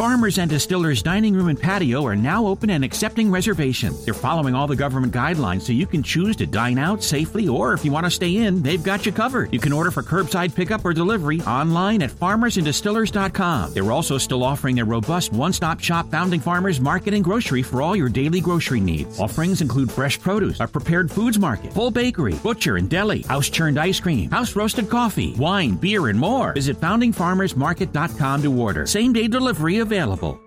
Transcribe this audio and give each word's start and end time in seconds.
Farmers 0.00 0.38
and 0.38 0.48
Distillers 0.48 1.02
Dining 1.02 1.34
Room 1.34 1.48
and 1.48 1.60
Patio 1.60 2.06
are 2.06 2.16
now 2.16 2.46
open 2.46 2.70
and 2.70 2.82
accepting 2.82 3.30
reservations. 3.30 4.02
They're 4.02 4.14
following 4.14 4.54
all 4.54 4.66
the 4.66 4.74
government 4.74 5.12
guidelines 5.12 5.60
so 5.60 5.74
you 5.74 5.86
can 5.86 6.02
choose 6.02 6.36
to 6.36 6.46
dine 6.46 6.78
out 6.78 7.04
safely 7.04 7.48
or 7.48 7.74
if 7.74 7.84
you 7.84 7.92
want 7.92 8.06
to 8.06 8.10
stay 8.10 8.36
in, 8.36 8.62
they've 8.62 8.82
got 8.82 9.04
you 9.04 9.12
covered. 9.12 9.52
You 9.52 9.58
can 9.58 9.74
order 9.74 9.90
for 9.90 10.02
curbside 10.02 10.54
pickup 10.54 10.86
or 10.86 10.94
delivery 10.94 11.42
online 11.42 12.00
at 12.00 12.08
farmersanddistillers.com. 12.08 13.74
They're 13.74 13.92
also 13.92 14.16
still 14.16 14.42
offering 14.42 14.74
their 14.76 14.86
robust 14.86 15.34
one-stop 15.34 15.80
shop 15.80 16.10
Founding 16.10 16.40
Farmers 16.40 16.80
Market 16.80 17.12
and 17.12 17.22
Grocery 17.22 17.62
for 17.62 17.82
all 17.82 17.94
your 17.94 18.08
daily 18.08 18.40
grocery 18.40 18.80
needs. 18.80 19.20
Offerings 19.20 19.60
include 19.60 19.92
fresh 19.92 20.18
produce, 20.18 20.60
a 20.60 20.66
prepared 20.66 21.10
foods 21.10 21.38
market, 21.38 21.74
full 21.74 21.90
bakery, 21.90 22.36
butcher 22.42 22.78
and 22.78 22.88
deli, 22.88 23.20
house-churned 23.20 23.78
ice 23.78 24.00
cream, 24.00 24.30
house-roasted 24.30 24.88
coffee, 24.88 25.34
wine, 25.34 25.74
beer, 25.74 26.08
and 26.08 26.18
more. 26.18 26.54
Visit 26.54 26.80
foundingfarmersmarket.com 26.80 28.42
to 28.42 28.58
order. 28.58 28.86
Same-day 28.86 29.28
delivery 29.28 29.76
available. 29.90 30.40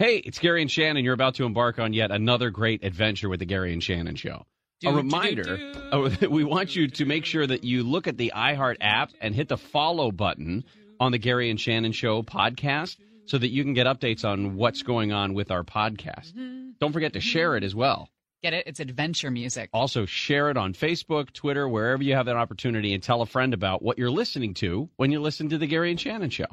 Hey, 0.00 0.16
it's 0.16 0.40
Gary 0.40 0.60
and 0.60 0.68
Shannon. 0.68 1.04
You're 1.04 1.14
about 1.14 1.36
to 1.36 1.44
embark 1.44 1.78
on 1.78 1.92
yet 1.92 2.10
another 2.10 2.50
great 2.50 2.82
adventure 2.82 3.28
with 3.28 3.38
the 3.38 3.46
Gary 3.46 3.72
and 3.72 3.80
Shannon 3.80 4.16
Show. 4.16 4.44
A 4.84 4.92
reminder 4.92 5.44
do, 5.44 5.72
oh, 5.92 6.08
do. 6.08 6.26
oh, 6.26 6.28
we 6.30 6.42
want 6.42 6.74
you 6.74 6.88
to 6.88 7.04
make 7.04 7.24
sure 7.24 7.46
that 7.46 7.62
you 7.62 7.84
look 7.84 8.08
at 8.08 8.16
the 8.16 8.32
iHeart 8.34 8.78
app 8.80 9.12
and 9.20 9.36
hit 9.36 9.46
the 9.48 9.56
follow 9.56 10.10
button 10.10 10.64
on 10.98 11.12
the 11.12 11.18
Gary 11.18 11.48
and 11.48 11.60
Shannon 11.60 11.92
Show 11.92 12.24
podcast 12.24 12.96
so 13.26 13.38
that 13.38 13.50
you 13.50 13.62
can 13.62 13.72
get 13.72 13.86
updates 13.86 14.24
on 14.24 14.56
what's 14.56 14.82
going 14.82 15.12
on 15.12 15.32
with 15.34 15.52
our 15.52 15.62
podcast. 15.62 16.32
Don't 16.80 16.92
forget 16.92 17.12
to 17.12 17.20
share 17.20 17.56
it 17.56 17.62
as 17.62 17.72
well. 17.72 18.08
Get 18.42 18.52
it? 18.52 18.66
It's 18.66 18.80
adventure 18.80 19.30
music. 19.30 19.70
Also, 19.72 20.06
share 20.06 20.50
it 20.50 20.56
on 20.56 20.74
Facebook, 20.74 21.32
Twitter, 21.32 21.68
wherever 21.68 22.02
you 22.02 22.16
have 22.16 22.26
that 22.26 22.36
opportunity, 22.36 22.94
and 22.94 23.00
tell 23.00 23.22
a 23.22 23.26
friend 23.26 23.54
about 23.54 23.80
what 23.80 23.96
you're 23.96 24.10
listening 24.10 24.54
to 24.54 24.90
when 24.96 25.12
you 25.12 25.20
listen 25.20 25.50
to 25.50 25.58
the 25.58 25.68
Gary 25.68 25.92
and 25.92 26.00
Shannon 26.00 26.30
Show. 26.30 26.46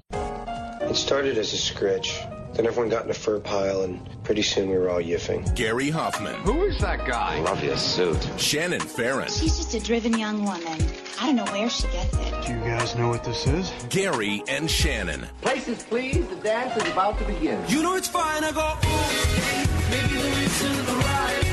It 0.90 0.96
started 0.96 1.38
as 1.38 1.54
a 1.54 1.58
scritch. 1.58 2.20
Then 2.54 2.66
everyone 2.66 2.90
got 2.90 3.06
in 3.06 3.12
a 3.12 3.14
fur 3.14 3.40
pile, 3.40 3.84
and 3.84 4.02
pretty 4.24 4.42
soon 4.42 4.70
we 4.70 4.78
were 4.78 4.90
all 4.90 5.00
yiffing. 5.00 5.54
Gary 5.56 5.92
Hoffman, 5.92 6.34
Who 6.42 6.64
is 6.64 6.80
that 6.80 7.06
guy? 7.06 7.40
Love 7.42 7.64
your 7.64 7.78
suit. 7.78 8.18
Shannon 8.38 8.80
Farren, 8.82 9.28
She's 9.30 9.56
just 9.58 9.74
a 9.76 9.80
driven 9.80 10.18
young 10.18 10.44
woman. 10.44 10.84
I 11.22 11.28
don't 11.28 11.36
know 11.36 11.46
where 11.46 11.70
she 11.70 11.88
gets 11.90 12.18
it. 12.18 12.46
Do 12.48 12.54
you 12.54 12.60
guys 12.62 12.96
know 12.96 13.10
what 13.10 13.24
this 13.24 13.46
is? 13.46 13.72
Gary 13.90 14.42
and 14.48 14.70
Shannon. 14.70 15.28
Places, 15.42 15.84
please. 15.84 16.28
The 16.28 16.36
dance 16.38 16.76
is 16.84 16.92
about 16.92 17.20
to 17.20 17.26
begin. 17.26 17.64
You 17.68 17.84
know 17.84 17.96
it's 17.96 18.08
fine, 18.08 18.44
I 18.44 18.52
go, 18.52 18.62
ooh, 18.62 19.92
maybe 19.92 20.22
there 20.22 20.44
isn't 20.44 20.86
the 20.88 20.94
right 20.94 21.49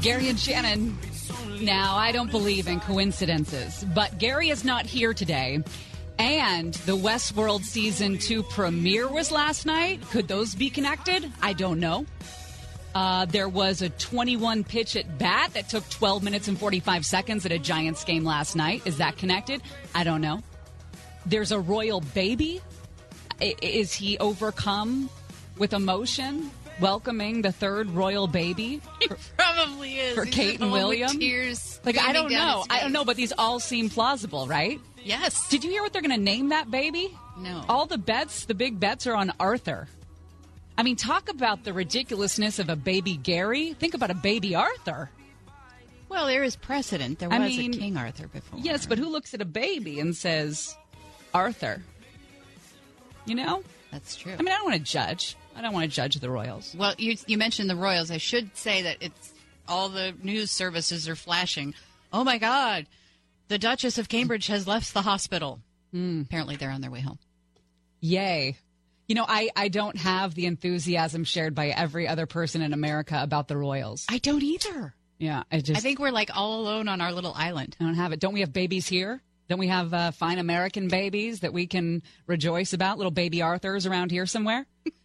Gary 0.00 0.28
and 0.28 0.38
Shannon. 0.38 0.96
Now, 1.60 1.96
I 1.96 2.12
don't 2.12 2.30
believe 2.30 2.68
in 2.68 2.80
coincidences, 2.80 3.84
but 3.94 4.18
Gary 4.18 4.50
is 4.50 4.64
not 4.64 4.86
here 4.86 5.12
today. 5.12 5.62
And 6.18 6.74
the 6.74 6.96
Westworld 6.96 7.62
season 7.62 8.18
two 8.18 8.42
premiere 8.42 9.08
was 9.08 9.30
last 9.30 9.66
night. 9.66 10.00
Could 10.10 10.28
those 10.28 10.54
be 10.54 10.70
connected? 10.70 11.30
I 11.42 11.52
don't 11.52 11.78
know. 11.80 12.06
Uh, 12.94 13.24
there 13.26 13.48
was 13.48 13.82
a 13.82 13.88
21 13.90 14.64
pitch 14.64 14.96
at 14.96 15.18
bat 15.18 15.52
that 15.54 15.68
took 15.68 15.88
12 15.90 16.22
minutes 16.22 16.48
and 16.48 16.58
45 16.58 17.04
seconds 17.06 17.46
at 17.46 17.52
a 17.52 17.58
Giants 17.58 18.02
game 18.04 18.24
last 18.24 18.56
night. 18.56 18.82
Is 18.84 18.96
that 18.98 19.16
connected? 19.16 19.62
I 19.94 20.02
don't 20.04 20.20
know. 20.20 20.42
There's 21.26 21.52
a 21.52 21.60
royal 21.60 22.00
baby. 22.00 22.60
I- 23.40 23.54
Is 23.62 23.92
he 23.92 24.18
overcome 24.18 25.10
with 25.58 25.72
emotion, 25.72 26.50
welcoming 26.80 27.42
the 27.42 27.52
third 27.52 27.90
royal 27.90 28.26
baby? 28.26 28.80
Probably 29.36 29.98
is. 29.98 30.14
For 30.14 30.24
He's 30.24 30.34
Kate 30.34 30.60
and 30.60 30.62
the 30.62 30.66
one 30.66 30.72
with 30.72 30.82
William? 30.82 31.18
Tears. 31.18 31.80
Like 31.84 31.98
I 31.98 32.12
don't 32.12 32.30
know. 32.30 32.64
I 32.70 32.80
don't 32.80 32.92
know, 32.92 33.04
but 33.04 33.16
these 33.16 33.32
all 33.36 33.60
seem 33.60 33.88
plausible, 33.90 34.46
right? 34.46 34.80
Yes. 35.02 35.48
Did 35.48 35.64
you 35.64 35.70
hear 35.70 35.82
what 35.82 35.92
they're 35.92 36.02
going 36.02 36.14
to 36.14 36.22
name 36.22 36.50
that 36.50 36.70
baby? 36.70 37.16
No. 37.38 37.64
All 37.68 37.86
the 37.86 37.98
bets, 37.98 38.44
the 38.46 38.54
big 38.54 38.80
bets 38.80 39.06
are 39.06 39.14
on 39.14 39.32
Arthur. 39.38 39.88
I 40.76 40.82
mean, 40.82 40.96
talk 40.96 41.28
about 41.28 41.64
the 41.64 41.72
ridiculousness 41.72 42.58
of 42.58 42.68
a 42.68 42.76
baby 42.76 43.16
Gary. 43.16 43.72
Think 43.74 43.94
about 43.94 44.10
a 44.10 44.14
baby 44.14 44.54
Arthur. 44.54 45.10
Well, 46.08 46.26
there 46.26 46.42
is 46.42 46.56
precedent. 46.56 47.18
There 47.18 47.32
I 47.32 47.38
was 47.38 47.56
mean, 47.56 47.74
a 47.74 47.76
King 47.76 47.96
Arthur 47.96 48.28
before. 48.28 48.60
Yes, 48.60 48.86
but 48.86 48.98
who 48.98 49.08
looks 49.08 49.34
at 49.34 49.40
a 49.40 49.44
baby 49.44 50.00
and 50.00 50.16
says, 50.16 50.76
Arthur? 51.34 51.82
You 53.26 53.34
know? 53.34 53.62
That's 53.90 54.16
true. 54.16 54.32
I 54.32 54.36
mean, 54.36 54.48
I 54.48 54.56
don't 54.56 54.64
want 54.70 54.76
to 54.76 54.92
judge. 54.92 55.36
I 55.58 55.62
don't 55.62 55.72
want 55.72 55.90
to 55.90 55.94
judge 55.94 56.14
the 56.14 56.30
Royals. 56.30 56.74
well, 56.78 56.94
you 56.98 57.16
you 57.26 57.36
mentioned 57.36 57.68
the 57.68 57.76
Royals. 57.76 58.10
I 58.12 58.18
should 58.18 58.56
say 58.56 58.82
that 58.82 58.98
it's 59.00 59.32
all 59.66 59.88
the 59.88 60.14
news 60.22 60.50
services 60.50 61.08
are 61.08 61.16
flashing. 61.16 61.74
Oh 62.12 62.22
my 62.22 62.38
God, 62.38 62.86
the 63.48 63.58
Duchess 63.58 63.98
of 63.98 64.08
Cambridge 64.08 64.46
has 64.46 64.68
left 64.68 64.94
the 64.94 65.02
hospital. 65.02 65.60
Hmm. 65.92 66.22
Apparently, 66.22 66.56
they're 66.56 66.70
on 66.70 66.80
their 66.80 66.90
way 66.90 67.00
home. 67.00 67.18
Yay. 68.00 68.56
You 69.08 69.14
know, 69.14 69.24
I, 69.26 69.48
I 69.56 69.68
don't 69.68 69.96
have 69.96 70.34
the 70.34 70.44
enthusiasm 70.46 71.24
shared 71.24 71.54
by 71.54 71.68
every 71.68 72.06
other 72.06 72.26
person 72.26 72.60
in 72.60 72.72
America 72.74 73.18
about 73.22 73.48
the 73.48 73.56
Royals. 73.56 74.04
I 74.08 74.18
don't 74.18 74.42
either. 74.42 74.94
Yeah, 75.18 75.42
I 75.50 75.60
just 75.60 75.78
I 75.78 75.80
think 75.80 75.98
we're 75.98 76.12
like 76.12 76.30
all 76.34 76.60
alone 76.60 76.88
on 76.88 77.00
our 77.00 77.10
little 77.10 77.32
island. 77.34 77.74
I 77.80 77.84
don't 77.84 77.94
have 77.94 78.12
it. 78.12 78.20
Don't 78.20 78.34
we 78.34 78.40
have 78.40 78.52
babies 78.52 78.86
here? 78.86 79.22
Don't 79.48 79.58
we 79.58 79.68
have 79.68 79.92
uh, 79.94 80.10
fine 80.12 80.38
American 80.38 80.88
babies 80.88 81.40
that 81.40 81.52
we 81.54 81.66
can 81.66 82.02
rejoice 82.26 82.74
about? 82.74 82.98
Little 82.98 83.10
baby 83.10 83.40
Arthurs 83.42 83.86
around 83.86 84.10
here 84.10 84.26
somewhere? 84.26 84.66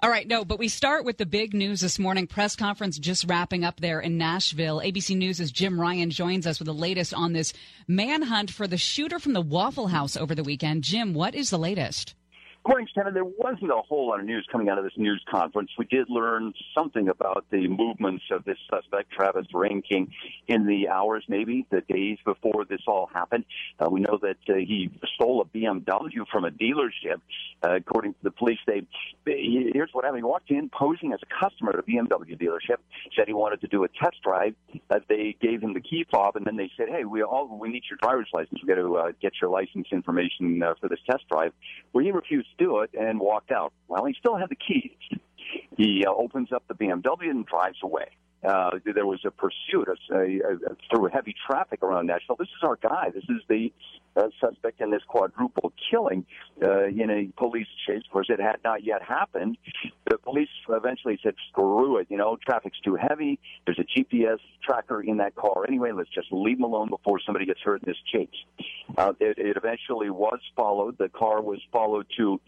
All 0.00 0.10
right, 0.10 0.28
no, 0.28 0.44
but 0.44 0.60
we 0.60 0.68
start 0.68 1.04
with 1.04 1.18
the 1.18 1.26
big 1.26 1.52
news 1.52 1.80
this 1.80 1.98
morning. 1.98 2.28
Press 2.28 2.54
conference 2.54 3.00
just 3.00 3.28
wrapping 3.28 3.64
up 3.64 3.80
there 3.80 3.98
in 3.98 4.16
Nashville. 4.16 4.80
ABC 4.80 5.16
News' 5.16 5.50
Jim 5.50 5.80
Ryan 5.80 6.10
joins 6.10 6.46
us 6.46 6.60
with 6.60 6.66
the 6.66 6.72
latest 6.72 7.12
on 7.12 7.32
this 7.32 7.52
manhunt 7.88 8.52
for 8.52 8.68
the 8.68 8.76
shooter 8.76 9.18
from 9.18 9.32
the 9.32 9.40
Waffle 9.40 9.88
House 9.88 10.16
over 10.16 10.36
the 10.36 10.44
weekend. 10.44 10.84
Jim, 10.84 11.14
what 11.14 11.34
is 11.34 11.50
the 11.50 11.58
latest? 11.58 12.14
Morning, 12.68 12.86
Shannon. 12.94 13.14
There 13.14 13.24
wasn't 13.24 13.70
a 13.70 13.80
whole 13.88 14.08
lot 14.08 14.20
of 14.20 14.26
news 14.26 14.46
coming 14.52 14.68
out 14.68 14.76
of 14.76 14.84
this 14.84 14.92
news 14.98 15.24
conference. 15.30 15.70
We 15.78 15.86
did 15.86 16.10
learn 16.10 16.52
something 16.76 17.08
about 17.08 17.46
the 17.50 17.66
movements 17.66 18.24
of 18.30 18.44
this 18.44 18.58
suspect, 18.70 19.10
Travis 19.10 19.46
Reinking, 19.54 20.10
in 20.48 20.66
the 20.66 20.88
hours, 20.90 21.24
maybe 21.28 21.64
the 21.70 21.80
days 21.80 22.18
before 22.26 22.66
this 22.66 22.82
all 22.86 23.08
happened. 23.10 23.46
Uh, 23.80 23.88
we 23.88 24.00
know 24.00 24.18
that 24.20 24.36
uh, 24.50 24.56
he 24.56 24.90
stole 25.14 25.40
a 25.40 25.46
BMW 25.46 26.26
from 26.30 26.44
a 26.44 26.50
dealership. 26.50 27.22
Uh, 27.62 27.76
according 27.76 28.12
to 28.12 28.18
the 28.22 28.30
police, 28.30 28.58
they 28.66 28.82
here's 29.24 29.88
what 29.92 30.04
happened. 30.04 30.18
He 30.18 30.24
walked 30.24 30.50
in 30.50 30.68
posing 30.68 31.14
as 31.14 31.20
a 31.22 31.40
customer 31.40 31.70
at 31.70 31.78
a 31.78 31.82
BMW 31.82 32.38
dealership. 32.38 32.76
Said 33.16 33.28
he 33.28 33.32
wanted 33.32 33.62
to 33.62 33.66
do 33.68 33.84
a 33.84 33.88
test 33.88 34.22
drive. 34.22 34.54
Uh, 34.90 35.00
they 35.08 35.34
gave 35.40 35.62
him 35.62 35.72
the 35.72 35.80
key 35.80 36.04
fob, 36.10 36.36
and 36.36 36.44
then 36.44 36.56
they 36.56 36.70
said, 36.76 36.88
"Hey, 36.90 37.04
we 37.04 37.22
all 37.22 37.48
we 37.58 37.70
need 37.70 37.84
your 37.90 37.98
driver's 38.00 38.28
license. 38.34 38.60
We 38.62 38.68
got 38.68 38.80
to 38.80 38.96
uh, 38.96 39.12
get 39.22 39.32
your 39.40 39.50
license 39.50 39.88
information 39.90 40.62
uh, 40.62 40.74
for 40.78 40.90
this 40.90 41.00
test 41.10 41.24
drive." 41.30 41.54
Well, 41.94 42.04
he 42.04 42.12
refused 42.12 42.48
do 42.58 42.80
it 42.80 42.90
and 42.98 43.20
walked 43.20 43.50
out. 43.50 43.72
Well, 43.88 44.04
he 44.04 44.14
still 44.18 44.36
had 44.36 44.50
the 44.50 44.56
keys. 44.56 45.20
He 45.76 46.04
uh, 46.04 46.10
opens 46.12 46.52
up 46.52 46.64
the 46.68 46.74
BMW 46.74 47.30
and 47.30 47.46
drives 47.46 47.78
away. 47.82 48.08
Uh, 48.44 48.70
there 48.84 49.06
was 49.06 49.20
a 49.24 49.30
pursuit 49.30 49.88
a, 49.88 50.14
a, 50.14 50.76
through 50.90 51.06
heavy 51.06 51.34
traffic 51.46 51.82
around 51.82 52.06
Nashville. 52.06 52.36
This 52.36 52.48
is 52.48 52.62
our 52.62 52.76
guy. 52.76 53.10
This 53.12 53.24
is 53.24 53.42
the 53.48 53.72
uh, 54.18 54.28
suspect 54.40 54.80
in 54.80 54.90
this 54.90 55.02
quadruple 55.06 55.72
killing 55.90 56.26
uh, 56.62 56.86
in 56.86 57.10
a 57.10 57.28
police 57.36 57.66
chase. 57.86 58.02
Of 58.04 58.12
course, 58.12 58.26
it 58.28 58.40
had 58.40 58.56
not 58.64 58.84
yet 58.84 59.02
happened. 59.02 59.56
The 60.08 60.18
police 60.18 60.48
eventually 60.68 61.18
said, 61.22 61.34
"Screw 61.50 61.98
it! 61.98 62.08
You 62.10 62.16
know, 62.16 62.36
traffic's 62.44 62.80
too 62.80 62.96
heavy. 62.96 63.38
There's 63.64 63.78
a 63.78 63.84
GPS 63.84 64.38
tracker 64.64 65.00
in 65.00 65.18
that 65.18 65.34
car 65.34 65.66
anyway. 65.66 65.92
Let's 65.92 66.10
just 66.10 66.28
leave 66.32 66.58
him 66.58 66.64
alone 66.64 66.88
before 66.88 67.20
somebody 67.24 67.46
gets 67.46 67.60
hurt 67.60 67.82
in 67.82 67.86
this 67.86 67.98
chase." 68.12 68.66
Uh, 68.96 69.12
it, 69.20 69.38
it 69.38 69.56
eventually 69.56 70.10
was 70.10 70.40
followed. 70.56 70.98
The 70.98 71.08
car 71.08 71.40
was 71.40 71.60
followed 71.72 72.06
to 72.16 72.40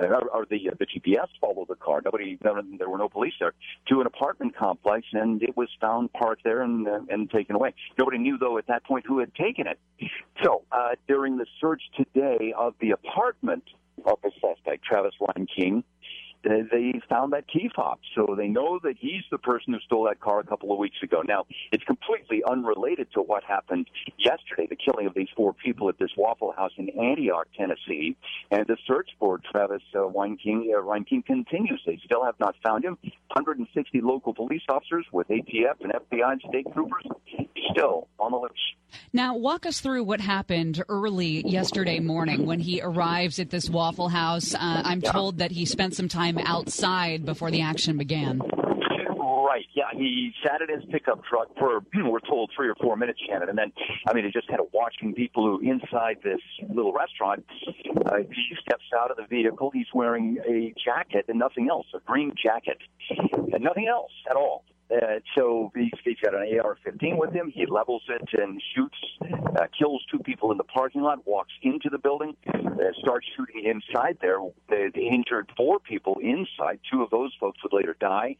or, 0.00 0.28
or 0.28 0.46
the 0.48 0.70
the 0.78 0.86
GPS 0.86 1.28
followed 1.40 1.68
the 1.68 1.76
car. 1.76 2.00
Nobody, 2.04 2.38
no, 2.42 2.60
there 2.78 2.88
were 2.88 2.98
no 2.98 3.08
police 3.08 3.34
there 3.38 3.52
to 3.88 4.00
an 4.00 4.06
apartment 4.06 4.56
complex, 4.56 5.06
and 5.12 5.42
it 5.42 5.56
was 5.56 5.68
found 5.80 6.12
parked 6.12 6.44
there 6.44 6.62
and 6.62 6.86
uh, 6.86 7.00
and 7.08 7.30
taken 7.30 7.56
away. 7.56 7.74
Nobody 7.98 8.18
knew 8.18 8.38
though 8.38 8.58
at 8.58 8.66
that 8.66 8.84
point 8.84 9.04
who 9.06 9.18
had 9.18 9.34
taken 9.34 9.66
it. 9.66 9.78
So 10.42 10.62
uh, 10.72 10.96
during 11.06 11.38
the 11.38 11.46
search 11.60 11.82
today 11.96 12.52
of 12.56 12.74
the 12.80 12.90
apartment 12.90 13.64
of 14.04 14.18
the 14.22 14.30
suspect, 14.40 14.84
Travis 14.84 15.14
Reinking. 15.20 15.84
They 16.44 17.00
found 17.08 17.32
that 17.32 17.46
key 17.48 17.70
fob, 17.74 17.98
so 18.14 18.34
they 18.36 18.48
know 18.48 18.78
that 18.82 18.96
he's 18.98 19.22
the 19.30 19.38
person 19.38 19.72
who 19.72 19.80
stole 19.80 20.04
that 20.04 20.20
car 20.20 20.40
a 20.40 20.44
couple 20.44 20.72
of 20.72 20.78
weeks 20.78 20.96
ago. 21.02 21.22
Now, 21.26 21.46
it's 21.72 21.84
completely 21.84 22.42
unrelated 22.48 23.08
to 23.14 23.22
what 23.22 23.44
happened 23.44 23.86
yesterday, 24.18 24.66
the 24.68 24.76
killing 24.76 25.06
of 25.06 25.14
these 25.14 25.28
four 25.34 25.54
people 25.54 25.88
at 25.88 25.98
this 25.98 26.10
Waffle 26.16 26.52
House 26.52 26.72
in 26.76 26.90
Antioch, 26.90 27.46
Tennessee. 27.56 28.16
And 28.50 28.66
the 28.66 28.76
search 28.86 29.08
for 29.18 29.40
Travis 29.50 29.82
uh, 29.94 30.00
Reinking, 30.00 30.66
uh, 30.74 30.82
Reinking 30.82 31.24
continues. 31.24 31.80
They 31.86 31.98
still 32.04 32.24
have 32.24 32.38
not 32.38 32.54
found 32.62 32.84
him. 32.84 32.98
160 33.28 34.00
local 34.02 34.34
police 34.34 34.62
officers 34.68 35.06
with 35.12 35.28
ATF 35.28 35.80
and 35.80 35.92
FBI 35.92 36.32
and 36.32 36.42
state 36.48 36.66
troopers 36.72 37.04
still 37.70 38.08
on 38.18 38.32
the 38.32 38.38
loose. 38.38 38.52
Now, 39.12 39.36
walk 39.36 39.66
us 39.66 39.80
through 39.80 40.04
what 40.04 40.20
happened 40.20 40.82
early 40.88 41.46
yesterday 41.46 42.00
morning 42.00 42.46
when 42.46 42.60
he 42.60 42.80
arrives 42.82 43.38
at 43.38 43.50
this 43.50 43.68
Waffle 43.68 44.08
House. 44.08 44.54
Uh, 44.54 44.58
I'm 44.60 45.00
told 45.00 45.38
that 45.38 45.50
he 45.50 45.64
spent 45.64 45.94
some 45.94 46.08
time 46.08 46.33
outside 46.44 47.24
before 47.24 47.50
the 47.50 47.62
action 47.62 47.96
began. 47.96 48.40
Right. 49.54 49.66
Yeah, 49.74 49.84
he 49.92 50.32
sat 50.44 50.62
in 50.62 50.74
his 50.74 50.84
pickup 50.90 51.22
truck 51.24 51.46
for 51.56 51.80
we're 51.94 52.18
told 52.20 52.50
three 52.56 52.68
or 52.68 52.74
four 52.74 52.96
minutes, 52.96 53.20
Shannon, 53.24 53.48
and 53.48 53.56
then 53.56 53.72
I 54.08 54.12
mean, 54.12 54.24
he 54.24 54.32
just 54.32 54.48
kind 54.48 54.58
of 54.58 54.66
watching 54.72 55.14
people 55.14 55.46
who 55.46 55.60
inside 55.60 56.18
this 56.24 56.40
little 56.68 56.92
restaurant. 56.92 57.44
Uh, 58.04 58.16
he 58.28 58.56
steps 58.60 58.84
out 58.98 59.12
of 59.12 59.16
the 59.16 59.26
vehicle. 59.26 59.70
He's 59.72 59.86
wearing 59.94 60.38
a 60.48 60.74
jacket 60.84 61.26
and 61.28 61.38
nothing 61.38 61.68
else, 61.70 61.86
a 61.94 62.00
green 62.00 62.32
jacket, 62.42 62.78
and 63.52 63.62
nothing 63.62 63.86
else 63.86 64.10
at 64.28 64.34
all. 64.34 64.64
Uh, 64.90 65.18
so 65.34 65.72
he's, 65.74 65.90
he's 66.04 66.18
got 66.22 66.34
an 66.34 66.42
AR-15 66.60 67.18
with 67.18 67.32
him. 67.32 67.50
He 67.54 67.66
levels 67.66 68.02
it 68.08 68.28
and 68.38 68.60
shoots, 68.74 68.96
uh, 69.22 69.66
kills 69.76 70.04
two 70.10 70.18
people 70.18 70.52
in 70.52 70.58
the 70.58 70.64
parking 70.64 71.02
lot. 71.02 71.26
Walks 71.26 71.52
into 71.62 71.88
the 71.90 71.98
building, 71.98 72.36
uh, 72.46 72.58
starts 73.00 73.26
shooting 73.36 73.64
inside 73.64 74.18
there. 74.20 74.38
They 74.68 74.90
injured 74.94 75.50
four 75.56 75.78
people 75.80 76.18
inside. 76.20 76.80
Two 76.90 77.02
of 77.02 77.10
those 77.10 77.32
folks 77.40 77.58
would 77.62 77.72
later 77.72 77.96
die. 77.98 78.36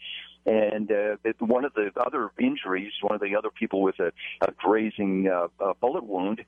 And 0.47 0.93
uh, 0.93 1.17
one 1.39 1.65
of 1.65 1.73
the 1.73 1.91
other 2.05 2.31
injuries, 2.39 2.93
one 3.01 3.15
of 3.15 3.23
the 3.23 3.35
other 3.37 3.51
people 3.51 3.81
with 3.81 3.99
a, 3.99 4.13
a 4.43 4.53
grazing 4.59 5.29
uh, 5.29 5.49
uh, 5.59 5.73
bullet 5.81 6.05
wound, 6.05 6.45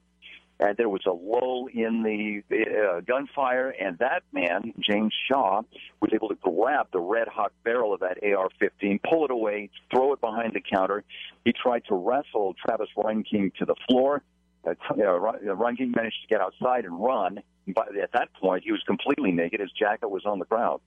and 0.58 0.76
there 0.76 0.88
was 0.88 1.02
a 1.06 1.10
lull 1.10 1.68
in 1.72 2.02
the 2.02 2.42
uh, 2.50 3.00
gunfire, 3.00 3.70
and 3.70 3.98
that 3.98 4.22
man, 4.32 4.72
James 4.80 5.12
Shaw, 5.28 5.62
was 6.00 6.10
able 6.14 6.28
to 6.28 6.36
grab 6.36 6.88
the 6.92 7.00
red 7.00 7.28
hot 7.28 7.52
barrel 7.64 7.92
of 7.92 8.00
that 8.00 8.18
AR 8.22 8.48
15, 8.58 9.00
pull 9.08 9.24
it 9.24 9.30
away, 9.30 9.70
throw 9.90 10.12
it 10.12 10.20
behind 10.20 10.54
the 10.54 10.60
counter. 10.60 11.04
He 11.44 11.52
tried 11.52 11.84
to 11.88 11.94
wrestle 11.94 12.54
Travis 12.64 12.88
Reinking 12.96 13.54
to 13.56 13.64
the 13.64 13.74
floor. 13.88 14.22
Uh, 14.66 14.74
Ron- 14.96 15.48
uh, 15.48 15.54
managed 15.54 16.22
to 16.22 16.28
get 16.28 16.40
outside 16.40 16.84
and 16.84 17.02
run. 17.02 17.42
But 17.68 17.96
at 17.96 18.12
that 18.12 18.32
point, 18.34 18.64
he 18.64 18.72
was 18.72 18.82
completely 18.86 19.32
naked. 19.32 19.60
His 19.60 19.72
jacket 19.72 20.08
was 20.08 20.24
on 20.24 20.38
the 20.38 20.44
ground. 20.44 20.80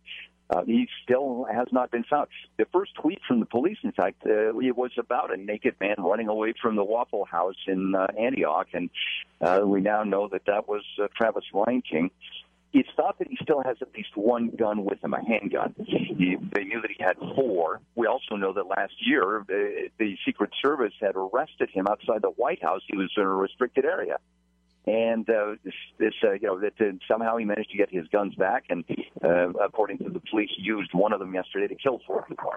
Uh, 0.49 0.63
he 0.65 0.87
still 1.03 1.45
has 1.51 1.67
not 1.71 1.91
been 1.91 2.03
found. 2.03 2.27
The 2.57 2.65
first 2.73 2.95
tweet 2.95 3.19
from 3.27 3.39
the 3.39 3.45
police, 3.45 3.77
in 3.83 3.91
fact, 3.91 4.23
uh, 4.25 4.57
it 4.57 4.75
was 4.75 4.91
about 4.97 5.31
a 5.31 5.37
naked 5.37 5.75
man 5.79 5.95
running 5.99 6.27
away 6.27 6.53
from 6.59 6.75
the 6.75 6.83
Waffle 6.83 7.25
House 7.25 7.55
in 7.67 7.93
uh, 7.93 8.07
Antioch, 8.19 8.67
and 8.73 8.89
uh, 9.41 9.61
we 9.63 9.79
now 9.81 10.03
know 10.03 10.27
that 10.29 10.45
that 10.47 10.67
was 10.67 10.83
uh, 11.01 11.07
Travis 11.15 11.43
Reinking. 11.53 12.09
It's 12.71 12.89
thought 12.95 13.17
that 13.19 13.27
he 13.27 13.37
still 13.41 13.63
has 13.63 13.77
at 13.81 13.87
least 13.95 14.15
one 14.15 14.49
gun 14.49 14.85
with 14.85 15.03
him, 15.03 15.13
a 15.13 15.25
handgun. 15.25 15.73
He, 15.83 16.37
they 16.53 16.65
knew 16.65 16.81
that 16.81 16.91
he 16.95 17.03
had 17.03 17.17
four. 17.35 17.81
We 17.95 18.05
also 18.05 18.35
know 18.35 18.53
that 18.53 18.67
last 18.67 18.93
year 18.99 19.39
uh, 19.39 19.43
the 19.97 20.15
Secret 20.25 20.51
Service 20.61 20.93
had 21.01 21.15
arrested 21.15 21.69
him 21.71 21.87
outside 21.87 22.21
the 22.21 22.29
White 22.29 22.61
House. 22.61 22.81
He 22.85 22.95
was 22.95 23.11
in 23.17 23.23
a 23.23 23.27
restricted 23.27 23.85
area 23.85 24.17
and 24.89 25.29
uh, 25.29 25.55
this, 25.63 25.73
this 25.97 26.13
uh, 26.23 26.31
you 26.33 26.47
know, 26.47 26.59
that 26.59 26.73
uh, 26.79 26.91
somehow 27.07 27.37
he 27.37 27.45
managed 27.45 27.71
to 27.71 27.77
get 27.77 27.89
his 27.91 28.07
guns 28.07 28.33
back, 28.35 28.65
and 28.69 28.83
uh, 29.23 29.49
according 29.63 29.99
to 29.99 30.09
the 30.09 30.21
police, 30.31 30.49
used 30.57 30.93
one 30.93 31.13
of 31.13 31.19
them 31.19 31.33
yesterday 31.33 31.67
to 31.67 31.75
kill 31.75 32.01
four 32.07 32.25
people. 32.27 32.53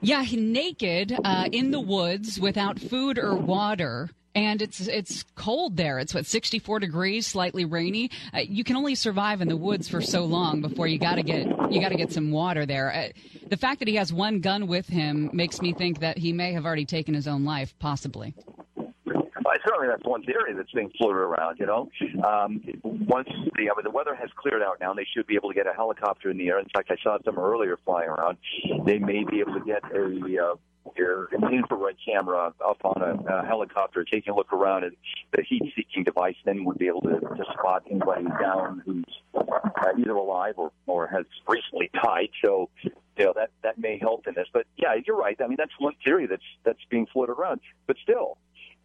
Yeah, 0.00 0.24
naked 0.32 1.18
uh, 1.24 1.48
in 1.50 1.70
the 1.70 1.80
woods 1.80 2.40
without 2.40 2.78
food 2.78 3.18
or 3.18 3.34
water. 3.34 4.10
And 4.36 4.60
it's 4.60 4.86
it's 4.86 5.24
cold 5.34 5.78
there. 5.78 5.98
It's 5.98 6.12
what 6.12 6.26
64 6.26 6.80
degrees, 6.80 7.26
slightly 7.26 7.64
rainy. 7.64 8.10
Uh, 8.34 8.40
you 8.40 8.64
can 8.64 8.76
only 8.76 8.94
survive 8.94 9.40
in 9.40 9.48
the 9.48 9.56
woods 9.56 9.88
for 9.88 10.02
so 10.02 10.26
long 10.26 10.60
before 10.60 10.86
you 10.86 10.98
got 10.98 11.14
to 11.14 11.22
get 11.22 11.46
you 11.72 11.80
got 11.80 11.88
to 11.88 11.96
get 11.96 12.12
some 12.12 12.30
water 12.30 12.66
there. 12.66 12.92
Uh, 12.92 13.08
the 13.48 13.56
fact 13.56 13.78
that 13.78 13.88
he 13.88 13.94
has 13.94 14.12
one 14.12 14.40
gun 14.40 14.66
with 14.66 14.86
him 14.86 15.30
makes 15.32 15.62
me 15.62 15.72
think 15.72 16.00
that 16.00 16.18
he 16.18 16.34
may 16.34 16.52
have 16.52 16.66
already 16.66 16.84
taken 16.84 17.14
his 17.14 17.26
own 17.26 17.46
life, 17.46 17.74
possibly. 17.78 18.34
Uh, 18.76 19.58
certainly, 19.66 19.88
that's 19.88 20.04
one 20.04 20.22
theory 20.24 20.52
that's 20.54 20.72
being 20.72 20.90
floated 20.98 21.16
around. 21.16 21.58
You 21.58 21.64
know, 21.64 21.88
um, 22.22 22.60
once 22.84 23.28
the 23.54 23.70
I 23.70 23.74
mean, 23.74 23.84
the 23.84 23.90
weather 23.90 24.14
has 24.14 24.28
cleared 24.36 24.60
out 24.60 24.76
now, 24.82 24.92
they 24.92 25.06
should 25.16 25.26
be 25.26 25.36
able 25.36 25.48
to 25.48 25.54
get 25.54 25.66
a 25.66 25.72
helicopter 25.72 26.28
in 26.28 26.36
the 26.36 26.48
air. 26.48 26.58
In 26.58 26.68
fact, 26.74 26.90
I 26.90 26.96
saw 27.02 27.16
some 27.24 27.38
earlier 27.38 27.78
flying 27.86 28.10
around. 28.10 28.36
They 28.84 28.98
may 28.98 29.24
be 29.24 29.40
able 29.40 29.54
to 29.54 29.64
get 29.64 29.82
a 29.94 30.44
uh, 30.44 30.56
your 30.96 31.28
an 31.32 31.52
infrared 31.52 31.96
camera 32.04 32.52
up 32.64 32.78
on 32.84 33.02
a, 33.02 33.34
a 33.34 33.46
helicopter, 33.46 34.04
taking 34.04 34.32
a 34.32 34.36
look 34.36 34.52
around, 34.52 34.84
and 34.84 34.96
the 35.34 35.42
heat-seeking 35.42 36.04
device 36.04 36.36
then 36.44 36.64
would 36.64 36.78
be 36.78 36.86
able 36.86 37.02
to, 37.02 37.20
to 37.20 37.44
spot 37.52 37.84
anybody 37.90 38.26
down 38.40 38.82
who's 38.84 39.04
uh, 39.34 39.92
either 39.98 40.12
alive 40.12 40.54
or 40.56 40.72
or 40.86 41.06
has 41.06 41.24
recently 41.48 41.90
died. 42.02 42.30
So. 42.42 42.70
You 43.18 43.24
know 43.24 43.32
that 43.34 43.48
that 43.62 43.78
may 43.78 43.96
help 43.98 44.26
in 44.28 44.34
this, 44.34 44.46
but 44.52 44.66
yeah, 44.76 44.94
you're 45.06 45.16
right. 45.16 45.40
I 45.42 45.46
mean, 45.46 45.56
that's 45.56 45.72
one 45.78 45.94
theory 46.04 46.26
that's 46.26 46.44
that's 46.64 46.84
being 46.90 47.06
floated 47.06 47.32
around. 47.32 47.60
But 47.86 47.96
still, 48.02 48.36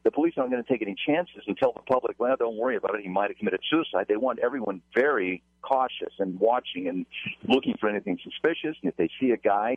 the 0.03 0.11
police 0.11 0.33
aren't 0.37 0.51
going 0.51 0.63
to 0.63 0.69
take 0.69 0.81
any 0.81 0.95
chances 1.05 1.43
and 1.47 1.57
tell 1.57 1.73
the 1.73 1.81
public, 1.81 2.19
well, 2.19 2.35
don't 2.37 2.57
worry 2.57 2.75
about 2.75 2.95
it. 2.95 3.01
He 3.01 3.09
might 3.09 3.29
have 3.29 3.37
committed 3.37 3.61
suicide. 3.69 4.05
They 4.07 4.17
want 4.17 4.39
everyone 4.39 4.81
very 4.95 5.43
cautious 5.61 6.13
and 6.19 6.39
watching 6.39 6.87
and 6.87 7.05
looking 7.47 7.75
for 7.79 7.87
anything 7.89 8.17
suspicious. 8.23 8.75
And 8.81 8.91
if 8.91 8.97
they 8.97 9.09
see 9.19 9.31
a 9.31 9.37
guy 9.37 9.75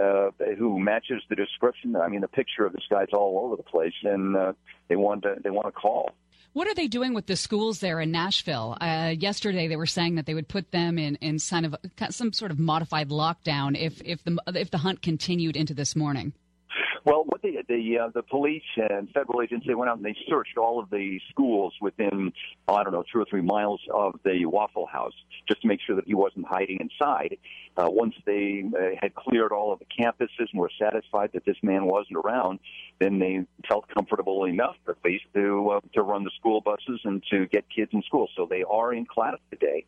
uh, 0.00 0.30
who 0.58 0.78
matches 0.80 1.22
the 1.28 1.36
description, 1.36 1.96
I 1.96 2.08
mean, 2.08 2.20
the 2.20 2.28
picture 2.28 2.66
of 2.66 2.72
this 2.72 2.84
guy's 2.90 3.08
all 3.12 3.40
over 3.44 3.56
the 3.56 3.62
place, 3.62 3.94
and 4.02 4.36
uh, 4.36 4.52
they 4.88 4.96
want 4.96 5.22
to 5.22 5.36
they 5.42 5.50
want 5.50 5.66
to 5.66 5.72
call. 5.72 6.10
What 6.52 6.66
are 6.66 6.74
they 6.74 6.88
doing 6.88 7.14
with 7.14 7.26
the 7.26 7.36
schools 7.36 7.78
there 7.78 8.00
in 8.00 8.10
Nashville? 8.10 8.76
Uh, 8.80 9.14
yesterday, 9.16 9.68
they 9.68 9.76
were 9.76 9.86
saying 9.86 10.16
that 10.16 10.26
they 10.26 10.34
would 10.34 10.48
put 10.48 10.72
them 10.72 10.98
in, 10.98 11.14
in 11.16 11.38
kind 11.38 11.64
of 11.64 11.76
some 12.12 12.32
sort 12.32 12.50
of 12.50 12.58
modified 12.58 13.08
lockdown 13.08 13.78
if 13.78 14.02
if 14.04 14.24
the 14.24 14.36
if 14.48 14.70
the 14.70 14.78
hunt 14.78 15.00
continued 15.00 15.56
into 15.56 15.74
this 15.74 15.94
morning. 15.94 16.32
Well, 17.04 17.24
what 17.24 17.40
they, 17.42 17.56
the 17.66 17.98
uh, 17.98 18.08
the 18.14 18.22
police 18.22 18.62
and 18.76 19.08
federal 19.10 19.40
agents 19.40 19.66
they 19.66 19.74
went 19.74 19.90
out 19.90 19.96
and 19.96 20.04
they 20.04 20.16
searched 20.28 20.58
all 20.58 20.78
of 20.78 20.90
the 20.90 21.18
schools 21.30 21.72
within 21.80 22.32
I 22.68 22.82
don't 22.84 22.92
know 22.92 23.04
two 23.10 23.20
or 23.20 23.24
three 23.24 23.40
miles 23.40 23.80
of 23.92 24.20
the 24.24 24.44
Waffle 24.44 24.86
House 24.86 25.14
just 25.48 25.62
to 25.62 25.68
make 25.68 25.80
sure 25.86 25.96
that 25.96 26.06
he 26.06 26.14
wasn't 26.14 26.46
hiding 26.46 26.78
inside. 26.80 27.38
Uh, 27.76 27.86
once 27.88 28.14
they 28.26 28.64
uh, 28.78 28.96
had 29.00 29.14
cleared 29.14 29.52
all 29.52 29.72
of 29.72 29.78
the 29.78 29.86
campuses 29.86 30.48
and 30.52 30.60
were 30.60 30.70
satisfied 30.78 31.30
that 31.32 31.44
this 31.46 31.56
man 31.62 31.86
wasn't 31.86 32.16
around, 32.16 32.58
then 32.98 33.18
they 33.18 33.46
felt 33.66 33.86
comfortable 33.88 34.44
enough, 34.44 34.76
at 34.88 34.96
least, 35.04 35.24
to 35.34 35.70
uh, 35.70 35.80
to 35.94 36.02
run 36.02 36.24
the 36.24 36.30
school 36.38 36.60
buses 36.60 37.00
and 37.04 37.22
to 37.30 37.46
get 37.46 37.64
kids 37.74 37.90
in 37.94 38.02
school. 38.02 38.28
So 38.36 38.46
they 38.48 38.62
are 38.62 38.92
in 38.92 39.06
class 39.06 39.36
today. 39.50 39.86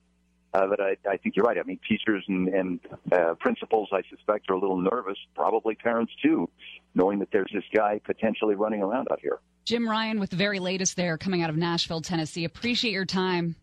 Uh, 0.55 0.67
but 0.67 0.81
I, 0.81 0.97
I 1.09 1.17
think 1.17 1.37
you're 1.37 1.47
right. 1.47 1.57
I 1.59 1.63
mean, 1.63 1.79
teachers 1.89 2.25
and, 2.29 2.49
and 2.49 2.81
uh, 3.11 3.35
principals, 3.41 3.89
I 3.93 4.03
suspect, 4.11 4.51
are 4.51 4.55
a 4.55 4.61
little 4.61 4.79
nervous. 4.81 5.17
Probably 5.35 5.75
parents 5.75 6.13
too, 6.23 6.49
knowing 6.95 7.19
that 7.21 7.29
there's 7.33 7.51
this 7.55 7.65
guy 7.75 8.01
potentially 8.05 8.55
running 8.55 8.83
around 8.83 9.09
out 9.11 9.21
here. 9.21 9.39
Jim 9.65 9.89
Ryan 9.89 10.21
with 10.21 10.31
the 10.31 10.37
very 10.37 10.59
latest 10.59 10.97
there 10.97 11.17
coming 11.17 11.43
out 11.43 11.49
of 11.49 11.57
Nashville, 11.57 12.01
Tennessee. 12.01 12.45
Appreciate 12.45 12.93
your 12.93 13.07
time. 13.07 13.55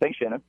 Thanks, 0.00 0.18
Shannon. 0.18 0.42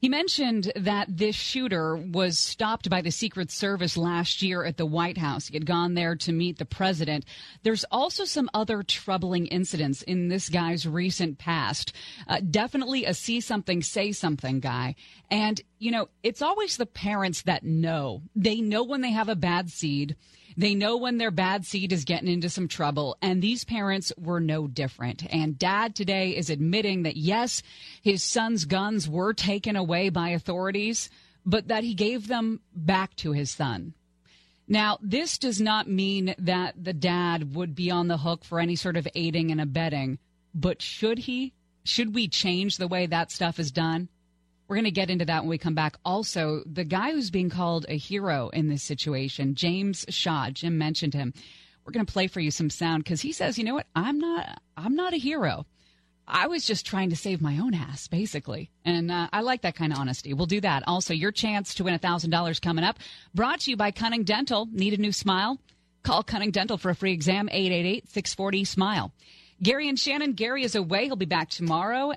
He 0.00 0.08
mentioned 0.08 0.70
that 0.76 1.08
this 1.08 1.34
shooter 1.34 1.96
was 1.96 2.38
stopped 2.38 2.88
by 2.88 3.00
the 3.00 3.10
Secret 3.10 3.50
Service 3.50 3.96
last 3.96 4.42
year 4.42 4.64
at 4.64 4.76
the 4.76 4.86
White 4.86 5.18
House. 5.18 5.48
He 5.48 5.54
had 5.54 5.66
gone 5.66 5.94
there 5.94 6.14
to 6.14 6.32
meet 6.32 6.58
the 6.58 6.64
president. 6.64 7.24
There's 7.64 7.84
also 7.90 8.24
some 8.24 8.48
other 8.54 8.84
troubling 8.84 9.46
incidents 9.46 10.02
in 10.02 10.28
this 10.28 10.48
guy's 10.48 10.86
recent 10.86 11.38
past. 11.38 11.92
Uh, 12.28 12.40
definitely 12.48 13.06
a 13.06 13.14
see 13.14 13.40
something, 13.40 13.82
say 13.82 14.12
something 14.12 14.60
guy. 14.60 14.94
And, 15.32 15.60
you 15.80 15.90
know, 15.90 16.08
it's 16.22 16.42
always 16.42 16.76
the 16.76 16.86
parents 16.86 17.42
that 17.42 17.64
know. 17.64 18.22
They 18.36 18.60
know 18.60 18.84
when 18.84 19.00
they 19.00 19.10
have 19.10 19.28
a 19.28 19.34
bad 19.34 19.68
seed. 19.68 20.14
They 20.58 20.74
know 20.74 20.96
when 20.96 21.18
their 21.18 21.30
bad 21.30 21.64
seed 21.64 21.92
is 21.92 22.04
getting 22.04 22.26
into 22.26 22.50
some 22.50 22.66
trouble, 22.66 23.16
and 23.22 23.40
these 23.40 23.64
parents 23.64 24.12
were 24.18 24.40
no 24.40 24.66
different. 24.66 25.24
And 25.32 25.56
dad 25.56 25.94
today 25.94 26.36
is 26.36 26.50
admitting 26.50 27.04
that 27.04 27.16
yes, 27.16 27.62
his 28.02 28.24
son's 28.24 28.64
guns 28.64 29.08
were 29.08 29.32
taken 29.32 29.76
away 29.76 30.08
by 30.08 30.30
authorities, 30.30 31.10
but 31.46 31.68
that 31.68 31.84
he 31.84 31.94
gave 31.94 32.26
them 32.26 32.60
back 32.74 33.14
to 33.16 33.30
his 33.30 33.52
son. 33.52 33.94
Now, 34.66 34.98
this 35.00 35.38
does 35.38 35.60
not 35.60 35.88
mean 35.88 36.34
that 36.38 36.74
the 36.82 36.92
dad 36.92 37.54
would 37.54 37.76
be 37.76 37.92
on 37.92 38.08
the 38.08 38.18
hook 38.18 38.44
for 38.44 38.58
any 38.58 38.74
sort 38.74 38.96
of 38.96 39.06
aiding 39.14 39.52
and 39.52 39.60
abetting, 39.60 40.18
but 40.52 40.82
should 40.82 41.20
he? 41.20 41.52
Should 41.84 42.16
we 42.16 42.26
change 42.26 42.78
the 42.78 42.88
way 42.88 43.06
that 43.06 43.30
stuff 43.30 43.60
is 43.60 43.70
done? 43.70 44.08
We're 44.68 44.76
going 44.76 44.84
to 44.84 44.90
get 44.90 45.10
into 45.10 45.24
that 45.24 45.42
when 45.42 45.48
we 45.48 45.58
come 45.58 45.74
back. 45.74 45.96
Also, 46.04 46.62
the 46.70 46.84
guy 46.84 47.12
who's 47.12 47.30
being 47.30 47.48
called 47.48 47.86
a 47.88 47.96
hero 47.96 48.50
in 48.50 48.68
this 48.68 48.82
situation, 48.82 49.54
James 49.54 50.04
Shaw, 50.10 50.50
Jim 50.50 50.76
mentioned 50.76 51.14
him. 51.14 51.32
We're 51.84 51.92
going 51.92 52.04
to 52.04 52.12
play 52.12 52.26
for 52.26 52.40
you 52.40 52.50
some 52.50 52.68
sound 52.68 53.02
because 53.02 53.22
he 53.22 53.32
says, 53.32 53.56
you 53.56 53.64
know 53.64 53.74
what? 53.74 53.86
I'm 53.96 54.18
not, 54.18 54.60
I'm 54.76 54.94
not 54.94 55.14
a 55.14 55.16
hero. 55.16 55.64
I 56.26 56.48
was 56.48 56.66
just 56.66 56.84
trying 56.84 57.08
to 57.10 57.16
save 57.16 57.40
my 57.40 57.58
own 57.58 57.72
ass, 57.72 58.08
basically. 58.08 58.70
And 58.84 59.10
uh, 59.10 59.28
I 59.32 59.40
like 59.40 59.62
that 59.62 59.74
kind 59.74 59.94
of 59.94 59.98
honesty. 59.98 60.34
We'll 60.34 60.44
do 60.44 60.60
that. 60.60 60.82
Also, 60.86 61.14
your 61.14 61.32
chance 61.32 61.74
to 61.76 61.84
win 61.84 61.98
$1,000 61.98 62.60
coming 62.60 62.84
up. 62.84 62.98
Brought 63.34 63.60
to 63.60 63.70
you 63.70 63.78
by 63.78 63.90
Cunning 63.90 64.24
Dental. 64.24 64.68
Need 64.70 64.92
a 64.92 64.98
new 64.98 65.12
smile? 65.12 65.58
Call 66.02 66.22
Cunning 66.22 66.50
Dental 66.50 66.76
for 66.76 66.90
a 66.90 66.94
free 66.94 67.14
exam, 67.14 67.48
888 67.50 68.10
640 68.10 68.64
SMILE. 68.64 69.12
Gary 69.62 69.88
and 69.88 69.98
Shannon. 69.98 70.34
Gary 70.34 70.62
is 70.62 70.74
away. 70.74 71.06
He'll 71.06 71.16
be 71.16 71.24
back 71.24 71.48
tomorrow. 71.48 72.12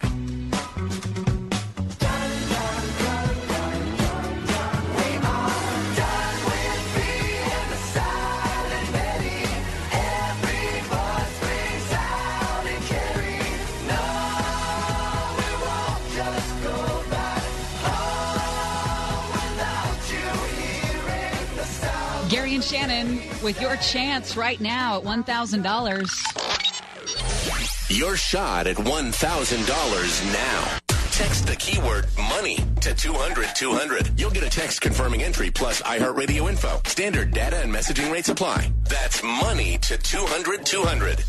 Shannon 22.72 23.20
with 23.44 23.60
your 23.60 23.76
chance 23.76 24.38
right 24.38 24.62
now 24.62 25.00
at 25.00 25.04
$1,000. 25.04 27.90
Your 27.90 28.16
shot 28.16 28.66
at 28.66 28.78
$1,000 28.78 30.34
now. 30.34 30.78
Text 31.12 31.48
the 31.48 31.56
keyword 31.58 32.08
money 32.30 32.60
to 32.80 32.94
200 32.94 33.50
200. 33.54 34.18
You'll 34.18 34.32
get 34.32 34.44
a 34.44 34.50
text 34.50 34.80
confirming 34.80 35.22
entry 35.22 35.52
plus 35.52 35.82
iHeartRadio 35.82 36.50
info. 36.50 36.80
Standard 36.86 37.34
data 37.34 37.58
and 37.58 37.76
messaging 37.76 38.10
rates 38.10 38.30
apply. 38.30 38.72
That's 38.86 39.22
money 39.22 39.78
to 39.80 39.98
200 39.98 40.66
200. 40.66 41.26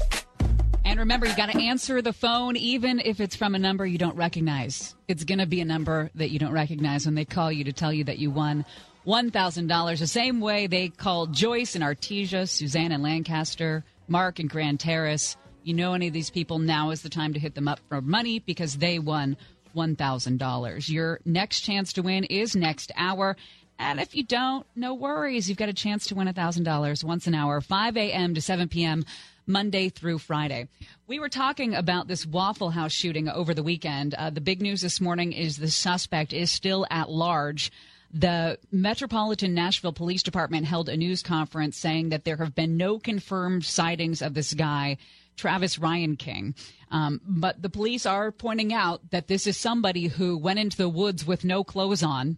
And 0.85 1.01
remember, 1.01 1.27
you 1.27 1.35
got 1.37 1.51
to 1.51 1.61
answer 1.61 2.01
the 2.03 2.13
phone 2.13 2.55
even 2.55 3.01
if 3.01 3.19
it's 3.19 3.35
from 3.35 3.57
a 3.57 3.59
number 3.59 3.85
you 3.85 3.99
don't 3.99 4.15
recognize. 4.15 4.95
It's 5.09 5.25
going 5.25 5.41
to 5.41 5.47
be 5.47 5.61
a 5.61 5.65
number 5.65 6.09
that 6.15 6.31
you 6.31 6.39
don't 6.39 6.53
recognize 6.53 7.05
when 7.05 7.17
they 7.17 7.25
call 7.25 7.51
you 7.51 7.65
to 7.65 7.73
tell 7.73 7.93
you 7.93 8.05
that 8.05 8.21
you 8.21 8.31
won 8.31 8.65
$1,000. 9.07 9.99
The 9.99 10.07
same 10.07 10.41
way 10.41 10.67
they 10.67 10.89
called 10.89 11.33
Joyce 11.33 11.75
and 11.75 11.85
Artesia, 11.85 12.49
Suzanne 12.49 12.93
and 12.93 13.03
Lancaster, 13.03 13.85
Mark 14.09 14.39
and 14.39 14.49
Grand 14.49 14.81
Terrace. 14.81 15.37
You 15.65 15.75
know 15.75 15.95
any 15.95 16.09
of 16.09 16.13
these 16.13 16.31
people, 16.31 16.59
now 16.59 16.91
is 16.91 17.03
the 17.03 17.09
time 17.09 17.33
to 17.35 17.41
hit 17.41 17.55
them 17.55 17.69
up 17.69 17.81
for 17.89 18.01
money 18.01 18.39
because 18.41 18.79
they 18.79 18.99
won 18.99 19.37
$1,000. 19.77 20.89
Your 20.89 21.21
next 21.25 21.61
chance 21.61 21.93
to 21.95 22.03
win 22.03 22.25
is 22.25 22.55
next 22.55 22.93
hour. 22.97 23.37
And 23.79 24.01
if 24.01 24.15
you 24.15 24.23
don't, 24.23 24.67
no 24.77 24.95
worries. 24.95 25.49
You've 25.49 25.59
got 25.59 25.69
a 25.69 25.75
chance 25.75 26.07
to 26.07 26.15
win 26.15 26.29
$1,000 26.29 27.05
once 27.05 27.27
an 27.27 27.35
hour, 27.35 27.61
5 27.61 27.97
a.m. 27.97 28.35
to 28.35 28.41
7 28.41 28.69
p.m. 28.69 29.05
Monday 29.47 29.89
through 29.89 30.19
Friday. 30.19 30.69
We 31.07 31.19
were 31.19 31.29
talking 31.29 31.75
about 31.75 32.07
this 32.07 32.25
Waffle 32.25 32.71
House 32.71 32.93
shooting 32.93 33.29
over 33.29 33.55
the 33.55 33.63
weekend. 33.63 34.15
Uh, 34.15 34.31
the 34.31 34.41
big 34.41 34.63
news 34.63 34.83
this 34.83 35.01
morning 35.01 35.33
is 35.33 35.57
the 35.57 35.71
suspect 35.71 36.33
is 36.33 36.51
still 36.51 36.87
at 36.91 37.11
large. 37.11 37.73
The 38.13 38.59
Metropolitan 38.71 39.55
Nashville 39.55 39.95
Police 39.95 40.23
Department 40.23 40.67
held 40.67 40.89
a 40.89 40.97
news 40.97 41.23
conference 41.23 41.79
saying 41.79 42.11
that 42.11 42.25
there 42.25 42.37
have 42.37 42.55
been 42.55 42.77
no 42.77 42.99
confirmed 42.99 43.65
sightings 43.65 44.21
of 44.21 44.35
this 44.35 44.53
guy, 44.53 44.99
Travis 45.37 45.79
Reinking. 45.79 46.55
Um, 46.91 47.23
but 47.25 47.63
the 47.63 47.71
police 47.71 48.05
are 48.05 48.31
pointing 48.31 48.75
out 48.75 49.11
that 49.11 49.29
this 49.29 49.47
is 49.47 49.57
somebody 49.57 50.09
who 50.09 50.37
went 50.37 50.59
into 50.59 50.77
the 50.77 50.91
woods 50.91 51.27
with 51.27 51.43
no 51.43 51.65
clothes 51.65 52.03
on. 52.03 52.37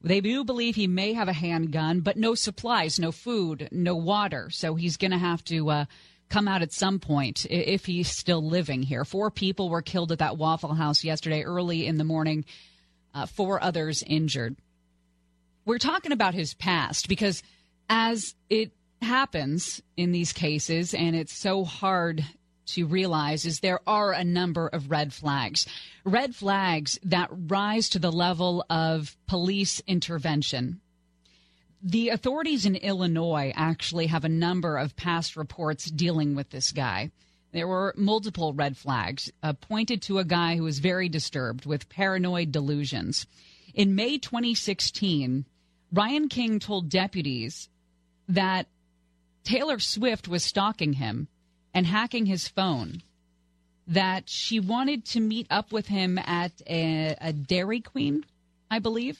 They 0.00 0.20
do 0.20 0.44
believe 0.44 0.76
he 0.76 0.86
may 0.86 1.12
have 1.12 1.28
a 1.28 1.32
handgun, 1.32 2.00
but 2.00 2.16
no 2.16 2.36
supplies, 2.36 3.00
no 3.00 3.10
food, 3.10 3.68
no 3.72 3.96
water. 3.96 4.48
So 4.50 4.76
he's 4.76 4.96
going 4.96 5.10
to 5.10 5.18
have 5.18 5.44
to 5.46 5.70
uh, 5.70 5.84
come 6.28 6.46
out 6.46 6.62
at 6.62 6.72
some 6.72 7.00
point 7.00 7.46
if 7.50 7.84
he's 7.84 8.08
still 8.08 8.42
living 8.42 8.84
here. 8.84 9.04
Four 9.04 9.32
people 9.32 9.68
were 9.68 9.82
killed 9.82 10.12
at 10.12 10.20
that 10.20 10.38
Waffle 10.38 10.74
House 10.74 11.02
yesterday 11.02 11.42
early 11.42 11.84
in 11.86 11.98
the 11.98 12.04
morning, 12.04 12.44
uh, 13.12 13.26
four 13.26 13.62
others 13.62 14.04
injured. 14.06 14.56
We're 15.64 15.78
talking 15.78 16.12
about 16.12 16.34
his 16.34 16.54
past 16.54 17.08
because 17.08 17.42
as 17.88 18.34
it 18.48 18.72
happens 19.02 19.82
in 19.96 20.12
these 20.12 20.32
cases, 20.32 20.94
and 20.94 21.16
it's 21.16 21.36
so 21.36 21.64
hard 21.64 22.24
to 22.66 22.86
realize 22.86 23.44
is 23.44 23.60
there 23.60 23.80
are 23.86 24.12
a 24.12 24.24
number 24.24 24.68
of 24.68 24.90
red 24.90 25.12
flags. 25.12 25.66
Red 26.04 26.34
flags 26.34 26.98
that 27.02 27.28
rise 27.32 27.88
to 27.90 27.98
the 27.98 28.12
level 28.12 28.64
of 28.70 29.16
police 29.26 29.82
intervention. 29.86 30.80
The 31.82 32.10
authorities 32.10 32.66
in 32.66 32.76
Illinois 32.76 33.52
actually 33.56 34.06
have 34.08 34.24
a 34.24 34.28
number 34.28 34.76
of 34.76 34.96
past 34.96 35.34
reports 35.34 35.90
dealing 35.90 36.34
with 36.34 36.50
this 36.50 36.72
guy. 36.72 37.10
There 37.52 37.66
were 37.66 37.94
multiple 37.96 38.52
red 38.52 38.76
flags 38.76 39.32
uh, 39.42 39.54
pointed 39.54 40.02
to 40.02 40.18
a 40.18 40.24
guy 40.24 40.56
who 40.56 40.62
was 40.62 40.78
very 40.78 41.08
disturbed 41.08 41.66
with 41.66 41.88
paranoid 41.88 42.52
delusions. 42.52 43.26
In 43.74 43.94
May 43.94 44.18
2016, 44.18 45.44
Reinking 45.94 46.60
told 46.60 46.88
deputies 46.88 47.68
that 48.28 48.66
Taylor 49.44 49.78
Swift 49.78 50.28
was 50.28 50.44
stalking 50.44 50.94
him 50.94 51.28
and 51.74 51.86
hacking 51.86 52.26
his 52.26 52.48
phone, 52.48 53.02
that 53.86 54.28
she 54.28 54.60
wanted 54.60 55.04
to 55.04 55.20
meet 55.20 55.46
up 55.50 55.72
with 55.72 55.86
him 55.86 56.18
at 56.18 56.52
a, 56.68 57.16
a 57.20 57.32
Dairy 57.32 57.80
Queen, 57.80 58.24
I 58.70 58.78
believe. 58.78 59.18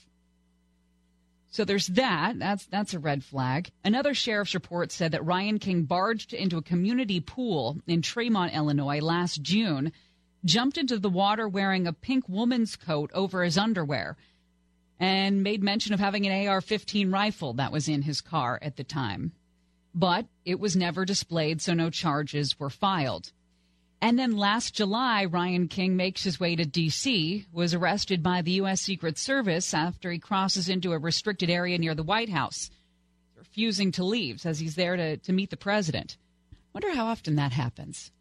So 1.50 1.64
there's 1.64 1.88
that. 1.88 2.38
That's 2.38 2.66
that's 2.66 2.95
a 2.95 3.00
red 3.00 3.25
flag. 3.25 3.71
Another 3.85 4.14
sheriff's 4.14 4.54
report 4.54 4.92
said 4.92 5.11
that 5.12 5.25
Reinking 5.25 5.88
barged 5.88 6.33
into 6.33 6.57
a 6.57 6.62
community 6.62 7.19
pool 7.19 7.78
in 7.88 8.02
Tremont, 8.02 8.54
Illinois 8.54 9.00
last 9.00 9.42
June, 9.42 9.90
jumped 10.45 10.78
into 10.78 10.99
the 10.99 11.11
water 11.11 11.49
wearing 11.49 11.88
a 11.88 11.92
pink 11.92 12.28
woman's 12.28 12.76
coat 12.76 13.11
over 13.12 13.42
his 13.42 13.59
underwear, 13.59 14.16
and 15.00 15.42
made 15.42 15.62
mention 15.62 15.95
of 15.95 15.99
having 15.99 16.26
an 16.26 16.47
AR-15 16.47 17.11
rifle 17.11 17.54
that 17.54 17.73
was 17.73 17.88
in 17.88 18.02
his 18.02 18.21
car 18.21 18.59
at 18.61 18.76
the 18.76 18.85
time. 18.85 19.33
But 19.95 20.26
it 20.45 20.61
was 20.61 20.76
never 20.76 21.07
displayed, 21.07 21.62
so 21.62 21.73
no 21.73 21.88
charges 21.88 22.61
were 22.61 22.71
filed. 22.71 23.33
And 24.02 24.19
then 24.19 24.37
last 24.37 24.75
July, 24.75 25.26
Reinking 25.26 25.92
makes 25.92 26.23
his 26.23 26.38
way 26.38 26.54
to 26.54 26.64
D.C., 26.64 27.47
was 27.52 27.75
arrested 27.75 28.23
by 28.23 28.42
the 28.42 28.52
U.S. 28.52 28.83
Secret 28.83 29.19
Service 29.19 29.75
after 29.75 30.11
he 30.11 30.19
crosses 30.19 30.69
into 30.69 30.92
a 30.92 30.99
restricted 30.99 31.50
area 31.50 31.78
near 31.78 31.95
the 31.95 32.02
White 32.02 32.30
House, 32.30 32.71
refusing 33.37 33.92
to 33.92 34.04
leave, 34.04 34.40
says 34.40 34.59
he's 34.59 34.76
there 34.76 34.97
to, 34.97 35.16
to 35.16 35.33
meet 35.33 35.50
the 35.50 35.57
president. 35.57 36.16
Wonder 36.73 36.95
how 36.95 37.07
often 37.07 37.37
that 37.37 37.52
happens. 37.52 38.12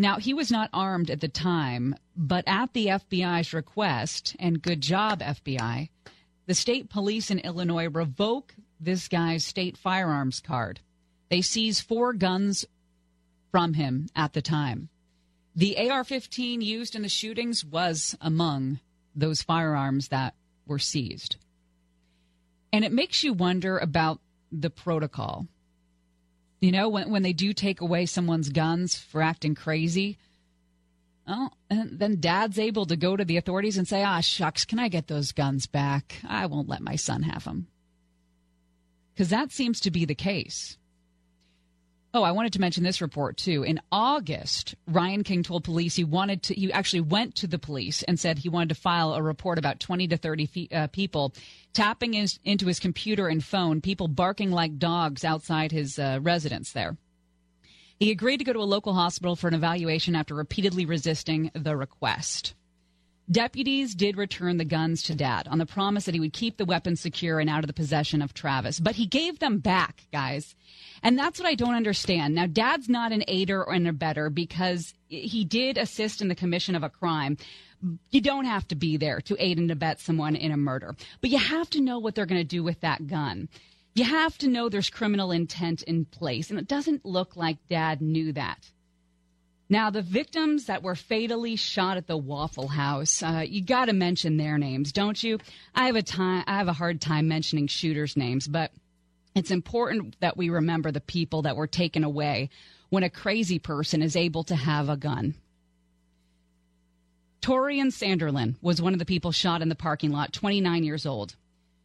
Now, 0.00 0.16
he 0.16 0.32
was 0.32 0.50
not 0.50 0.70
armed 0.72 1.10
at 1.10 1.20
the 1.20 1.28
time, 1.28 1.94
but 2.16 2.44
at 2.46 2.72
the 2.72 2.86
FBI's 2.86 3.52
request, 3.52 4.34
and 4.38 4.62
good 4.62 4.80
job, 4.80 5.20
FBI, 5.20 5.90
the 6.46 6.54
state 6.54 6.88
police 6.88 7.30
in 7.30 7.38
Illinois 7.40 7.86
revoke 7.86 8.54
this 8.80 9.08
guy's 9.08 9.44
state 9.44 9.76
firearms 9.76 10.40
card. 10.40 10.80
They 11.28 11.42
seize 11.42 11.82
four 11.82 12.14
guns 12.14 12.64
from 13.50 13.74
him 13.74 14.08
at 14.16 14.32
the 14.32 14.40
time. 14.40 14.88
The 15.54 15.90
AR 15.90 16.02
15 16.02 16.62
used 16.62 16.94
in 16.94 17.02
the 17.02 17.10
shootings 17.10 17.62
was 17.62 18.16
among 18.22 18.80
those 19.14 19.42
firearms 19.42 20.08
that 20.08 20.34
were 20.66 20.78
seized. 20.78 21.36
And 22.72 22.86
it 22.86 22.92
makes 22.92 23.22
you 23.22 23.34
wonder 23.34 23.76
about 23.76 24.22
the 24.50 24.70
protocol. 24.70 25.46
You 26.60 26.72
know, 26.72 26.88
when, 26.88 27.10
when 27.10 27.22
they 27.22 27.32
do 27.32 27.52
take 27.52 27.80
away 27.80 28.06
someone's 28.06 28.50
guns 28.50 28.96
for 28.96 29.22
acting 29.22 29.54
crazy, 29.54 30.18
well, 31.26 31.56
and 31.70 31.98
then 31.98 32.20
dad's 32.20 32.58
able 32.58 32.86
to 32.86 32.96
go 32.96 33.16
to 33.16 33.24
the 33.24 33.36
authorities 33.36 33.78
and 33.78 33.88
say, 33.88 34.02
ah, 34.02 34.20
shucks, 34.20 34.64
can 34.64 34.78
I 34.78 34.88
get 34.88 35.06
those 35.06 35.32
guns 35.32 35.66
back? 35.66 36.16
I 36.28 36.46
won't 36.46 36.68
let 36.68 36.82
my 36.82 36.96
son 36.96 37.22
have 37.22 37.44
them. 37.44 37.68
Because 39.14 39.30
that 39.30 39.52
seems 39.52 39.80
to 39.80 39.90
be 39.90 40.04
the 40.04 40.14
case. 40.14 40.76
Oh, 42.12 42.24
I 42.24 42.32
wanted 42.32 42.52
to 42.54 42.60
mention 42.60 42.82
this 42.82 43.00
report 43.00 43.36
too. 43.36 43.62
In 43.62 43.80
August, 43.92 44.74
Reinking 44.90 45.44
told 45.44 45.62
police 45.62 45.94
he 45.94 46.02
wanted 46.02 46.42
to, 46.44 46.54
he 46.54 46.72
actually 46.72 47.02
went 47.02 47.36
to 47.36 47.46
the 47.46 47.58
police 47.58 48.02
and 48.02 48.18
said 48.18 48.38
he 48.38 48.48
wanted 48.48 48.70
to 48.70 48.74
file 48.74 49.14
a 49.14 49.22
report 49.22 49.58
about 49.58 49.78
20 49.78 50.08
to 50.08 50.16
30 50.16 50.46
fe- 50.46 50.68
uh, 50.72 50.86
people 50.88 51.32
tapping 51.72 52.14
his, 52.14 52.40
into 52.44 52.66
his 52.66 52.80
computer 52.80 53.28
and 53.28 53.44
phone, 53.44 53.80
people 53.80 54.08
barking 54.08 54.50
like 54.50 54.78
dogs 54.78 55.24
outside 55.24 55.70
his 55.70 56.00
uh, 56.00 56.18
residence 56.20 56.72
there. 56.72 56.96
He 58.00 58.10
agreed 58.10 58.38
to 58.38 58.44
go 58.44 58.54
to 58.54 58.60
a 58.60 58.64
local 58.64 58.94
hospital 58.94 59.36
for 59.36 59.46
an 59.46 59.54
evaluation 59.54 60.16
after 60.16 60.34
repeatedly 60.34 60.86
resisting 60.86 61.52
the 61.54 61.76
request. 61.76 62.54
Deputies 63.30 63.94
did 63.94 64.16
return 64.16 64.56
the 64.56 64.64
guns 64.64 65.02
to 65.04 65.14
Dad 65.14 65.46
on 65.48 65.58
the 65.58 65.66
promise 65.66 66.04
that 66.04 66.14
he 66.14 66.20
would 66.20 66.32
keep 66.32 66.56
the 66.56 66.64
weapons 66.64 67.00
secure 67.00 67.38
and 67.38 67.48
out 67.48 67.62
of 67.62 67.68
the 67.68 67.72
possession 67.72 68.22
of 68.22 68.34
Travis. 68.34 68.80
But 68.80 68.96
he 68.96 69.06
gave 69.06 69.38
them 69.38 69.58
back, 69.58 70.02
guys. 70.12 70.56
And 71.02 71.18
that's 71.18 71.38
what 71.38 71.48
I 71.48 71.54
don't 71.54 71.76
understand. 71.76 72.34
Now, 72.34 72.46
Dad's 72.46 72.88
not 72.88 73.12
an 73.12 73.24
aider 73.28 73.64
or 73.64 73.72
an 73.72 73.86
abetter 73.86 74.34
because 74.34 74.94
he 75.08 75.44
did 75.44 75.78
assist 75.78 76.20
in 76.20 76.28
the 76.28 76.34
commission 76.34 76.74
of 76.74 76.82
a 76.82 76.90
crime. 76.90 77.36
You 78.10 78.20
don't 78.20 78.44
have 78.44 78.66
to 78.68 78.74
be 78.74 78.96
there 78.96 79.20
to 79.22 79.36
aid 79.38 79.58
and 79.58 79.70
abet 79.70 80.00
someone 80.00 80.36
in 80.36 80.52
a 80.52 80.56
murder, 80.56 80.94
but 81.20 81.30
you 81.30 81.38
have 81.38 81.70
to 81.70 81.80
know 81.80 81.98
what 81.98 82.14
they're 82.14 82.26
going 82.26 82.40
to 82.40 82.44
do 82.44 82.62
with 82.62 82.80
that 82.80 83.06
gun. 83.06 83.48
You 83.94 84.04
have 84.04 84.36
to 84.38 84.48
know 84.48 84.68
there's 84.68 84.90
criminal 84.90 85.32
intent 85.32 85.82
in 85.84 86.04
place, 86.04 86.50
and 86.50 86.58
it 86.58 86.68
doesn't 86.68 87.04
look 87.04 87.36
like 87.36 87.58
Dad 87.68 88.00
knew 88.00 88.32
that. 88.32 88.70
Now, 89.72 89.88
the 89.88 90.02
victims 90.02 90.66
that 90.66 90.82
were 90.82 90.96
fatally 90.96 91.54
shot 91.54 91.96
at 91.96 92.08
the 92.08 92.16
Waffle 92.16 92.66
House, 92.66 93.22
uh, 93.22 93.44
you 93.46 93.62
got 93.62 93.84
to 93.84 93.92
mention 93.92 94.36
their 94.36 94.58
names, 94.58 94.90
don't 94.90 95.22
you? 95.22 95.38
I 95.76 95.86
have 95.86 95.94
a 95.94 96.02
time, 96.02 96.42
I 96.48 96.58
have 96.58 96.66
a 96.66 96.72
hard 96.72 97.00
time 97.00 97.28
mentioning 97.28 97.68
shooters' 97.68 98.16
names, 98.16 98.48
but 98.48 98.72
it's 99.36 99.52
important 99.52 100.18
that 100.18 100.36
we 100.36 100.50
remember 100.50 100.90
the 100.90 101.00
people 101.00 101.42
that 101.42 101.54
were 101.54 101.68
taken 101.68 102.02
away 102.02 102.50
when 102.88 103.04
a 103.04 103.10
crazy 103.10 103.60
person 103.60 104.02
is 104.02 104.16
able 104.16 104.42
to 104.44 104.56
have 104.56 104.88
a 104.88 104.96
gun. 104.96 105.34
Taurean 107.40 107.92
Sanderlin 107.92 108.56
was 108.60 108.82
one 108.82 108.92
of 108.92 108.98
the 108.98 109.04
people 109.04 109.30
shot 109.30 109.62
in 109.62 109.68
the 109.68 109.76
parking 109.76 110.10
lot, 110.10 110.32
29 110.32 110.82
years 110.82 111.06
old. 111.06 111.36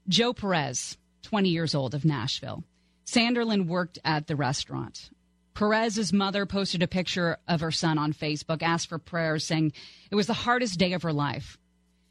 Joe 0.07 0.33
Perez, 0.33 0.97
20 1.21 1.49
years 1.49 1.75
old 1.75 1.93
of 1.93 2.03
Nashville. 2.03 2.63
Sanderlin 3.05 3.67
worked 3.67 3.99
at 4.03 4.25
the 4.25 4.35
restaurant. 4.35 5.11
Perez's 5.55 6.11
mother 6.11 6.45
posted 6.45 6.83
a 6.83 6.87
picture 6.87 7.37
of 7.47 7.61
her 7.61 7.71
son 7.71 7.97
on 7.97 8.13
Facebook, 8.13 8.61
asked 8.61 8.89
for 8.89 8.99
prayers, 8.99 9.45
saying 9.45 9.71
it 10.11 10.15
was 10.15 10.27
the 10.27 10.33
hardest 10.33 10.77
day 10.77 10.93
of 10.93 11.01
her 11.03 11.13
life. 11.13 11.57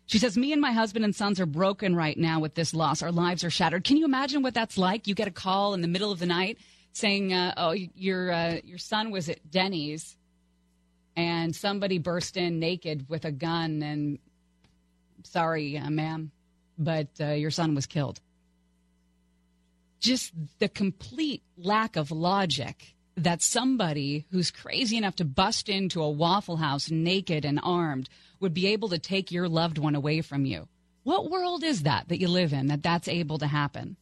She 0.07 0.19
says, 0.19 0.37
Me 0.37 0.53
and 0.53 0.61
my 0.61 0.73
husband 0.73 1.05
and 1.05 1.15
sons 1.15 1.39
are 1.39 1.47
broken 1.47 1.95
right 1.95 2.17
now 2.17 2.41
with 2.41 2.55
this 2.55 2.75
loss. 2.75 3.03
Our 3.03 3.13
lives 3.13 3.45
are 3.45 3.51
shattered. 3.51 3.85
Can 3.85 3.99
you 3.99 4.07
imagine 4.07 4.43
what 4.43 4.55
that's 4.55 4.77
like? 4.77 5.07
You 5.07 5.15
get 5.15 5.29
a 5.29 5.33
call 5.33 5.75
in 5.75 5.83
the 5.83 5.89
middle 5.89 6.11
of 6.11 6.19
the 6.19 6.27
night 6.27 6.59
saying, 6.93 7.33
uh, 7.33 7.55
Oh, 7.57 7.73
your, 7.73 8.33
uh, 8.33 8.57
your 8.65 8.79
son 8.79 9.11
was 9.11 9.29
at 9.29 9.51
Denny's 9.51 10.17
and 11.17 11.55
somebody 11.55 11.99
burst 11.99 12.37
in 12.37 12.59
naked 12.59 13.09
with 13.09 13.25
a 13.25 13.33
gun 13.33 13.83
and 13.83 14.19
sorry, 15.23 15.79
uh, 15.79 15.91
ma'am, 15.91 16.31
but 16.79 17.09
uh, 17.21 17.33
your 17.33 17.51
son 17.51 17.75
was 17.75 17.87
killed. 17.87 18.21
Just 20.01 20.33
the 20.59 20.69
complete 20.69 21.43
lack 21.57 21.97
of 21.97 22.11
logic 22.11 22.94
that 23.17 23.43
somebody 23.43 24.27
who's 24.31 24.51
crazy 24.51 24.97
enough 24.97 25.17
to 25.17 25.25
bust 25.25 25.69
into 25.69 26.03
a 26.03 26.11
Waffle 26.11 26.57
House 26.57 26.91
naked 26.91 27.45
and 27.45 27.61
armed 27.63 28.09
would 28.41 28.55
be 28.55 28.67
able 28.69 28.89
to 28.89 28.99
take 28.99 29.31
your 29.31 29.49
loved 29.49 29.79
one 29.79 29.95
away 29.95 30.21
from 30.21 30.45
you. 30.45 30.69
What 31.05 31.31
world 31.31 31.63
is 31.63 31.83
that 31.83 32.09
that 32.09 32.21
you 32.21 32.29
live 32.29 32.53
in 32.53 32.67
that 32.69 32.83
that's 32.83 33.09
able 33.09 33.39
to 33.39 33.47
happen? 33.47 33.97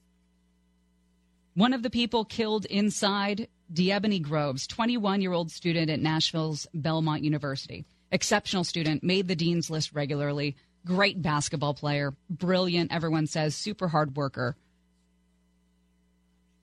One 1.55 1.75
of 1.75 1.83
the 1.83 1.91
people 1.91 2.25
killed 2.25 2.65
inside 2.67 3.49
DeEbony 3.73 4.23
Groves, 4.23 4.67
21 4.67 5.21
year 5.21 5.33
old 5.33 5.51
student 5.51 5.91
at 5.91 6.01
Nashville's 6.01 6.67
Belmont 6.73 7.23
University. 7.23 7.85
Exceptional 8.11 8.65
student, 8.65 9.03
made 9.03 9.29
the 9.29 9.37
dean's 9.37 9.71
list 9.71 9.93
regularly, 9.93 10.57
great 10.87 11.21
basketball 11.21 11.75
player, 11.75 12.15
brilliant, 12.31 12.93
everyone 12.93 13.27
says, 13.27 13.55
super 13.55 13.89
hard 13.89 14.17
worker. 14.17 14.57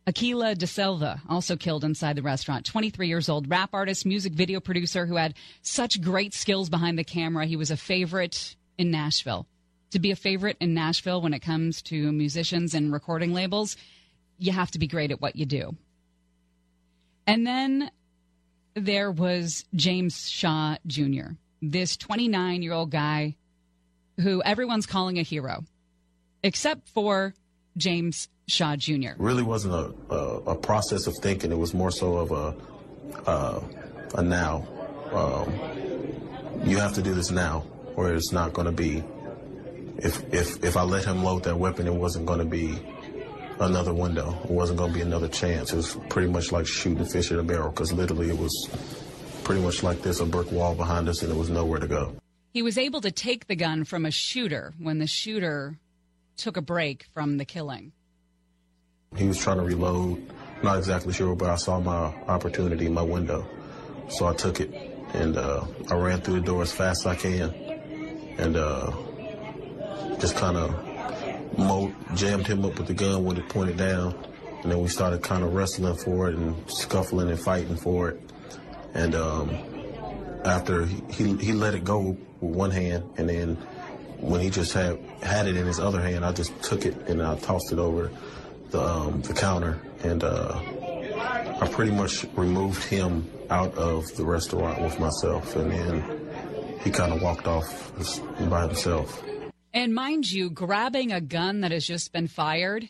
Akilah 0.09 0.55
DaSilva, 0.55 1.21
also 1.29 1.55
killed 1.55 1.83
inside 1.83 2.15
the 2.15 2.23
restaurant. 2.23 2.65
23 2.65 3.07
years 3.07 3.29
old, 3.29 3.47
rap 3.47 3.69
artist, 3.73 4.07
music 4.07 4.33
video 4.33 4.59
producer 4.59 5.05
who 5.05 5.17
had 5.17 5.35
such 5.61 6.01
great 6.01 6.33
skills 6.33 6.67
behind 6.67 6.97
the 6.97 7.03
camera. 7.03 7.45
He 7.45 7.55
was 7.55 7.69
a 7.69 7.77
favorite 7.77 8.55
in 8.79 8.89
Nashville. 8.89 9.45
To 9.91 9.99
be 9.99 10.09
a 10.09 10.15
favorite 10.15 10.57
in 10.59 10.73
Nashville 10.73 11.21
when 11.21 11.35
it 11.35 11.41
comes 11.41 11.83
to 11.83 12.11
musicians 12.11 12.73
and 12.73 12.91
recording 12.91 13.33
labels, 13.33 13.77
you 14.39 14.51
have 14.51 14.71
to 14.71 14.79
be 14.79 14.87
great 14.87 15.11
at 15.11 15.21
what 15.21 15.35
you 15.35 15.45
do. 15.45 15.75
And 17.27 17.45
then 17.45 17.91
there 18.73 19.11
was 19.11 19.65
James 19.75 20.27
Shaw 20.27 20.77
Jr., 20.87 21.33
this 21.61 21.95
29 21.95 22.63
year 22.63 22.73
old 22.73 22.89
guy 22.89 23.35
who 24.19 24.41
everyone's 24.41 24.87
calling 24.87 25.19
a 25.19 25.23
hero, 25.23 25.63
except 26.41 26.89
for 26.89 27.35
James 27.79 28.29
Shaw 28.47 28.75
Jr. 28.75 29.11
really 29.17 29.43
wasn't 29.43 29.73
a, 29.73 30.13
a, 30.13 30.37
a 30.51 30.55
process 30.55 31.07
of 31.07 31.15
thinking. 31.17 31.51
It 31.51 31.57
was 31.57 31.73
more 31.73 31.91
so 31.91 32.17
of 32.17 32.31
a 32.31 33.29
uh, 33.29 33.61
a 34.15 34.21
now. 34.21 34.67
Um, 35.11 36.67
you 36.67 36.77
have 36.77 36.93
to 36.93 37.01
do 37.01 37.13
this 37.13 37.31
now, 37.31 37.65
or 37.95 38.13
it's 38.13 38.31
not 38.31 38.53
going 38.53 38.65
to 38.65 38.71
be. 38.71 39.03
If 39.97 40.33
if 40.33 40.63
if 40.63 40.77
I 40.77 40.83
let 40.83 41.05
him 41.05 41.23
load 41.23 41.43
that 41.43 41.57
weapon, 41.57 41.87
it 41.87 41.93
wasn't 41.93 42.25
going 42.25 42.39
to 42.39 42.45
be 42.45 42.77
another 43.59 43.93
window. 43.93 44.37
It 44.43 44.51
wasn't 44.51 44.79
going 44.79 44.91
to 44.91 44.97
be 44.97 45.03
another 45.03 45.27
chance. 45.27 45.73
It 45.73 45.77
was 45.77 45.97
pretty 46.09 46.29
much 46.29 46.51
like 46.51 46.67
shooting 46.67 47.05
fish 47.05 47.31
in 47.31 47.39
a 47.39 47.43
barrel, 47.43 47.69
because 47.69 47.91
literally 47.91 48.29
it 48.29 48.37
was 48.37 48.69
pretty 49.43 49.61
much 49.61 49.83
like 49.83 50.01
this, 50.01 50.19
a 50.19 50.25
brick 50.25 50.51
wall 50.51 50.75
behind 50.75 51.09
us, 51.09 51.21
and 51.21 51.31
there 51.31 51.37
was 51.37 51.49
nowhere 51.49 51.79
to 51.79 51.87
go. 51.87 52.15
He 52.53 52.61
was 52.61 52.77
able 52.77 53.01
to 53.01 53.11
take 53.11 53.47
the 53.47 53.55
gun 53.55 53.83
from 53.83 54.05
a 54.05 54.11
shooter 54.11 54.73
when 54.79 54.99
the 54.99 55.07
shooter 55.07 55.77
took 56.39 56.57
a 56.57 56.61
break 56.61 57.05
from 57.13 57.37
the 57.37 57.45
killing. 57.45 57.91
He 59.15 59.27
was 59.27 59.37
trying 59.37 59.57
to 59.57 59.63
reload. 59.63 60.21
Not 60.63 60.77
exactly 60.77 61.13
sure, 61.13 61.35
but 61.35 61.49
I 61.49 61.55
saw 61.55 61.79
my 61.79 62.13
opportunity 62.27 62.89
my 62.89 63.01
window. 63.01 63.47
So 64.09 64.25
I 64.25 64.33
took 64.33 64.59
it 64.59 64.71
and 65.13 65.37
uh, 65.37 65.65
I 65.89 65.95
ran 65.95 66.21
through 66.21 66.35
the 66.35 66.45
door 66.45 66.61
as 66.61 66.71
fast 66.71 67.05
as 67.05 67.07
I 67.07 67.15
can 67.15 67.53
and 68.37 68.55
uh, 68.55 68.91
just 70.19 70.35
kind 70.35 70.57
of 70.57 71.57
mo- 71.57 71.93
jammed 72.15 72.47
him 72.47 72.65
up 72.65 72.77
with 72.77 72.87
the 72.87 72.93
gun 72.93 73.23
when 73.25 73.37
it 73.37 73.47
pointed 73.49 73.77
down. 73.77 74.15
And 74.63 74.71
then 74.71 74.81
we 74.81 74.89
started 74.89 75.23
kind 75.23 75.43
of 75.43 75.53
wrestling 75.53 75.95
for 75.95 76.29
it 76.29 76.35
and 76.35 76.55
scuffling 76.69 77.29
and 77.29 77.39
fighting 77.39 77.75
for 77.75 78.09
it. 78.09 78.21
And 78.93 79.15
um, 79.15 79.49
after 80.45 80.85
he, 80.85 81.01
he, 81.11 81.37
he 81.37 81.53
let 81.53 81.75
it 81.75 81.83
go 81.83 82.17
with 82.41 82.55
one 82.55 82.71
hand, 82.71 83.03
and 83.17 83.29
then 83.29 83.57
when 84.19 84.41
he 84.41 84.49
just 84.49 84.73
had 84.73 84.99
had 85.21 85.47
it 85.47 85.55
in 85.55 85.65
his 85.65 85.79
other 85.79 86.01
hand, 86.01 86.25
I 86.25 86.31
just 86.31 86.61
took 86.61 86.85
it 86.85 86.95
and 87.07 87.21
I 87.21 87.35
tossed 87.37 87.71
it 87.71 87.79
over 87.79 88.11
the 88.69 88.81
um, 88.81 89.21
the 89.21 89.33
counter, 89.33 89.79
and 90.03 90.23
uh, 90.23 90.59
I 91.61 91.67
pretty 91.71 91.91
much 91.91 92.25
removed 92.35 92.83
him 92.83 93.29
out 93.49 93.73
of 93.75 94.15
the 94.15 94.25
restaurant 94.25 94.81
with 94.81 94.99
myself, 94.99 95.55
and 95.55 95.71
then 95.71 96.79
he 96.83 96.91
kind 96.91 97.13
of 97.13 97.21
walked 97.21 97.47
off 97.47 97.91
by 98.49 98.67
himself. 98.67 99.23
And 99.73 99.93
mind 99.93 100.31
you, 100.31 100.49
grabbing 100.49 101.11
a 101.11 101.21
gun 101.21 101.61
that 101.61 101.71
has 101.71 101.85
just 101.85 102.11
been 102.11 102.27
fired 102.27 102.89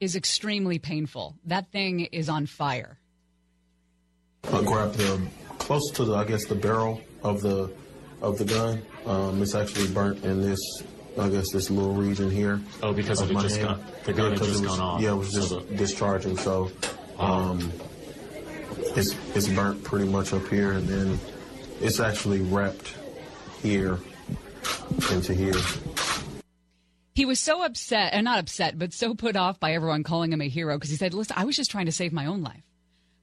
is 0.00 0.16
extremely 0.16 0.78
painful. 0.78 1.36
That 1.44 1.70
thing 1.72 2.00
is 2.00 2.28
on 2.28 2.46
fire. 2.46 2.98
I 4.44 4.62
grabbed 4.62 4.94
the 4.94 5.20
close 5.58 5.90
to 5.92 6.04
the, 6.04 6.14
I 6.14 6.24
guess, 6.24 6.46
the 6.46 6.54
barrel 6.54 7.00
of 7.22 7.40
the 7.42 7.70
of 8.20 8.38
the 8.38 8.44
gun. 8.44 8.82
Um, 9.06 9.42
it's 9.42 9.54
actually 9.54 9.88
burnt 9.88 10.24
in 10.24 10.42
this, 10.42 10.60
I 11.18 11.28
guess, 11.28 11.50
this 11.52 11.70
little 11.70 11.94
region 11.94 12.30
here. 12.30 12.60
Oh, 12.82 12.92
because 12.92 13.20
of 13.20 13.30
it 13.30 13.34
my 13.34 13.42
just 13.42 13.56
hand. 13.56 13.68
got- 13.68 14.04
the 14.04 14.12
gun 14.12 14.24
Yeah, 14.24 14.30
had 14.30 14.38
'cause 14.38 14.48
just 14.48 14.60
it 14.60 14.66
was- 14.66 14.76
gone 14.76 14.80
off. 14.86 15.00
Yeah, 15.02 15.12
it 15.12 15.16
was 15.16 15.32
So 15.32 15.60
just 15.60 15.76
discharging. 15.76 16.36
So, 16.38 16.70
um, 17.18 17.72
it's 18.96 19.14
it's 19.34 19.48
burnt 19.48 19.82
pretty 19.84 20.06
much 20.06 20.32
up 20.32 20.46
here, 20.48 20.72
and 20.72 20.86
then 20.88 21.18
it's 21.80 22.00
actually 22.00 22.40
wrapped 22.42 22.94
here 23.62 23.98
into 25.12 25.34
here. 25.34 25.54
He 27.14 27.24
was 27.24 27.40
so 27.40 27.64
upset, 27.64 28.14
and 28.14 28.24
not 28.24 28.38
upset, 28.38 28.78
but 28.78 28.92
so 28.92 29.14
put 29.14 29.34
off 29.36 29.58
by 29.58 29.72
everyone 29.72 30.04
calling 30.04 30.32
him 30.32 30.40
a 30.40 30.48
hero 30.48 30.76
because 30.76 30.90
he 30.90 30.96
said, 30.96 31.14
Listen, 31.14 31.34
I 31.36 31.44
was 31.44 31.56
just 31.56 31.70
trying 31.70 31.86
to 31.86 31.92
save 31.92 32.12
my 32.12 32.26
own 32.26 32.42
life. 32.42 32.62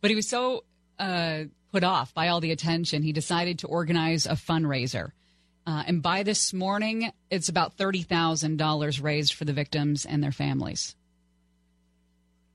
But 0.02 0.10
he 0.12 0.16
was 0.16 0.28
so 0.28 0.66
uh, 1.00 1.44
put 1.76 1.84
off 1.84 2.14
by 2.14 2.30
all 2.30 2.40
the 2.40 2.54
attention, 2.54 3.04
he 3.04 3.12
decided 3.12 3.60
to 3.60 3.68
organize 3.68 4.26
a 4.26 4.30
fundraiser. 4.30 5.12
Uh, 5.68 5.84
and 5.86 6.02
by 6.02 6.24
this 6.24 6.54
morning, 6.54 7.12
it's 7.30 7.50
about 7.50 7.76
$30,000 7.76 9.04
raised 9.04 9.34
for 9.34 9.44
the 9.44 9.52
victims 9.52 10.06
and 10.06 10.24
their 10.24 10.32
families. 10.32 10.96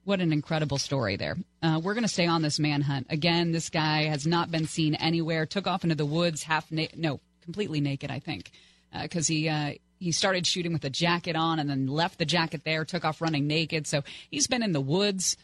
What 0.05 0.21
an 0.21 0.33
incredible 0.33 0.79
story 0.79 1.17
there. 1.17 1.37
Uh, 1.61 1.79
we're 1.83 1.93
going 1.93 2.03
to 2.03 2.07
stay 2.07 2.25
on 2.25 2.41
this 2.41 2.57
manhunt. 2.57 3.05
Again, 3.11 3.51
this 3.51 3.69
guy 3.69 4.05
has 4.05 4.25
not 4.25 4.49
been 4.49 4.65
seen 4.65 4.95
anywhere, 4.95 5.45
took 5.45 5.67
off 5.67 5.83
into 5.83 5.93
the 5.93 6.03
woods 6.03 6.41
half 6.41 6.71
naked, 6.71 6.97
no, 6.97 7.19
completely 7.43 7.79
naked, 7.79 8.09
I 8.09 8.17
think, 8.17 8.49
because 9.03 9.27
he. 9.27 9.47
Uh, 9.47 9.73
he 9.99 10.11
started 10.11 10.47
shooting 10.47 10.73
with 10.73 10.83
a 10.83 10.89
jacket 10.89 11.35
on 11.35 11.59
and 11.59 11.69
then 11.69 11.85
left 11.85 12.17
the 12.17 12.25
jacket 12.25 12.63
there, 12.63 12.83
took 12.85 13.05
off 13.05 13.21
running 13.21 13.45
naked. 13.45 13.85
So 13.85 14.01
he's 14.31 14.47
been 14.47 14.63
in 14.63 14.71
the 14.71 14.81
woods 14.81 15.37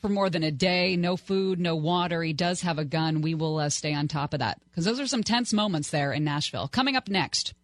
for 0.00 0.08
more 0.08 0.30
than 0.30 0.42
a 0.42 0.50
day. 0.50 0.96
No 0.96 1.16
food, 1.16 1.58
no 1.58 1.76
water. 1.76 2.22
He 2.22 2.32
does 2.32 2.62
have 2.62 2.78
a 2.78 2.84
gun. 2.84 3.22
We 3.22 3.34
will 3.34 3.58
uh, 3.58 3.70
stay 3.70 3.94
on 3.94 4.08
top 4.08 4.34
of 4.34 4.40
that 4.40 4.60
because 4.70 4.84
those 4.84 5.00
are 5.00 5.06
some 5.06 5.22
tense 5.22 5.52
moments 5.52 5.90
there 5.90 6.12
in 6.12 6.24
Nashville. 6.24 6.68
Coming 6.68 6.96
up 6.96 7.08
next, 7.08 7.54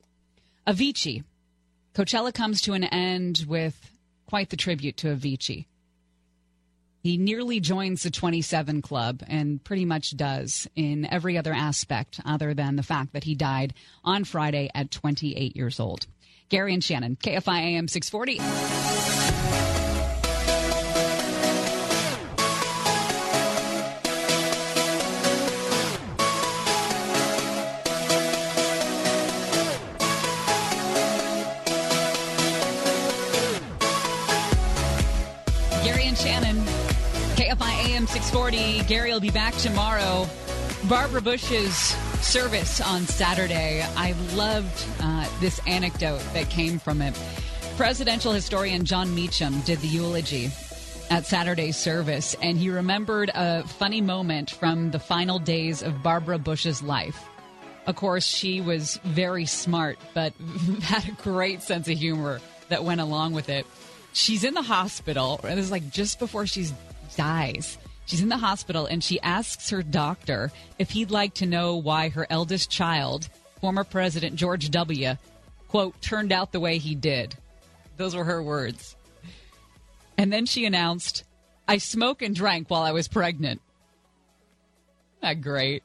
Avicii. 0.67 1.25
Coachella 1.95 2.33
comes 2.33 2.63
to 2.63 2.73
an 2.73 2.85
end 2.85 3.45
with 3.47 3.91
quite 4.27 4.49
the 4.49 4.57
tribute 4.57 4.97
to 4.99 5.15
Avicii. 5.15 5.67
He 7.03 7.17
nearly 7.17 7.59
joins 7.59 8.05
the 8.05 8.11
27 8.11 8.81
club 8.81 9.23
and 9.27 9.63
pretty 9.63 9.85
much 9.85 10.17
does 10.17 10.69
in 10.77 11.05
every 11.05 11.37
other 11.37 11.53
aspect 11.53 12.21
other 12.25 12.55
than 12.55 12.77
the 12.77 12.85
fact 12.85 13.13
that 13.13 13.25
he 13.25 13.35
died 13.35 13.75
on 14.05 14.23
Friday 14.25 14.71
at 14.73 14.93
28 14.93 15.57
years 15.57 15.81
old. 15.81 16.07
Gary 16.49 16.73
and 16.73 16.85
Shannon, 16.85 17.17
KFI 17.17 17.59
AM 17.59 17.89
640. 17.89 19.72
AM 38.03 38.09
640. 38.09 38.83
Gary 38.89 39.13
will 39.13 39.21
be 39.21 39.31
back 39.31 39.55
tomorrow. 39.59 40.29
Barbara 40.89 41.21
Bush's 41.21 41.77
service 42.21 42.81
on 42.81 43.03
Saturday. 43.03 43.87
I 43.97 44.17
loved 44.35 44.85
uh, 44.99 45.29
this 45.39 45.61
anecdote 45.69 46.21
that 46.33 46.51
came 46.51 46.81
from 46.81 47.01
it. 47.01 47.17
Presidential 47.77 48.33
historian 48.33 48.85
Jon 48.85 49.15
Meacham 49.15 49.61
did 49.61 49.79
the 49.79 49.87
eulogy 49.87 50.51
at 51.11 51.27
Saturday's 51.27 51.77
service, 51.77 52.35
and 52.43 52.59
he 52.59 52.71
remembered 52.71 53.31
a 53.37 53.63
funny 53.69 54.01
moment 54.01 54.51
from 54.51 54.91
the 54.91 54.99
final 54.99 55.39
days 55.39 55.81
of 55.81 56.03
Barbara 56.03 56.39
Bush's 56.39 56.83
life. 56.83 57.29
Of 57.87 57.95
course, 57.95 58.27
she 58.27 58.61
was 58.61 58.99
very 59.05 59.47
smart, 59.47 59.97
but 60.13 60.33
had 60.83 61.09
a 61.09 61.13
great 61.23 61.63
sense 61.63 61.89
of 61.89 61.97
humor 61.97 62.41
that 62.69 62.83
went 62.83 63.01
along 63.01 63.35
with 63.35 63.49
it. 63.49 63.65
She's 64.13 64.43
in 64.43 64.55
the 64.55 64.63
hospital, 64.63 65.39
and 65.45 65.61
is 65.61 65.71
like 65.71 65.89
just 65.91 66.19
before 66.19 66.49
she 66.49 66.67
dies. 67.17 67.79
She's 68.13 68.21
in 68.21 68.29
the 68.29 68.37
hospital, 68.37 68.85
and 68.85 69.03
she 69.03 69.19
asks 69.23 69.71
her 69.71 69.83
doctor 69.83 70.53
if 70.79 70.91
he'd 70.91 71.11
like 71.11 71.33
to 71.37 71.47
know 71.47 71.77
why 71.77 72.11
her 72.11 72.27
eldest 72.29 72.71
child, 72.71 73.31
former 73.59 73.85
President 73.85 74.37
George 74.37 74.71
W., 74.71 75.17
quote, 75.69 75.99
turned 76.03 76.31
out 76.31 76.53
the 76.53 76.61
way 76.61 76.77
he 76.77 76.95
did. 76.95 77.35
Those 77.97 78.15
were 78.15 78.25
her 78.25 78.43
words. 78.43 78.97
And 80.19 80.31
then 80.31 80.45
she 80.45 80.67
announced, 80.67 81.25
I 81.67 81.79
smoke 81.79 82.21
and 82.21 82.37
drank 82.37 82.69
while 82.69 82.83
I 82.83 82.93
was 82.93 83.09
pregnant. 83.09 83.63
Not 85.23 85.41
great. 85.41 85.83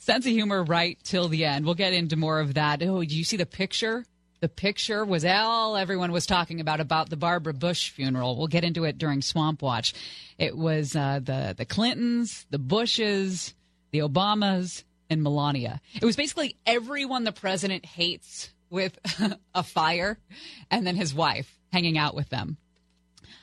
Sense 0.00 0.26
of 0.26 0.32
humor 0.32 0.62
right 0.62 0.98
till 1.02 1.28
the 1.28 1.46
end. 1.46 1.64
We'll 1.64 1.76
get 1.76 1.94
into 1.94 2.16
more 2.16 2.40
of 2.40 2.52
that. 2.52 2.82
Oh, 2.82 3.02
do 3.02 3.16
you 3.16 3.24
see 3.24 3.38
the 3.38 3.46
picture? 3.46 4.04
The 4.40 4.48
picture 4.48 5.04
was 5.04 5.24
all 5.24 5.76
everyone 5.76 6.12
was 6.12 6.24
talking 6.24 6.60
about 6.60 6.80
about 6.80 7.10
the 7.10 7.16
Barbara 7.16 7.52
Bush 7.52 7.90
funeral. 7.90 8.36
We'll 8.36 8.46
get 8.46 8.64
into 8.64 8.84
it 8.84 8.96
during 8.96 9.20
Swamp 9.20 9.60
Watch. 9.60 9.92
It 10.38 10.56
was 10.56 10.96
uh, 10.96 11.20
the 11.22 11.54
the 11.56 11.66
Clintons, 11.66 12.46
the 12.50 12.58
Bushes, 12.58 13.54
the 13.90 13.98
Obamas, 13.98 14.84
and 15.10 15.22
Melania. 15.22 15.80
It 15.94 16.04
was 16.04 16.16
basically 16.16 16.56
everyone 16.64 17.24
the 17.24 17.32
president 17.32 17.84
hates 17.84 18.50
with 18.70 18.98
a 19.54 19.62
fire, 19.62 20.18
and 20.70 20.86
then 20.86 20.96
his 20.96 21.12
wife 21.12 21.58
hanging 21.72 21.98
out 21.98 22.14
with 22.14 22.30
them. 22.30 22.56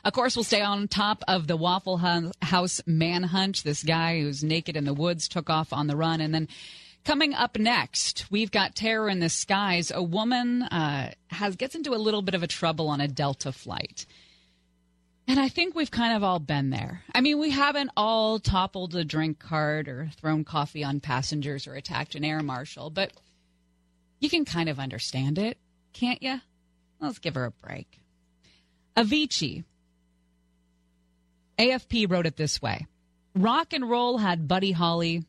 Of 0.04 0.14
course, 0.14 0.36
we'll 0.36 0.44
stay 0.44 0.62
on 0.62 0.88
top 0.88 1.24
of 1.28 1.48
the 1.48 1.58
Waffle 1.58 1.98
House 2.42 2.82
manhunt. 2.86 3.64
This 3.64 3.84
guy 3.84 4.22
who's 4.22 4.44
naked 4.44 4.78
in 4.78 4.86
the 4.86 4.94
woods 4.94 5.28
took 5.28 5.50
off 5.50 5.74
on 5.74 5.88
the 5.88 5.98
run. 5.98 6.22
And 6.22 6.34
then 6.34 6.48
coming 7.08 7.34
up 7.34 7.58
next, 7.58 8.30
we've 8.30 8.52
got 8.52 8.76
Terror 8.76 9.08
in 9.08 9.20
the 9.20 9.30
Skies. 9.30 9.94
A 9.96 10.04
woman 10.04 10.64
uh, 10.64 11.14
has 11.28 11.56
gets 11.56 11.74
into 11.74 11.96
a 11.96 11.96
little 11.96 12.22
bit 12.22 12.36
of 12.36 12.44
a 12.44 12.48
trouble 12.48 12.90
on 12.90 13.00
a 13.00 13.08
Delta 13.08 13.54
flight. 13.54 14.06
And 15.26 15.40
I 15.40 15.48
think 15.48 15.74
we've 15.74 15.90
kind 15.90 16.18
of 16.18 16.24
all 16.24 16.40
been 16.40 16.70
there. 16.70 17.04
I 17.16 17.22
mean, 17.22 17.40
we 17.40 17.50
haven't 17.50 17.92
all 17.96 18.40
toppled 18.40 18.94
a 18.94 19.06
drink 19.06 19.40
cart 19.40 19.88
or 19.88 20.10
thrown 20.20 20.44
coffee 20.44 20.84
on 20.84 21.00
passengers 21.00 21.66
or 21.66 21.76
attacked 21.76 22.16
an 22.16 22.26
air 22.26 22.44
marshal, 22.44 22.90
but 22.90 23.14
you 24.20 24.30
can 24.30 24.44
kind 24.44 24.68
of 24.68 24.78
understand 24.78 25.40
it, 25.40 25.58
can't 25.94 26.22
you? 26.22 26.42
Let's 27.00 27.20
give 27.20 27.36
her 27.36 27.46
a 27.46 27.52
break. 27.52 28.02
Avicii. 28.98 29.64
AFP 31.58 32.12
wrote 32.12 32.26
it 32.26 32.36
this 32.36 32.62
way 32.62 32.86
Rock 33.34 33.72
and 33.72 33.90
roll 33.90 34.18
had 34.18 34.50
Buddy 34.50 34.74
Holly. 34.74 35.24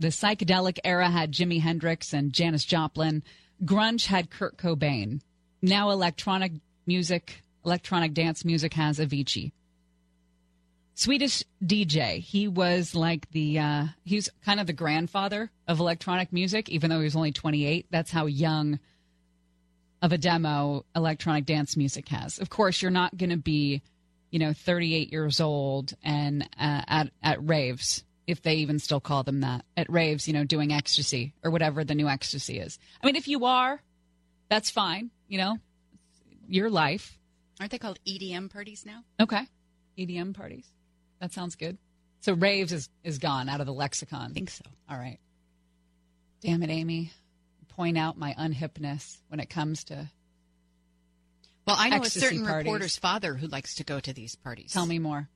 The 0.00 0.08
psychedelic 0.08 0.78
era 0.82 1.10
had 1.10 1.30
Jimi 1.30 1.60
Hendrix 1.60 2.14
and 2.14 2.32
Janis 2.32 2.64
Joplin. 2.64 3.22
Grunge 3.62 4.06
had 4.06 4.30
Kurt 4.30 4.56
Cobain. 4.56 5.20
Now 5.60 5.90
electronic 5.90 6.52
music, 6.86 7.42
electronic 7.66 8.14
dance 8.14 8.42
music 8.42 8.72
has 8.74 8.98
Avicii. 8.98 9.52
Swedish 10.94 11.44
DJ. 11.62 12.18
He 12.18 12.48
was 12.48 12.94
like 12.94 13.30
the 13.30 13.58
uh, 13.58 13.84
he's 14.02 14.30
kind 14.42 14.58
of 14.58 14.66
the 14.66 14.72
grandfather 14.72 15.50
of 15.68 15.80
electronic 15.80 16.32
music, 16.32 16.70
even 16.70 16.88
though 16.88 16.98
he 16.98 17.04
was 17.04 17.16
only 17.16 17.32
28. 17.32 17.86
That's 17.90 18.10
how 18.10 18.24
young 18.24 18.78
of 20.00 20.12
a 20.12 20.18
demo 20.18 20.86
electronic 20.96 21.44
dance 21.44 21.76
music 21.76 22.08
has. 22.08 22.38
Of 22.38 22.48
course, 22.48 22.80
you're 22.80 22.90
not 22.90 23.18
going 23.18 23.30
to 23.30 23.36
be, 23.36 23.82
you 24.30 24.38
know, 24.38 24.54
38 24.54 25.12
years 25.12 25.40
old 25.40 25.92
and 26.02 26.42
uh, 26.58 26.82
at 26.88 27.10
at 27.22 27.46
raves, 27.46 28.02
if 28.30 28.42
they 28.42 28.56
even 28.56 28.78
still 28.78 29.00
call 29.00 29.22
them 29.22 29.40
that, 29.40 29.64
at 29.76 29.90
raves, 29.90 30.26
you 30.26 30.34
know, 30.34 30.44
doing 30.44 30.72
ecstasy 30.72 31.34
or 31.42 31.50
whatever 31.50 31.84
the 31.84 31.94
new 31.94 32.08
ecstasy 32.08 32.58
is. 32.58 32.78
I 33.02 33.06
mean, 33.06 33.16
if 33.16 33.28
you 33.28 33.44
are, 33.44 33.80
that's 34.48 34.70
fine. 34.70 35.10
You 35.28 35.38
know, 35.38 35.58
your 36.48 36.70
life. 36.70 37.18
Aren't 37.58 37.72
they 37.72 37.78
called 37.78 37.98
EDM 38.06 38.50
parties 38.50 38.84
now? 38.86 39.04
Okay, 39.20 39.46
EDM 39.98 40.34
parties. 40.34 40.66
That 41.20 41.32
sounds 41.32 41.56
good. 41.56 41.76
So 42.20 42.32
raves 42.34 42.72
is 42.72 42.88
is 43.04 43.18
gone 43.18 43.48
out 43.48 43.60
of 43.60 43.66
the 43.66 43.72
lexicon. 43.72 44.30
I 44.30 44.34
think 44.34 44.50
so. 44.50 44.64
All 44.88 44.96
right. 44.96 45.18
Damn 46.40 46.62
it, 46.62 46.70
Amy. 46.70 47.12
Point 47.68 47.96
out 47.98 48.18
my 48.18 48.34
unhipness 48.38 49.18
when 49.28 49.40
it 49.40 49.48
comes 49.48 49.84
to 49.84 50.10
Well, 51.66 51.76
I 51.78 51.88
know 51.90 52.02
a 52.02 52.10
certain 52.10 52.44
parties. 52.44 52.66
reporter's 52.66 52.96
father 52.96 53.34
who 53.34 53.46
likes 53.46 53.76
to 53.76 53.84
go 53.84 54.00
to 54.00 54.12
these 54.12 54.34
parties. 54.36 54.72
Tell 54.72 54.86
me 54.86 54.98
more. 54.98 55.28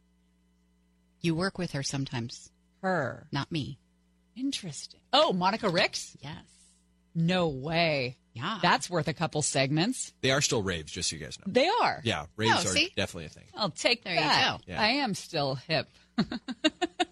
You 1.20 1.34
work 1.34 1.56
with 1.56 1.72
her 1.72 1.82
sometimes. 1.82 2.50
Her. 2.84 3.26
Not 3.32 3.50
me. 3.50 3.78
Interesting. 4.36 5.00
Oh, 5.12 5.32
Monica 5.32 5.68
Ricks? 5.70 6.16
Yes. 6.20 6.34
No 7.14 7.48
way. 7.48 8.16
Yeah. 8.34 8.58
That's 8.60 8.90
worth 8.90 9.06
a 9.08 9.14
couple 9.14 9.40
segments. 9.42 10.12
They 10.20 10.32
are 10.32 10.40
still 10.42 10.62
raves, 10.62 10.90
just 10.92 11.08
so 11.08 11.16
you 11.16 11.22
guys 11.24 11.38
know. 11.38 11.44
They 11.50 11.68
are. 11.82 12.00
Yeah, 12.04 12.26
raves 12.36 12.52
Oh, 12.56 12.58
are 12.58 12.72
see? 12.74 12.92
definitely 12.96 13.26
a 13.26 13.28
thing. 13.30 13.44
I'll 13.56 13.70
take 13.70 14.02
There 14.04 14.12
you 14.14 14.20
that. 14.20 14.58
go. 14.58 14.72
Yeah. 14.72 14.82
I 14.82 14.88
am 14.88 15.14
still 15.14 15.54
hip. 15.54 15.88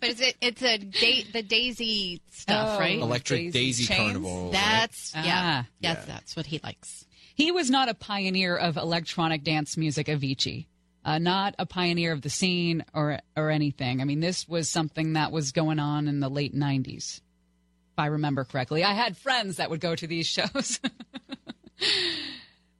But 0.00 0.10
it's 0.10 0.20
a, 0.20 0.34
it's 0.40 0.62
a 0.64 0.78
da- 0.78 1.26
the 1.32 1.42
Daisy 1.44 2.20
stuff, 2.32 2.70
Oh. 2.76 2.80
right? 2.80 2.98
Electric 2.98 3.52
Daisy 3.52 3.84
Daisy 3.84 3.84
chains? 3.86 4.00
Carnival. 4.00 4.42
right? 4.46 4.52
That's 4.52 5.12
yeah, 5.14 5.22
Ah. 5.64 5.66
yes, 5.78 5.96
Yeah. 6.00 6.04
that's 6.14 6.34
what 6.34 6.46
he 6.46 6.58
likes. 6.64 7.06
He 7.36 7.52
was 7.52 7.70
not 7.70 7.88
a 7.88 7.94
pioneer 7.94 8.56
of 8.56 8.76
electronic 8.76 9.44
dance 9.44 9.76
music, 9.76 10.08
Avicii. 10.08 10.66
Uh, 11.04 11.18
not 11.18 11.54
a 11.58 11.66
pioneer 11.66 12.12
of 12.12 12.22
the 12.22 12.30
scene 12.30 12.84
or 12.94 13.18
or 13.36 13.50
anything. 13.50 14.00
I 14.00 14.04
mean, 14.04 14.20
this 14.20 14.46
was 14.46 14.70
something 14.70 15.14
that 15.14 15.32
was 15.32 15.50
going 15.52 15.78
on 15.78 16.06
in 16.06 16.20
the 16.20 16.28
late 16.28 16.54
'90s, 16.54 17.16
if 17.16 17.98
I 17.98 18.06
remember 18.06 18.44
correctly. 18.44 18.84
I 18.84 18.92
had 18.92 19.16
friends 19.16 19.56
that 19.56 19.68
would 19.70 19.80
go 19.80 19.96
to 19.96 20.06
these 20.06 20.26
shows, 20.28 20.78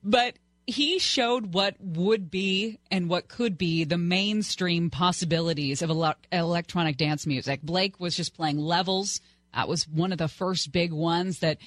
but 0.05 0.37
he 0.67 0.99
showed 0.99 1.53
what 1.55 1.75
would 1.81 2.31
be 2.31 2.79
and 2.91 3.09
what 3.09 3.29
could 3.29 3.59
be 3.59 3.85
the 3.85 3.99
mainstream 3.99 4.91
possibilities 4.91 5.83
of 5.83 5.91
ele- 5.91 6.15
electronic 6.31 6.97
dance 6.97 7.27
music. 7.27 7.61
Blake 7.63 7.99
was 7.99 8.17
just 8.17 8.35
playing 8.35 8.59
levels. 8.59 9.21
That 9.55 9.69
was 9.69 9.89
one 9.89 10.13
of 10.13 10.19
the 10.19 10.29
first 10.29 10.73
big 10.73 10.93
ones 10.93 11.41
that 11.41 11.59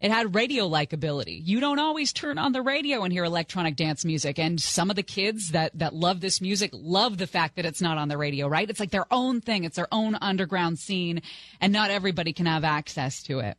it 0.00 0.10
had 0.10 0.34
radio 0.34 0.66
like 0.66 0.94
ability. 0.94 1.42
You 1.44 1.60
don't 1.60 1.78
always 1.78 2.12
turn 2.12 2.38
on 2.38 2.52
the 2.52 2.62
radio 2.62 3.04
and 3.04 3.12
hear 3.12 3.24
electronic 3.24 3.76
dance 3.76 4.02
music. 4.04 4.38
And 4.38 4.60
some 4.60 4.88
of 4.88 4.96
the 4.96 5.02
kids 5.02 5.50
that, 5.50 5.78
that 5.78 5.94
love 5.94 6.20
this 6.20 6.40
music 6.40 6.70
love 6.72 7.18
the 7.18 7.26
fact 7.26 7.56
that 7.56 7.66
it's 7.66 7.82
not 7.82 7.98
on 7.98 8.08
the 8.08 8.16
radio, 8.16 8.48
right? 8.48 8.68
It's 8.68 8.80
like 8.80 8.90
their 8.90 9.12
own 9.12 9.42
thing. 9.42 9.64
It's 9.64 9.76
their 9.76 9.92
own 9.92 10.16
underground 10.20 10.78
scene 10.78 11.20
and 11.60 11.72
not 11.72 11.90
everybody 11.90 12.32
can 12.32 12.46
have 12.46 12.64
access 12.64 13.22
to 13.24 13.40
it. 13.40 13.58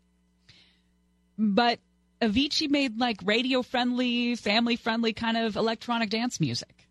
But 1.37 1.79
Avicii 2.21 2.71
made 2.71 2.99
like 2.99 3.19
radio 3.23 3.61
friendly, 3.61 4.35
family 4.35 4.77
friendly 4.77 5.13
kind 5.13 5.37
of 5.37 5.55
electronic 5.55 6.09
dance 6.09 6.39
music. 6.39 6.87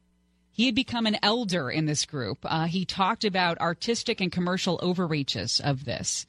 He 0.53 0.67
had 0.67 0.75
become 0.77 1.07
an 1.07 1.17
elder 1.25 1.71
in 1.71 1.87
this 1.87 2.07
group. 2.07 2.39
Uh, 2.45 2.67
he 2.67 2.85
talked 2.85 3.25
about 3.25 3.59
artistic 3.59 4.21
and 4.21 4.31
commercial 4.31 4.79
overreaches 4.81 5.61
of 5.61 5.85
this 5.85 6.27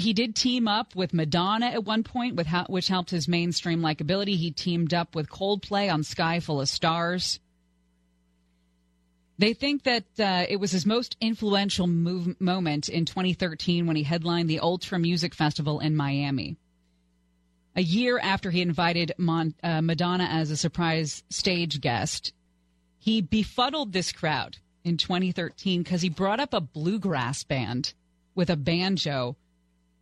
he 0.00 0.12
did 0.12 0.34
team 0.34 0.66
up 0.66 0.96
with 0.96 1.14
Madonna 1.14 1.66
at 1.66 1.84
one 1.84 2.02
point, 2.02 2.34
with 2.34 2.46
how, 2.46 2.64
which 2.64 2.88
helped 2.88 3.10
his 3.10 3.28
mainstream 3.28 3.80
likability. 3.80 4.36
He 4.36 4.50
teamed 4.50 4.92
up 4.92 5.14
with 5.14 5.30
Coldplay 5.30 5.92
on 5.92 6.02
Sky 6.02 6.40
Full 6.40 6.60
of 6.60 6.68
Stars. 6.68 7.40
They 9.38 9.54
think 9.54 9.84
that 9.84 10.04
uh, 10.18 10.44
it 10.48 10.56
was 10.56 10.70
his 10.70 10.84
most 10.84 11.16
influential 11.20 11.86
move, 11.86 12.38
moment 12.40 12.88
in 12.88 13.06
2013 13.06 13.86
when 13.86 13.96
he 13.96 14.02
headlined 14.02 14.50
the 14.50 14.60
Ultra 14.60 14.98
Music 14.98 15.34
Festival 15.34 15.80
in 15.80 15.96
Miami. 15.96 16.56
A 17.74 17.82
year 17.82 18.18
after 18.18 18.50
he 18.50 18.60
invited 18.60 19.12
Mon- 19.16 19.54
uh, 19.62 19.80
Madonna 19.80 20.24
as 20.24 20.50
a 20.50 20.56
surprise 20.56 21.22
stage 21.30 21.80
guest, 21.80 22.32
he 22.98 23.22
befuddled 23.22 23.92
this 23.92 24.12
crowd 24.12 24.58
in 24.84 24.96
2013 24.96 25.82
because 25.82 26.02
he 26.02 26.10
brought 26.10 26.40
up 26.40 26.52
a 26.52 26.60
bluegrass 26.60 27.44
band 27.44 27.94
with 28.34 28.50
a 28.50 28.56
banjo 28.56 29.36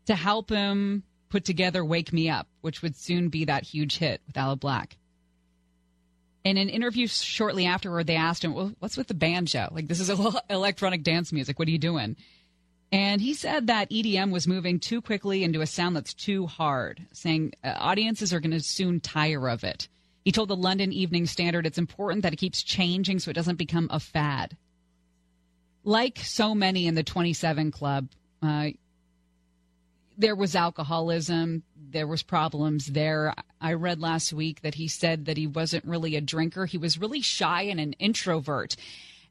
to 0.08 0.16
help 0.16 0.48
him 0.48 1.02
put 1.28 1.44
together 1.44 1.84
Wake 1.84 2.14
Me 2.14 2.30
Up, 2.30 2.48
which 2.62 2.80
would 2.80 2.96
soon 2.96 3.28
be 3.28 3.44
that 3.44 3.62
huge 3.62 3.98
hit 3.98 4.22
with 4.26 4.38
Aloe 4.38 4.56
Blacc. 4.56 4.92
In 6.44 6.56
an 6.56 6.70
interview 6.70 7.06
shortly 7.06 7.66
afterward, 7.66 8.06
they 8.06 8.16
asked 8.16 8.42
him, 8.42 8.54
well, 8.54 8.72
what's 8.78 8.96
with 8.96 9.08
the 9.08 9.14
banjo? 9.14 9.68
Like, 9.70 9.86
this 9.86 10.00
is 10.00 10.10
electronic 10.50 11.02
dance 11.02 11.30
music. 11.30 11.58
What 11.58 11.68
are 11.68 11.72
you 11.72 11.78
doing? 11.78 12.16
And 12.90 13.20
he 13.20 13.34
said 13.34 13.66
that 13.66 13.90
EDM 13.90 14.32
was 14.32 14.48
moving 14.48 14.80
too 14.80 15.02
quickly 15.02 15.44
into 15.44 15.60
a 15.60 15.66
sound 15.66 15.94
that's 15.94 16.14
too 16.14 16.46
hard, 16.46 17.06
saying 17.12 17.52
uh, 17.62 17.74
audiences 17.76 18.32
are 18.32 18.40
going 18.40 18.52
to 18.52 18.60
soon 18.60 19.00
tire 19.00 19.46
of 19.46 19.62
it. 19.62 19.88
He 20.24 20.32
told 20.32 20.48
the 20.48 20.56
London 20.56 20.90
Evening 20.90 21.26
Standard 21.26 21.66
it's 21.66 21.76
important 21.76 22.22
that 22.22 22.32
it 22.32 22.36
keeps 22.36 22.62
changing 22.62 23.18
so 23.18 23.30
it 23.30 23.34
doesn't 23.34 23.56
become 23.56 23.88
a 23.90 24.00
fad. 24.00 24.56
Like 25.84 26.18
so 26.20 26.54
many 26.54 26.86
in 26.86 26.94
the 26.94 27.02
27 27.02 27.70
Club, 27.72 28.08
uh, 28.42 28.68
there 30.18 30.34
was 30.34 30.56
alcoholism. 30.56 31.62
There 31.90 32.06
was 32.06 32.22
problems 32.22 32.86
there. 32.86 33.32
I 33.60 33.74
read 33.74 34.00
last 34.00 34.32
week 34.32 34.60
that 34.62 34.74
he 34.74 34.88
said 34.88 35.26
that 35.26 35.36
he 35.36 35.46
wasn't 35.46 35.84
really 35.84 36.16
a 36.16 36.20
drinker. 36.20 36.66
He 36.66 36.76
was 36.76 36.98
really 36.98 37.22
shy 37.22 37.62
and 37.62 37.80
an 37.80 37.94
introvert. 37.94 38.76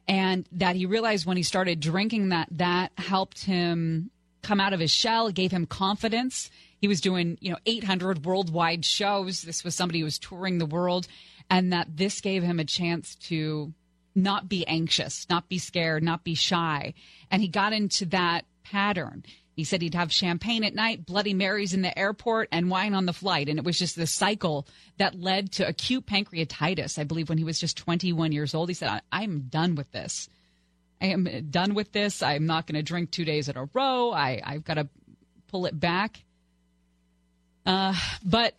And 0.07 0.47
that 0.53 0.77
he 0.77 0.85
realized 0.85 1.25
when 1.25 1.37
he 1.37 1.43
started 1.43 1.81
drinking 1.81 2.29
that 2.29 2.47
that 2.51 2.93
helped 2.97 3.43
him 3.43 4.09
come 4.41 4.61
out 4.61 4.71
of 4.71 4.79
his 4.79 4.91
shell 4.91 5.29
gave 5.29 5.51
him 5.51 5.65
confidence. 5.65 6.49
He 6.79 6.87
was 6.87 7.01
doing 7.01 7.37
you 7.41 7.51
know 7.51 7.57
800 7.65 8.25
worldwide 8.25 8.85
shows. 8.85 9.41
This 9.41 9.65
was 9.65 9.75
somebody 9.75 9.99
who 9.99 10.05
was 10.05 10.17
touring 10.17 10.57
the 10.57 10.65
world 10.65 11.07
and 11.49 11.73
that 11.73 11.97
this 11.97 12.21
gave 12.21 12.43
him 12.43 12.59
a 12.59 12.65
chance 12.65 13.15
to 13.15 13.73
not 14.15 14.49
be 14.49 14.65
anxious 14.65 15.27
not 15.29 15.49
be 15.49 15.59
scared 15.59 16.01
not 16.01 16.23
be 16.23 16.33
shy. 16.33 16.93
And 17.29 17.41
he 17.41 17.49
got 17.49 17.73
into 17.73 18.05
that 18.05 18.45
pattern 18.63 19.25
He 19.57 19.63
said 19.63 19.81
he'd 19.81 19.95
have 19.95 20.13
champagne 20.13 20.63
at 20.63 20.75
night, 20.75 21.03
Bloody 21.03 21.33
Marys 21.33 21.73
in 21.73 21.81
the 21.81 21.97
airport, 21.97 22.47
and 22.51 22.69
wine 22.69 22.93
on 22.93 23.07
the 23.07 23.11
flight. 23.11 23.49
And 23.49 23.57
it 23.57 23.65
was 23.65 23.79
just 23.79 23.95
this 23.95 24.11
cycle 24.13 24.67
that 24.99 25.19
led 25.19 25.51
to 25.53 25.67
acute 25.67 26.05
pancreatitis, 26.05 26.99
I 26.99 27.05
believe, 27.05 27.27
when 27.27 27.39
he 27.39 27.43
was 27.43 27.59
just 27.59 27.75
21 27.75 28.31
years 28.31 28.53
old. 28.53 28.69
He 28.69 28.75
said, 28.75 29.01
I'm 29.11 29.47
done 29.49 29.73
with 29.73 29.91
this. 29.91 30.29
I 31.01 31.07
am 31.07 31.47
done 31.49 31.73
with 31.73 31.91
this. 31.91 32.21
I'm 32.21 32.45
not 32.45 32.67
going 32.67 32.75
to 32.75 32.83
drink 32.83 33.09
two 33.09 33.25
days 33.25 33.49
in 33.49 33.57
a 33.57 33.67
row. 33.73 34.11
I, 34.11 34.39
I've 34.45 34.63
got 34.63 34.75
to 34.75 34.89
pull 35.47 35.65
it 35.65 35.77
back. 35.77 36.23
Uh, 37.65 37.95
but 38.23 38.53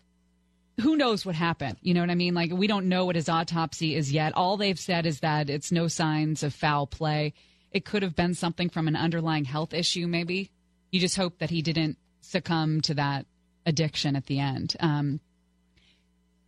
who 0.81 0.97
knows 0.97 1.25
what 1.25 1.37
happened? 1.37 1.77
You 1.81 1.95
know 1.95 2.01
what 2.01 2.11
I 2.11 2.17
mean? 2.17 2.35
Like, 2.35 2.51
we 2.53 2.67
don't 2.67 2.89
know 2.89 3.05
what 3.05 3.15
his 3.15 3.29
autopsy 3.29 3.95
is 3.95 4.13
yet. 4.13 4.33
All 4.35 4.57
they've 4.57 4.79
said 4.79 5.07
is 5.07 5.21
that 5.21 5.49
it's 5.49 5.71
no 5.71 5.87
signs 5.87 6.43
of 6.43 6.53
foul 6.53 6.89
play. 6.89 7.35
It 7.71 7.85
could 7.85 8.03
have 8.03 8.17
been 8.17 8.35
something 8.35 8.69
from 8.69 8.89
an 8.89 8.97
underlying 8.97 9.45
health 9.45 9.73
issue, 9.73 10.09
maybe. 10.09 10.51
You 10.90 11.01
just 11.01 11.16
hope 11.16 11.38
that 11.38 11.51
he 11.51 11.62
didn't 11.62 11.98
succumb 12.20 12.81
to 12.83 12.94
that 12.94 13.27
addiction 13.66 14.16
at 14.16 14.27
the 14.27 14.38
end. 14.38 14.77
Um, 14.81 15.20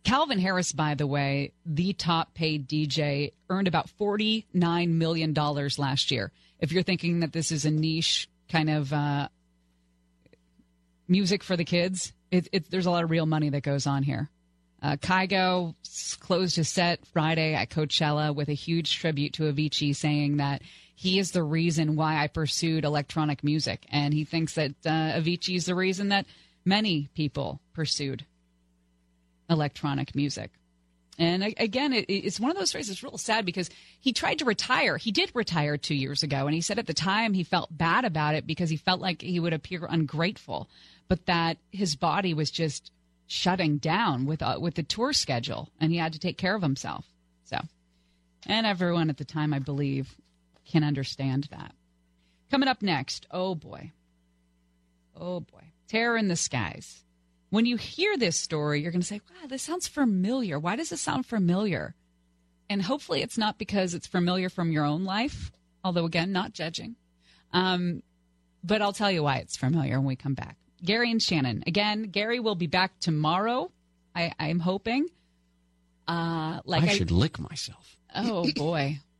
Calvin 0.03 0.39
Harris, 0.39 0.73
by 0.73 0.95
the 0.95 1.05
way, 1.05 1.53
the 1.65 1.93
top 1.93 2.33
paid 2.33 2.67
DJ, 2.67 3.33
earned 3.49 3.67
about 3.67 3.89
$49 3.99 4.89
million 4.89 5.33
last 5.33 6.11
year. 6.11 6.31
If 6.59 6.71
you're 6.71 6.83
thinking 6.83 7.19
that 7.19 7.33
this 7.33 7.51
is 7.51 7.65
a 7.65 7.71
niche 7.71 8.27
kind 8.49 8.69
of 8.69 8.91
uh, 8.91 9.27
music 11.07 11.43
for 11.43 11.55
the 11.55 11.65
kids, 11.65 12.13
it, 12.31 12.47
it, 12.51 12.71
there's 12.71 12.87
a 12.87 12.91
lot 12.91 13.03
of 13.03 13.11
real 13.11 13.25
money 13.25 13.49
that 13.49 13.61
goes 13.61 13.85
on 13.85 14.03
here. 14.03 14.29
Uh, 14.81 14.95
Kygo 14.95 15.75
closed 16.19 16.55
his 16.55 16.67
set 16.67 17.05
Friday 17.13 17.53
at 17.53 17.69
Coachella 17.69 18.33
with 18.33 18.49
a 18.49 18.53
huge 18.53 18.97
tribute 18.97 19.33
to 19.33 19.43
Avicii, 19.43 19.95
saying 19.95 20.37
that 20.37 20.63
he 21.01 21.17
is 21.17 21.31
the 21.31 21.41
reason 21.41 21.95
why 21.95 22.21
I 22.21 22.27
pursued 22.27 22.85
electronic 22.85 23.43
music. 23.43 23.87
And 23.91 24.13
he 24.13 24.23
thinks 24.23 24.53
that 24.53 24.75
uh, 24.85 25.17
Avicii 25.17 25.55
is 25.55 25.65
the 25.65 25.73
reason 25.73 26.09
that 26.09 26.27
many 26.63 27.09
people 27.15 27.59
pursued 27.73 28.23
electronic 29.49 30.13
music. 30.13 30.51
And 31.17 31.55
again, 31.57 31.91
it, 31.91 32.05
it's 32.07 32.39
one 32.39 32.51
of 32.51 32.57
those 32.57 32.69
stories 32.69 32.89
that's 32.89 33.01
real 33.01 33.17
sad 33.17 33.47
because 33.47 33.71
he 33.99 34.13
tried 34.13 34.37
to 34.39 34.45
retire. 34.45 34.95
He 34.97 35.11
did 35.11 35.31
retire 35.33 35.75
two 35.75 35.95
years 35.95 36.21
ago, 36.21 36.45
and 36.45 36.53
he 36.53 36.61
said 36.61 36.77
at 36.77 36.85
the 36.85 36.93
time 36.93 37.33
he 37.33 37.43
felt 37.43 37.75
bad 37.75 38.05
about 38.05 38.35
it 38.35 38.45
because 38.45 38.69
he 38.69 38.77
felt 38.77 39.01
like 39.01 39.23
he 39.23 39.39
would 39.39 39.53
appear 39.53 39.87
ungrateful, 39.89 40.69
but 41.07 41.25
that 41.25 41.57
his 41.71 41.95
body 41.95 42.35
was 42.35 42.51
just 42.51 42.91
shutting 43.25 43.77
down 43.77 44.27
with 44.27 44.43
uh, 44.43 44.59
with 44.61 44.75
the 44.75 44.83
tour 44.83 45.13
schedule, 45.13 45.67
and 45.79 45.91
he 45.91 45.97
had 45.97 46.13
to 46.13 46.19
take 46.19 46.37
care 46.37 46.53
of 46.53 46.61
himself. 46.61 47.05
So, 47.45 47.57
and 48.45 48.67
everyone 48.67 49.09
at 49.09 49.17
the 49.17 49.25
time, 49.25 49.51
I 49.51 49.59
believe, 49.59 50.15
can 50.71 50.83
understand 50.83 51.47
that. 51.51 51.73
Coming 52.49 52.69
up 52.69 52.81
next, 52.81 53.27
oh 53.31 53.55
boy, 53.55 53.91
oh 55.15 55.39
boy, 55.41 55.71
terror 55.87 56.17
in 56.17 56.27
the 56.27 56.35
skies 56.35 57.03
when 57.51 57.65
you 57.65 57.75
hear 57.77 58.17
this 58.17 58.37
story, 58.37 58.81
you're 58.81 58.91
going 58.91 59.01
to 59.01 59.07
say, 59.07 59.21
wow, 59.29 59.47
this 59.47 59.61
sounds 59.61 59.87
familiar. 59.87 60.57
Why 60.57 60.77
does 60.77 60.89
this 60.89 61.01
sound 61.01 61.25
familiar? 61.25 61.93
And 62.69 62.81
hopefully 62.81 63.21
it's 63.21 63.37
not 63.37 63.59
because 63.59 63.93
it's 63.93 64.07
familiar 64.07 64.49
from 64.49 64.71
your 64.71 64.85
own 64.85 65.03
life, 65.03 65.51
although, 65.83 66.05
again, 66.05 66.31
not 66.31 66.53
judging. 66.53 66.95
Um, 67.51 68.01
but 68.63 68.81
I'll 68.81 68.93
tell 68.93 69.11
you 69.11 69.23
why 69.23 69.37
it's 69.37 69.57
familiar 69.57 69.99
when 69.99 70.07
we 70.07 70.15
come 70.15 70.33
back. 70.33 70.55
Gary 70.83 71.11
and 71.11 71.21
Shannon. 71.21 71.63
Again, 71.67 72.03
Gary 72.03 72.39
will 72.39 72.55
be 72.55 72.67
back 72.67 72.97
tomorrow, 73.01 73.69
I, 74.15 74.31
I'm 74.39 74.59
hoping. 74.59 75.07
Uh, 76.07 76.61
like 76.63 76.83
I 76.83 76.87
should 76.87 77.11
lick 77.11 77.37
myself. 77.37 77.97
Oh 78.15 78.49
boy. 78.55 78.99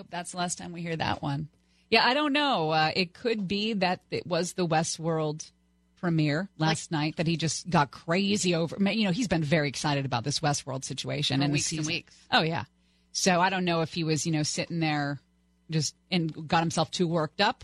Hope 0.00 0.06
that's 0.08 0.30
the 0.30 0.38
last 0.38 0.56
time 0.56 0.72
we 0.72 0.80
hear 0.80 0.96
that 0.96 1.20
one. 1.20 1.48
Yeah, 1.90 2.06
I 2.06 2.14
don't 2.14 2.32
know. 2.32 2.70
Uh, 2.70 2.90
it 2.96 3.12
could 3.12 3.46
be 3.46 3.74
that 3.74 4.00
it 4.10 4.26
was 4.26 4.54
the 4.54 4.66
Westworld 4.66 5.50
premiere 5.98 6.48
last 6.56 6.90
night 6.90 7.16
that 7.16 7.26
he 7.26 7.36
just 7.36 7.68
got 7.68 7.90
crazy 7.90 8.54
over. 8.54 8.78
You 8.80 9.04
know, 9.04 9.10
he's 9.10 9.28
been 9.28 9.44
very 9.44 9.68
excited 9.68 10.06
about 10.06 10.24
this 10.24 10.40
Westworld 10.40 10.86
situation 10.86 11.40
For 11.40 11.44
and 11.44 11.52
the 11.52 11.56
weeks 11.56 11.70
and 11.72 11.84
weeks. 11.86 12.16
Oh 12.30 12.40
yeah. 12.40 12.64
So 13.12 13.42
I 13.42 13.50
don't 13.50 13.66
know 13.66 13.82
if 13.82 13.92
he 13.92 14.02
was, 14.02 14.24
you 14.24 14.32
know, 14.32 14.42
sitting 14.42 14.80
there 14.80 15.20
just 15.70 15.94
and 16.10 16.48
got 16.48 16.60
himself 16.60 16.90
too 16.90 17.06
worked 17.06 17.42
up, 17.42 17.62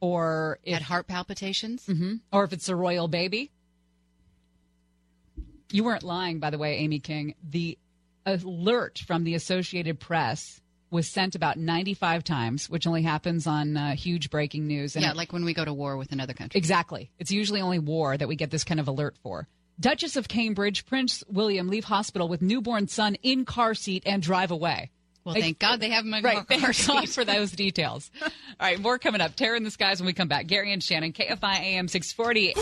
or 0.00 0.58
if, 0.64 0.72
Had 0.74 0.82
heart 0.82 1.06
palpitations. 1.06 1.86
Mhm. 1.86 2.18
or 2.32 2.42
if 2.42 2.52
it's 2.52 2.68
a 2.68 2.74
royal 2.74 3.06
baby. 3.06 3.52
You 5.70 5.84
weren't 5.84 6.02
lying, 6.02 6.40
by 6.40 6.50
the 6.50 6.58
way, 6.58 6.78
Amy 6.78 6.98
King. 6.98 7.36
The 7.48 7.78
alert 8.26 8.98
from 9.06 9.22
the 9.22 9.36
Associated 9.36 10.00
Press 10.00 10.58
was 10.92 11.08
sent 11.08 11.34
about 11.34 11.56
95 11.56 12.22
times, 12.22 12.70
which 12.70 12.86
only 12.86 13.02
happens 13.02 13.46
on 13.48 13.76
uh, 13.76 13.96
huge 13.96 14.30
breaking 14.30 14.66
news. 14.68 14.94
And 14.94 15.02
yeah, 15.04 15.10
it- 15.12 15.16
like 15.16 15.32
when 15.32 15.44
we 15.44 15.54
go 15.54 15.64
to 15.64 15.72
war 15.74 15.96
with 15.96 16.12
another 16.12 16.34
country. 16.34 16.58
Exactly. 16.58 17.10
It's 17.18 17.30
usually 17.32 17.60
only 17.60 17.78
war 17.80 18.16
that 18.16 18.28
we 18.28 18.36
get 18.36 18.50
this 18.50 18.62
kind 18.62 18.78
of 18.78 18.86
alert 18.88 19.16
for. 19.22 19.48
Duchess 19.80 20.16
of 20.16 20.28
Cambridge, 20.28 20.84
Prince 20.86 21.24
William 21.28 21.68
leave 21.68 21.84
hospital 21.84 22.28
with 22.28 22.42
newborn 22.42 22.86
son 22.88 23.16
in 23.22 23.44
car 23.46 23.74
seat 23.74 24.02
and 24.06 24.22
drive 24.22 24.50
away. 24.50 24.90
Well, 25.24 25.34
Like- 25.34 25.42
thank 25.44 25.58
God 25.58 25.80
they 25.80 25.90
have 25.90 26.04
my 26.04 26.20
Right. 26.20 26.34
car 26.36 26.44
Thank 26.48 26.62
God 26.62 26.74
seat. 26.74 27.08
for 27.08 27.24
those 27.24 27.52
details. 27.52 28.10
All 28.22 28.28
right, 28.60 28.78
more 28.78 28.98
coming 28.98 29.20
up. 29.20 29.34
Terror 29.34 29.56
in 29.56 29.62
the 29.64 29.70
skies 29.70 29.98
when 30.00 30.06
we 30.06 30.12
come 30.12 30.28
back. 30.28 30.46
Gary 30.46 30.72
and 30.72 30.82
Shannon, 30.82 31.12
KFI 31.12 31.60
AM 31.60 31.88
640. 31.88 32.54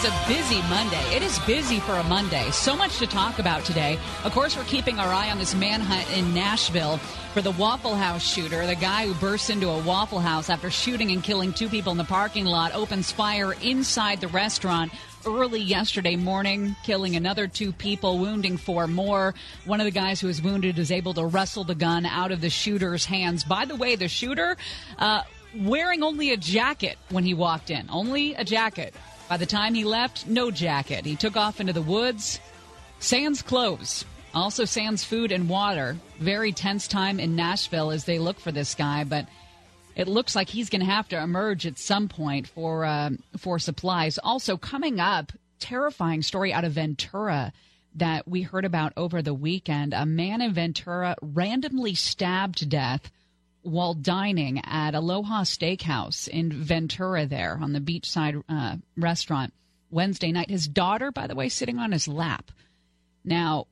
Is 0.00 0.06
a 0.06 0.28
busy 0.28 0.62
Monday. 0.62 1.02
It 1.14 1.22
is 1.22 1.38
busy 1.40 1.78
for 1.80 1.92
a 1.92 2.04
Monday. 2.04 2.50
So 2.52 2.74
much 2.74 2.98
to 2.98 3.06
talk 3.06 3.38
about 3.38 3.64
today. 3.64 3.98
Of 4.24 4.32
course, 4.32 4.56
we're 4.56 4.64
keeping 4.64 4.98
our 4.98 5.12
eye 5.12 5.30
on 5.30 5.38
this 5.38 5.54
manhunt 5.54 6.10
in 6.16 6.32
Nashville 6.32 6.96
for 7.34 7.42
the 7.42 7.50
Waffle 7.50 7.94
House 7.94 8.22
shooter. 8.22 8.66
The 8.66 8.76
guy 8.76 9.06
who 9.06 9.14
bursts 9.14 9.50
into 9.50 9.68
a 9.68 9.78
Waffle 9.82 10.20
House 10.20 10.48
after 10.48 10.70
shooting 10.70 11.10
and 11.10 11.22
killing 11.22 11.52
two 11.52 11.68
people 11.68 11.92
in 11.92 11.98
the 11.98 12.04
parking 12.04 12.46
lot 12.46 12.74
opens 12.74 13.12
fire 13.12 13.52
inside 13.62 14.22
the 14.22 14.28
restaurant 14.28 14.90
early 15.26 15.60
yesterday 15.60 16.16
morning, 16.16 16.74
killing 16.82 17.14
another 17.16 17.46
two 17.46 17.70
people, 17.70 18.18
wounding 18.18 18.56
four 18.56 18.86
more. 18.86 19.34
One 19.66 19.80
of 19.80 19.84
the 19.84 19.90
guys 19.90 20.18
who 20.18 20.28
was 20.28 20.40
wounded 20.40 20.78
is 20.78 20.90
able 20.90 21.12
to 21.14 21.26
wrestle 21.26 21.64
the 21.64 21.74
gun 21.74 22.06
out 22.06 22.32
of 22.32 22.40
the 22.40 22.50
shooter's 22.50 23.04
hands. 23.04 23.44
By 23.44 23.66
the 23.66 23.76
way, 23.76 23.96
the 23.96 24.08
shooter, 24.08 24.56
uh, 24.98 25.24
wearing 25.54 26.02
only 26.02 26.30
a 26.30 26.36
jacket 26.36 26.96
when 27.10 27.24
he 27.24 27.34
walked 27.34 27.70
in, 27.70 27.86
only 27.90 28.34
a 28.34 28.44
jacket. 28.44 28.94
By 29.30 29.36
the 29.36 29.46
time 29.46 29.74
he 29.74 29.84
left, 29.84 30.26
no 30.26 30.50
jacket. 30.50 31.06
He 31.06 31.14
took 31.14 31.36
off 31.36 31.60
into 31.60 31.72
the 31.72 31.80
woods. 31.80 32.40
Sans 32.98 33.40
clothes. 33.42 34.04
Also 34.34 34.64
sans 34.64 35.04
food 35.04 35.30
and 35.30 35.48
water. 35.48 35.96
Very 36.18 36.50
tense 36.50 36.88
time 36.88 37.20
in 37.20 37.36
Nashville 37.36 37.92
as 37.92 38.06
they 38.06 38.18
look 38.18 38.40
for 38.40 38.50
this 38.50 38.74
guy, 38.74 39.04
but 39.04 39.28
it 39.94 40.08
looks 40.08 40.34
like 40.34 40.48
he's 40.48 40.68
going 40.68 40.80
to 40.80 40.92
have 40.92 41.08
to 41.10 41.22
emerge 41.22 41.64
at 41.64 41.78
some 41.78 42.08
point 42.08 42.48
for 42.48 42.84
uh, 42.84 43.10
for 43.36 43.60
supplies. 43.60 44.18
Also 44.18 44.56
coming 44.56 44.98
up, 44.98 45.30
terrifying 45.60 46.22
story 46.22 46.52
out 46.52 46.64
of 46.64 46.72
Ventura 46.72 47.52
that 47.94 48.26
we 48.26 48.42
heard 48.42 48.64
about 48.64 48.92
over 48.96 49.22
the 49.22 49.34
weekend. 49.34 49.94
A 49.94 50.06
man 50.06 50.40
in 50.40 50.52
Ventura 50.52 51.14
randomly 51.22 51.94
stabbed 51.94 52.58
to 52.58 52.66
death 52.66 53.12
while 53.62 53.94
dining 53.94 54.60
at 54.64 54.94
Aloha 54.94 55.42
Steakhouse 55.42 56.28
in 56.28 56.52
Ventura, 56.52 57.26
there 57.26 57.58
on 57.60 57.72
the 57.72 57.80
beachside 57.80 58.42
uh, 58.48 58.76
restaurant 58.96 59.52
Wednesday 59.90 60.32
night. 60.32 60.50
His 60.50 60.68
daughter, 60.68 61.12
by 61.12 61.26
the 61.26 61.34
way, 61.34 61.48
sitting 61.48 61.78
on 61.78 61.92
his 61.92 62.08
lap. 62.08 62.50
Now, 63.24 63.66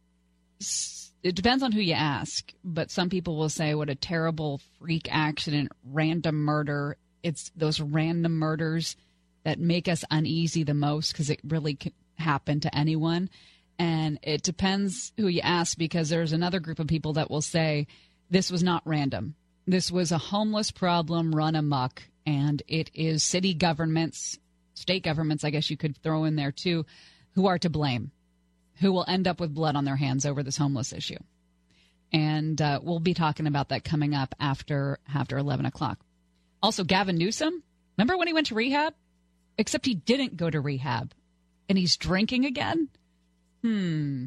it 1.22 1.35
depends 1.35 1.62
on 1.62 1.72
who 1.72 1.81
you 1.81 1.94
ask, 1.94 2.53
but 2.62 2.90
some 2.90 3.09
people 3.09 3.37
will 3.37 3.48
say, 3.48 3.74
what 3.74 3.90
a 3.90 3.94
terrible 3.94 4.61
freak 4.79 5.09
accident, 5.11 5.72
random 5.85 6.37
murder. 6.37 6.96
It's 7.22 7.51
those 7.57 7.81
random 7.81 8.38
murders 8.38 8.96
that 9.44 9.59
make 9.59 9.88
us 9.88 10.05
uneasy 10.11 10.64
the 10.64 10.74
most 10.74 11.12
because 11.12 11.31
it 11.31 11.40
really 11.44 11.74
can 11.74 11.92
happen 12.16 12.61
to 12.61 12.77
anyone. 12.77 13.31
And 13.79 14.18
it 14.22 14.42
depends 14.42 15.12
who 15.16 15.29
you 15.29 15.40
ask 15.40 15.79
because 15.79 16.09
there's 16.09 16.33
another 16.33 16.61
group 16.61 16.79
of 16.79 16.88
people 16.88 17.14
that 17.14 17.31
will 17.31 17.40
say, 17.40 17.87
this 18.31 18.51
was 18.51 18.62
not 18.62 18.83
random. 18.85 19.35
This 19.69 19.93
was 19.93 20.11
a 20.11 20.19
homeless 20.19 20.71
problem 20.71 21.35
run 21.35 21.55
amok, 21.55 22.03
and 22.27 22.63
it 22.67 22.91
is 22.95 23.23
city 23.23 23.55
governments, 23.55 24.39
state 24.75 25.05
governments, 25.05 25.45
I 25.45 25.51
guess 25.51 25.71
you 25.71 25.77
could 25.77 25.97
throw 26.03 26.25
in 26.25 26.37
there 26.37 26.53
too, 26.53 26.87
who 27.35 27.47
are 27.47 27.59
to 27.59 27.71
blame 27.71 28.11
who 28.81 28.93
will 28.93 29.05
end 29.09 29.27
up 29.27 29.41
with 29.41 29.55
blood 29.55 29.77
on 29.77 29.85
their 29.85 29.97
hands 29.97 30.25
over 30.25 30.43
this 30.43 30.57
homeless 30.57 30.93
issue. 30.93 31.19
And 32.13 32.61
uh, 32.61 32.81
we'll 32.83 33.01
be 33.01 33.15
talking 33.15 33.47
about 33.47 33.69
that 33.69 33.85
coming 33.85 34.15
up 34.15 34.35
after 34.41 34.99
after 35.13 35.37
eleven 35.37 35.67
o'clock. 35.67 35.99
Also, 36.63 36.85
Gavin 36.85 37.19
Newsom, 37.19 37.63
remember 37.97 38.17
when 38.17 38.27
he 38.27 38.33
went 38.33 38.47
to 38.47 38.55
rehab? 38.55 38.95
Except 39.59 39.85
he 39.85 39.95
didn't 39.95 40.37
go 40.37 40.49
to 40.49 40.61
rehab, 40.61 41.13
and 41.69 41.77
he's 41.77 41.97
drinking 41.97 42.47
again. 42.47 42.89
Hmm. 43.63 44.27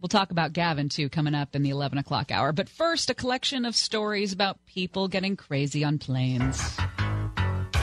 We'll 0.00 0.08
talk 0.08 0.30
about 0.30 0.54
Gavin, 0.54 0.88
too, 0.88 1.10
coming 1.10 1.34
up 1.34 1.54
in 1.54 1.62
the 1.62 1.70
11 1.70 1.98
o'clock 1.98 2.30
hour. 2.30 2.52
But 2.52 2.70
first, 2.70 3.10
a 3.10 3.14
collection 3.14 3.66
of 3.66 3.76
stories 3.76 4.32
about 4.32 4.64
people 4.66 5.08
getting 5.08 5.36
crazy 5.36 5.84
on 5.84 5.98
planes. 5.98 6.58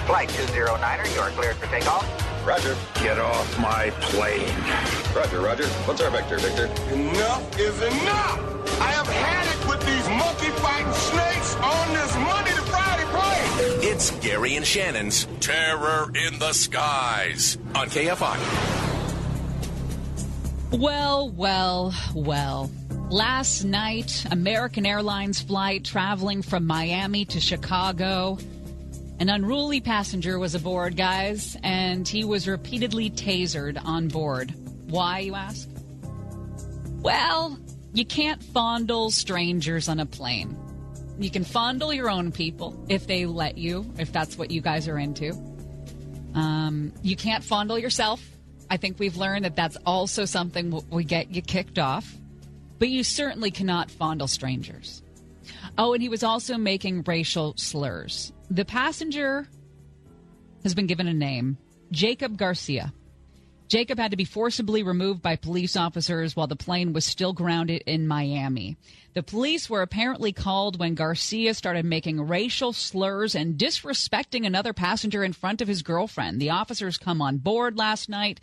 Flight 0.08 0.30
209er, 0.30 1.14
you 1.14 1.22
are 1.22 1.30
cleared 1.32 1.56
for 1.58 1.68
takeoff. 1.68 2.28
Roger. 2.48 2.76
Get 2.96 3.20
off 3.20 3.60
my 3.60 3.90
plane. 4.00 4.48
Roger, 5.14 5.42
Roger. 5.42 5.68
What's 5.86 6.02
our 6.02 6.10
vector, 6.10 6.40
Victor? 6.40 6.66
Enough 6.94 7.60
is 7.60 7.82
enough! 7.82 8.82
I 8.82 8.92
have 8.92 9.08
had 9.08 9.46
it 9.54 9.70
with 9.70 9.86
these 9.86 10.08
monkey 10.08 10.50
fighting 10.62 10.94
snakes 10.94 11.56
on 11.56 11.94
this 11.94 12.16
Monday 12.16 12.52
to 12.52 12.62
Friday 12.62 13.04
plane! 13.12 13.92
It's 13.92 14.12
Gary 14.26 14.56
and 14.56 14.66
Shannon's 14.66 15.28
Terror 15.42 16.10
in 16.16 16.40
the 16.40 16.54
Skies 16.54 17.58
on 17.76 17.90
KFI. 17.90 18.87
Well, 20.72 21.30
well, 21.30 21.94
well. 22.14 22.70
Last 23.10 23.64
night, 23.64 24.26
American 24.32 24.86
Airlines 24.86 25.42
flight 25.42 25.86
traveling 25.86 26.42
from 26.42 26.68
Miami 26.68 27.24
to 27.26 27.40
Chicago. 27.40 28.38
An 29.20 29.30
unruly 29.30 29.80
passenger 29.80 30.38
was 30.38 30.56
aboard, 30.56 30.98
guys, 30.98 31.56
and 31.64 32.06
he 32.06 32.26
was 32.26 32.50
repeatedly 32.50 33.10
tasered 33.10 33.82
on 33.84 34.10
board. 34.10 34.54
Why, 34.90 35.20
you 35.20 35.36
ask? 35.36 35.70
Well, 37.02 37.58
you 37.94 38.06
can't 38.06 38.44
fondle 38.44 39.10
strangers 39.10 39.88
on 39.88 40.02
a 40.02 40.06
plane. 40.06 40.58
You 41.18 41.30
can 41.30 41.46
fondle 41.46 41.94
your 41.94 42.10
own 42.10 42.34
people 42.34 42.86
if 42.90 43.08
they 43.08 43.26
let 43.26 43.58
you, 43.58 43.90
if 43.98 44.12
that's 44.12 44.38
what 44.38 44.52
you 44.52 44.60
guys 44.60 44.90
are 44.90 45.00
into. 45.00 45.32
Um, 46.36 46.92
you 47.04 47.16
can't 47.16 47.44
fondle 47.44 47.80
yourself. 47.80 48.22
I 48.70 48.78
think 48.78 49.00
we've 49.00 49.18
learned 49.18 49.46
that 49.46 49.56
that's 49.56 49.78
also 49.86 50.26
something 50.26 50.84
we 50.90 51.04
get 51.04 51.32
you 51.34 51.42
kicked 51.42 51.80
off. 51.80 52.16
But 52.80 52.90
you 52.90 53.04
certainly 53.04 53.50
cannot 53.50 53.90
fondle 53.90 54.28
strangers. 54.28 55.02
Oh, 55.78 55.94
and 55.94 56.02
he 56.02 56.10
was 56.10 56.24
also 56.24 56.58
making 56.58 57.04
racial 57.04 57.54
slurs. 57.58 58.34
The 58.50 58.66
passenger 58.66 59.48
has 60.64 60.76
been 60.76 60.88
given 60.88 61.08
a 61.08 61.14
name 61.14 61.58
Jacob 61.92 62.38
Garcia. 62.38 62.94
Jacob 63.68 64.00
had 64.00 64.12
to 64.12 64.18
be 64.18 64.24
forcibly 64.24 64.82
removed 64.82 65.22
by 65.22 65.36
police 65.36 65.76
officers 65.76 66.36
while 66.36 66.48
the 66.48 66.56
plane 66.56 66.94
was 66.94 67.04
still 67.04 67.34
grounded 67.34 67.84
in 67.86 68.08
Miami. 68.08 68.78
The 69.14 69.24
police 69.24 69.70
were 69.70 69.82
apparently 69.82 70.32
called 70.32 70.80
when 70.80 70.96
Garcia 70.96 71.54
started 71.54 71.86
making 71.86 72.28
racial 72.28 72.72
slurs 72.72 73.36
and 73.36 73.58
disrespecting 73.58 74.46
another 74.46 74.74
passenger 74.74 75.24
in 75.24 75.34
front 75.34 75.62
of 75.62 75.68
his 75.68 75.82
girlfriend. 75.82 76.40
The 76.40 76.52
officers 76.52 76.98
come 76.98 77.22
on 77.22 77.38
board 77.38 77.78
last 77.78 78.10
night. 78.10 78.40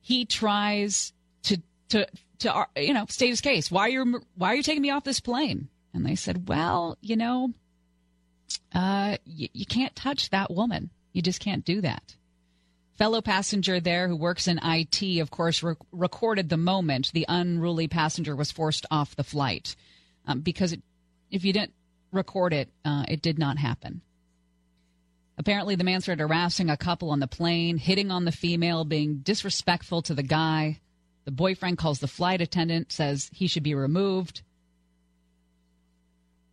He 0.00 0.24
tries 0.24 1.12
to 1.44 1.60
to 1.88 2.06
to 2.40 2.54
uh, 2.54 2.64
you 2.76 2.92
know 2.92 3.06
state 3.08 3.30
his 3.30 3.40
case. 3.40 3.70
Why 3.70 3.82
are 3.82 3.88
you 3.88 4.22
why 4.36 4.48
are 4.48 4.56
you 4.56 4.62
taking 4.62 4.82
me 4.82 4.90
off 4.90 5.04
this 5.04 5.20
plane? 5.20 5.68
And 5.94 6.06
they 6.06 6.14
said, 6.14 6.48
well, 6.48 6.96
you 7.00 7.16
know, 7.16 7.54
uh, 8.74 9.16
you 9.24 9.66
can't 9.66 9.96
touch 9.96 10.30
that 10.30 10.50
woman. 10.50 10.90
You 11.12 11.22
just 11.22 11.40
can't 11.40 11.64
do 11.64 11.80
that. 11.80 12.14
Fellow 12.98 13.20
passenger 13.20 13.78
there 13.78 14.08
who 14.08 14.16
works 14.16 14.48
in 14.48 14.58
IT, 14.60 15.20
of 15.20 15.30
course, 15.30 15.62
rec- 15.62 15.76
recorded 15.92 16.48
the 16.48 16.56
moment 16.56 17.12
the 17.12 17.26
unruly 17.28 17.86
passenger 17.86 18.34
was 18.34 18.50
forced 18.50 18.84
off 18.90 19.14
the 19.14 19.22
flight 19.22 19.76
um, 20.26 20.40
because 20.40 20.72
it, 20.72 20.82
if 21.30 21.44
you 21.44 21.52
didn't 21.52 21.74
record 22.10 22.52
it, 22.52 22.68
uh, 22.84 23.04
it 23.06 23.22
did 23.22 23.38
not 23.38 23.56
happen. 23.56 24.00
Apparently, 25.38 25.76
the 25.76 25.84
man 25.84 26.00
started 26.00 26.20
harassing 26.20 26.68
a 26.68 26.76
couple 26.76 27.10
on 27.10 27.20
the 27.20 27.28
plane, 27.28 27.78
hitting 27.78 28.10
on 28.10 28.24
the 28.24 28.32
female, 28.32 28.84
being 28.84 29.18
disrespectful 29.18 30.02
to 30.02 30.14
the 30.14 30.24
guy. 30.24 30.80
The 31.24 31.30
boyfriend 31.30 31.78
calls 31.78 32.00
the 32.00 32.08
flight 32.08 32.40
attendant, 32.40 32.90
says 32.90 33.30
he 33.32 33.46
should 33.46 33.62
be 33.62 33.76
removed. 33.76 34.42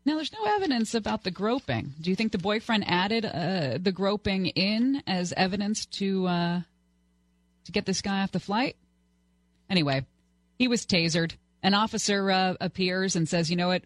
Now, 0.06 0.16
there's 0.16 0.32
no 0.32 0.46
evidence 0.46 0.94
about 0.94 1.24
the 1.24 1.32
groping. 1.32 1.94
Do 2.00 2.12
you 2.12 2.16
think 2.16 2.32
the 2.32 2.38
boyfriend 2.38 2.86
added 2.88 3.26
uh, 3.26 3.80
the 3.82 3.92
groping 3.92 4.46
in 4.46 5.02
as 5.08 5.34
evidence 5.36 5.88
to 5.88 6.28
uh, 6.28 6.62
to 7.66 7.72
get 7.72 7.88
this 7.88 8.04
guy 8.04 8.22
off 8.22 8.32
the 8.32 8.40
flight? 8.40 8.76
Anyway, 9.68 10.06
he 10.60 10.68
was 10.68 10.86
tasered. 10.86 11.34
An 11.64 11.74
officer 11.74 12.30
uh, 12.30 12.54
appears 12.62 13.16
and 13.16 13.28
says, 13.28 13.50
"You 13.50 13.56
know 13.56 13.70
what? 13.70 13.84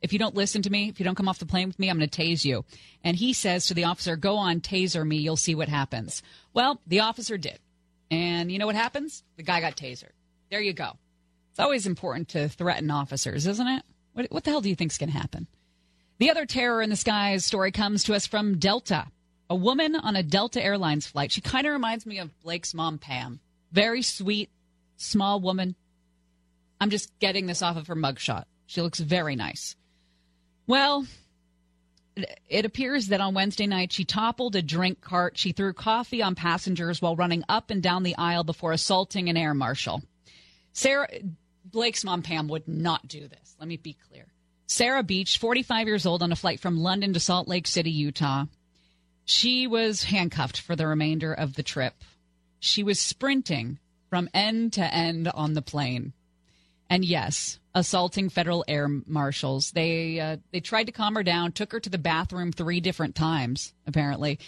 If 0.00 0.12
you 0.12 0.18
don't 0.18 0.34
listen 0.34 0.62
to 0.62 0.70
me, 0.70 0.88
if 0.88 0.98
you 0.98 1.04
don't 1.04 1.14
come 1.14 1.28
off 1.28 1.38
the 1.38 1.46
plane 1.46 1.68
with 1.68 1.78
me, 1.78 1.88
I'm 1.88 1.96
going 1.96 2.10
to 2.10 2.22
tase 2.22 2.44
you." 2.44 2.64
And 3.04 3.16
he 3.16 3.32
says 3.32 3.66
to 3.66 3.74
the 3.74 3.84
officer, 3.84 4.16
"Go 4.16 4.38
on, 4.38 4.60
taser 4.60 5.06
me. 5.06 5.18
You'll 5.18 5.36
see 5.36 5.54
what 5.54 5.68
happens." 5.68 6.24
Well, 6.52 6.80
the 6.88 7.00
officer 7.00 7.38
did, 7.38 7.60
and 8.10 8.50
you 8.50 8.58
know 8.58 8.66
what 8.66 8.74
happens? 8.74 9.22
The 9.36 9.44
guy 9.44 9.60
got 9.60 9.76
tasered. 9.76 10.10
There 10.50 10.60
you 10.60 10.72
go. 10.72 10.98
It's 11.50 11.60
always 11.60 11.86
important 11.86 12.30
to 12.30 12.48
threaten 12.48 12.90
officers, 12.90 13.46
isn't 13.46 13.68
it? 13.68 13.84
What, 14.12 14.26
what 14.30 14.44
the 14.44 14.50
hell 14.50 14.60
do 14.60 14.68
you 14.68 14.76
think 14.76 14.92
is 14.92 14.98
going 14.98 15.10
to 15.10 15.18
happen? 15.18 15.46
The 16.18 16.30
other 16.30 16.46
terror 16.46 16.82
in 16.82 16.90
the 16.90 16.96
skies 16.96 17.44
story 17.44 17.72
comes 17.72 18.04
to 18.04 18.14
us 18.14 18.26
from 18.26 18.58
Delta. 18.58 19.06
A 19.50 19.56
woman 19.56 19.96
on 19.96 20.16
a 20.16 20.22
Delta 20.22 20.62
Airlines 20.62 21.06
flight. 21.06 21.32
She 21.32 21.40
kind 21.40 21.66
of 21.66 21.72
reminds 21.72 22.06
me 22.06 22.18
of 22.18 22.38
Blake's 22.40 22.74
mom, 22.74 22.98
Pam. 22.98 23.40
Very 23.72 24.02
sweet, 24.02 24.50
small 24.96 25.40
woman. 25.40 25.74
I'm 26.80 26.90
just 26.90 27.16
getting 27.18 27.46
this 27.46 27.62
off 27.62 27.76
of 27.76 27.86
her 27.88 27.96
mugshot. 27.96 28.44
She 28.66 28.80
looks 28.82 29.00
very 29.00 29.36
nice. 29.36 29.76
Well, 30.66 31.06
it- 32.16 32.40
it 32.48 32.64
appears 32.64 33.08
that 33.08 33.20
on 33.20 33.34
Wednesday 33.34 33.66
night 33.66 33.92
she 33.92 34.04
toppled 34.04 34.56
a 34.56 34.62
drink 34.62 35.00
cart. 35.00 35.36
She 35.38 35.52
threw 35.52 35.72
coffee 35.72 36.22
on 36.22 36.34
passengers 36.34 37.02
while 37.02 37.16
running 37.16 37.44
up 37.48 37.70
and 37.70 37.82
down 37.82 38.02
the 38.02 38.16
aisle 38.16 38.44
before 38.44 38.72
assaulting 38.72 39.28
an 39.28 39.36
air 39.36 39.54
marshal. 39.54 40.02
Sarah 40.72 41.08
Blake's 41.72 42.04
mom 42.04 42.22
Pam 42.22 42.48
would 42.48 42.68
not 42.68 43.08
do 43.08 43.26
this. 43.26 43.56
Let 43.58 43.68
me 43.68 43.76
be 43.76 43.96
clear. 44.08 44.26
Sarah 44.66 45.02
Beach, 45.02 45.38
45 45.38 45.86
years 45.86 46.06
old, 46.06 46.22
on 46.22 46.32
a 46.32 46.36
flight 46.36 46.60
from 46.60 46.78
London 46.78 47.12
to 47.14 47.20
Salt 47.20 47.48
Lake 47.48 47.66
City, 47.66 47.90
Utah. 47.90 48.46
She 49.24 49.66
was 49.66 50.04
handcuffed 50.04 50.60
for 50.60 50.76
the 50.76 50.86
remainder 50.86 51.32
of 51.32 51.54
the 51.54 51.62
trip. 51.62 51.94
She 52.58 52.82
was 52.82 53.00
sprinting 53.00 53.78
from 54.08 54.28
end 54.32 54.74
to 54.74 54.82
end 54.82 55.28
on 55.28 55.54
the 55.54 55.62
plane. 55.62 56.12
And 56.88 57.04
yes, 57.04 57.58
assaulting 57.74 58.28
federal 58.28 58.64
air 58.68 58.88
marshals. 58.88 59.70
They 59.70 60.20
uh, 60.20 60.36
they 60.50 60.60
tried 60.60 60.84
to 60.84 60.92
calm 60.92 61.14
her 61.14 61.22
down, 61.22 61.52
took 61.52 61.72
her 61.72 61.80
to 61.80 61.90
the 61.90 61.98
bathroom 61.98 62.52
three 62.52 62.80
different 62.80 63.14
times, 63.14 63.72
apparently. 63.86 64.38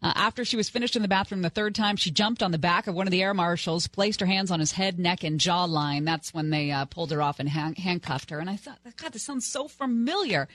Uh, 0.00 0.12
after 0.14 0.44
she 0.44 0.56
was 0.56 0.68
finished 0.68 0.94
in 0.94 1.02
the 1.02 1.08
bathroom 1.08 1.42
the 1.42 1.50
third 1.50 1.74
time, 1.74 1.96
she 1.96 2.10
jumped 2.10 2.42
on 2.42 2.52
the 2.52 2.58
back 2.58 2.86
of 2.86 2.94
one 2.94 3.06
of 3.06 3.10
the 3.10 3.22
air 3.22 3.34
marshals, 3.34 3.88
placed 3.88 4.20
her 4.20 4.26
hands 4.26 4.50
on 4.50 4.60
his 4.60 4.72
head, 4.72 4.98
neck, 4.98 5.24
and 5.24 5.40
jawline. 5.40 6.04
That's 6.04 6.32
when 6.32 6.50
they 6.50 6.70
uh, 6.70 6.84
pulled 6.84 7.10
her 7.10 7.20
off 7.20 7.40
and 7.40 7.48
han- 7.48 7.74
handcuffed 7.74 8.30
her. 8.30 8.38
And 8.38 8.48
I 8.48 8.56
thought, 8.56 8.78
God, 8.96 9.12
this 9.12 9.24
sounds 9.24 9.46
so 9.46 9.66
familiar. 9.66 10.46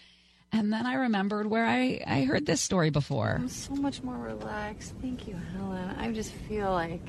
And 0.53 0.71
then 0.71 0.85
I 0.85 0.93
remembered 0.93 1.47
where 1.47 1.65
I, 1.65 2.01
I 2.05 2.23
heard 2.23 2.45
this 2.45 2.61
story 2.61 2.89
before. 2.89 3.37
I'm 3.39 3.49
so 3.49 3.73
much 3.75 4.01
more 4.03 4.15
relaxed. 4.15 4.93
Thank 5.01 5.27
you, 5.27 5.35
Helen. 5.57 5.95
I 5.97 6.11
just 6.11 6.31
feel 6.31 6.71
like 6.71 7.01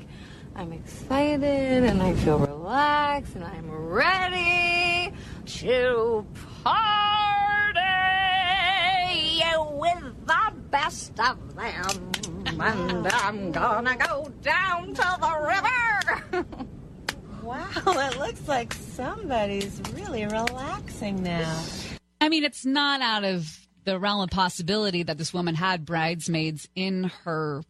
I'm 0.55 0.73
excited 0.73 1.83
and 1.83 2.01
I 2.01 2.15
feel 2.15 2.39
relaxed 2.39 3.35
and 3.35 3.43
I'm 3.43 3.69
ready 3.69 5.13
to 5.45 6.25
party 6.63 7.81
with 9.73 10.25
the 10.25 10.53
best 10.71 11.19
of 11.19 11.55
them. 11.55 12.24
And 12.59 13.07
I'm 13.07 13.51
gonna 13.51 13.97
go 13.97 14.31
down 14.41 14.93
to 14.93 15.17
the 15.19 16.41
river. 16.41 16.45
Wow, 17.45 17.69
it 17.85 18.17
looks 18.17 18.47
like 18.47 18.73
somebody's 18.73 19.79
really 19.93 20.25
relaxing 20.25 21.21
now. 21.21 21.63
I 22.19 22.27
mean, 22.27 22.43
it's 22.43 22.65
not 22.65 23.01
out 23.01 23.23
of 23.23 23.67
the 23.83 23.99
realm 23.99 24.21
of 24.21 24.31
possibility 24.31 25.03
that 25.03 25.19
this 25.19 25.31
woman 25.31 25.53
had 25.53 25.85
bridesmaids 25.85 26.67
in 26.75 27.11
her 27.23 27.61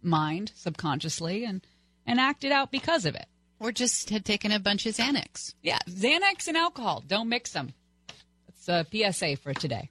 mind 0.00 0.52
subconsciously 0.54 1.44
and, 1.44 1.66
and 2.06 2.20
acted 2.20 2.52
out 2.52 2.70
because 2.70 3.04
of 3.04 3.16
it. 3.16 3.26
Or 3.58 3.72
just 3.72 4.10
had 4.10 4.24
taken 4.24 4.52
a 4.52 4.60
bunch 4.60 4.86
of 4.86 4.94
Xanax. 4.94 5.54
Yeah, 5.60 5.80
Xanax 5.88 6.46
and 6.46 6.56
alcohol. 6.56 7.02
Don't 7.04 7.28
mix 7.28 7.50
them. 7.52 7.74
That's 8.46 8.68
a 8.68 9.12
PSA 9.12 9.38
for 9.38 9.54
today. 9.54 9.90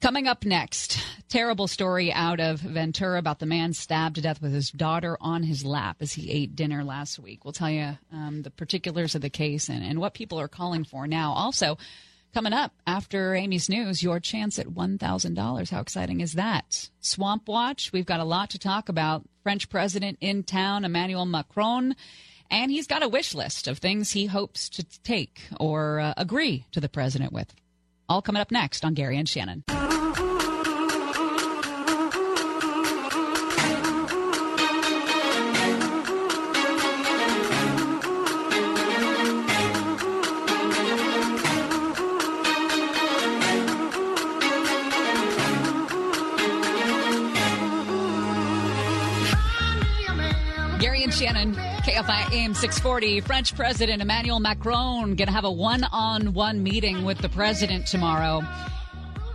Coming 0.00 0.28
up 0.28 0.44
next, 0.44 1.00
terrible 1.28 1.66
story 1.66 2.12
out 2.12 2.38
of 2.38 2.60
Ventura 2.60 3.18
about 3.18 3.40
the 3.40 3.46
man 3.46 3.72
stabbed 3.72 4.14
to 4.14 4.20
death 4.20 4.40
with 4.40 4.52
his 4.52 4.70
daughter 4.70 5.18
on 5.20 5.42
his 5.42 5.64
lap 5.64 5.96
as 6.00 6.12
he 6.12 6.30
ate 6.30 6.54
dinner 6.54 6.84
last 6.84 7.18
week. 7.18 7.44
We'll 7.44 7.52
tell 7.52 7.68
you 7.68 7.98
um, 8.12 8.42
the 8.42 8.50
particulars 8.52 9.16
of 9.16 9.22
the 9.22 9.28
case 9.28 9.68
and, 9.68 9.82
and 9.82 9.98
what 9.98 10.14
people 10.14 10.38
are 10.38 10.46
calling 10.46 10.84
for 10.84 11.08
now. 11.08 11.32
Also, 11.32 11.78
coming 12.32 12.52
up 12.52 12.72
after 12.86 13.34
Amy's 13.34 13.68
news, 13.68 14.00
your 14.00 14.20
chance 14.20 14.60
at 14.60 14.68
$1,000. 14.68 15.70
How 15.70 15.80
exciting 15.80 16.20
is 16.20 16.34
that? 16.34 16.90
Swamp 17.00 17.48
Watch, 17.48 17.92
we've 17.92 18.06
got 18.06 18.20
a 18.20 18.24
lot 18.24 18.50
to 18.50 18.58
talk 18.60 18.88
about. 18.88 19.24
French 19.42 19.68
president 19.68 20.18
in 20.20 20.44
town, 20.44 20.84
Emmanuel 20.84 21.26
Macron. 21.26 21.96
And 22.52 22.70
he's 22.70 22.86
got 22.86 23.02
a 23.02 23.08
wish 23.08 23.34
list 23.34 23.66
of 23.66 23.78
things 23.78 24.12
he 24.12 24.26
hopes 24.26 24.68
to 24.70 24.84
take 25.02 25.42
or 25.58 25.98
uh, 25.98 26.14
agree 26.16 26.66
to 26.70 26.80
the 26.80 26.88
president 26.88 27.32
with. 27.32 27.52
All 28.08 28.22
coming 28.22 28.40
up 28.40 28.50
next 28.50 28.84
on 28.84 28.94
Gary 28.94 29.18
and 29.18 29.28
Shannon. 29.28 29.64
Shannon, 51.18 51.52
KFI 51.52 52.32
AM 52.32 52.54
640. 52.54 53.22
French 53.22 53.52
President 53.56 54.00
Emmanuel 54.00 54.38
Macron 54.38 55.16
going 55.16 55.26
to 55.26 55.32
have 55.32 55.44
a 55.44 55.50
one-on-one 55.50 56.62
meeting 56.62 57.04
with 57.04 57.18
the 57.18 57.28
president 57.28 57.88
tomorrow. 57.88 58.40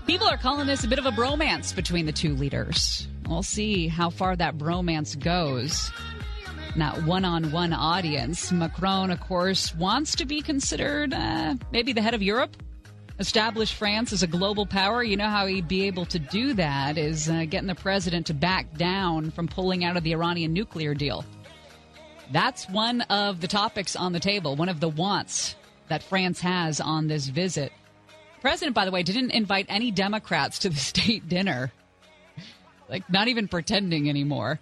People 0.08 0.26
are 0.26 0.38
calling 0.38 0.66
this 0.66 0.86
a 0.86 0.88
bit 0.88 0.98
of 0.98 1.06
a 1.06 1.12
bromance 1.12 1.76
between 1.76 2.06
the 2.06 2.14
two 2.14 2.36
leaders. 2.36 3.10
We'll 3.28 3.44
see 3.44 3.90
how 3.90 4.12
far 4.12 4.38
that 4.38 4.58
bromance 4.58 5.20
goes. 5.20 5.92
In 6.74 6.80
that 6.80 7.04
one-on-one 7.04 7.74
audience, 7.74 8.50
Macron, 8.50 9.12
of 9.12 9.20
course, 9.20 9.76
wants 9.76 10.16
to 10.16 10.26
be 10.26 10.42
considered 10.42 11.14
uh, 11.14 11.56
maybe 11.74 11.92
the 11.92 12.02
head 12.02 12.14
of 12.14 12.22
Europe. 12.22 12.56
Establish 13.20 13.74
France 13.74 14.14
as 14.14 14.24
a 14.24 14.28
global 14.28 14.66
power. 14.66 15.04
You 15.04 15.18
know 15.18 15.28
how 15.28 15.48
he'd 15.48 15.68
be 15.68 15.86
able 15.88 16.06
to 16.06 16.18
do 16.18 16.54
that 16.54 16.98
is 16.98 17.30
uh, 17.30 17.44
getting 17.44 17.68
the 17.68 17.76
president 17.76 18.28
to 18.28 18.34
back 18.34 18.78
down 18.78 19.32
from 19.32 19.50
pulling 19.50 19.84
out 19.84 19.98
of 19.98 20.04
the 20.06 20.14
Iranian 20.14 20.54
nuclear 20.54 20.94
deal. 20.94 21.26
That's 22.32 22.70
one 22.70 23.02
of 23.02 23.42
the 23.42 23.48
topics 23.48 23.96
on 23.96 24.14
the 24.14 24.20
table, 24.20 24.56
one 24.56 24.70
of 24.70 24.80
the 24.80 24.90
wants 24.90 25.56
that 25.90 26.04
France 26.04 26.40
has 26.42 26.80
on 26.80 27.08
this 27.08 27.28
visit. 27.28 27.72
The 28.36 28.42
president, 28.42 28.76
by 28.76 28.86
the 28.86 28.92
way, 28.92 29.04
didn't 29.04 29.32
invite 29.32 29.66
any 29.70 29.92
Democrats 29.92 30.60
to 30.60 30.70
the 30.70 30.76
state 30.92 31.28
dinner. 31.28 31.72
Like, 32.90 33.10
not 33.10 33.28
even 33.28 33.48
pretending 33.48 34.10
anymore. 34.10 34.60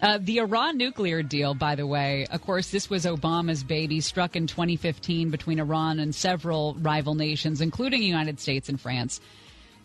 Uh, 0.00 0.18
the 0.20 0.38
Iran 0.38 0.76
nuclear 0.76 1.22
deal, 1.22 1.54
by 1.54 1.76
the 1.76 1.86
way, 1.86 2.26
of 2.30 2.42
course, 2.42 2.70
this 2.70 2.90
was 2.90 3.04
Obama's 3.04 3.62
baby, 3.62 4.00
struck 4.00 4.36
in 4.36 4.46
2015 4.46 5.30
between 5.30 5.58
Iran 5.58 5.98
and 5.98 6.14
several 6.14 6.74
rival 6.74 7.14
nations, 7.14 7.60
including 7.60 8.00
the 8.00 8.06
United 8.06 8.40
States 8.40 8.68
and 8.68 8.80
France. 8.80 9.20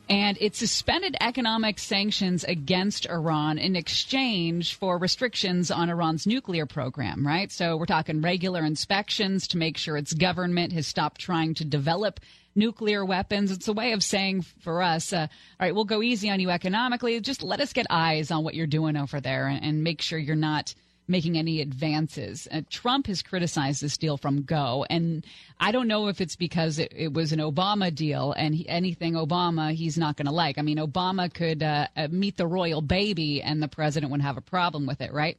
And 0.09 0.39
it 0.41 0.55
suspended 0.55 1.15
economic 1.21 1.77
sanctions 1.77 2.43
against 2.43 3.05
Iran 3.07 3.59
in 3.59 3.75
exchange 3.75 4.73
for 4.73 4.97
restrictions 4.97 5.69
on 5.69 5.91
Iran's 5.91 6.25
nuclear 6.25 6.65
program, 6.65 7.25
right? 7.25 7.51
So 7.51 7.77
we're 7.77 7.85
talking 7.85 8.21
regular 8.21 8.65
inspections 8.65 9.47
to 9.49 9.57
make 9.59 9.77
sure 9.77 9.97
its 9.97 10.13
government 10.13 10.73
has 10.73 10.87
stopped 10.87 11.21
trying 11.21 11.53
to 11.55 11.65
develop 11.65 12.19
nuclear 12.55 13.05
weapons. 13.05 13.51
It's 13.51 13.67
a 13.67 13.73
way 13.73 13.91
of 13.91 14.03
saying 14.03 14.41
for 14.61 14.81
us, 14.81 15.13
uh, 15.13 15.27
all 15.27 15.27
right, 15.59 15.75
we'll 15.75 15.85
go 15.85 16.01
easy 16.01 16.31
on 16.31 16.39
you 16.39 16.49
economically. 16.49 17.19
Just 17.21 17.43
let 17.43 17.59
us 17.61 17.71
get 17.71 17.85
eyes 17.91 18.31
on 18.31 18.43
what 18.43 18.55
you're 18.55 18.65
doing 18.65 18.97
over 18.97 19.21
there 19.21 19.47
and, 19.47 19.63
and 19.63 19.83
make 19.83 20.01
sure 20.01 20.17
you're 20.17 20.35
not 20.35 20.73
making 21.09 21.37
any 21.37 21.59
advances. 21.59 22.47
Uh, 22.51 22.61
Trump 22.69 23.07
has 23.07 23.21
criticized 23.21 23.81
this 23.81 23.97
deal 23.97 24.15
from 24.15 24.43
go, 24.43 24.85
and 24.89 25.25
I 25.59 25.71
don't 25.71 25.87
know 25.87 26.07
if 26.07 26.21
it's 26.21 26.35
because 26.35 26.79
it, 26.79 26.93
it 26.95 27.13
was 27.13 27.33
an 27.33 27.39
Obama 27.39 27.93
deal 27.93 28.31
and 28.33 28.55
he, 28.55 28.69
anything 28.69 29.15
Obama 29.15 29.73
he's 29.73 29.97
not 29.97 30.15
going 30.15 30.27
to 30.27 30.31
like. 30.31 30.57
I 30.57 30.61
mean, 30.61 30.77
Obama 30.77 31.33
could 31.33 31.63
uh, 31.63 31.87
uh, 31.97 32.07
meet 32.11 32.37
the 32.37 32.47
royal 32.47 32.81
baby 32.81 33.41
and 33.41 33.61
the 33.61 33.67
president 33.67 34.11
would 34.11 34.21
have 34.21 34.37
a 34.37 34.41
problem 34.41 34.85
with 34.85 35.01
it, 35.01 35.11
right? 35.11 35.37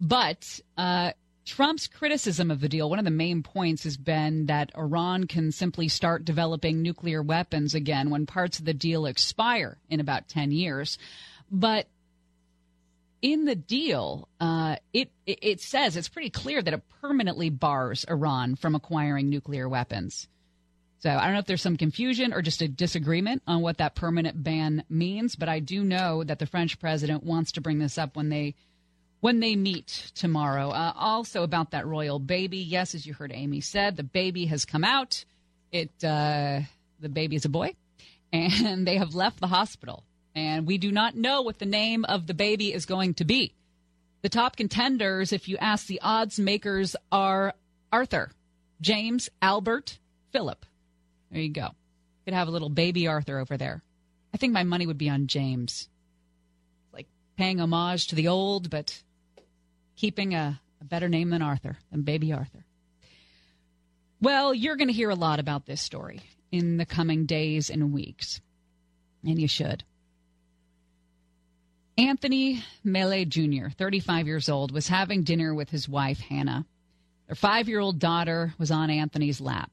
But 0.00 0.60
uh, 0.76 1.12
Trump's 1.44 1.86
criticism 1.86 2.50
of 2.50 2.60
the 2.60 2.68
deal, 2.68 2.88
one 2.88 2.98
of 2.98 3.04
the 3.04 3.10
main 3.10 3.42
points 3.42 3.84
has 3.84 3.96
been 3.96 4.46
that 4.46 4.72
Iran 4.76 5.26
can 5.26 5.52
simply 5.52 5.88
start 5.88 6.24
developing 6.24 6.80
nuclear 6.80 7.22
weapons 7.22 7.74
again 7.74 8.10
when 8.10 8.26
parts 8.26 8.58
of 8.58 8.64
the 8.64 8.74
deal 8.74 9.04
expire 9.04 9.78
in 9.90 10.00
about 10.00 10.28
10 10.28 10.50
years. 10.50 10.98
But 11.50 11.86
in 13.24 13.46
the 13.46 13.54
deal, 13.54 14.28
uh, 14.38 14.76
it, 14.92 15.10
it 15.26 15.62
says 15.62 15.96
it's 15.96 16.10
pretty 16.10 16.28
clear 16.28 16.60
that 16.60 16.74
it 16.74 16.82
permanently 17.00 17.48
bars 17.48 18.04
Iran 18.04 18.54
from 18.54 18.74
acquiring 18.74 19.30
nuclear 19.30 19.66
weapons. 19.66 20.28
So 20.98 21.08
I 21.08 21.24
don't 21.24 21.32
know 21.32 21.38
if 21.38 21.46
there's 21.46 21.62
some 21.62 21.78
confusion 21.78 22.34
or 22.34 22.42
just 22.42 22.60
a 22.60 22.68
disagreement 22.68 23.42
on 23.46 23.62
what 23.62 23.78
that 23.78 23.94
permanent 23.94 24.44
ban 24.44 24.84
means, 24.90 25.36
but 25.36 25.48
I 25.48 25.60
do 25.60 25.82
know 25.82 26.22
that 26.22 26.38
the 26.38 26.44
French 26.44 26.78
president 26.78 27.22
wants 27.22 27.52
to 27.52 27.62
bring 27.62 27.78
this 27.78 27.96
up 27.96 28.14
when 28.14 28.28
they 28.28 28.56
when 29.20 29.40
they 29.40 29.56
meet 29.56 30.12
tomorrow. 30.14 30.68
Uh, 30.68 30.92
also 30.94 31.44
about 31.44 31.70
that 31.70 31.86
royal 31.86 32.18
baby, 32.18 32.58
yes, 32.58 32.94
as 32.94 33.06
you 33.06 33.14
heard 33.14 33.32
Amy 33.34 33.62
said, 33.62 33.96
the 33.96 34.02
baby 34.02 34.44
has 34.46 34.66
come 34.66 34.84
out. 34.84 35.24
It 35.72 35.92
uh, 36.04 36.60
the 37.00 37.08
baby 37.08 37.36
is 37.36 37.46
a 37.46 37.50
boy, 37.50 37.74
and 38.34 38.86
they 38.86 38.98
have 38.98 39.14
left 39.14 39.40
the 39.40 39.46
hospital 39.46 40.04
and 40.34 40.66
we 40.66 40.78
do 40.78 40.90
not 40.90 41.16
know 41.16 41.42
what 41.42 41.58
the 41.58 41.66
name 41.66 42.04
of 42.04 42.26
the 42.26 42.34
baby 42.34 42.72
is 42.72 42.86
going 42.86 43.14
to 43.14 43.24
be. 43.24 43.54
The 44.22 44.28
top 44.28 44.56
contenders, 44.56 45.32
if 45.32 45.48
you 45.48 45.56
ask 45.58 45.86
the 45.86 46.00
odds 46.00 46.38
makers, 46.38 46.96
are 47.12 47.54
Arthur, 47.92 48.30
James, 48.80 49.28
Albert, 49.42 49.98
Philip. 50.32 50.64
There 51.30 51.42
you 51.42 51.50
go. 51.50 51.68
Could 52.24 52.34
have 52.34 52.48
a 52.48 52.50
little 52.50 52.70
baby 52.70 53.06
Arthur 53.06 53.38
over 53.38 53.56
there. 53.56 53.82
I 54.32 54.36
think 54.36 54.52
my 54.52 54.64
money 54.64 54.86
would 54.86 54.98
be 54.98 55.10
on 55.10 55.26
James. 55.26 55.88
Like 56.92 57.06
paying 57.36 57.60
homage 57.60 58.08
to 58.08 58.14
the 58.14 58.28
old, 58.28 58.70
but 58.70 59.02
keeping 59.96 60.34
a, 60.34 60.60
a 60.80 60.84
better 60.84 61.08
name 61.08 61.30
than 61.30 61.42
Arthur, 61.42 61.76
than 61.90 62.02
baby 62.02 62.32
Arthur. 62.32 62.64
Well, 64.20 64.54
you're 64.54 64.76
going 64.76 64.88
to 64.88 64.94
hear 64.94 65.10
a 65.10 65.14
lot 65.14 65.38
about 65.38 65.66
this 65.66 65.82
story 65.82 66.20
in 66.50 66.78
the 66.78 66.86
coming 66.86 67.26
days 67.26 67.68
and 67.68 67.92
weeks, 67.92 68.40
and 69.22 69.38
you 69.38 69.48
should. 69.48 69.84
Anthony 71.96 72.64
Mele 72.82 73.24
Jr., 73.24 73.68
35 73.76 74.26
years 74.26 74.48
old, 74.48 74.72
was 74.72 74.88
having 74.88 75.22
dinner 75.22 75.54
with 75.54 75.70
his 75.70 75.88
wife, 75.88 76.18
Hannah. 76.18 76.66
Their 77.26 77.36
five 77.36 77.68
year 77.68 77.80
old 77.80 77.98
daughter 77.98 78.54
was 78.58 78.70
on 78.70 78.90
Anthony's 78.90 79.40
lap. 79.40 79.70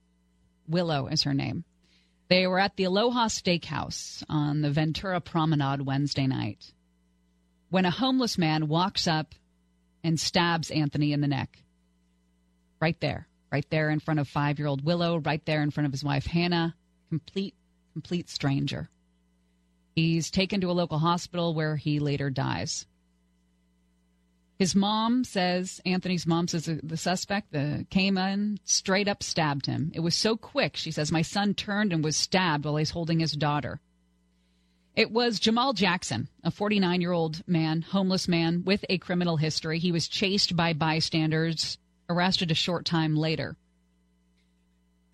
Willow 0.67 1.07
is 1.07 1.23
her 1.23 1.33
name. 1.33 1.63
They 2.29 2.47
were 2.47 2.59
at 2.59 2.77
the 2.77 2.85
Aloha 2.85 3.27
Steakhouse 3.27 4.23
on 4.29 4.61
the 4.61 4.71
Ventura 4.71 5.19
Promenade 5.19 5.81
Wednesday 5.81 6.27
night 6.27 6.71
when 7.69 7.85
a 7.85 7.91
homeless 7.91 8.37
man 8.37 8.67
walks 8.67 9.07
up 9.07 9.33
and 10.03 10.19
stabs 10.19 10.71
Anthony 10.71 11.13
in 11.13 11.21
the 11.21 11.27
neck. 11.27 11.57
Right 12.79 12.99
there, 12.99 13.27
right 13.51 13.65
there 13.69 13.89
in 13.89 13.99
front 13.99 14.19
of 14.19 14.27
five 14.27 14.59
year 14.59 14.67
old 14.67 14.83
Willow, 14.83 15.17
right 15.17 15.43
there 15.45 15.61
in 15.61 15.71
front 15.71 15.85
of 15.85 15.91
his 15.91 16.03
wife, 16.03 16.25
Hannah. 16.25 16.75
Complete, 17.09 17.55
complete 17.93 18.29
stranger. 18.29 18.89
He's 19.95 20.31
taken 20.31 20.61
to 20.61 20.71
a 20.71 20.73
local 20.73 20.99
hospital 20.99 21.53
where 21.53 21.75
he 21.75 21.99
later 21.99 22.29
dies. 22.29 22.85
His 24.57 24.75
mom 24.75 25.23
says, 25.23 25.81
Anthony's 25.85 26.27
mom 26.27 26.47
says 26.47 26.69
the 26.83 26.97
suspect 26.97 27.51
the, 27.51 27.85
came 27.89 28.17
in, 28.17 28.59
straight 28.63 29.07
up 29.07 29.23
stabbed 29.23 29.65
him. 29.65 29.91
It 29.95 30.01
was 30.01 30.13
so 30.13 30.37
quick, 30.37 30.77
she 30.77 30.91
says, 30.91 31.11
my 31.11 31.23
son 31.23 31.55
turned 31.55 31.91
and 31.91 32.03
was 32.03 32.15
stabbed 32.15 32.65
while 32.65 32.75
he's 32.75 32.91
holding 32.91 33.19
his 33.19 33.31
daughter. 33.31 33.79
It 34.95 35.09
was 35.09 35.39
Jamal 35.39 35.73
Jackson, 35.73 36.27
a 36.43 36.51
49 36.51 37.01
year 37.01 37.11
old 37.11 37.41
man, 37.47 37.81
homeless 37.81 38.27
man 38.27 38.63
with 38.63 38.85
a 38.89 38.97
criminal 38.97 39.37
history. 39.37 39.79
He 39.79 39.91
was 39.91 40.07
chased 40.07 40.55
by 40.55 40.73
bystanders, 40.73 41.77
arrested 42.09 42.51
a 42.51 42.55
short 42.55 42.85
time 42.85 43.15
later. 43.15 43.55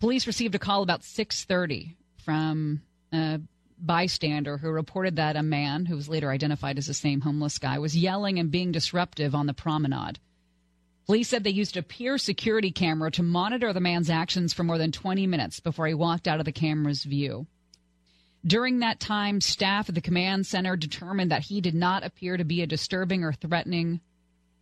Police 0.00 0.26
received 0.26 0.54
a 0.54 0.58
call 0.58 0.82
about 0.82 1.02
6:30 1.02 1.96
from 2.24 2.82
a 3.12 3.40
bystander 3.80 4.58
who 4.58 4.70
reported 4.70 5.16
that 5.16 5.36
a 5.36 5.42
man, 5.42 5.86
who 5.86 5.96
was 5.96 6.08
later 6.08 6.30
identified 6.30 6.78
as 6.78 6.86
the 6.86 6.94
same 6.94 7.20
homeless 7.20 7.58
guy, 7.58 7.78
was 7.78 7.96
yelling 7.96 8.38
and 8.38 8.50
being 8.50 8.72
disruptive 8.72 9.34
on 9.34 9.46
the 9.46 9.54
promenade. 9.54 10.18
Police 11.06 11.28
said 11.28 11.42
they 11.42 11.50
used 11.50 11.76
a 11.76 11.82
peer 11.82 12.18
security 12.18 12.70
camera 12.70 13.10
to 13.12 13.22
monitor 13.22 13.72
the 13.72 13.80
man's 13.80 14.10
actions 14.10 14.52
for 14.52 14.62
more 14.62 14.76
than 14.76 14.92
20 14.92 15.26
minutes 15.26 15.58
before 15.58 15.86
he 15.86 15.94
walked 15.94 16.28
out 16.28 16.38
of 16.38 16.44
the 16.44 16.52
camera's 16.52 17.04
view. 17.04 17.46
During 18.46 18.80
that 18.80 19.00
time, 19.00 19.40
staff 19.40 19.88
at 19.88 19.94
the 19.94 20.00
command 20.00 20.46
center 20.46 20.76
determined 20.76 21.30
that 21.30 21.42
he 21.42 21.60
did 21.60 21.74
not 21.74 22.04
appear 22.04 22.36
to 22.36 22.44
be 22.44 22.62
a 22.62 22.66
disturbing 22.66 23.24
or 23.24 23.32
threatening 23.32 24.00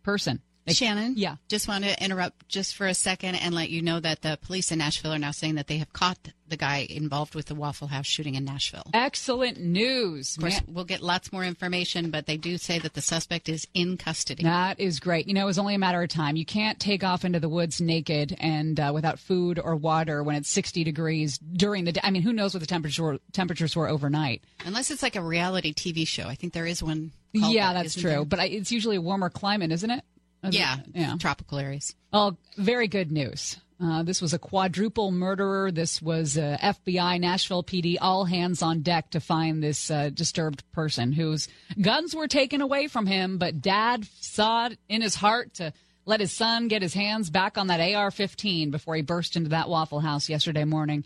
person. 0.03 0.41
Shannon? 0.67 1.13
Yeah. 1.17 1.35
Just 1.47 1.67
want 1.67 1.83
to 1.83 2.03
interrupt 2.03 2.47
just 2.49 2.75
for 2.75 2.87
a 2.87 2.93
second 2.93 3.35
and 3.35 3.53
let 3.53 3.69
you 3.69 3.81
know 3.81 3.99
that 3.99 4.21
the 4.21 4.37
police 4.41 4.71
in 4.71 4.79
Nashville 4.79 5.13
are 5.13 5.19
now 5.19 5.31
saying 5.31 5.55
that 5.55 5.67
they 5.67 5.77
have 5.77 5.93
caught 5.93 6.29
the 6.47 6.57
guy 6.57 6.87
involved 6.89 7.35
with 7.35 7.47
the 7.47 7.55
Waffle 7.55 7.87
House 7.87 8.05
shooting 8.05 8.35
in 8.35 8.45
Nashville. 8.45 8.83
Excellent 8.93 9.59
news. 9.59 10.35
Of 10.37 10.41
course, 10.43 10.61
we'll 10.67 10.85
get 10.85 11.01
lots 11.01 11.31
more 11.31 11.43
information, 11.43 12.09
but 12.11 12.25
they 12.25 12.37
do 12.37 12.57
say 12.57 12.79
that 12.79 12.93
the 12.93 13.01
suspect 13.01 13.49
is 13.49 13.67
in 13.73 13.97
custody. 13.97 14.43
That 14.43 14.79
is 14.79 14.99
great. 14.99 15.27
You 15.27 15.33
know, 15.33 15.43
it 15.43 15.45
was 15.45 15.59
only 15.59 15.75
a 15.75 15.79
matter 15.79 16.01
of 16.01 16.09
time. 16.09 16.35
You 16.35 16.45
can't 16.45 16.79
take 16.79 17.03
off 17.03 17.25
into 17.25 17.39
the 17.39 17.49
woods 17.49 17.81
naked 17.81 18.35
and 18.39 18.79
uh, 18.79 18.91
without 18.93 19.19
food 19.19 19.59
or 19.59 19.75
water 19.75 20.23
when 20.23 20.35
it's 20.35 20.49
60 20.49 20.83
degrees 20.83 21.37
during 21.37 21.85
the 21.85 21.91
day. 21.91 22.01
I 22.03 22.11
mean, 22.11 22.21
who 22.21 22.33
knows 22.33 22.53
what 22.53 22.61
the 22.61 22.65
temperature 22.67 23.17
temperatures 23.33 23.75
were 23.75 23.87
overnight? 23.89 24.43
Unless 24.65 24.91
it's 24.91 25.03
like 25.03 25.15
a 25.15 25.21
reality 25.21 25.73
TV 25.73 26.07
show. 26.07 26.27
I 26.27 26.35
think 26.35 26.53
there 26.53 26.65
is 26.65 26.81
one. 26.83 27.11
yeah, 27.33 27.73
that, 27.73 27.83
that's 27.83 27.95
true. 27.95 28.09
there? 28.09 28.25
But 28.25 28.39
I, 28.39 28.45
it's 28.45 28.71
usually 28.71 28.95
a 28.95 29.01
warmer 29.01 29.29
climate, 29.29 29.71
isn't 29.71 29.89
it? 29.91 30.03
Is 30.43 30.55
it- 30.55 30.59
Yeah, 30.59 30.77
yeah. 30.93 31.15
tropical 31.19 31.57
areas. 31.57 31.93
Oh, 32.13 32.37
very 32.57 32.87
good 32.87 33.11
news. 33.11 33.57
Uh, 33.79 34.01
this 34.01 34.21
was 34.21 34.33
a 34.33 34.39
quadruple 34.39 35.11
murderer. 35.11 35.71
This 35.71 36.01
was 36.01 36.37
uh, 36.37 36.57
FBI, 36.61 37.19
Nashville 37.19 37.63
PD, 37.63 37.97
all 38.01 38.25
hands 38.25 38.63
on 38.63 38.81
deck 38.81 39.11
to 39.11 39.19
find 39.19 39.61
this 39.61 39.91
uh, 39.91 40.09
disturbed 40.09 40.63
person 40.71 41.11
whose 41.11 41.47
guns 41.79 42.15
were 42.15 42.27
taken 42.27 42.61
away 42.61 42.87
from 42.87 43.05
him, 43.05 43.37
but 43.37 43.61
dad 43.61 44.07
saw 44.19 44.67
it 44.67 44.79
in 44.89 45.03
his 45.03 45.13
heart 45.13 45.53
to 45.55 45.73
let 46.05 46.19
his 46.21 46.31
son 46.31 46.69
get 46.69 46.81
his 46.81 46.93
hands 46.93 47.29
back 47.29 47.57
on 47.57 47.67
that 47.67 47.93
AR 47.93 48.09
15 48.09 48.71
before 48.71 48.95
he 48.95 49.01
burst 49.03 49.35
into 49.35 49.49
that 49.49 49.69
Waffle 49.69 49.99
House 49.99 50.27
yesterday 50.27 50.63
morning 50.63 51.03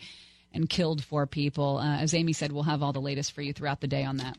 and 0.53 0.69
killed 0.69 1.03
four 1.03 1.27
people. 1.27 1.77
Uh, 1.77 1.97
as 1.97 2.13
Amy 2.13 2.33
said, 2.33 2.51
we'll 2.53 2.63
have 2.63 2.83
all 2.83 2.93
the 2.93 3.01
latest 3.01 3.33
for 3.33 3.41
you 3.41 3.51
throughout 3.51 3.81
the 3.81 3.87
day 3.87 4.05
on 4.05 4.17
that. 4.17 4.37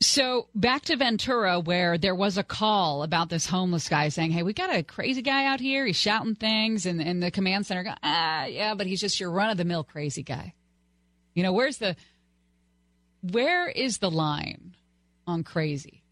So 0.00 0.46
back 0.54 0.82
to 0.82 0.96
Ventura, 0.96 1.58
where 1.58 1.98
there 1.98 2.14
was 2.14 2.38
a 2.38 2.44
call 2.44 3.02
about 3.02 3.30
this 3.30 3.46
homeless 3.46 3.88
guy 3.88 4.10
saying, 4.10 4.30
"Hey, 4.30 4.44
we 4.44 4.52
got 4.52 4.74
a 4.74 4.84
crazy 4.84 5.22
guy 5.22 5.46
out 5.46 5.58
here. 5.58 5.84
He's 5.86 5.96
shouting 5.96 6.36
things," 6.36 6.86
and, 6.86 7.00
and 7.00 7.20
the 7.20 7.32
command 7.32 7.66
center 7.66 7.82
go, 7.82 7.94
"Ah, 8.02 8.44
yeah, 8.44 8.74
but 8.74 8.86
he's 8.86 9.00
just 9.00 9.18
your 9.18 9.30
run 9.30 9.50
of 9.50 9.56
the 9.56 9.64
mill 9.64 9.82
crazy 9.82 10.22
guy." 10.22 10.54
You 11.34 11.42
know, 11.42 11.52
where's 11.52 11.78
the 11.78 11.96
where 13.22 13.68
is 13.68 13.98
the 13.98 14.10
line 14.10 14.76
on 15.26 15.42
crazy? 15.42 16.04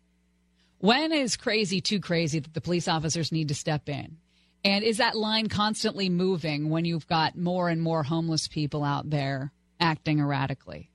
When 0.78 1.12
is 1.12 1.36
crazy 1.36 1.80
too 1.80 2.00
crazy 2.00 2.40
that 2.40 2.54
the 2.54 2.60
police 2.60 2.88
officers 2.88 3.30
need 3.30 3.48
to 3.48 3.54
step 3.54 3.88
in? 3.88 4.18
And 4.64 4.84
is 4.84 4.96
that 4.98 5.16
line 5.16 5.48
constantly 5.48 6.08
moving 6.08 6.70
when 6.70 6.84
you've 6.84 7.06
got 7.06 7.36
more 7.36 7.68
and 7.68 7.80
more 7.80 8.02
homeless 8.02 8.48
people 8.48 8.82
out 8.82 9.08
there 9.10 9.52
acting 9.78 10.18
erratically? 10.18 10.90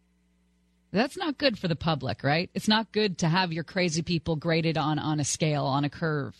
That's 0.91 1.17
not 1.17 1.37
good 1.37 1.57
for 1.57 1.67
the 1.67 1.75
public, 1.75 2.23
right? 2.23 2.49
It's 2.53 2.67
not 2.67 2.91
good 2.91 3.19
to 3.19 3.29
have 3.29 3.53
your 3.53 3.63
crazy 3.63 4.01
people 4.01 4.35
graded 4.35 4.77
on, 4.77 4.99
on 4.99 5.19
a 5.19 5.23
scale, 5.23 5.65
on 5.65 5.85
a 5.85 5.89
curve. 5.89 6.35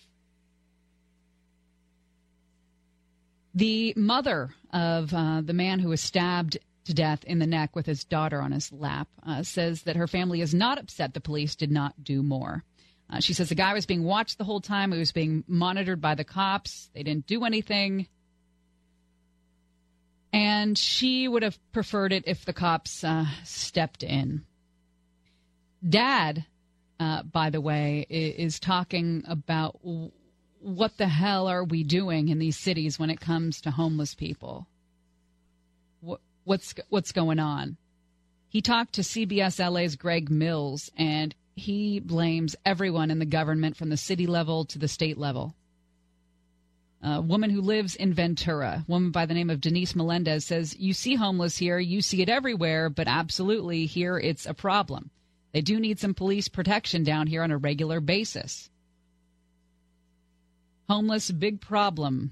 The 3.53 3.93
mother 3.95 4.49
of 4.71 5.13
uh, 5.13 5.41
the 5.41 5.53
man 5.53 5.79
who 5.79 5.89
was 5.89 6.01
stabbed 6.01 6.57
to 6.85 6.93
death 6.93 7.23
in 7.25 7.39
the 7.39 7.47
neck 7.47 7.75
with 7.75 7.85
his 7.85 8.03
daughter 8.03 8.41
on 8.41 8.51
his 8.51 8.71
lap 8.71 9.07
uh, 9.25 9.43
says 9.43 9.83
that 9.83 9.95
her 9.95 10.07
family 10.07 10.41
is 10.41 10.53
not 10.53 10.79
upset 10.79 11.13
the 11.13 11.21
police 11.21 11.55
did 11.55 11.71
not 11.71 12.03
do 12.03 12.23
more. 12.23 12.63
Uh, 13.09 13.19
she 13.19 13.33
says 13.33 13.49
the 13.49 13.55
guy 13.55 13.73
was 13.73 13.85
being 13.85 14.03
watched 14.03 14.37
the 14.37 14.43
whole 14.43 14.61
time. 14.61 14.91
He 14.91 14.99
was 14.99 15.11
being 15.11 15.43
monitored 15.47 15.99
by 16.01 16.15
the 16.15 16.23
cops. 16.23 16.89
They 16.93 17.03
didn't 17.03 17.27
do 17.27 17.43
anything. 17.43 18.07
And 20.33 20.77
she 20.77 21.27
would 21.27 21.43
have 21.43 21.59
preferred 21.71 22.13
it 22.13 22.23
if 22.25 22.45
the 22.45 22.53
cops 22.53 23.03
uh, 23.03 23.25
stepped 23.43 24.03
in. 24.03 24.45
Dad, 25.87 26.45
uh, 26.99 27.23
by 27.23 27.49
the 27.49 27.59
way, 27.59 28.05
is, 28.09 28.59
talking 28.59 29.23
about 29.27 29.79
what 30.59 30.97
the 30.97 31.07
hell 31.07 31.47
are 31.47 31.63
we 31.63 31.83
doing 31.83 32.29
in 32.29 32.39
these 32.39 32.57
cities 32.57 32.99
when 32.99 33.09
it 33.09 33.19
comes 33.19 33.61
to 33.61 33.71
homeless 33.71 34.13
people? 34.13 34.67
What, 35.99 36.21
what's 36.43 36.75
what's 36.89 37.11
going 37.11 37.39
on? 37.39 37.77
He 38.47 38.61
talked 38.61 38.93
to 38.93 39.01
CBS 39.01 39.59
LA's 39.59 39.95
Greg 39.95 40.29
Mills, 40.29 40.91
and 40.95 41.33
he 41.55 41.99
blames 41.99 42.55
everyone 42.65 43.09
in 43.09 43.19
the 43.19 43.25
government 43.25 43.77
from 43.77 43.89
the 43.89 43.97
city 43.97 44.27
level 44.27 44.65
to 44.65 44.77
the 44.77 44.87
state 44.87 45.17
level. 45.17 45.55
A 47.03 47.19
woman 47.19 47.49
who 47.49 47.61
lives 47.61 47.95
in 47.95 48.13
Ventura, 48.13 48.85
woman 48.87 49.09
by 49.09 49.25
the 49.25 49.33
name 49.33 49.49
of 49.49 49.59
Denise 49.59 49.95
Melendez, 49.95 50.45
says, 50.45 50.75
You 50.77 50.93
see 50.93 51.15
homeless 51.15 51.57
here, 51.57 51.79
you 51.79 52.01
see 52.01 52.21
it 52.21 52.29
everywhere, 52.29 52.89
but 52.89 53.07
absolutely 53.07 53.87
here 53.87 54.19
it's 54.19 54.45
a 54.45 54.53
problem. 54.53 55.09
They 55.51 55.61
do 55.61 55.79
need 55.79 55.99
some 55.99 56.13
police 56.13 56.47
protection 56.47 57.03
down 57.03 57.25
here 57.25 57.41
on 57.41 57.51
a 57.51 57.57
regular 57.57 58.01
basis. 58.01 58.69
Homeless, 60.87 61.31
big 61.31 61.59
problem 61.59 62.31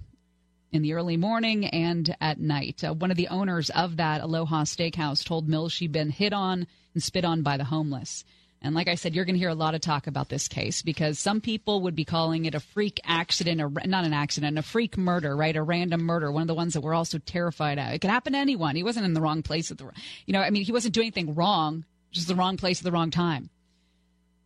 in 0.71 0.83
the 0.83 0.93
early 0.93 1.17
morning 1.17 1.65
and 1.65 2.15
at 2.21 2.39
night. 2.39 2.83
Uh, 2.83 2.93
one 2.93 3.09
of 3.09 3.17
the 3.17 3.29
owners 3.29 3.71
of 3.71 3.97
that 3.97 4.21
Aloha 4.21 4.63
Steakhouse 4.63 5.23
told 5.23 5.49
Mills 5.49 5.73
she'd 5.73 5.91
been 5.91 6.11
hit 6.11 6.33
on 6.33 6.67
and 6.93 7.01
spit 7.01 7.25
on 7.25 7.41
by 7.41 7.57
the 7.57 7.63
homeless. 7.63 8.23
And 8.61 8.75
like 8.75 8.89
I 8.89 8.95
said, 8.95 9.15
you're 9.15 9.23
going 9.23 9.35
to 9.35 9.39
hear 9.39 9.49
a 9.49 9.55
lot 9.55 9.73
of 9.73 9.81
talk 9.81 10.07
about 10.07 10.27
this 10.27 10.49
case 10.49 10.81
because 10.81 11.17
some 11.17 11.39
people 11.39 11.81
would 11.83 11.95
be 11.95 12.03
calling 12.03 12.43
it 12.43 12.55
a 12.55 12.59
freak 12.59 12.99
accident, 13.05 13.61
or 13.61 13.71
not 13.85 14.03
an 14.03 14.13
accident, 14.13 14.57
a 14.57 14.61
freak 14.61 14.97
murder, 14.97 15.35
right? 15.35 15.55
A 15.55 15.63
random 15.63 16.01
murder. 16.01 16.29
One 16.29 16.41
of 16.41 16.47
the 16.47 16.53
ones 16.53 16.73
that 16.73 16.81
we're 16.81 16.93
all 16.93 17.05
so 17.05 17.19
terrified 17.19 17.79
of. 17.79 17.93
It 17.93 17.99
could 17.99 18.09
happen 18.09 18.33
to 18.33 18.39
anyone. 18.39 18.75
He 18.75 18.83
wasn't 18.83 19.05
in 19.05 19.13
the 19.13 19.21
wrong 19.21 19.43
place 19.43 19.71
at 19.71 19.77
the, 19.77 19.85
wrong 19.85 19.93
you 20.25 20.33
know, 20.33 20.41
I 20.41 20.49
mean, 20.49 20.63
he 20.63 20.73
wasn't 20.73 20.93
doing 20.93 21.05
anything 21.05 21.35
wrong, 21.35 21.85
just 22.11 22.27
the 22.27 22.35
wrong 22.35 22.57
place 22.57 22.81
at 22.81 22.83
the 22.83 22.91
wrong 22.91 23.11
time. 23.11 23.49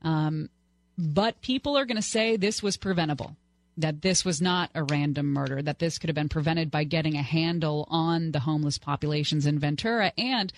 Um, 0.04 0.50
but 0.96 1.42
people 1.42 1.76
are 1.76 1.86
going 1.86 1.98
to 1.98 2.04
say 2.04 2.38
this 2.38 2.62
was 2.62 2.78
preventable, 2.78 3.36
that 3.78 4.04
this 4.04 4.24
was 4.24 4.42
not 4.42 4.70
a 4.76 4.84
random 4.84 5.34
murder, 5.34 5.60
that 5.64 5.80
this 5.80 5.98
could 5.98 6.10
have 6.10 6.16
been 6.16 6.30
prevented 6.30 6.70
by 6.70 6.84
getting 6.84 7.16
a 7.16 7.24
handle 7.24 7.88
on 7.90 8.32
the 8.32 8.42
homeless 8.42 8.78
populations 8.78 9.48
in 9.48 9.58
Ventura 9.58 10.14
and 10.20 10.54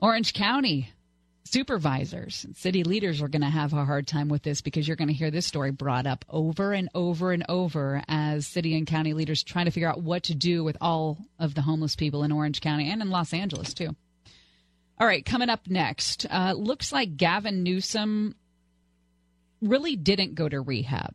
Orange 0.00 0.32
County 0.32 0.90
supervisors 1.44 2.46
city 2.56 2.84
leaders 2.84 3.20
are 3.20 3.28
going 3.28 3.42
to 3.42 3.48
have 3.48 3.72
a 3.74 3.84
hard 3.84 4.06
time 4.06 4.28
with 4.28 4.42
this 4.42 4.62
because 4.62 4.88
you're 4.88 4.96
going 4.96 5.08
to 5.08 5.14
hear 5.14 5.30
this 5.30 5.46
story 5.46 5.70
brought 5.70 6.06
up 6.06 6.24
over 6.28 6.72
and 6.72 6.88
over 6.94 7.32
and 7.32 7.44
over 7.48 8.02
as 8.08 8.46
city 8.46 8.76
and 8.76 8.86
county 8.86 9.12
leaders 9.12 9.42
trying 9.42 9.66
to 9.66 9.70
figure 9.70 9.88
out 9.88 10.02
what 10.02 10.24
to 10.24 10.34
do 10.34 10.64
with 10.64 10.76
all 10.80 11.18
of 11.38 11.54
the 11.54 11.60
homeless 11.60 11.96
people 11.96 12.22
in 12.22 12.32
Orange 12.32 12.60
County 12.60 12.90
and 12.90 13.02
in 13.02 13.10
Los 13.10 13.34
Angeles, 13.34 13.74
too. 13.74 13.94
All 14.98 15.06
right, 15.06 15.24
coming 15.24 15.50
up 15.50 15.68
next, 15.68 16.24
uh, 16.30 16.54
looks 16.56 16.92
like 16.92 17.16
Gavin 17.16 17.62
Newsom 17.62 18.36
really 19.60 19.96
didn't 19.96 20.34
go 20.34 20.48
to 20.48 20.60
rehab. 20.60 21.14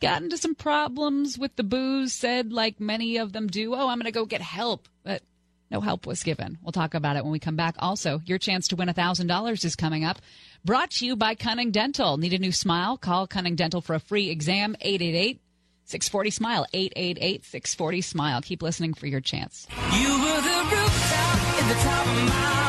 Got 0.00 0.22
into 0.22 0.38
some 0.38 0.54
problems 0.54 1.38
with 1.38 1.54
the 1.56 1.62
booze, 1.62 2.14
said, 2.14 2.52
like 2.52 2.80
many 2.80 3.18
of 3.18 3.32
them 3.32 3.46
do, 3.46 3.74
oh, 3.74 3.88
I'm 3.88 3.98
going 3.98 4.06
to 4.06 4.12
go 4.12 4.24
get 4.24 4.40
help. 4.40 4.88
But 5.04 5.22
no 5.70 5.80
help 5.80 6.06
was 6.06 6.22
given. 6.22 6.58
We'll 6.62 6.72
talk 6.72 6.94
about 6.94 7.16
it 7.16 7.22
when 7.22 7.32
we 7.32 7.38
come 7.38 7.56
back. 7.56 7.76
Also, 7.78 8.20
your 8.26 8.38
chance 8.38 8.68
to 8.68 8.76
win 8.76 8.88
$1,000 8.88 9.64
is 9.64 9.76
coming 9.76 10.04
up. 10.04 10.18
Brought 10.64 10.90
to 10.92 11.06
you 11.06 11.16
by 11.16 11.34
Cunning 11.34 11.70
Dental. 11.70 12.16
Need 12.16 12.32
a 12.32 12.38
new 12.38 12.52
smile? 12.52 12.96
Call 12.96 13.26
Cunning 13.26 13.54
Dental 13.54 13.80
for 13.80 13.94
a 13.94 14.00
free 14.00 14.30
exam. 14.30 14.76
888 14.80 15.40
640 15.84 16.30
SMILE. 16.30 16.66
888 16.72 17.44
640 17.44 18.00
SMILE. 18.00 18.40
Keep 18.42 18.62
listening 18.62 18.94
for 18.94 19.06
your 19.06 19.20
chance. 19.20 19.66
You 19.92 20.12
were 20.12 20.40
the 20.40 20.76
rooftop 20.76 21.30
the 21.70 21.76
top 21.76 22.06
of 22.06 22.28
my 22.28 22.59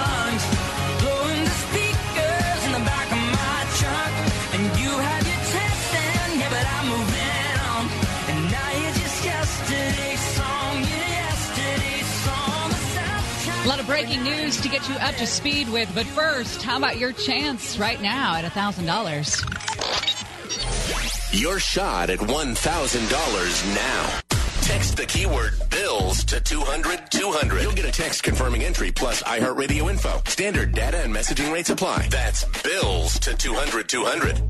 A 13.64 13.68
lot 13.68 13.80
of 13.80 13.86
breaking 13.86 14.24
news 14.24 14.60
to 14.62 14.70
get 14.70 14.90
you 14.90 14.96
up 14.96 15.14
to 15.16 15.28
speed 15.28 15.70
with. 15.70 15.92
But 15.94 16.08
first, 16.08 16.64
how 16.64 16.78
about 16.78 16.98
your 16.98 17.12
chance 17.12 17.78
right 17.78 18.02
now 18.02 18.36
at 18.36 18.44
$1,000? 18.44 21.40
Your 21.40 21.60
shot 21.60 22.10
at 22.10 22.18
$1,000 22.18 23.76
now. 23.76 24.20
Text 24.62 24.98
the 24.98 25.06
keyword 25.06 25.54
bills 25.70 26.24
to 26.24 26.40
200 26.40 27.12
200. 27.12 27.62
You'll 27.62 27.74
get 27.74 27.86
a 27.86 27.92
text 27.92 28.24
confirming 28.24 28.64
entry 28.64 28.92
plus 28.92 29.22
iHeartRadio 29.24 29.92
info. 29.92 30.20
Standard 30.26 30.74
data 30.74 30.98
and 30.98 31.14
messaging 31.14 31.54
rates 31.54 31.70
apply. 31.70 32.08
That's 32.10 32.46
bills 32.64 33.20
to 33.20 33.36
200 33.36 33.88
200. 33.88 34.42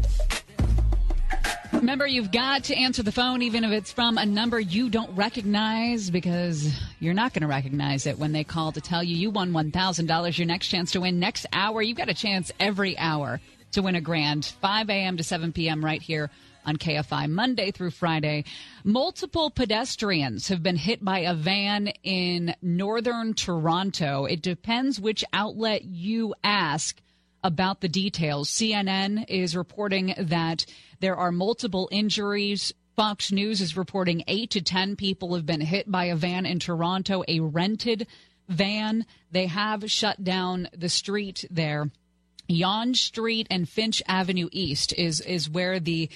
Remember, 1.74 2.06
you've 2.06 2.32
got 2.32 2.66
to 2.66 2.76
answer 2.76 3.02
the 3.02 3.12
phone, 3.12 3.42
even 3.42 3.64
if 3.64 3.72
it's 3.72 3.92
from 3.92 4.18
a 4.18 4.26
number 4.26 4.60
you 4.60 4.90
don't 4.90 5.16
recognize, 5.16 6.12
because 6.12 6.72
you're 7.00 7.14
not 7.14 7.34
going 7.34 7.42
to 7.42 7.48
recognize 7.48 8.06
it 8.06 8.20
when 8.20 8.34
they 8.34 8.44
call 8.44 8.72
to 8.72 8.82
tell 8.82 9.04
you 9.04 9.16
you 9.16 9.32
won 9.32 9.52
$1,000. 9.52 10.38
Your 10.38 10.48
next 10.48 10.68
chance 10.68 10.92
to 10.92 11.02
win 11.02 11.20
next 11.20 11.48
hour. 11.52 11.82
You've 11.82 11.98
got 11.98 12.10
a 12.10 12.14
chance 12.14 12.52
every 12.60 12.98
hour 12.98 13.42
to 13.72 13.82
win 13.82 13.96
a 13.96 14.02
grand, 14.02 14.46
5 14.46 14.90
a.m. 14.90 15.18
to 15.18 15.24
7 15.24 15.54
p.m. 15.54 15.84
right 15.84 16.02
here 16.02 16.30
on 16.66 16.78
KFI, 16.78 17.30
Monday 17.30 17.72
through 17.72 17.92
Friday. 17.92 18.44
Multiple 18.84 19.50
pedestrians 19.50 20.50
have 20.50 20.62
been 20.62 20.76
hit 20.76 21.04
by 21.04 21.20
a 21.20 21.34
van 21.34 21.88
in 22.04 22.54
northern 22.62 23.34
Toronto. 23.34 24.26
It 24.26 24.42
depends 24.42 25.00
which 25.00 25.24
outlet 25.34 25.84
you 25.84 26.36
ask 26.44 27.02
about 27.44 27.82
the 27.82 27.90
details. 27.90 28.50
CNN 28.50 29.26
is 29.28 29.56
reporting 29.56 30.14
that 30.18 30.66
there 31.02 31.18
are 31.18 31.32
multiple 31.32 31.90
injuries. 31.92 32.74
Fox 32.96 33.32
News 33.32 33.60
is 33.60 33.76
reporting 33.76 34.24
eight 34.28 34.52
to 34.52 34.62
10 34.62 34.96
people 34.96 35.36
have 35.36 35.46
been 35.46 35.62
hit 35.62 35.90
by 35.90 36.06
a 36.06 36.16
van 36.16 36.46
in 36.46 36.60
Toronto, 36.60 37.24
a 37.28 37.40
rented 37.40 38.08
van. 38.48 39.06
They 39.32 39.48
have 39.48 39.90
shut 39.90 40.24
down 40.24 40.70
the 40.78 40.90
street 40.90 41.46
there. 41.50 41.90
Yonge 42.48 43.02
Street 43.02 43.48
and 43.50 43.68
Finch 43.68 44.04
Avenue 44.08 44.50
East 44.52 44.94
is, 44.94 45.22
is 45.22 45.50
where 45.50 45.80
the 45.80 46.10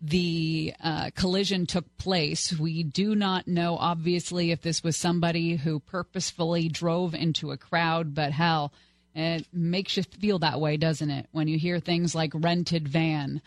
the 0.00 0.74
uh, 0.80 1.10
collision 1.16 1.66
took 1.66 1.84
place. 1.96 2.56
We 2.56 2.84
do 2.84 3.16
not 3.16 3.48
know, 3.48 3.76
obviously, 3.76 4.52
if 4.52 4.62
this 4.62 4.82
was 4.84 4.96
somebody 4.96 5.56
who 5.56 5.80
purposefully 5.80 6.68
drove 6.68 7.14
into 7.16 7.50
a 7.50 7.56
crowd, 7.56 8.14
but 8.14 8.30
hell, 8.30 8.72
it 9.14 9.46
makes 9.52 9.96
you 9.96 10.04
feel 10.04 10.38
that 10.38 10.60
way, 10.60 10.76
doesn't 10.76 11.10
it? 11.10 11.26
When 11.32 11.48
you 11.48 11.58
hear 11.58 11.80
things 11.80 12.14
like 12.14 12.30
rented 12.32 12.86
van. 12.86 13.42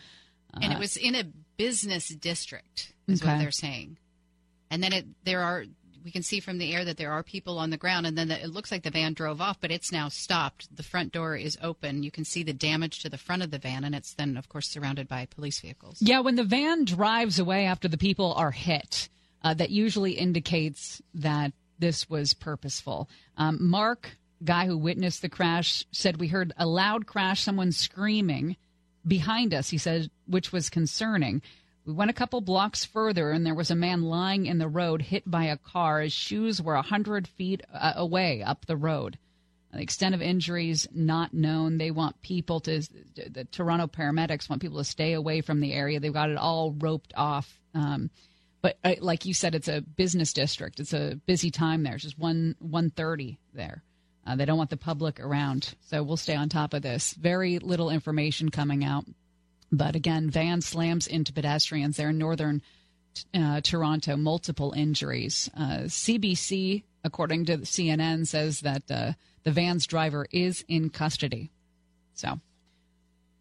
And 0.60 0.72
it 0.72 0.78
was 0.78 0.96
in 0.96 1.14
a 1.14 1.24
business 1.56 2.08
district, 2.08 2.92
is 3.06 3.22
Okay. 3.22 3.32
what 3.32 3.38
they're 3.38 3.50
saying. 3.50 3.98
And 4.70 4.82
then 4.82 4.92
it, 4.92 5.06
there 5.24 5.40
are, 5.42 5.64
we 6.04 6.10
can 6.10 6.22
see 6.22 6.40
from 6.40 6.58
the 6.58 6.74
air 6.74 6.84
that 6.84 6.96
there 6.96 7.12
are 7.12 7.22
people 7.22 7.58
on 7.58 7.70
the 7.70 7.76
ground, 7.76 8.06
and 8.06 8.16
then 8.16 8.28
the, 8.28 8.42
it 8.42 8.48
looks 8.50 8.72
like 8.72 8.82
the 8.82 8.90
van 8.90 9.12
drove 9.12 9.40
off, 9.40 9.60
but 9.60 9.70
it's 9.70 9.92
now 9.92 10.08
stopped. 10.08 10.74
The 10.74 10.82
front 10.82 11.12
door 11.12 11.36
is 11.36 11.56
open. 11.62 12.02
You 12.02 12.10
can 12.10 12.24
see 12.24 12.42
the 12.42 12.52
damage 12.52 13.00
to 13.00 13.08
the 13.08 13.18
front 13.18 13.42
of 13.42 13.50
the 13.50 13.58
van, 13.58 13.84
and 13.84 13.94
it's 13.94 14.14
then, 14.14 14.36
of 14.36 14.48
course, 14.48 14.68
surrounded 14.68 15.08
by 15.08 15.26
police 15.26 15.60
vehicles. 15.60 15.98
Yeah, 16.00 16.20
when 16.20 16.36
the 16.36 16.44
van 16.44 16.84
drives 16.84 17.38
away 17.38 17.66
after 17.66 17.86
the 17.88 17.98
people 17.98 18.32
are 18.34 18.50
hit, 18.50 19.08
uh, 19.42 19.54
that 19.54 19.70
usually 19.70 20.12
indicates 20.12 21.02
that 21.14 21.52
this 21.78 22.08
was 22.08 22.32
purposeful. 22.34 23.08
Um, 23.36 23.58
Mark 23.60 24.16
guy 24.44 24.66
who 24.66 24.76
witnessed 24.76 25.22
the 25.22 25.28
crash 25.28 25.84
said 25.92 26.16
we 26.18 26.28
heard 26.28 26.52
a 26.56 26.66
loud 26.66 27.06
crash, 27.06 27.42
someone 27.42 27.70
screaming 27.72 28.56
behind 29.06 29.54
us. 29.54 29.68
He 29.68 29.78
said, 29.78 30.10
which 30.26 30.52
was 30.52 30.70
concerning. 30.70 31.42
We 31.84 31.92
went 31.92 32.10
a 32.10 32.14
couple 32.14 32.40
blocks 32.40 32.84
further, 32.84 33.32
and 33.32 33.44
there 33.44 33.54
was 33.54 33.70
a 33.70 33.76
man 33.76 34.02
lying 34.02 34.46
in 34.46 34.58
the 34.58 34.68
road, 34.68 35.02
hit 35.02 35.28
by 35.28 35.46
a 35.46 35.56
car. 35.56 36.00
His 36.00 36.12
shoes 36.12 36.62
were 36.62 36.74
a 36.74 36.82
hundred 36.82 37.26
feet 37.26 37.62
uh, 37.72 37.94
away 37.96 38.42
up 38.42 38.66
the 38.66 38.76
road. 38.76 39.18
The 39.72 39.80
extent 39.80 40.14
of 40.14 40.20
injuries 40.20 40.86
not 40.92 41.32
known. 41.32 41.78
They 41.78 41.90
want 41.90 42.20
people 42.20 42.60
to, 42.60 42.82
the 43.14 43.46
Toronto 43.50 43.86
paramedics 43.86 44.48
want 44.48 44.60
people 44.60 44.78
to 44.78 44.84
stay 44.84 45.14
away 45.14 45.40
from 45.40 45.60
the 45.60 45.72
area. 45.72 45.98
They've 45.98 46.12
got 46.12 46.30
it 46.30 46.36
all 46.36 46.72
roped 46.72 47.14
off. 47.16 47.58
Um, 47.74 48.10
but 48.60 48.76
uh, 48.84 48.96
like 49.00 49.24
you 49.24 49.34
said, 49.34 49.54
it's 49.54 49.68
a 49.68 49.80
business 49.80 50.34
district. 50.34 50.78
It's 50.78 50.92
a 50.92 51.18
busy 51.26 51.50
time 51.50 51.82
there. 51.82 51.94
It's 51.94 52.04
just 52.04 52.18
one 52.18 52.54
one 52.58 52.90
thirty 52.90 53.38
there. 53.54 53.82
Uh, 54.26 54.36
they 54.36 54.44
don't 54.44 54.58
want 54.58 54.70
the 54.70 54.76
public 54.76 55.18
around, 55.18 55.74
so 55.88 56.02
we'll 56.02 56.16
stay 56.16 56.36
on 56.36 56.48
top 56.48 56.74
of 56.74 56.82
this. 56.82 57.12
Very 57.14 57.58
little 57.58 57.90
information 57.90 58.50
coming 58.50 58.84
out, 58.84 59.04
but 59.72 59.96
again, 59.96 60.30
van 60.30 60.60
slams 60.60 61.06
into 61.06 61.32
pedestrians 61.32 61.96
there 61.96 62.10
in 62.10 62.18
northern 62.18 62.62
uh, 63.34 63.60
Toronto. 63.60 64.16
Multiple 64.16 64.72
injuries. 64.72 65.50
Uh, 65.56 65.84
CBC, 65.86 66.84
according 67.04 67.46
to 67.46 67.58
CNN, 67.58 68.26
says 68.26 68.60
that 68.60 68.90
uh, 68.90 69.12
the 69.42 69.50
van's 69.50 69.86
driver 69.86 70.26
is 70.30 70.64
in 70.68 70.90
custody. 70.90 71.50
So 72.14 72.38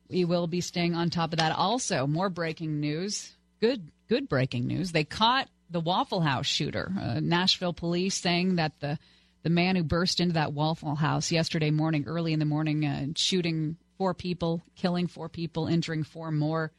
we 0.09 0.25
will 0.25 0.47
be 0.47 0.61
staying 0.61 0.95
on 0.95 1.09
top 1.09 1.33
of 1.33 1.39
that. 1.39 1.55
Also, 1.55 2.07
more 2.07 2.29
breaking 2.29 2.79
news. 2.79 3.31
Good, 3.59 3.91
good 4.09 4.27
breaking 4.27 4.67
news. 4.67 4.91
They 4.91 5.03
caught 5.03 5.47
the 5.69 5.79
Waffle 5.79 6.21
House 6.21 6.47
shooter. 6.47 6.91
Uh, 6.99 7.19
Nashville 7.21 7.73
police 7.73 8.15
saying 8.15 8.55
that 8.55 8.79
the 8.79 8.99
the 9.43 9.49
man 9.49 9.75
who 9.75 9.83
burst 9.83 10.19
into 10.19 10.33
that 10.33 10.53
Waffle 10.53 10.95
House 10.95 11.31
yesterday 11.31 11.71
morning, 11.71 12.05
early 12.07 12.33
in 12.33 12.39
the 12.39 12.45
morning, 12.45 12.85
uh, 12.85 13.07
shooting 13.15 13.77
four 13.97 14.13
people, 14.13 14.61
killing 14.75 15.07
four 15.07 15.29
people, 15.29 15.67
injuring 15.67 16.03
four 16.03 16.31
more, 16.31 16.71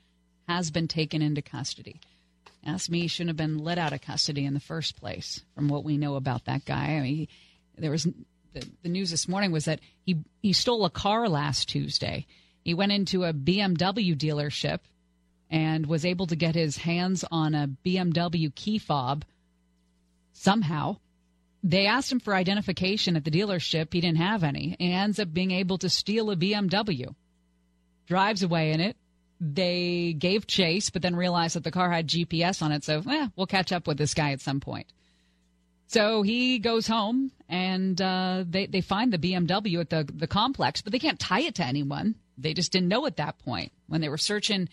has 0.48 0.70
been 0.70 0.88
taken 0.88 1.22
into 1.22 1.42
custody. 1.42 2.00
Ask 2.64 2.88
me, 2.88 3.00
he 3.00 3.08
shouldn't 3.08 3.30
have 3.30 3.36
been 3.36 3.58
let 3.58 3.78
out 3.78 3.92
of 3.92 4.00
custody 4.00 4.44
in 4.44 4.54
the 4.54 4.60
first 4.60 4.96
place. 4.96 5.40
From 5.54 5.68
what 5.68 5.84
we 5.84 5.98
know 5.98 6.14
about 6.14 6.44
that 6.44 6.64
guy, 6.64 6.96
I 6.96 7.00
mean, 7.00 7.16
he, 7.16 7.28
there 7.76 7.90
was 7.90 8.04
the, 8.04 8.68
the 8.82 8.88
news 8.88 9.10
this 9.10 9.28
morning 9.28 9.50
was 9.50 9.64
that 9.64 9.80
he 10.04 10.18
he 10.42 10.52
stole 10.52 10.84
a 10.84 10.90
car 10.90 11.28
last 11.28 11.68
Tuesday. 11.68 12.26
He 12.62 12.74
went 12.74 12.92
into 12.92 13.24
a 13.24 13.32
BMW 13.32 14.16
dealership 14.16 14.80
and 15.50 15.86
was 15.86 16.04
able 16.04 16.26
to 16.28 16.36
get 16.36 16.54
his 16.54 16.76
hands 16.76 17.24
on 17.30 17.54
a 17.54 17.68
BMW 17.84 18.54
key 18.54 18.78
fob 18.78 19.24
somehow. 20.32 20.96
They 21.62 21.86
asked 21.86 22.10
him 22.10 22.20
for 22.20 22.34
identification 22.34 23.16
at 23.16 23.24
the 23.24 23.30
dealership. 23.30 23.92
He 23.92 24.00
didn't 24.00 24.18
have 24.18 24.42
any. 24.42 24.76
He 24.78 24.92
ends 24.92 25.20
up 25.20 25.32
being 25.32 25.52
able 25.52 25.78
to 25.78 25.88
steal 25.88 26.30
a 26.30 26.36
BMW. 26.36 27.14
Drives 28.06 28.42
away 28.42 28.72
in 28.72 28.80
it. 28.80 28.96
They 29.40 30.14
gave 30.18 30.46
chase, 30.46 30.90
but 30.90 31.02
then 31.02 31.16
realized 31.16 31.56
that 31.56 31.64
the 31.64 31.70
car 31.70 31.90
had 31.90 32.08
GPS 32.08 32.62
on 32.62 32.72
it. 32.72 32.84
So, 32.84 33.02
eh, 33.08 33.28
we'll 33.36 33.46
catch 33.46 33.72
up 33.72 33.86
with 33.86 33.98
this 33.98 34.14
guy 34.14 34.32
at 34.32 34.40
some 34.40 34.60
point. 34.60 34.86
So 35.92 36.22
he 36.22 36.58
goes 36.58 36.86
home 36.86 37.32
and 37.50 38.00
uh, 38.00 38.44
they, 38.48 38.64
they 38.64 38.80
find 38.80 39.12
the 39.12 39.18
BMW 39.18 39.80
at 39.80 39.90
the, 39.90 40.10
the 40.10 40.26
complex, 40.26 40.80
but 40.80 40.90
they 40.90 40.98
can't 40.98 41.20
tie 41.20 41.42
it 41.42 41.56
to 41.56 41.66
anyone. 41.66 42.14
They 42.38 42.54
just 42.54 42.72
didn't 42.72 42.88
know 42.88 43.04
at 43.04 43.18
that 43.18 43.38
point. 43.40 43.72
When 43.88 44.00
they 44.00 44.08
were 44.08 44.16
searching 44.16 44.70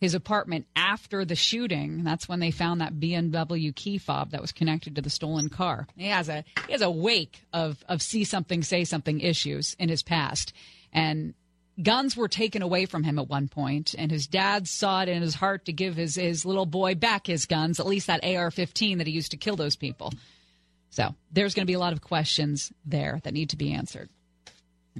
his 0.00 0.14
apartment 0.14 0.66
after 0.74 1.24
the 1.24 1.36
shooting, 1.36 2.04
that's 2.04 2.28
when 2.28 2.40
they 2.40 2.50
found 2.50 2.80
that 2.80 2.94
BMW 2.94 3.74
key 3.74 3.98
fob 3.98 4.30
that 4.30 4.40
was 4.40 4.50
connected 4.50 4.96
to 4.96 5.02
the 5.02 5.10
stolen 5.10 5.50
car. 5.50 5.86
He 5.96 6.06
has 6.06 6.28
a 6.28 6.44
he 6.66 6.72
has 6.72 6.82
a 6.82 6.90
wake 6.90 7.42
of 7.52 7.84
of 7.88 8.00
see 8.00 8.24
something, 8.24 8.62
say 8.62 8.84
something 8.84 9.20
issues 9.20 9.76
in 9.78 9.88
his 9.90 10.02
past. 10.02 10.54
And 10.92 11.34
guns 11.82 12.16
were 12.16 12.28
taken 12.28 12.62
away 12.62 12.86
from 12.86 13.04
him 13.04 13.18
at 13.18 13.28
one 13.28 13.48
point, 13.48 13.94
and 13.96 14.10
his 14.10 14.26
dad 14.26 14.66
saw 14.66 15.02
it 15.02 15.08
in 15.08 15.22
his 15.22 15.34
heart 15.34 15.66
to 15.66 15.72
give 15.72 15.96
his, 15.96 16.14
his 16.14 16.44
little 16.44 16.66
boy 16.66 16.94
back 16.94 17.26
his 17.26 17.46
guns, 17.46 17.78
at 17.78 17.86
least 17.86 18.06
that 18.06 18.24
AR 18.24 18.50
15 18.50 18.98
that 18.98 19.06
he 19.06 19.12
used 19.12 19.30
to 19.30 19.36
kill 19.36 19.56
those 19.56 19.76
people. 19.76 20.12
So 20.90 21.14
there's 21.30 21.54
going 21.54 21.64
to 21.64 21.70
be 21.70 21.74
a 21.74 21.78
lot 21.78 21.92
of 21.92 22.00
questions 22.00 22.72
there 22.84 23.20
that 23.22 23.34
need 23.34 23.50
to 23.50 23.56
be 23.56 23.72
answered. 23.72 24.08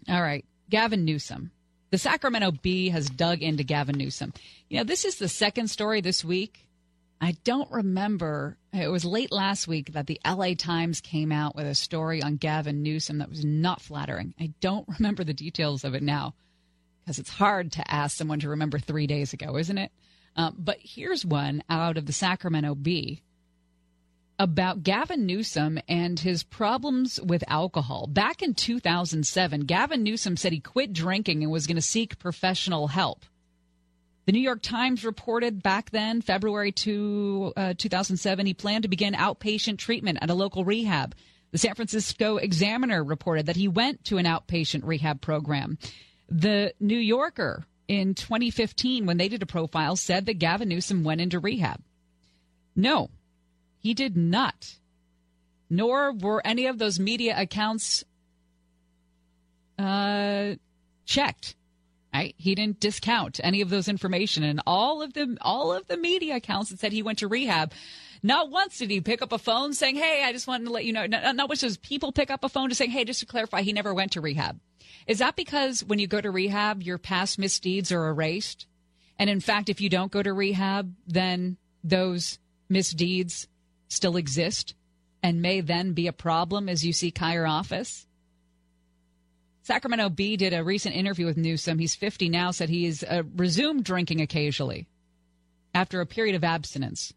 All 0.09 0.23
right. 0.23 0.45
Gavin 0.69 1.05
Newsom. 1.05 1.51
The 1.91 1.99
Sacramento 1.99 2.53
Bee 2.53 2.91
has 2.91 3.11
dug 3.11 3.43
into 3.43 3.65
Gavin 3.65 3.99
Newsom. 3.99 4.33
You 4.69 4.79
know, 4.79 4.85
this 4.85 5.05
is 5.05 5.17
the 5.17 5.29
second 5.29 5.69
story 5.69 6.01
this 6.01 6.25
week. 6.25 6.67
I 7.21 7.37
don't 7.45 7.71
remember. 7.71 8.57
It 8.73 8.89
was 8.89 9.05
late 9.05 9.33
last 9.33 9.67
week 9.67 9.93
that 9.93 10.07
the 10.07 10.21
LA 10.25 10.55
Times 10.57 11.01
came 11.01 11.33
out 11.33 11.57
with 11.57 11.67
a 11.67 11.75
story 11.75 12.23
on 12.23 12.37
Gavin 12.37 12.83
Newsom 12.83 13.19
that 13.19 13.29
was 13.29 13.45
not 13.45 13.83
flattering. 13.83 14.35
I 14.41 14.53
don't 14.61 14.89
remember 14.99 15.25
the 15.25 15.35
details 15.35 15.85
of 15.85 15.95
it 15.95 16.03
now 16.03 16.35
because 17.01 17.19
it's 17.19 17.31
hard 17.31 17.73
to 17.73 17.91
ask 17.91 18.17
someone 18.17 18.41
to 18.41 18.51
remember 18.51 18.79
three 18.79 19.07
days 19.07 19.33
ago, 19.33 19.57
isn't 19.57 19.79
it? 19.79 19.91
Um, 20.37 20.55
but 20.59 20.79
here's 20.81 21.27
one 21.27 21.65
out 21.69 21.99
of 21.99 22.07
the 22.07 22.13
Sacramento 22.13 22.77
Bee 22.77 23.23
about 24.41 24.83
Gavin 24.83 25.27
Newsom 25.27 25.79
and 25.87 26.19
his 26.19 26.43
problems 26.43 27.21
with 27.21 27.45
alcohol. 27.47 28.07
Back 28.07 28.41
in 28.41 28.55
2007, 28.55 29.67
Gavin 29.67 30.03
Newsom 30.03 30.39
said 30.39 30.55
he 30.55 30.61
quit 30.61 30.95
drinking 30.95 31.43
and 31.43 31.53
was 31.53 31.67
going 31.67 31.77
to 31.77 31.83
seek 31.83 32.19
professional 32.19 32.87
help. 32.87 33.27
The 34.25 34.33
New 34.33 34.41
York 34.41 34.63
Times 34.63 35.05
reported 35.05 35.63
back 35.63 35.91
then, 35.91 36.23
February 36.23 36.73
two, 36.73 37.53
uh, 37.55 37.75
2007, 37.77 38.47
he 38.47 38.55
planned 38.55 38.85
to 38.85 38.89
begin 38.89 39.13
outpatient 39.13 39.77
treatment 39.77 40.19
at 40.23 40.31
a 40.31 40.35
local 40.35 40.65
rehab. 40.65 41.15
The 41.51 41.59
San 41.59 41.75
Francisco 41.75 42.39
Examiner 42.39 43.05
reported 43.05 43.45
that 43.47 43.57
he 43.57 43.69
went 43.69 44.05
to 44.05 44.17
an 44.17 44.25
outpatient 44.25 44.87
rehab 44.87 45.21
program. 45.21 45.77
The 46.31 46.73
New 46.81 46.99
Yorker 46.99 47.67
in 47.89 48.15
2015, 48.15 49.05
when 49.05 49.19
they 49.19 49.29
did 49.29 49.43
a 49.43 49.47
profile, 49.47 49.97
said 49.97 50.25
that 50.27 50.39
Gavin 50.39 50.71
Newsom 50.71 51.05
went 51.05 51.21
into 51.21 51.39
rehab. 51.39 51.83
No, 52.75 53.11
he 53.81 53.95
did 53.95 54.17
not. 54.17 54.77
Nor 55.69 56.13
were 56.13 56.43
any 56.45 56.67
of 56.67 56.79
those 56.79 57.01
media 57.01 57.35
accounts 57.37 58.05
uh, 59.79 60.55
checked. 61.07 61.57
Right? 62.13 62.35
He 62.39 62.55
didn't 62.57 62.81
discount 62.81 63.41
any 63.43 63.61
of 63.61 63.71
those 63.71 63.89
information, 63.89 64.43
and 64.43 64.61
all 64.67 65.01
of 65.01 65.13
the 65.13 65.39
all 65.41 65.73
of 65.73 65.87
the 65.87 65.97
media 65.97 66.37
accounts 66.37 66.71
that 66.71 66.81
said 66.81 66.93
he 66.93 67.05
went 67.05 67.19
to 67.21 67.29
rehab. 67.29 67.73
Not 68.21 68.51
once 68.51 68.79
did 68.79 68.91
he 68.91 69.01
pick 69.01 69.23
up 69.23 69.31
a 69.31 69.39
phone 69.39 69.75
saying, 69.75 69.95
"Hey, 69.95 70.25
I 70.25 70.33
just 70.33 70.49
wanted 70.49 70.65
to 70.65 70.73
let 70.73 70.85
you 70.85 70.93
know." 70.93 71.07
Not, 71.07 71.37
not 71.37 71.49
once 71.49 71.61
does 71.61 71.77
people 71.77 72.11
pick 72.11 72.31
up 72.31 72.43
a 72.43 72.49
phone 72.49 72.69
to 72.69 72.75
say, 72.75 72.89
"Hey, 72.89 73.05
just 73.05 73.21
to 73.21 73.27
clarify, 73.27 73.63
he 73.63 73.73
never 73.73 73.95
went 73.95 74.13
to 74.13 74.21
rehab." 74.21 74.59
Is 75.07 75.19
that 75.19 75.37
because 75.37 75.85
when 75.85 76.01
you 76.01 76.09
go 76.09 76.21
to 76.21 76.33
rehab, 76.33 76.83
your 76.83 76.99
past 76.99 77.39
misdeeds 77.39 77.93
are 77.93 78.09
erased? 78.09 78.67
And 79.17 79.31
in 79.31 79.41
fact, 79.41 79.69
if 79.69 79.81
you 79.81 79.89
don't 79.89 80.11
go 80.11 80.23
to 80.23 80.33
rehab, 80.33 80.93
then 81.07 81.59
those 81.85 82.41
misdeeds 82.69 83.47
still 83.91 84.17
exist 84.17 84.75
and 85.23 85.43
may 85.43 85.61
then 85.61 85.93
be 85.93 86.07
a 86.07 86.13
problem 86.13 86.69
as 86.69 86.85
you 86.85 86.93
seek 86.93 87.19
higher 87.19 87.47
office? 87.47 88.07
Sacramento 89.63 90.09
Bee 90.09 90.37
did 90.37 90.55
a 90.55 90.65
recent 90.65 90.97
interview 90.97 91.27
with 91.27 91.37
Newsom. 91.37 91.79
He's 91.79 91.95
50 91.95 92.29
now, 92.29 92.51
said 92.51 92.71
he 92.71 92.87
has 92.87 93.03
uh, 93.03 93.23
resumed 93.37 93.85
drinking 93.85 94.21
occasionally 94.21 94.89
after 95.75 96.01
a 96.01 96.07
period 96.07 96.35
of 96.35 96.45
abstinence. 96.45 97.13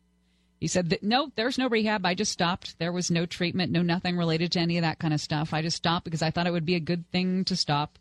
He 0.60 0.68
said 0.68 0.90
that 0.92 1.04
no, 1.04 1.32
there's 1.36 1.58
no 1.58 1.68
rehab. 1.68 2.06
I 2.06 2.14
just 2.14 2.32
stopped. 2.32 2.78
There 2.80 2.92
was 2.92 3.12
no 3.12 3.26
treatment, 3.26 3.72
no 3.72 3.82
nothing 3.82 4.18
related 4.18 4.52
to 4.54 4.60
any 4.60 4.78
of 4.78 4.84
that 4.84 5.00
kind 5.00 5.14
of 5.14 5.22
stuff. 5.22 5.54
I 5.54 5.62
just 5.62 5.78
stopped 5.78 6.06
because 6.06 6.22
I 6.22 6.32
thought 6.32 6.48
it 6.48 6.54
would 6.54 6.66
be 6.66 6.76
a 6.76 6.80
good 6.80 7.10
thing 7.12 7.44
to 7.46 7.56
stop. 7.56 7.98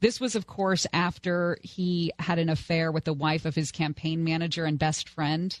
This 0.00 0.20
was, 0.20 0.36
of 0.36 0.46
course, 0.46 0.86
after 0.92 1.58
he 1.62 2.12
had 2.18 2.38
an 2.38 2.48
affair 2.48 2.92
with 2.92 3.04
the 3.04 3.14
wife 3.14 3.44
of 3.44 3.54
his 3.54 3.72
campaign 3.72 4.22
manager 4.22 4.66
and 4.66 4.78
best 4.78 5.08
friend. 5.08 5.58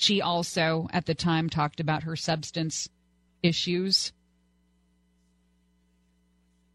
She 0.00 0.22
also, 0.22 0.86
at 0.92 1.06
the 1.06 1.14
time, 1.14 1.50
talked 1.50 1.80
about 1.80 2.04
her 2.04 2.14
substance 2.14 2.88
issues. 3.42 4.12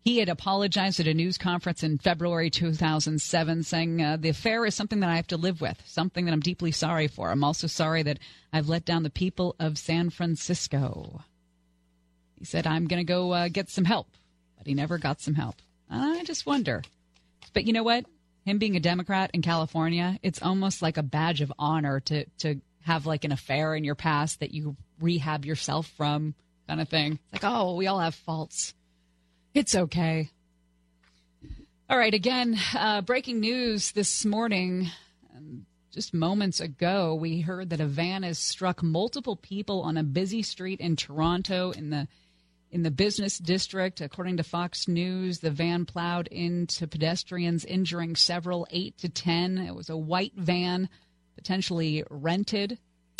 He 0.03 0.17
had 0.17 0.27
apologized 0.27 0.99
at 0.99 1.07
a 1.07 1.13
news 1.13 1.37
conference 1.37 1.83
in 1.83 1.99
February 1.99 2.49
2007, 2.49 3.63
saying, 3.63 4.01
uh, 4.01 4.17
The 4.17 4.27
affair 4.27 4.65
is 4.65 4.75
something 4.75 4.99
that 4.99 5.09
I 5.09 5.15
have 5.15 5.27
to 5.27 5.37
live 5.37 5.61
with, 5.61 5.81
something 5.85 6.25
that 6.25 6.33
I'm 6.33 6.41
deeply 6.41 6.73
sorry 6.73 7.07
for. 7.07 7.31
I'm 7.31 7.45
also 7.45 7.65
sorry 7.65 8.03
that 8.03 8.19
I've 8.51 8.67
let 8.67 8.83
down 8.83 9.03
the 9.03 9.09
people 9.09 9.55
of 9.57 9.77
San 9.77 10.09
Francisco. 10.09 11.23
He 12.37 12.43
said, 12.43 12.67
I'm 12.67 12.87
going 12.87 12.99
to 12.99 13.05
go 13.05 13.31
uh, 13.31 13.47
get 13.47 13.69
some 13.69 13.85
help, 13.85 14.09
but 14.57 14.67
he 14.67 14.73
never 14.73 14.97
got 14.97 15.21
some 15.21 15.35
help. 15.35 15.61
I 15.89 16.25
just 16.25 16.45
wonder. 16.45 16.83
But 17.53 17.63
you 17.63 17.71
know 17.71 17.83
what? 17.83 18.05
Him 18.43 18.57
being 18.57 18.75
a 18.75 18.81
Democrat 18.81 19.31
in 19.33 19.41
California, 19.41 20.19
it's 20.21 20.41
almost 20.41 20.81
like 20.81 20.97
a 20.97 21.03
badge 21.03 21.39
of 21.39 21.53
honor 21.57 22.01
to, 22.01 22.25
to 22.39 22.59
have 22.83 23.05
like 23.05 23.23
an 23.23 23.31
affair 23.31 23.75
in 23.75 23.83
your 23.83 23.95
past 23.95 24.39
that 24.39 24.53
you 24.53 24.75
rehab 24.99 25.45
yourself 25.45 25.87
from, 25.97 26.35
kind 26.67 26.79
of 26.79 26.89
thing. 26.89 27.19
It's 27.31 27.43
like, 27.43 27.51
oh, 27.51 27.75
we 27.75 27.87
all 27.87 27.99
have 27.99 28.15
faults. 28.15 28.73
It's 29.53 29.75
okay. 29.75 30.29
All 31.89 31.97
right, 31.97 32.13
again, 32.13 32.57
uh, 32.75 33.01
breaking 33.01 33.39
news 33.39 33.91
this 33.91 34.25
morning. 34.25 34.89
Um, 35.35 35.65
just 35.91 36.13
moments 36.13 36.59
ago, 36.59 37.13
we 37.13 37.41
heard 37.41 37.69
that 37.69 37.81
a 37.81 37.85
van 37.85 38.23
has 38.23 38.39
struck 38.39 38.81
multiple 38.81 39.35
people 39.35 39.81
on 39.81 39.97
a 39.97 40.03
busy 40.03 40.41
street 40.41 40.79
in 40.79 40.95
Toronto 40.95 41.71
in 41.71 41.89
the 41.89 42.07
in 42.71 42.81
the 42.81 42.89
business 42.89 43.37
district. 43.37 44.01
According 44.01 44.37
to 44.37 44.43
Fox 44.43 44.87
News, 44.87 45.39
the 45.39 45.51
van 45.51 45.85
plowed 45.85 46.27
into 46.27 46.87
pedestrians, 46.87 47.63
injuring 47.63 48.15
several, 48.15 48.65
eight 48.71 48.97
to 48.99 49.09
ten. 49.09 49.59
It 49.59 49.75
was 49.75 49.91
a 49.91 49.97
white 49.97 50.33
van, 50.35 50.89
potentially 51.35 52.03
rented. 52.09 52.77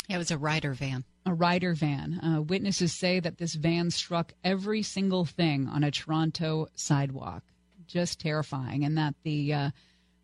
It 0.08 0.18
was 0.18 0.30
a 0.30 0.38
Ryder 0.38 0.74
van. 0.74 1.04
A 1.26 1.32
Ryder 1.32 1.74
van. 1.74 2.20
Uh, 2.20 2.42
witnesses 2.42 2.92
say 2.92 3.20
that 3.20 3.38
this 3.38 3.54
van 3.54 3.90
struck 3.90 4.32
every 4.42 4.82
single 4.82 5.24
thing 5.24 5.68
on 5.68 5.84
a 5.84 5.90
Toronto 5.90 6.68
sidewalk. 6.74 7.42
Just 7.86 8.20
terrifying, 8.20 8.84
and 8.84 8.96
that 8.96 9.14
the 9.24 9.52
uh, 9.52 9.70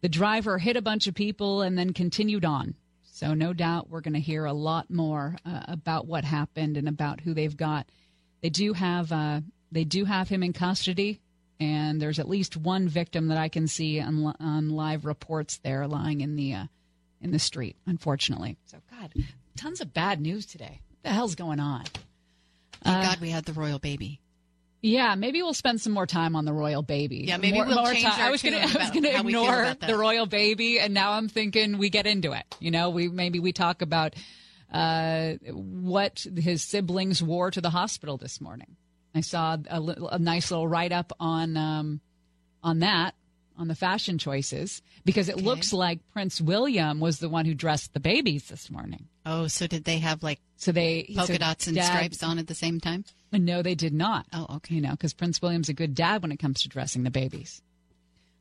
the 0.00 0.08
driver 0.08 0.58
hit 0.58 0.76
a 0.76 0.82
bunch 0.82 1.06
of 1.06 1.14
people 1.14 1.60
and 1.62 1.76
then 1.76 1.92
continued 1.92 2.44
on. 2.44 2.74
So 3.02 3.34
no 3.34 3.52
doubt 3.52 3.90
we're 3.90 4.00
going 4.00 4.14
to 4.14 4.20
hear 4.20 4.46
a 4.46 4.52
lot 4.52 4.90
more 4.90 5.36
uh, 5.44 5.64
about 5.68 6.06
what 6.06 6.24
happened 6.24 6.78
and 6.78 6.88
about 6.88 7.20
who 7.20 7.34
they've 7.34 7.56
got. 7.56 7.86
They 8.40 8.48
do 8.48 8.72
have 8.72 9.12
uh, 9.12 9.42
they 9.70 9.84
do 9.84 10.06
have 10.06 10.28
him 10.28 10.42
in 10.42 10.54
custody, 10.54 11.20
and 11.58 12.00
there's 12.00 12.18
at 12.18 12.28
least 12.28 12.56
one 12.56 12.88
victim 12.88 13.28
that 13.28 13.36
I 13.36 13.48
can 13.48 13.68
see 13.68 14.00
on, 14.00 14.34
on 14.40 14.70
live 14.70 15.04
reports 15.04 15.58
there 15.58 15.86
lying 15.86 16.22
in 16.22 16.36
the 16.36 16.54
uh, 16.54 16.64
in 17.20 17.30
the 17.30 17.38
street. 17.38 17.76
Unfortunately, 17.86 18.56
so 18.66 18.78
God, 18.90 19.12
tons 19.56 19.80
of 19.80 19.92
bad 19.92 20.20
news 20.20 20.46
today. 20.46 20.80
What 20.88 21.02
the 21.02 21.10
hell's 21.10 21.34
going 21.34 21.60
on? 21.60 21.84
Thank 22.82 23.04
God 23.04 23.20
we 23.20 23.30
had 23.30 23.44
the 23.44 23.52
royal 23.52 23.78
baby. 23.78 24.20
Yeah, 24.82 25.14
maybe 25.14 25.42
we'll 25.42 25.52
spend 25.52 25.80
some 25.80 25.92
more 25.92 26.06
time 26.06 26.34
on 26.34 26.46
the 26.46 26.54
royal 26.54 26.82
baby. 26.82 27.24
Yeah, 27.28 27.36
maybe 27.36 27.58
more, 27.58 27.66
we'll 27.66 27.76
more 27.76 27.92
change 27.92 28.04
time. 28.04 28.20
our 28.20 28.28
I 28.28 28.30
was 28.30 28.42
gonna, 28.42 28.66
tune 28.66 28.76
I 28.76 28.80
was 28.80 28.90
going 28.90 29.02
to 29.02 29.18
ignore 29.18 29.74
the 29.74 29.96
royal 29.96 30.24
baby, 30.24 30.80
and 30.80 30.94
now 30.94 31.12
I'm 31.12 31.28
thinking 31.28 31.76
we 31.76 31.90
get 31.90 32.06
into 32.06 32.32
it. 32.32 32.44
You 32.60 32.70
know, 32.70 32.88
we 32.88 33.08
maybe 33.08 33.40
we 33.40 33.52
talk 33.52 33.82
about 33.82 34.14
uh, 34.72 35.34
what 35.50 36.24
his 36.34 36.62
siblings 36.62 37.22
wore 37.22 37.50
to 37.50 37.60
the 37.60 37.68
hospital 37.68 38.16
this 38.16 38.40
morning. 38.40 38.76
I 39.14 39.20
saw 39.20 39.58
a, 39.68 39.80
a 40.12 40.18
nice 40.18 40.50
little 40.50 40.66
write 40.66 40.92
up 40.92 41.12
on 41.20 41.58
um, 41.58 42.00
on 42.62 42.78
that 42.78 43.14
on 43.60 43.68
the 43.68 43.74
fashion 43.74 44.16
choices 44.18 44.80
because 45.04 45.28
it 45.28 45.36
looks 45.36 45.72
like 45.72 46.00
Prince 46.12 46.40
William 46.40 46.98
was 46.98 47.18
the 47.18 47.28
one 47.28 47.44
who 47.44 47.54
dressed 47.54 47.92
the 47.92 48.00
babies 48.00 48.48
this 48.48 48.70
morning. 48.70 49.06
Oh, 49.26 49.46
so 49.48 49.66
did 49.66 49.84
they 49.84 49.98
have 49.98 50.22
like 50.22 50.40
So 50.56 50.72
they 50.72 51.04
polka 51.14 51.34
so 51.34 51.38
dots 51.38 51.66
and 51.66 51.76
Dad- 51.76 51.84
stripes 51.84 52.22
on 52.22 52.38
at 52.38 52.46
the 52.46 52.54
same 52.54 52.80
time? 52.80 53.04
no, 53.32 53.62
they 53.62 53.74
did 53.76 53.92
not. 53.92 54.26
Oh, 54.32 54.46
okay. 54.56 54.74
You 54.76 54.80
know, 54.80 54.90
because 54.92 55.12
Prince 55.12 55.40
William's 55.42 55.68
a 55.68 55.74
good 55.74 55.94
dad 55.94 56.22
when 56.22 56.32
it 56.32 56.38
comes 56.38 56.62
to 56.62 56.68
dressing 56.68 57.04
the 57.04 57.10
babies. 57.10 57.62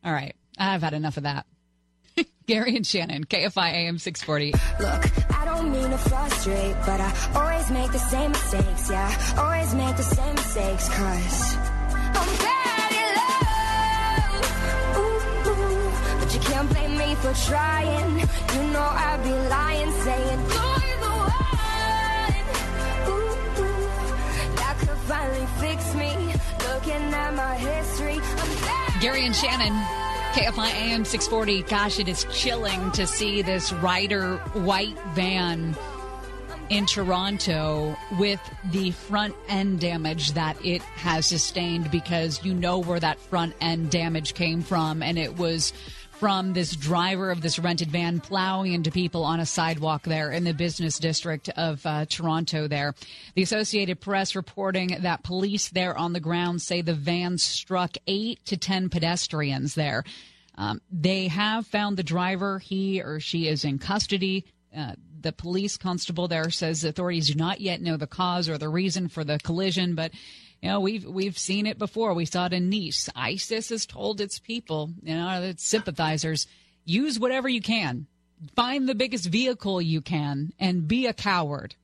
All 0.03 0.13
right. 0.13 0.35
I've 0.57 0.81
had 0.81 0.93
enough 0.93 1.17
of 1.17 1.23
that. 1.23 1.45
Gary 2.47 2.75
and 2.75 2.87
Shannon, 2.87 3.25
KFI 3.25 3.71
AM 3.73 3.97
640. 3.99 4.51
Look, 4.79 5.35
I 5.37 5.45
don't 5.45 5.71
mean 5.71 5.89
to 5.91 5.97
frustrate, 5.97 6.75
but 6.85 6.99
I 7.01 7.13
always 7.35 7.69
make 7.69 7.91
the 7.91 7.99
same 7.99 8.31
mistakes. 8.31 8.89
Yeah, 8.89 9.35
always 9.37 9.75
make 9.75 9.95
the 9.97 10.03
same 10.03 10.35
mistakes, 10.35 10.89
cause 10.89 11.55
I'm 11.55 12.37
bad 12.39 12.58
for 17.21 17.33
trying. 17.33 18.19
You 18.19 18.63
know 18.71 18.87
I'd 18.89 19.21
be 19.23 19.31
lying, 19.31 19.91
saying 19.91 20.39
you're 20.39 20.97
the 21.03 21.11
one. 21.19 22.45
Ooh, 23.09 23.61
ooh. 23.61 24.55
That 24.55 24.75
could 24.79 24.97
finally 25.07 25.47
fix 25.59 25.93
me. 25.95 26.11
Looking 26.73 27.13
at 27.13 27.33
my 27.35 27.55
history. 27.55 28.19
Gary 29.01 29.25
and 29.25 29.35
Shannon, 29.35 29.73
KFI 30.33 30.69
AM 30.75 31.03
640. 31.05 31.63
Gosh, 31.63 31.99
it 31.99 32.07
is 32.07 32.25
chilling 32.31 32.91
to 32.91 33.05
see 33.05 33.41
this 33.41 33.73
Ryder 33.73 34.37
white 34.53 34.97
van 35.13 35.75
in 36.69 36.85
Toronto 36.85 37.97
with 38.19 38.39
the 38.71 38.91
front 38.91 39.35
end 39.47 39.79
damage 39.79 40.33
that 40.33 40.55
it 40.63 40.81
has 40.81 41.25
sustained 41.25 41.89
because 41.89 42.45
you 42.45 42.53
know 42.53 42.77
where 42.77 42.99
that 42.99 43.19
front 43.19 43.55
end 43.59 43.89
damage 43.89 44.35
came 44.35 44.61
from. 44.61 45.01
And 45.01 45.17
it 45.17 45.37
was 45.37 45.73
from 46.19 46.51
this 46.51 46.75
driver 46.75 47.31
of 47.31 47.41
this 47.41 47.57
rented 47.57 47.89
van 47.89 48.19
plowing 48.19 48.73
into 48.73 48.91
people 48.91 49.23
on 49.23 49.39
a 49.39 49.45
sidewalk 49.45 50.03
there 50.03 50.31
in 50.31 50.43
the 50.43 50.53
business 50.53 50.99
district 50.99 51.47
of 51.55 51.85
uh, 51.85 52.05
Toronto 52.05 52.67
there. 52.67 52.93
The 53.35 53.41
Associated 53.41 54.01
Press 54.01 54.35
reporting 54.35 54.97
that 54.99 55.23
police 55.23 55.69
there 55.69 55.97
on 55.97 56.11
the 56.11 56.19
ground 56.19 56.61
say 56.61 56.81
the 56.81 56.93
van 56.93 57.37
struck 57.37 57.95
eight 58.05 58.43
to 58.47 58.57
10 58.57 58.89
pedestrians 58.89 59.75
there. 59.75 60.03
Um, 60.55 60.81
they 60.91 61.29
have 61.29 61.65
found 61.65 61.95
the 61.95 62.03
driver. 62.03 62.59
He 62.59 63.01
or 63.01 63.21
she 63.21 63.47
is 63.47 63.63
in 63.63 63.79
custody. 63.79 64.43
Uh, 64.75 64.95
the 65.21 65.31
police 65.31 65.77
constable 65.77 66.27
there 66.27 66.49
says 66.49 66.83
authorities 66.83 67.29
do 67.29 67.35
not 67.35 67.61
yet 67.61 67.81
know 67.81 67.95
the 67.95 68.07
cause 68.07 68.49
or 68.49 68.57
the 68.57 68.67
reason 68.67 69.07
for 69.07 69.23
the 69.23 69.39
collision, 69.39 69.95
but 69.95 70.11
you 70.61 70.69
know 70.69 70.79
we've 70.79 71.05
we've 71.05 71.37
seen 71.37 71.65
it 71.65 71.77
before. 71.77 72.13
We 72.13 72.25
saw 72.25 72.45
it 72.47 72.53
in 72.53 72.69
Nice. 72.69 73.09
ISIS 73.15 73.69
has 73.69 73.85
told 73.85 74.21
its 74.21 74.39
people, 74.39 74.91
you 75.01 75.15
know, 75.15 75.41
its 75.41 75.63
sympathizers, 75.63 76.47
use 76.85 77.19
whatever 77.19 77.47
you 77.47 77.61
can, 77.61 78.07
find 78.55 78.87
the 78.87 78.95
biggest 78.95 79.25
vehicle 79.25 79.81
you 79.81 80.01
can, 80.01 80.51
and 80.59 80.87
be 80.87 81.07
a 81.07 81.13
coward. 81.13 81.75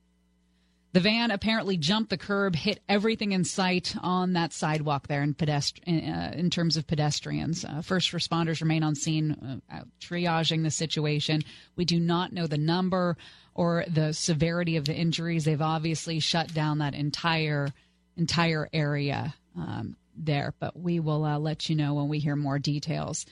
The 0.96 1.00
van 1.00 1.30
apparently 1.30 1.76
jumped 1.76 2.08
the 2.08 2.16
curb, 2.16 2.56
hit 2.56 2.80
everything 2.88 3.32
in 3.32 3.44
sight 3.44 3.94
on 4.00 4.32
that 4.32 4.54
sidewalk 4.54 5.08
there 5.08 5.22
in 5.22 5.34
pedestri- 5.34 5.82
uh, 5.86 6.32
in 6.34 6.48
terms 6.48 6.78
of 6.78 6.86
pedestrians. 6.86 7.66
Uh, 7.66 7.82
first 7.82 8.12
responders 8.12 8.62
remain 8.62 8.82
on 8.82 8.94
scene, 8.94 9.60
uh, 9.70 9.80
triaging 10.00 10.62
the 10.62 10.70
situation. 10.70 11.42
We 11.76 11.84
do 11.84 12.00
not 12.00 12.32
know 12.32 12.46
the 12.46 12.56
number 12.56 13.18
or 13.54 13.84
the 13.88 14.14
severity 14.14 14.76
of 14.78 14.86
the 14.86 14.94
injuries. 14.94 15.44
They've 15.44 15.60
obviously 15.60 16.18
shut 16.18 16.54
down 16.54 16.78
that 16.78 16.94
entire 16.94 17.74
entire 18.16 18.68
area 18.72 19.34
um, 19.56 19.96
there, 20.16 20.54
but 20.58 20.78
we 20.78 21.00
will 21.00 21.24
uh, 21.24 21.38
let 21.38 21.68
you 21.68 21.76
know 21.76 21.94
when 21.94 22.08
we 22.08 22.18
hear 22.18 22.36
more 22.36 22.58
details. 22.58 23.26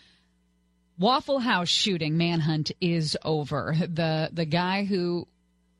Waffle 0.99 1.41
House 1.41 1.69
shooting 1.69 2.17
manhunt 2.17 2.71
is 2.81 3.17
over. 3.25 3.75
The 3.79 4.31
the 4.33 4.45
guy 4.45 4.85
who 4.85 5.27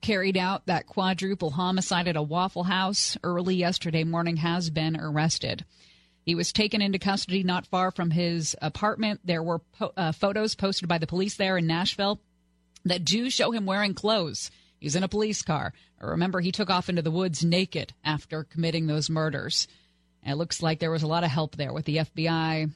carried 0.01 0.37
out 0.37 0.67
that 0.67 0.87
quadruple 0.87 1.51
homicide 1.51 2.09
at 2.09 2.17
a 2.17 2.23
Waffle 2.23 2.65
House 2.65 3.17
early 3.23 3.55
yesterday 3.55 4.05
morning 4.05 4.37
has 4.37 4.71
been 4.71 5.01
arrested. 5.01 5.65
He 6.25 6.35
was 6.35 6.53
taken 6.53 6.83
into 6.83 6.99
custody 6.99 7.43
not 7.43 7.67
far 7.67 7.91
from 7.91 8.11
his 8.11 8.57
apartment. 8.61 9.21
There 9.25 9.43
were 9.43 9.61
po- 9.61 9.93
uh, 9.97 10.13
photos 10.13 10.55
posted 10.55 10.89
by 10.89 10.99
the 10.99 11.07
police 11.07 11.37
there 11.37 11.57
in 11.57 11.67
Nashville 11.67 12.21
that 12.85 13.05
do 13.05 13.31
show 13.31 13.51
him 13.51 13.67
wearing 13.67 13.95
clothes. 13.95 14.51
He's 14.79 14.97
in 14.97 15.03
a 15.03 15.09
police 15.09 15.43
car. 15.43 15.73
Remember, 16.11 16.41
he 16.41 16.53
took 16.53 16.71
off 16.71 16.89
into 16.89 17.03
the 17.03 17.11
woods 17.11 17.45
naked 17.45 17.93
after 18.05 18.45
committing 18.45 18.87
those 18.87 19.11
murders. 19.11 19.69
And 20.23 20.33
it 20.33 20.37
looks 20.37 20.63
like 20.63 20.79
there 20.79 20.91
was 20.91 21.03
a 21.03 21.09
lot 21.09 21.25
of 21.25 21.31
help 21.31 21.57
there 21.57 21.73
with 21.73 21.85
the 21.85 21.99
FBI, 21.99 22.71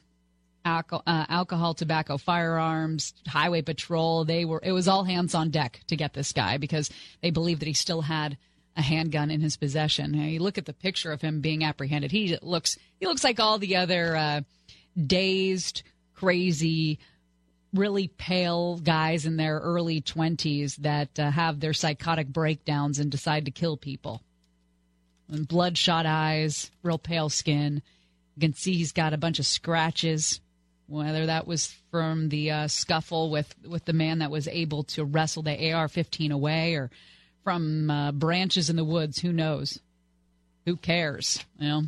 alcohol, 0.65 1.03
uh, 1.07 1.25
alcohol, 1.29 1.73
tobacco, 1.73 2.17
firearms, 2.17 3.13
highway 3.27 3.61
patrol. 3.61 4.25
They 4.25 4.45
were 4.45 4.61
it 4.63 4.71
was 4.71 4.87
all 4.87 5.03
hands 5.03 5.33
on 5.35 5.49
deck 5.49 5.81
to 5.87 5.95
get 5.95 6.13
this 6.13 6.31
guy 6.31 6.57
because 6.57 6.89
they 7.21 7.31
believed 7.31 7.61
that 7.61 7.67
he 7.67 7.73
still 7.73 8.01
had 8.01 8.37
a 8.77 8.81
handgun 8.81 9.31
in 9.31 9.41
his 9.41 9.57
possession. 9.57 10.11
Now, 10.11 10.25
you 10.25 10.39
look 10.39 10.57
at 10.57 10.65
the 10.65 10.73
picture 10.73 11.11
of 11.11 11.21
him 11.21 11.41
being 11.41 11.63
apprehended. 11.63 12.11
He 12.11 12.37
looks 12.41 12.77
he 12.99 13.05
looks 13.05 13.23
like 13.23 13.39
all 13.39 13.57
the 13.57 13.75
other 13.75 14.15
uh, 14.15 14.41
dazed, 14.95 15.83
crazy, 16.15 16.99
really 17.73 18.07
pale 18.07 18.77
guys 18.77 19.25
in 19.25 19.37
their 19.37 19.59
early 19.59 20.01
20s 20.01 20.77
that 20.77 21.19
uh, 21.19 21.29
have 21.29 21.59
their 21.59 21.73
psychotic 21.73 22.27
breakdowns 22.27 22.99
and 22.99 23.11
decide 23.11 23.45
to 23.45 23.51
kill 23.51 23.77
people. 23.77 24.21
And 25.31 25.47
bloodshot 25.47 26.05
eyes, 26.05 26.71
real 26.81 26.97
pale 26.97 27.29
skin. 27.29 27.81
You 28.35 28.41
can 28.41 28.53
see 28.53 28.73
he's 28.73 28.91
got 28.91 29.13
a 29.13 29.17
bunch 29.17 29.37
of 29.39 29.45
scratches, 29.45 30.41
whether 30.87 31.27
that 31.27 31.45
was 31.45 31.75
from 31.91 32.29
the 32.29 32.51
uh, 32.51 32.67
scuffle 32.67 33.29
with, 33.29 33.53
with 33.67 33.85
the 33.85 33.93
man 33.93 34.19
that 34.19 34.31
was 34.31 34.47
able 34.47 34.83
to 34.83 35.05
wrestle 35.05 35.43
the 35.43 35.71
AR 35.71 35.87
15 35.87 36.31
away 36.31 36.73
or 36.73 36.89
from 37.43 37.91
uh, 37.91 38.11
branches 38.11 38.71
in 38.71 38.75
the 38.75 38.83
woods. 38.83 39.19
Who 39.19 39.31
knows? 39.31 39.79
Who 40.65 40.75
cares? 40.75 41.45
You 41.59 41.67
know, 41.67 41.83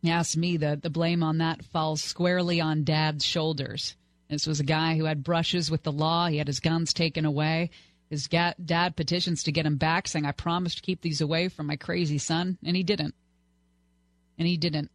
you 0.00 0.12
ask 0.12 0.36
me, 0.36 0.56
the, 0.56 0.78
the 0.80 0.90
blame 0.90 1.22
on 1.22 1.38
that 1.38 1.64
falls 1.66 2.02
squarely 2.02 2.60
on 2.60 2.84
dad's 2.84 3.24
shoulders. 3.24 3.94
This 4.30 4.46
was 4.46 4.60
a 4.60 4.64
guy 4.64 4.96
who 4.96 5.04
had 5.04 5.24
brushes 5.24 5.70
with 5.70 5.82
the 5.82 5.90
law. 5.92 6.28
He 6.28 6.36
had 6.36 6.46
his 6.46 6.60
guns 6.60 6.94
taken 6.94 7.24
away. 7.24 7.70
His 8.08 8.28
ga- 8.28 8.54
dad 8.64 8.94
petitions 8.94 9.42
to 9.42 9.52
get 9.52 9.66
him 9.66 9.76
back, 9.76 10.06
saying, 10.06 10.24
I 10.24 10.32
promised 10.32 10.76
to 10.78 10.82
keep 10.82 11.02
these 11.02 11.20
away 11.20 11.48
from 11.48 11.66
my 11.66 11.76
crazy 11.76 12.18
son. 12.18 12.56
And 12.64 12.76
he 12.76 12.84
didn't. 12.84 13.14
And 14.38 14.46
he 14.46 14.56
didn't. 14.56 14.90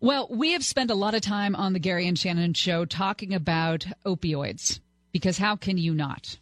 Well, 0.00 0.28
we 0.30 0.52
have 0.52 0.64
spent 0.64 0.90
a 0.90 0.94
lot 0.94 1.14
of 1.14 1.22
time 1.22 1.56
on 1.56 1.72
the 1.72 1.78
Gary 1.78 2.06
and 2.06 2.18
Shannon 2.18 2.52
show 2.52 2.84
talking 2.84 3.32
about 3.32 3.86
opioids 4.04 4.80
because 5.12 5.38
how 5.38 5.56
can 5.56 5.78
you 5.78 5.94
not? 5.94 6.38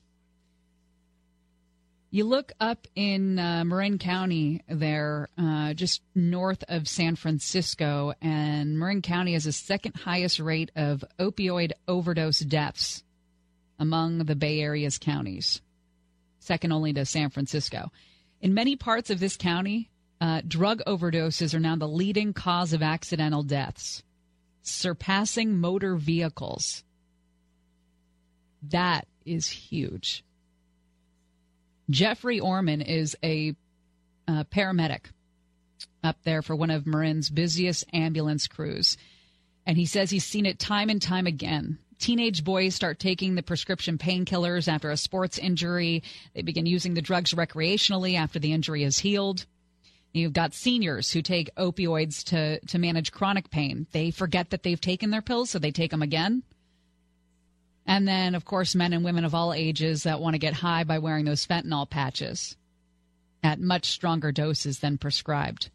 You 2.14 2.24
look 2.24 2.52
up 2.60 2.86
in 2.94 3.38
uh, 3.38 3.64
Marin 3.64 3.96
County 3.96 4.60
there, 4.68 5.30
uh, 5.38 5.72
just 5.72 6.02
north 6.14 6.62
of 6.68 6.86
San 6.86 7.16
Francisco, 7.16 8.12
and 8.20 8.78
Marin 8.78 9.00
County 9.00 9.32
has 9.32 9.44
the 9.44 9.52
second 9.52 9.96
highest 9.96 10.38
rate 10.38 10.70
of 10.76 11.02
opioid 11.18 11.72
overdose 11.88 12.40
deaths 12.40 13.02
among 13.78 14.18
the 14.18 14.36
Bay 14.36 14.60
Area's 14.60 14.98
counties, 14.98 15.62
second 16.38 16.70
only 16.70 16.92
to 16.92 17.06
San 17.06 17.30
Francisco. 17.30 17.90
In 18.42 18.52
many 18.52 18.76
parts 18.76 19.08
of 19.08 19.18
this 19.18 19.38
county, 19.38 19.88
uh, 20.20 20.42
drug 20.46 20.82
overdoses 20.86 21.54
are 21.54 21.60
now 21.60 21.76
the 21.76 21.88
leading 21.88 22.34
cause 22.34 22.74
of 22.74 22.82
accidental 22.82 23.42
deaths, 23.42 24.02
surpassing 24.60 25.56
motor 25.56 25.96
vehicles. 25.96 26.84
That 28.62 29.06
is 29.24 29.48
huge. 29.48 30.22
Jeffrey 31.90 32.40
Orman 32.40 32.80
is 32.80 33.16
a 33.22 33.54
uh, 34.28 34.44
paramedic 34.44 35.06
up 36.04 36.16
there 36.24 36.42
for 36.42 36.56
one 36.56 36.70
of 36.70 36.86
Marin's 36.86 37.30
busiest 37.30 37.84
ambulance 37.92 38.46
crews. 38.46 38.96
And 39.66 39.76
he 39.76 39.86
says 39.86 40.10
he's 40.10 40.24
seen 40.24 40.46
it 40.46 40.58
time 40.58 40.90
and 40.90 41.00
time 41.00 41.26
again. 41.26 41.78
Teenage 41.98 42.42
boys 42.42 42.74
start 42.74 42.98
taking 42.98 43.34
the 43.34 43.44
prescription 43.44 43.96
painkillers 43.96 44.66
after 44.66 44.90
a 44.90 44.96
sports 44.96 45.38
injury. 45.38 46.02
They 46.34 46.42
begin 46.42 46.66
using 46.66 46.94
the 46.94 47.02
drugs 47.02 47.32
recreationally 47.32 48.16
after 48.16 48.40
the 48.40 48.52
injury 48.52 48.82
is 48.82 48.98
healed. 48.98 49.46
You've 50.12 50.32
got 50.32 50.52
seniors 50.52 51.12
who 51.12 51.22
take 51.22 51.54
opioids 51.54 52.24
to, 52.24 52.58
to 52.66 52.78
manage 52.78 53.12
chronic 53.12 53.50
pain. 53.50 53.86
They 53.92 54.10
forget 54.10 54.50
that 54.50 54.62
they've 54.62 54.80
taken 54.80 55.10
their 55.10 55.22
pills, 55.22 55.50
so 55.50 55.58
they 55.58 55.70
take 55.70 55.92
them 55.92 56.02
again. 56.02 56.42
And 57.86 58.06
then, 58.06 58.34
of 58.34 58.44
course, 58.44 58.74
men 58.74 58.92
and 58.92 59.04
women 59.04 59.24
of 59.24 59.34
all 59.34 59.52
ages 59.52 60.04
that 60.04 60.20
want 60.20 60.34
to 60.34 60.38
get 60.38 60.54
high 60.54 60.84
by 60.84 60.98
wearing 60.98 61.24
those 61.24 61.46
fentanyl 61.46 61.88
patches 61.88 62.56
at 63.42 63.60
much 63.60 63.86
stronger 63.86 64.32
doses 64.32 64.78
than 64.78 64.98
prescribed. 64.98 65.70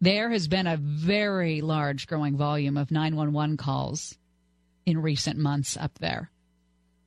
There 0.00 0.30
has 0.30 0.48
been 0.48 0.66
a 0.66 0.76
very 0.76 1.60
large 1.60 2.06
growing 2.06 2.36
volume 2.36 2.76
of 2.76 2.90
911 2.90 3.56
calls 3.56 4.16
in 4.86 5.02
recent 5.02 5.38
months 5.38 5.76
up 5.76 5.98
there. 5.98 6.30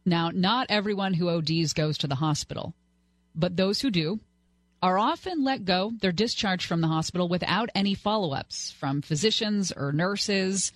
Now, 0.06 0.30
not 0.30 0.68
everyone 0.70 1.14
who 1.14 1.30
ODs 1.30 1.74
goes 1.74 1.98
to 2.00 2.08
the 2.08 2.16
hospital, 2.16 2.74
but 3.34 3.56
those 3.56 3.82
who 3.82 3.92
do 3.92 4.20
are 4.82 4.98
often 4.98 5.44
let 5.44 5.64
go. 5.64 5.92
They're 6.02 6.12
discharged 6.12 6.66
from 6.66 6.82
the 6.82 6.88
hospital 6.88 7.28
without 7.28 7.70
any 7.76 7.94
follow 7.94 8.34
ups 8.34 8.72
from 8.72 9.02
physicians 9.02 9.72
or 9.72 9.94
nurses. 9.94 10.72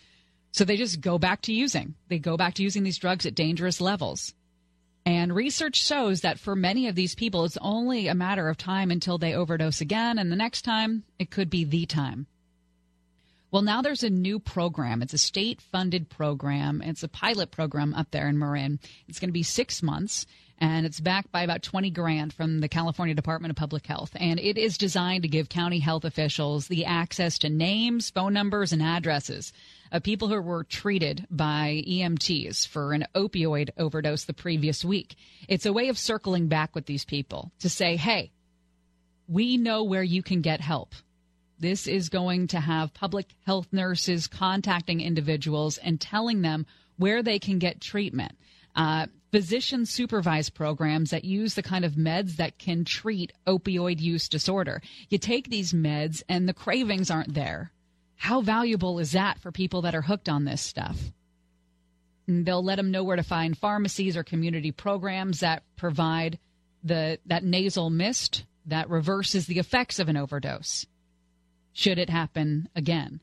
So 0.56 0.64
they 0.64 0.78
just 0.78 1.02
go 1.02 1.18
back 1.18 1.42
to 1.42 1.54
using. 1.54 1.96
They 2.08 2.18
go 2.18 2.38
back 2.38 2.54
to 2.54 2.64
using 2.64 2.84
these 2.84 2.98
drugs 2.98 3.26
at 3.26 3.36
dangerous 3.36 3.82
levels. 3.82 4.34
And 5.06 5.36
research 5.36 5.76
shows 5.76 6.22
that 6.22 6.40
for 6.40 6.56
many 6.56 6.88
of 6.88 6.96
these 6.96 7.14
people, 7.14 7.44
it's 7.44 7.58
only 7.60 8.08
a 8.08 8.16
matter 8.16 8.48
of 8.48 8.56
time 8.56 8.90
until 8.90 9.18
they 9.18 9.36
overdose 9.36 9.82
again. 9.82 10.18
And 10.18 10.32
the 10.32 10.38
next 10.38 10.62
time, 10.62 11.04
it 11.20 11.30
could 11.30 11.50
be 11.50 11.66
the 11.66 11.86
time. 11.86 12.28
Well, 13.52 13.64
now 13.64 13.82
there's 13.82 14.04
a 14.04 14.10
new 14.10 14.40
program. 14.40 15.02
It's 15.02 15.14
a 15.14 15.18
state 15.18 15.60
funded 15.60 16.10
program. 16.10 16.82
It's 16.82 17.04
a 17.04 17.10
pilot 17.10 17.52
program 17.52 17.94
up 17.94 18.12
there 18.12 18.30
in 18.30 18.40
Marin. 18.40 18.80
It's 19.10 19.20
going 19.20 19.28
to 19.28 19.34
be 19.34 19.44
six 19.44 19.84
months 19.84 20.26
and 20.58 20.86
it's 20.86 21.02
backed 21.02 21.34
by 21.34 21.44
about 21.44 21.64
20 21.64 21.90
grand 21.90 22.32
from 22.32 22.62
the 22.62 22.70
California 22.70 23.14
Department 23.14 23.52
of 23.52 23.58
Public 23.58 23.86
Health. 23.86 24.12
And 24.16 24.40
it 24.40 24.58
is 24.58 24.78
designed 24.78 25.24
to 25.24 25.28
give 25.28 25.50
county 25.50 25.80
health 25.80 26.06
officials 26.06 26.70
the 26.70 26.86
access 26.86 27.38
to 27.40 27.50
names, 27.50 28.10
phone 28.10 28.32
numbers, 28.32 28.72
and 28.72 28.82
addresses 28.82 29.52
of 29.96 30.04
people 30.04 30.28
who 30.28 30.42
were 30.42 30.66
treated 30.66 31.26
by 31.32 31.82
EMTs 31.88 32.68
for 32.68 32.92
an 32.92 33.06
opioid 33.16 33.70
overdose 33.78 34.26
the 34.26 34.34
previous 34.34 34.84
week. 34.84 35.16
It's 35.48 35.66
a 35.66 35.72
way 35.72 35.88
of 35.88 35.98
circling 35.98 36.48
back 36.50 36.76
with 36.76 36.86
these 36.86 37.06
people 37.06 37.54
to 37.60 37.70
say, 37.70 37.96
hey, 37.96 38.32
we 39.30 39.56
know 39.56 39.86
where 39.86 40.04
you 40.04 40.22
can 40.22 40.42
get 40.42 40.60
help. 40.60 40.94
This 41.60 41.88
is 41.88 42.10
going 42.10 42.48
to 42.48 42.60
have 42.60 42.94
public 42.94 43.28
health 43.46 43.68
nurses 43.72 44.28
contacting 44.28 45.00
individuals 45.00 45.78
and 45.78 46.02
telling 46.02 46.42
them 46.42 46.66
where 46.98 47.24
they 47.24 47.40
can 47.40 47.58
get 47.58 47.80
treatment. 47.80 48.34
Uh, 48.76 49.06
physician 49.32 49.86
supervised 49.86 50.54
programs 50.54 51.12
that 51.12 51.24
use 51.24 51.54
the 51.54 51.64
kind 51.64 51.86
of 51.86 51.94
meds 51.94 52.36
that 52.36 52.60
can 52.60 52.84
treat 52.84 53.32
opioid 53.48 54.02
use 54.02 54.28
disorder. 54.28 54.82
You 55.08 55.20
take 55.20 55.50
these 55.50 55.72
meds 55.72 56.22
and 56.28 56.50
the 56.50 56.54
cravings 56.54 57.10
aren't 57.10 57.34
there. 57.34 57.72
How 58.16 58.42
valuable 58.42 59.00
is 59.00 59.12
that 59.12 59.40
for 59.40 59.52
people 59.52 59.82
that 59.84 59.96
are 59.96 60.02
hooked 60.02 60.30
on 60.30 60.46
this 60.46 60.62
stuff? 60.62 60.98
And 62.28 62.46
they'll 62.46 62.64
let 62.64 62.78
them 62.78 62.92
know 62.92 63.04
where 63.04 63.18
to 63.18 63.24
find 63.24 63.58
pharmacies 63.58 64.18
or 64.18 64.24
community 64.24 64.72
programs 64.72 65.42
that 65.42 65.64
provide 65.76 66.40
the 66.84 67.20
that 67.26 67.44
nasal 67.44 67.90
mist 67.90 68.46
that 68.66 68.90
reverses 68.90 69.48
the 69.48 69.60
effects 69.60 70.00
of 70.00 70.10
an 70.10 70.18
overdose 70.18 70.86
should 71.74 72.00
it 72.00 72.10
happen 72.10 72.70
again. 72.76 73.20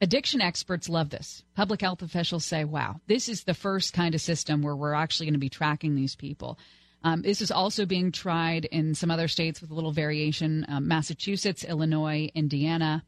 Addiction 0.00 0.40
experts 0.40 0.88
love 0.88 1.10
this. 1.10 1.42
Public 1.54 1.80
health 1.80 2.02
officials 2.02 2.44
say, 2.44 2.64
wow, 2.64 3.00
this 3.06 3.28
is 3.28 3.44
the 3.44 3.54
first 3.54 3.94
kind 3.94 4.14
of 4.14 4.20
system 4.20 4.60
where 4.60 4.76
we're 4.76 4.94
actually 4.94 5.26
going 5.26 5.34
to 5.34 5.40
be 5.40 5.48
tracking 5.48 5.94
these 5.94 6.14
people. 6.14 6.58
Um, 7.02 7.22
this 7.22 7.40
is 7.40 7.50
also 7.50 7.86
being 7.86 8.12
tried 8.12 8.66
in 8.66 8.94
some 8.94 9.10
other 9.10 9.26
states 9.26 9.60
with 9.60 9.70
a 9.70 9.74
little 9.74 9.92
variation 9.92 10.66
um, 10.68 10.86
Massachusetts, 10.86 11.64
Illinois, 11.64 12.30
Indiana. 12.34 13.04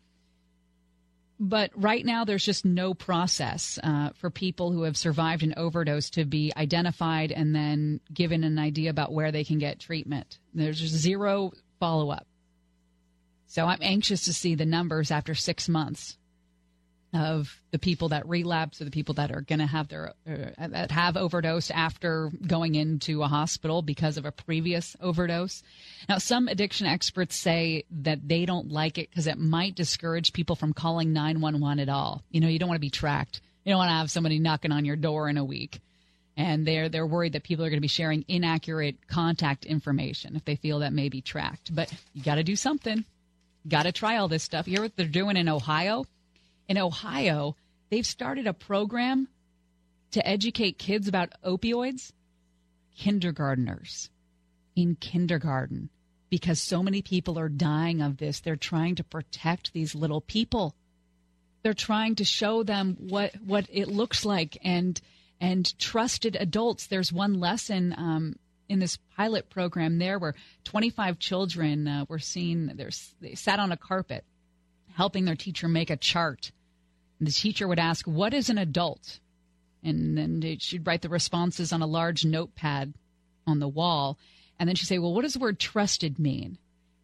But 1.40 1.70
right 1.74 2.04
now, 2.04 2.24
there's 2.24 2.44
just 2.44 2.64
no 2.64 2.94
process 2.94 3.78
uh, 3.82 4.10
for 4.14 4.30
people 4.30 4.70
who 4.70 4.82
have 4.82 4.96
survived 4.96 5.42
an 5.42 5.54
overdose 5.56 6.10
to 6.10 6.24
be 6.24 6.52
identified 6.56 7.32
and 7.32 7.54
then 7.54 8.00
given 8.12 8.44
an 8.44 8.58
idea 8.58 8.90
about 8.90 9.12
where 9.12 9.32
they 9.32 9.42
can 9.44 9.58
get 9.58 9.80
treatment. 9.80 10.38
There's 10.54 10.78
zero 10.78 11.52
follow 11.80 12.10
up. 12.10 12.26
So 13.46 13.66
I'm 13.66 13.82
anxious 13.82 14.24
to 14.24 14.34
see 14.34 14.54
the 14.54 14.64
numbers 14.64 15.10
after 15.10 15.34
six 15.34 15.68
months 15.68 16.18
of 17.14 17.60
the 17.70 17.78
people 17.78 18.08
that 18.08 18.28
relapse 18.28 18.80
or 18.80 18.84
the 18.84 18.90
people 18.90 19.14
that 19.14 19.30
are 19.30 19.40
going 19.40 19.60
to 19.60 19.66
have 19.66 19.88
their 19.88 20.14
uh, 20.28 20.66
that 20.68 20.90
have 20.90 21.16
overdosed 21.16 21.70
after 21.70 22.30
going 22.46 22.74
into 22.74 23.22
a 23.22 23.28
hospital 23.28 23.82
because 23.82 24.16
of 24.16 24.24
a 24.24 24.32
previous 24.32 24.96
overdose. 25.00 25.62
Now, 26.08 26.18
some 26.18 26.48
addiction 26.48 26.86
experts 26.86 27.36
say 27.36 27.84
that 28.02 28.26
they 28.26 28.46
don't 28.46 28.70
like 28.70 28.98
it 28.98 29.10
because 29.10 29.28
it 29.28 29.38
might 29.38 29.76
discourage 29.76 30.32
people 30.32 30.56
from 30.56 30.72
calling 30.72 31.12
911 31.12 31.78
at 31.78 31.88
all. 31.88 32.22
You 32.30 32.40
know, 32.40 32.48
you 32.48 32.58
don't 32.58 32.68
want 32.68 32.76
to 32.76 32.80
be 32.80 32.90
tracked. 32.90 33.40
You 33.64 33.72
don't 33.72 33.78
want 33.78 33.90
to 33.90 33.94
have 33.94 34.10
somebody 34.10 34.40
knocking 34.40 34.72
on 34.72 34.84
your 34.84 34.96
door 34.96 35.28
in 35.28 35.38
a 35.38 35.44
week. 35.44 35.80
And 36.36 36.66
they're 36.66 36.88
they're 36.88 37.06
worried 37.06 37.34
that 37.34 37.44
people 37.44 37.64
are 37.64 37.70
going 37.70 37.78
to 37.78 37.80
be 37.80 37.86
sharing 37.86 38.24
inaccurate 38.26 39.06
contact 39.06 39.64
information 39.64 40.34
if 40.34 40.44
they 40.44 40.56
feel 40.56 40.80
that 40.80 40.92
may 40.92 41.08
be 41.08 41.20
tracked. 41.20 41.72
But 41.72 41.92
you 42.12 42.24
got 42.24 42.36
to 42.36 42.42
do 42.42 42.56
something. 42.56 43.04
Got 43.68 43.84
to 43.84 43.92
try 43.92 44.16
all 44.16 44.26
this 44.26 44.42
stuff. 44.42 44.66
You 44.66 44.72
hear 44.72 44.82
what 44.82 44.96
they're 44.96 45.06
doing 45.06 45.36
in 45.36 45.48
Ohio? 45.48 46.04
In 46.68 46.78
Ohio, 46.78 47.56
they've 47.90 48.06
started 48.06 48.46
a 48.46 48.54
program 48.54 49.28
to 50.12 50.26
educate 50.26 50.78
kids 50.78 51.08
about 51.08 51.32
opioids. 51.44 52.12
Kindergarteners 52.98 54.08
in 54.76 54.96
kindergarten, 54.96 55.90
because 56.30 56.60
so 56.60 56.82
many 56.82 57.02
people 57.02 57.38
are 57.38 57.48
dying 57.48 58.00
of 58.02 58.16
this. 58.16 58.40
They're 58.40 58.56
trying 58.56 58.96
to 58.96 59.04
protect 59.04 59.72
these 59.72 59.94
little 59.94 60.20
people. 60.20 60.74
They're 61.62 61.74
trying 61.74 62.16
to 62.16 62.24
show 62.24 62.62
them 62.62 62.96
what 62.98 63.34
what 63.36 63.66
it 63.70 63.88
looks 63.88 64.24
like 64.24 64.58
and 64.62 65.00
and 65.40 65.78
trusted 65.78 66.36
adults. 66.38 66.86
There's 66.86 67.12
one 67.12 67.34
lesson 67.34 67.94
um, 67.96 68.36
in 68.68 68.78
this 68.78 68.98
pilot 69.16 69.50
program 69.50 69.98
there 69.98 70.18
where 70.18 70.34
25 70.64 71.18
children 71.18 71.88
uh, 71.88 72.04
were 72.08 72.18
seen. 72.18 72.80
They 73.20 73.34
sat 73.34 73.58
on 73.58 73.72
a 73.72 73.76
carpet 73.76 74.24
helping 74.94 75.24
their 75.24 75.36
teacher 75.36 75.68
make 75.68 75.90
a 75.90 75.96
chart. 75.96 76.52
The 77.24 77.32
teacher 77.32 77.68
would 77.68 77.78
ask, 77.78 78.06
What 78.06 78.34
is 78.34 78.50
an 78.50 78.58
adult? 78.58 79.20
And 79.82 80.16
then 80.16 80.58
she'd 80.58 80.86
write 80.86 81.02
the 81.02 81.08
responses 81.08 81.72
on 81.72 81.82
a 81.82 81.86
large 81.86 82.24
notepad 82.24 82.94
on 83.46 83.58
the 83.58 83.68
wall. 83.68 84.18
And 84.58 84.68
then 84.68 84.76
she'd 84.76 84.86
say, 84.86 84.98
Well, 84.98 85.14
what 85.14 85.22
does 85.22 85.34
the 85.34 85.38
word 85.38 85.58
trusted 85.58 86.18
mean? 86.18 86.58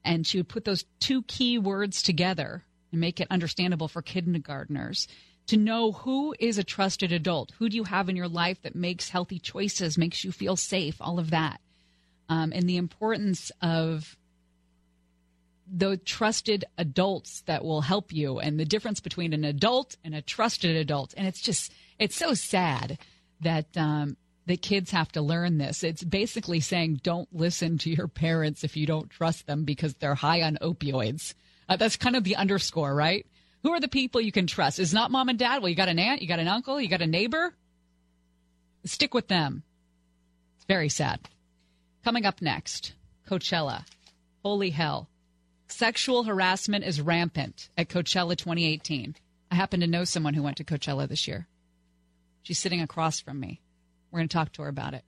And 0.05 0.27
she 0.27 0.39
would 0.39 0.49
put 0.49 0.65
those 0.65 0.85
two 0.99 1.23
key 1.23 1.59
words 1.59 2.03
together 2.03 2.65
and 2.91 3.01
make 3.01 3.21
it 3.21 3.29
understandable 3.31 3.89
for 3.89 4.03
kindergartners 4.03 5.07
to 5.47 5.57
know 5.57 5.93
who 5.93 6.35
is 6.39 6.59
a 6.59 6.65
trusted 6.65 7.13
adult. 7.13 7.53
Who 7.59 7.69
do 7.69 7.77
you 7.77 7.85
have 7.85 8.09
in 8.09 8.17
your 8.17 8.29
life 8.29 8.63
that 8.63 8.75
makes 8.75 9.09
healthy 9.09 9.39
choices, 9.39 9.99
makes 9.99 10.25
you 10.25 10.33
feel 10.33 10.57
safe, 10.57 10.97
all 11.01 11.19
of 11.19 11.31
that. 11.31 11.61
Um, 12.29 12.53
and 12.55 12.69
the 12.69 12.77
importance 12.77 13.51
of 13.61 14.17
the 15.73 15.97
trusted 15.97 16.65
adults 16.79 17.43
that 17.43 17.65
will 17.65 17.81
help 17.81 18.13
you 18.13 18.41
and 18.41 18.59
the 18.59 18.65
difference 18.65 19.01
between 19.01 19.33
an 19.33 19.45
adult 19.45 19.97
and 20.05 20.15
a 20.15 20.23
trusted 20.23 20.77
adult. 20.77 21.15
And 21.17 21.27
it's 21.27 21.41
just, 21.41 21.73
it's 21.99 22.17
so 22.17 22.35
sad 22.35 22.99
that, 23.41 23.77
um, 23.77 24.17
the 24.47 24.57
kids 24.57 24.91
have 24.91 25.13
to 25.13 25.23
learn 25.23 25.59
this. 25.59 25.85
It's 25.85 26.03
basically 26.03 26.59
saying 26.59 27.01
don't 27.05 27.29
listen 27.33 27.79
to 27.79 27.91
your 27.91 28.09
parents 28.09 28.65
if 28.65 28.77
you 28.77 28.85
don't 28.85 29.09
trust 29.09 29.47
them 29.47 29.65
because 29.65 29.95
they're 29.95 30.17
high 30.17 30.43
on 30.43 30.59
opioids. 30.61 31.35
Uh, 31.69 31.77
that's 31.77 31.97
kind 31.97 32.17
of 32.17 32.25
the 32.25 32.35
underscore, 32.35 32.93
right? 32.93 33.25
Who 33.63 33.73
are 33.73 33.81
the 33.81 33.87
people 33.87 34.21
you 34.21 34.33
can 34.33 34.49
trust? 34.49 34.81
Is 34.81 34.93
not 34.93 35.13
mom 35.13 35.29
and 35.29 35.39
dad. 35.39 35.63
Well, 35.63 35.69
you 35.69 35.77
got 35.77 35.89
an 35.89 36.01
aunt, 36.01 36.21
you 36.21 36.27
got 36.27 36.41
an 36.41 36.49
uncle, 36.49 36.81
you 36.81 36.89
got 36.89 37.03
a 37.03 37.07
neighbor. 37.07 37.55
Stick 38.85 39.15
with 39.15 39.29
them. 39.29 39.63
It's 40.57 40.65
very 40.65 40.89
sad. 40.89 41.21
Coming 42.03 42.25
up 42.27 42.43
next, 42.43 42.95
Coachella. 43.29 43.85
Holy 44.43 44.71
hell. 44.71 45.09
Sexual 45.73 46.25
harassment 46.25 46.85
is 46.85 47.01
rampant 47.01 47.69
at 47.77 47.89
Coachella 47.89 48.37
2018. 48.37 49.15
I 49.51 49.55
happen 49.55 49.81
to 49.81 49.87
know 49.87 50.05
someone 50.05 50.35
who 50.35 50.43
went 50.43 50.57
to 50.59 50.65
Coachella 50.65 51.09
this 51.09 51.27
year. 51.27 51.47
She's 52.43 52.59
sitting 52.59 52.81
across 52.81 53.21
from 53.21 53.39
me. 53.39 53.61
We're 54.11 54.19
going 54.19 54.29
to 54.29 54.33
talk 54.33 54.53
to 54.53 54.63
her 54.63 54.69
about 54.69 54.95
it. 54.95 55.05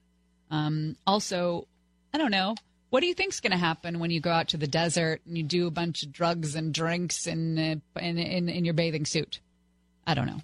Um, 0.51 0.97
also, 1.07 1.67
I 2.15 2.19
don't 2.19 2.31
know. 2.31 2.55
What 2.91 3.01
do 3.01 3.07
you 3.07 3.15
think's 3.15 3.41
going 3.41 3.53
to 3.53 3.57
happen 3.57 3.99
when 3.99 4.11
you 4.11 4.21
go 4.21 4.31
out 4.31 4.49
to 4.49 4.57
the 4.57 4.67
desert 4.67 5.23
and 5.27 5.37
you 5.37 5.43
do 5.43 5.67
a 5.67 5.71
bunch 5.71 6.03
of 6.03 6.13
drugs 6.13 6.55
and 6.55 6.75
drinks 6.75 7.27
in, 7.27 7.59
uh, 7.59 7.99
in, 7.99 8.19
in 8.19 8.49
in 8.49 8.65
your 8.65 8.75
bathing 8.75 9.07
suit? 9.07 9.41
I 10.07 10.15
don't 10.15 10.27
know. 10.27 10.43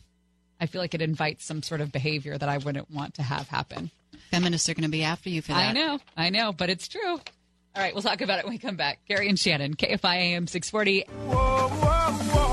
I 0.61 0.67
feel 0.67 0.81
like 0.81 0.95
it 0.95 1.03
invites 1.03 1.45
some 1.45 1.63
sort 1.63 1.81
of 1.81 1.93
behavior 1.93 2.37
that 2.39 2.49
I 2.49 2.59
wouldn't 2.59 2.91
want 2.91 3.15
to 3.15 3.23
have 3.23 3.49
happen. 3.49 3.91
Feminists 4.31 4.69
are 4.69 4.75
going 4.75 4.83
to 4.83 4.89
be 4.89 5.05
after 5.05 5.29
you 5.29 5.43
for 5.43 5.53
that. 5.53 5.69
I 5.69 5.73
know, 5.73 5.99
I 6.17 6.31
know, 6.31 6.53
but 6.53 6.71
it's 6.71 6.89
true. 6.89 7.21
All 7.79 7.85
right, 7.85 7.95
we'll 7.95 8.03
talk 8.03 8.23
about 8.23 8.41
it 8.41 8.45
when 8.45 8.55
we 8.55 8.59
come 8.59 8.75
back. 8.75 8.99
Gary 9.07 9.29
and 9.29 9.39
Shannon, 9.39 9.77
KFI 9.77 10.17
AM 10.17 10.49
640. 10.49 11.05
Whoa, 11.29 11.37
whoa, 11.37 11.69
whoa. 11.69 12.49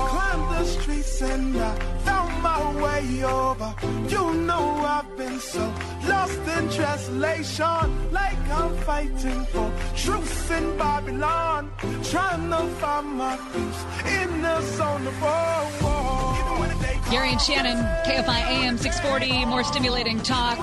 My 2.46 2.60
way 2.84 3.24
over. 3.24 3.70
You 4.08 4.24
know 4.48 4.64
I've 4.96 5.10
been 5.16 5.38
so 5.40 5.64
lost 6.06 6.38
in 6.56 6.64
translation. 6.70 8.12
Like 8.12 8.42
I'm 8.60 8.72
fighting 8.88 9.44
for 9.46 9.68
truth 9.96 10.50
in 10.58 10.66
Babylon. 10.78 11.70
Trying 12.12 12.48
to 12.50 12.62
find 12.80 13.08
my 13.22 13.36
peace 13.52 13.82
in 14.20 14.42
the 14.42 14.60
zone 14.76 15.06
of 15.06 15.22
war. 15.22 15.86
Gary 17.10 17.30
and 17.30 17.40
Shannon, 17.40 17.78
KFI 18.04 18.40
AM 18.54 18.76
640, 18.78 19.44
more 19.46 19.64
stimulating 19.64 20.20
talk. 20.20 20.58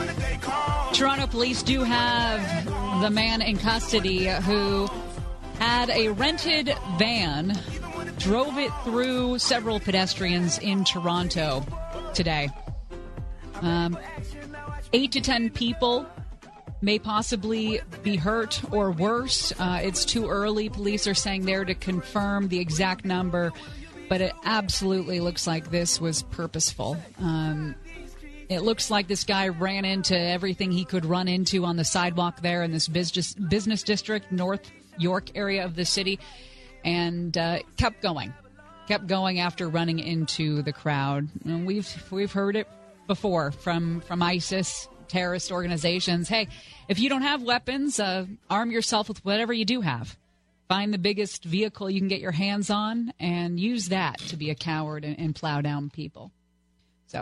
Toronto 0.94 1.28
police 1.28 1.64
do 1.64 1.84
have 1.84 2.42
the 3.02 3.10
man 3.10 3.42
in 3.42 3.58
custody 3.58 4.28
who 4.28 4.88
had 5.60 5.90
a 5.90 6.10
rented 6.10 6.76
van, 6.98 7.58
drove 8.18 8.58
it 8.58 8.72
through 8.84 9.40
several 9.40 9.80
pedestrians 9.80 10.58
in 10.60 10.84
Toronto 10.84 11.66
today. 12.14 12.50
Um, 13.62 13.98
eight 14.94 15.12
to 15.14 15.22
ten 15.22 15.50
people 15.50 16.06
may 16.82 17.00
possibly 17.00 17.80
be 18.04 18.18
hurt 18.18 18.62
or 18.72 18.92
worse. 18.92 19.54
Uh, 19.58 19.80
it's 19.82 20.04
too 20.04 20.28
early. 20.28 20.68
Police 20.70 21.08
are 21.08 21.14
saying 21.14 21.46
there 21.46 21.64
to 21.64 21.74
confirm 21.74 22.50
the 22.50 22.60
exact 22.60 23.06
number, 23.06 23.54
but 24.10 24.20
it 24.20 24.34
absolutely 24.44 25.22
looks 25.22 25.48
like 25.48 25.72
this 25.72 26.02
was 26.02 26.24
purposeful. 26.24 26.98
Um, 27.20 27.76
it 28.50 28.62
looks 28.64 28.92
like 28.92 29.08
this 29.08 29.24
guy 29.24 29.48
ran 29.48 29.86
into 29.86 30.20
everything 30.20 30.72
he 30.72 30.84
could 30.84 31.06
run 31.06 31.30
into 31.30 31.64
on 31.64 31.78
the 31.78 31.86
sidewalk 31.86 32.42
there 32.42 32.64
in 32.64 32.72
this 32.72 32.90
business 32.90 33.34
business 33.34 33.82
district, 33.82 34.32
North 34.32 34.70
York 34.98 35.30
area 35.36 35.64
of 35.64 35.76
the 35.76 35.86
city, 35.86 36.20
and 36.84 37.38
uh, 37.38 37.60
kept 37.78 38.02
going, 38.02 38.34
kept 38.88 39.08
going 39.08 39.40
after 39.40 39.68
running 39.70 40.00
into 40.00 40.62
the 40.62 40.74
crowd. 40.74 41.28
And 41.46 41.66
we've 41.66 42.12
we've 42.12 42.32
heard 42.32 42.56
it 42.56 42.68
before 43.08 43.52
from 43.52 44.02
from 44.02 44.22
ISIS 44.22 44.88
terrorist 45.08 45.52
organizations. 45.52 46.28
Hey, 46.28 46.48
if 46.88 47.00
you 47.00 47.10
don't 47.10 47.22
have 47.22 47.44
weapons, 47.44 48.00
uh, 48.00 48.26
arm 48.50 48.72
yourself 48.72 49.08
with 49.08 49.24
whatever 49.24 49.54
you 49.54 49.66
do 49.66 49.82
have. 49.82 50.18
Find 50.68 50.94
the 50.94 50.98
biggest 50.98 51.44
vehicle 51.44 51.90
you 51.90 52.00
can 52.00 52.08
get 52.08 52.22
your 52.22 52.32
hands 52.32 52.70
on 52.70 53.14
and 53.20 53.60
use 53.60 53.90
that 53.90 54.18
to 54.20 54.38
be 54.38 54.50
a 54.50 54.56
coward 54.56 55.06
and, 55.06 55.20
and 55.20 55.36
plow 55.36 55.62
down 55.62 55.90
people. 55.90 56.32
So, 57.08 57.22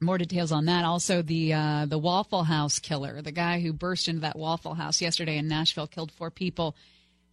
more 0.00 0.18
details 0.18 0.50
on 0.50 0.64
that. 0.64 0.84
Also, 0.84 1.22
the 1.22 1.52
uh, 1.52 1.86
the 1.86 1.98
Waffle 1.98 2.44
House 2.44 2.78
killer, 2.78 3.22
the 3.22 3.32
guy 3.32 3.60
who 3.60 3.72
burst 3.72 4.08
into 4.08 4.22
that 4.22 4.36
Waffle 4.36 4.74
House 4.74 5.00
yesterday 5.00 5.38
in 5.38 5.46
Nashville, 5.46 5.86
killed 5.86 6.10
four 6.10 6.30
people. 6.30 6.74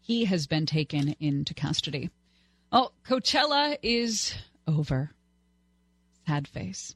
He 0.06 0.26
has 0.26 0.45
been 0.45 0.68
taken 0.68 1.16
into 1.20 1.56
custody. 1.56 2.12
Oh, 2.72 2.91
Coachella 3.08 3.76
is 3.82 4.36
over. 4.68 5.10
Sad 6.28 6.47
face. 6.47 6.95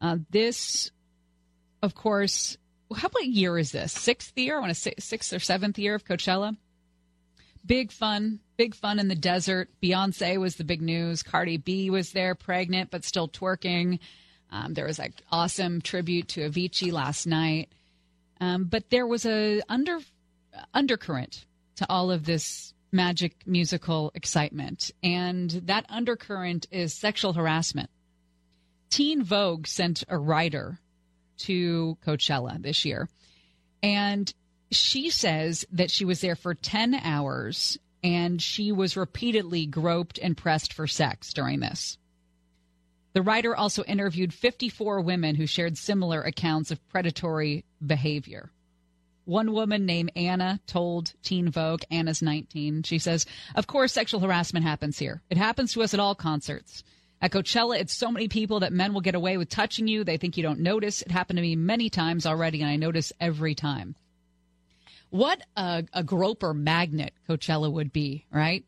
Uh, 0.00 0.16
this, 0.30 0.90
of 1.82 1.94
course, 1.94 2.56
how 2.96 3.08
what 3.10 3.26
year 3.26 3.58
is 3.58 3.72
this? 3.72 3.92
Sixth 3.92 4.32
year? 4.38 4.56
I 4.56 4.60
want 4.60 4.70
to 4.70 4.74
say 4.74 4.94
sixth 4.98 5.34
or 5.34 5.38
seventh 5.38 5.78
year 5.78 5.94
of 5.94 6.06
Coachella. 6.06 6.56
Big 7.66 7.92
fun, 7.92 8.40
big 8.56 8.74
fun 8.74 8.98
in 8.98 9.08
the 9.08 9.14
desert. 9.14 9.68
Beyonce 9.82 10.40
was 10.40 10.56
the 10.56 10.64
big 10.64 10.80
news. 10.80 11.22
Cardi 11.22 11.58
B 11.58 11.90
was 11.90 12.12
there, 12.12 12.34
pregnant 12.34 12.90
but 12.90 13.04
still 13.04 13.28
twerking. 13.28 13.98
Um, 14.50 14.72
there 14.72 14.86
was 14.86 14.98
an 14.98 15.12
awesome 15.30 15.82
tribute 15.82 16.28
to 16.28 16.48
Avicii 16.48 16.90
last 16.90 17.26
night, 17.26 17.68
um, 18.40 18.64
but 18.64 18.88
there 18.88 19.06
was 19.06 19.26
a 19.26 19.60
under 19.68 19.98
undercurrent 20.72 21.44
to 21.78 21.86
all 21.88 22.10
of 22.10 22.24
this 22.24 22.74
magic 22.90 23.46
musical 23.46 24.10
excitement, 24.14 24.90
and 25.02 25.50
that 25.50 25.86
undercurrent 25.88 26.66
is 26.70 26.92
sexual 26.92 27.32
harassment. 27.32 27.90
Teen 28.90 29.22
Vogue 29.22 29.66
sent 29.66 30.04
a 30.08 30.18
writer 30.18 30.80
to 31.38 31.96
Coachella 32.04 32.60
this 32.60 32.84
year, 32.84 33.08
and 33.82 34.32
she 34.70 35.10
says 35.10 35.64
that 35.72 35.90
she 35.90 36.04
was 36.04 36.20
there 36.20 36.36
for 36.36 36.54
10 36.54 36.94
hours 36.94 37.78
and 38.02 38.40
she 38.40 38.70
was 38.70 38.96
repeatedly 38.96 39.66
groped 39.66 40.18
and 40.18 40.36
pressed 40.36 40.72
for 40.72 40.86
sex 40.86 41.32
during 41.32 41.60
this. 41.60 41.96
The 43.12 43.22
writer 43.22 43.56
also 43.56 43.82
interviewed 43.84 44.32
54 44.32 45.00
women 45.00 45.34
who 45.34 45.46
shared 45.46 45.78
similar 45.78 46.22
accounts 46.22 46.70
of 46.70 46.86
predatory 46.88 47.64
behavior. 47.84 48.50
One 49.28 49.52
woman 49.52 49.84
named 49.84 50.12
Anna 50.16 50.58
told 50.66 51.12
Teen 51.22 51.50
Vogue, 51.50 51.82
Anna's 51.90 52.22
19, 52.22 52.84
she 52.84 52.98
says, 52.98 53.26
Of 53.54 53.66
course, 53.66 53.92
sexual 53.92 54.20
harassment 54.20 54.64
happens 54.64 54.98
here. 54.98 55.20
It 55.28 55.36
happens 55.36 55.74
to 55.74 55.82
us 55.82 55.92
at 55.92 56.00
all 56.00 56.14
concerts. 56.14 56.82
At 57.20 57.32
Coachella, 57.32 57.78
it's 57.78 57.92
so 57.92 58.10
many 58.10 58.28
people 58.28 58.60
that 58.60 58.72
men 58.72 58.94
will 58.94 59.02
get 59.02 59.14
away 59.14 59.36
with 59.36 59.50
touching 59.50 59.86
you. 59.86 60.02
They 60.02 60.16
think 60.16 60.38
you 60.38 60.42
don't 60.42 60.60
notice. 60.60 61.02
It 61.02 61.10
happened 61.10 61.36
to 61.36 61.42
me 61.42 61.56
many 61.56 61.90
times 61.90 62.24
already, 62.24 62.62
and 62.62 62.70
I 62.70 62.76
notice 62.76 63.12
every 63.20 63.54
time. 63.54 63.96
What 65.10 65.42
a, 65.54 65.84
a 65.92 66.02
groper 66.02 66.54
magnet 66.54 67.12
Coachella 67.28 67.70
would 67.70 67.92
be, 67.92 68.24
right? 68.32 68.64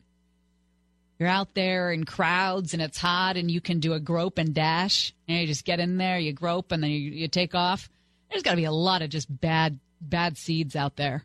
You're 1.17 1.27
out 1.27 1.55
there 1.55 1.91
in 1.91 2.03
crowds 2.03 2.73
and 2.73 2.83
it's 2.83 2.99
hot 2.99 3.35
and 3.35 3.49
you 3.49 3.61
can 3.61 3.79
do 3.79 3.93
a 3.93 3.99
grope 3.99 4.37
and 4.37 4.53
dash. 4.53 5.11
And 5.27 5.39
you 5.39 5.47
just 5.47 5.65
get 5.65 5.79
in 5.79 5.97
there, 5.97 6.19
you 6.19 6.33
grope, 6.33 6.71
and 6.71 6.83
then 6.83 6.91
you, 6.91 6.99
you 6.99 7.27
take 7.27 7.55
off. 7.55 7.89
There's 8.29 8.43
got 8.43 8.51
to 8.51 8.57
be 8.57 8.65
a 8.65 8.71
lot 8.71 9.01
of 9.01 9.09
just 9.09 9.27
bad, 9.41 9.79
bad 10.01 10.37
seeds 10.37 10.75
out 10.75 10.95
there. 10.95 11.23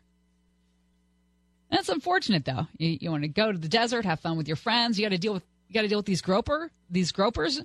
That's 1.69 1.89
unfortunate, 1.89 2.45
though. 2.45 2.67
You, 2.77 2.97
you 3.01 3.11
want 3.11 3.23
to 3.23 3.27
go 3.27 3.51
to 3.51 3.57
the 3.57 3.67
desert, 3.67 4.05
have 4.05 4.21
fun 4.21 4.37
with 4.37 4.47
your 4.47 4.55
friends. 4.55 4.97
You 4.97 5.05
got 5.05 5.11
to 5.11 5.17
deal 5.17 5.33
with 5.33 5.43
you 5.67 5.73
got 5.73 5.81
to 5.81 5.87
deal 5.89 5.99
with 5.99 6.05
these 6.05 6.21
groper, 6.21 6.71
these 6.89 7.11
gropers. 7.11 7.61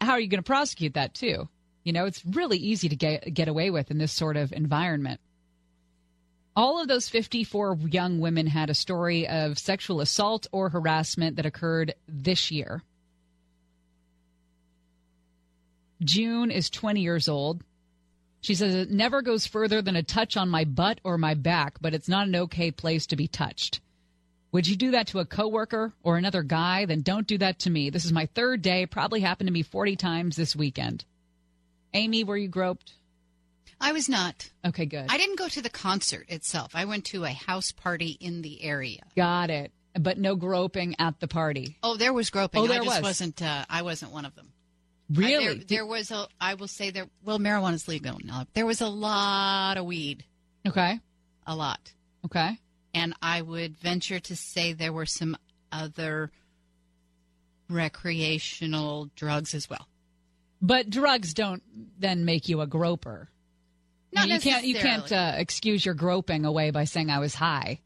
How 0.00 0.12
are 0.12 0.20
you 0.20 0.28
going 0.28 0.42
to 0.42 0.46
prosecute 0.46 0.94
that 0.94 1.14
too? 1.14 1.48
You 1.84 1.92
know, 1.92 2.06
it's 2.06 2.24
really 2.24 2.58
easy 2.58 2.88
to 2.88 2.96
get 2.96 3.32
get 3.32 3.48
away 3.48 3.70
with 3.70 3.90
in 3.90 3.98
this 3.98 4.12
sort 4.12 4.36
of 4.36 4.52
environment. 4.52 5.20
All 6.56 6.80
of 6.80 6.88
those 6.88 7.08
54 7.08 7.78
young 7.90 8.18
women 8.18 8.46
had 8.46 8.70
a 8.70 8.74
story 8.74 9.28
of 9.28 9.58
sexual 9.58 10.00
assault 10.00 10.46
or 10.52 10.70
harassment 10.70 11.36
that 11.36 11.46
occurred 11.46 11.94
this 12.08 12.50
year. 12.50 12.82
June 16.02 16.50
is 16.50 16.70
20 16.70 17.00
years 17.00 17.28
old. 17.28 17.62
She 18.46 18.54
says 18.54 18.76
it 18.76 18.92
never 18.92 19.22
goes 19.22 19.44
further 19.44 19.82
than 19.82 19.96
a 19.96 20.04
touch 20.04 20.36
on 20.36 20.48
my 20.48 20.62
butt 20.62 21.00
or 21.02 21.18
my 21.18 21.34
back, 21.34 21.78
but 21.80 21.94
it's 21.94 22.08
not 22.08 22.28
an 22.28 22.36
okay 22.36 22.70
place 22.70 23.04
to 23.06 23.16
be 23.16 23.26
touched. 23.26 23.80
Would 24.52 24.68
you 24.68 24.76
do 24.76 24.92
that 24.92 25.08
to 25.08 25.18
a 25.18 25.24
coworker 25.24 25.92
or 26.04 26.16
another 26.16 26.44
guy? 26.44 26.84
Then 26.84 27.02
don't 27.02 27.26
do 27.26 27.38
that 27.38 27.58
to 27.58 27.70
me. 27.70 27.90
This 27.90 28.04
is 28.04 28.12
my 28.12 28.26
third 28.36 28.62
day. 28.62 28.86
Probably 28.86 29.18
happened 29.18 29.48
to 29.48 29.52
me 29.52 29.62
40 29.62 29.96
times 29.96 30.36
this 30.36 30.54
weekend. 30.54 31.04
Amy, 31.92 32.22
were 32.22 32.36
you 32.36 32.46
groped? 32.46 32.92
I 33.80 33.90
was 33.90 34.08
not. 34.08 34.48
Okay, 34.64 34.86
good. 34.86 35.06
I 35.08 35.18
didn't 35.18 35.40
go 35.40 35.48
to 35.48 35.60
the 35.60 35.68
concert 35.68 36.26
itself. 36.28 36.70
I 36.72 36.84
went 36.84 37.06
to 37.06 37.24
a 37.24 37.32
house 37.32 37.72
party 37.72 38.16
in 38.20 38.42
the 38.42 38.62
area. 38.62 39.02
Got 39.16 39.50
it. 39.50 39.72
But 39.98 40.18
no 40.18 40.36
groping 40.36 40.94
at 41.00 41.18
the 41.18 41.26
party. 41.26 41.78
Oh, 41.82 41.96
there 41.96 42.12
was 42.12 42.30
groping. 42.30 42.62
Oh, 42.62 42.68
there 42.68 42.82
I 42.82 42.84
just 42.84 42.98
was. 42.98 43.08
wasn't. 43.08 43.42
Uh, 43.42 43.64
I 43.68 43.82
wasn't 43.82 44.12
one 44.12 44.24
of 44.24 44.36
them. 44.36 44.52
Really? 45.10 45.34
I- 45.48 45.54
there, 45.54 45.64
there 45.68 45.86
was 45.86 46.10
a. 46.10 46.26
I 46.40 46.54
will 46.54 46.68
say 46.68 46.90
there. 46.90 47.06
Well, 47.24 47.38
marijuana's 47.38 47.86
legal 47.88 48.18
now. 48.24 48.46
There 48.54 48.66
was 48.66 48.80
a 48.80 48.88
lot 48.88 49.76
of 49.76 49.84
weed. 49.86 50.24
Okay. 50.66 50.98
A 51.46 51.54
lot. 51.54 51.92
Okay. 52.24 52.58
And 52.92 53.14
I 53.22 53.42
would 53.42 53.76
venture 53.78 54.18
to 54.20 54.34
say 54.36 54.72
there 54.72 54.92
were 54.92 55.06
some 55.06 55.36
other 55.70 56.30
recreational 57.68 59.10
drugs 59.16 59.54
as 59.54 59.68
well. 59.68 59.86
But 60.62 60.88
drugs 60.90 61.34
don't 61.34 61.62
then 61.98 62.24
make 62.24 62.48
you 62.48 62.60
a 62.60 62.66
groper. 62.66 63.28
Not 64.12 64.28
you 64.28 64.40
can't. 64.40 64.64
You 64.64 64.76
can't 64.76 65.10
uh, 65.12 65.32
excuse 65.36 65.84
your 65.84 65.94
groping 65.94 66.44
away 66.44 66.70
by 66.70 66.84
saying 66.84 67.10
I 67.10 67.18
was 67.18 67.34
high. 67.34 67.80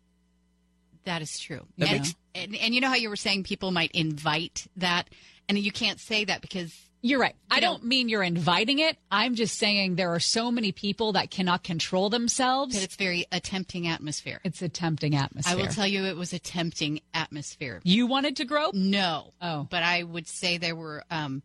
That 1.05 1.23
is 1.23 1.39
true. 1.39 1.67
That 1.79 1.89
And, 1.89 1.99
makes- 1.99 2.15
and, 2.35 2.57
and 2.57 2.75
you 2.75 2.81
know 2.81 2.89
how 2.89 2.95
you 2.95 3.09
were 3.09 3.17
saying 3.17 3.45
people 3.45 3.71
might 3.73 3.91
invite 3.93 4.67
that, 4.77 5.09
and 5.49 5.59
you 5.59 5.73
can't 5.73 5.99
say 5.99 6.25
that 6.27 6.41
because 6.41 6.73
You're 7.03 7.21
right. 7.21 7.35
I 7.51 7.57
You 7.57 7.61
don't 7.63 7.85
mean 7.85 8.09
you're 8.09 8.23
inviting 8.23 8.79
it. 8.79 8.97
I'm 9.11 9.35
just 9.35 9.59
saying 9.59 9.97
there 9.97 10.13
are 10.15 10.21
so 10.21 10.51
many 10.51 10.73
people 10.73 11.13
that 11.13 11.31
cannot 11.31 11.65
control 11.65 12.11
themselves. 12.11 12.75
that 12.75 12.83
it's 12.83 12.97
very 12.97 13.27
a 13.33 13.41
tempting 13.41 13.89
atmosphere. 13.89 14.41
It's 14.45 14.61
a 14.61 14.69
tempting 14.69 15.17
atmosphere. 15.17 15.53
I 15.53 15.57
will 15.57 15.69
tell 15.69 15.87
you, 15.87 16.05
it 16.05 16.17
was 16.17 16.33
a 16.33 16.39
tempting 16.39 17.01
atmosphere. 17.15 17.81
You 17.85 18.07
wanted 18.07 18.37
to 18.37 18.45
grope? 18.45 18.75
No. 18.75 19.33
Oh. 19.41 19.67
But 19.71 19.83
I 19.83 20.03
would 20.03 20.29
say 20.29 20.59
there 20.59 20.77
were 20.77 21.05
um, 21.11 21.43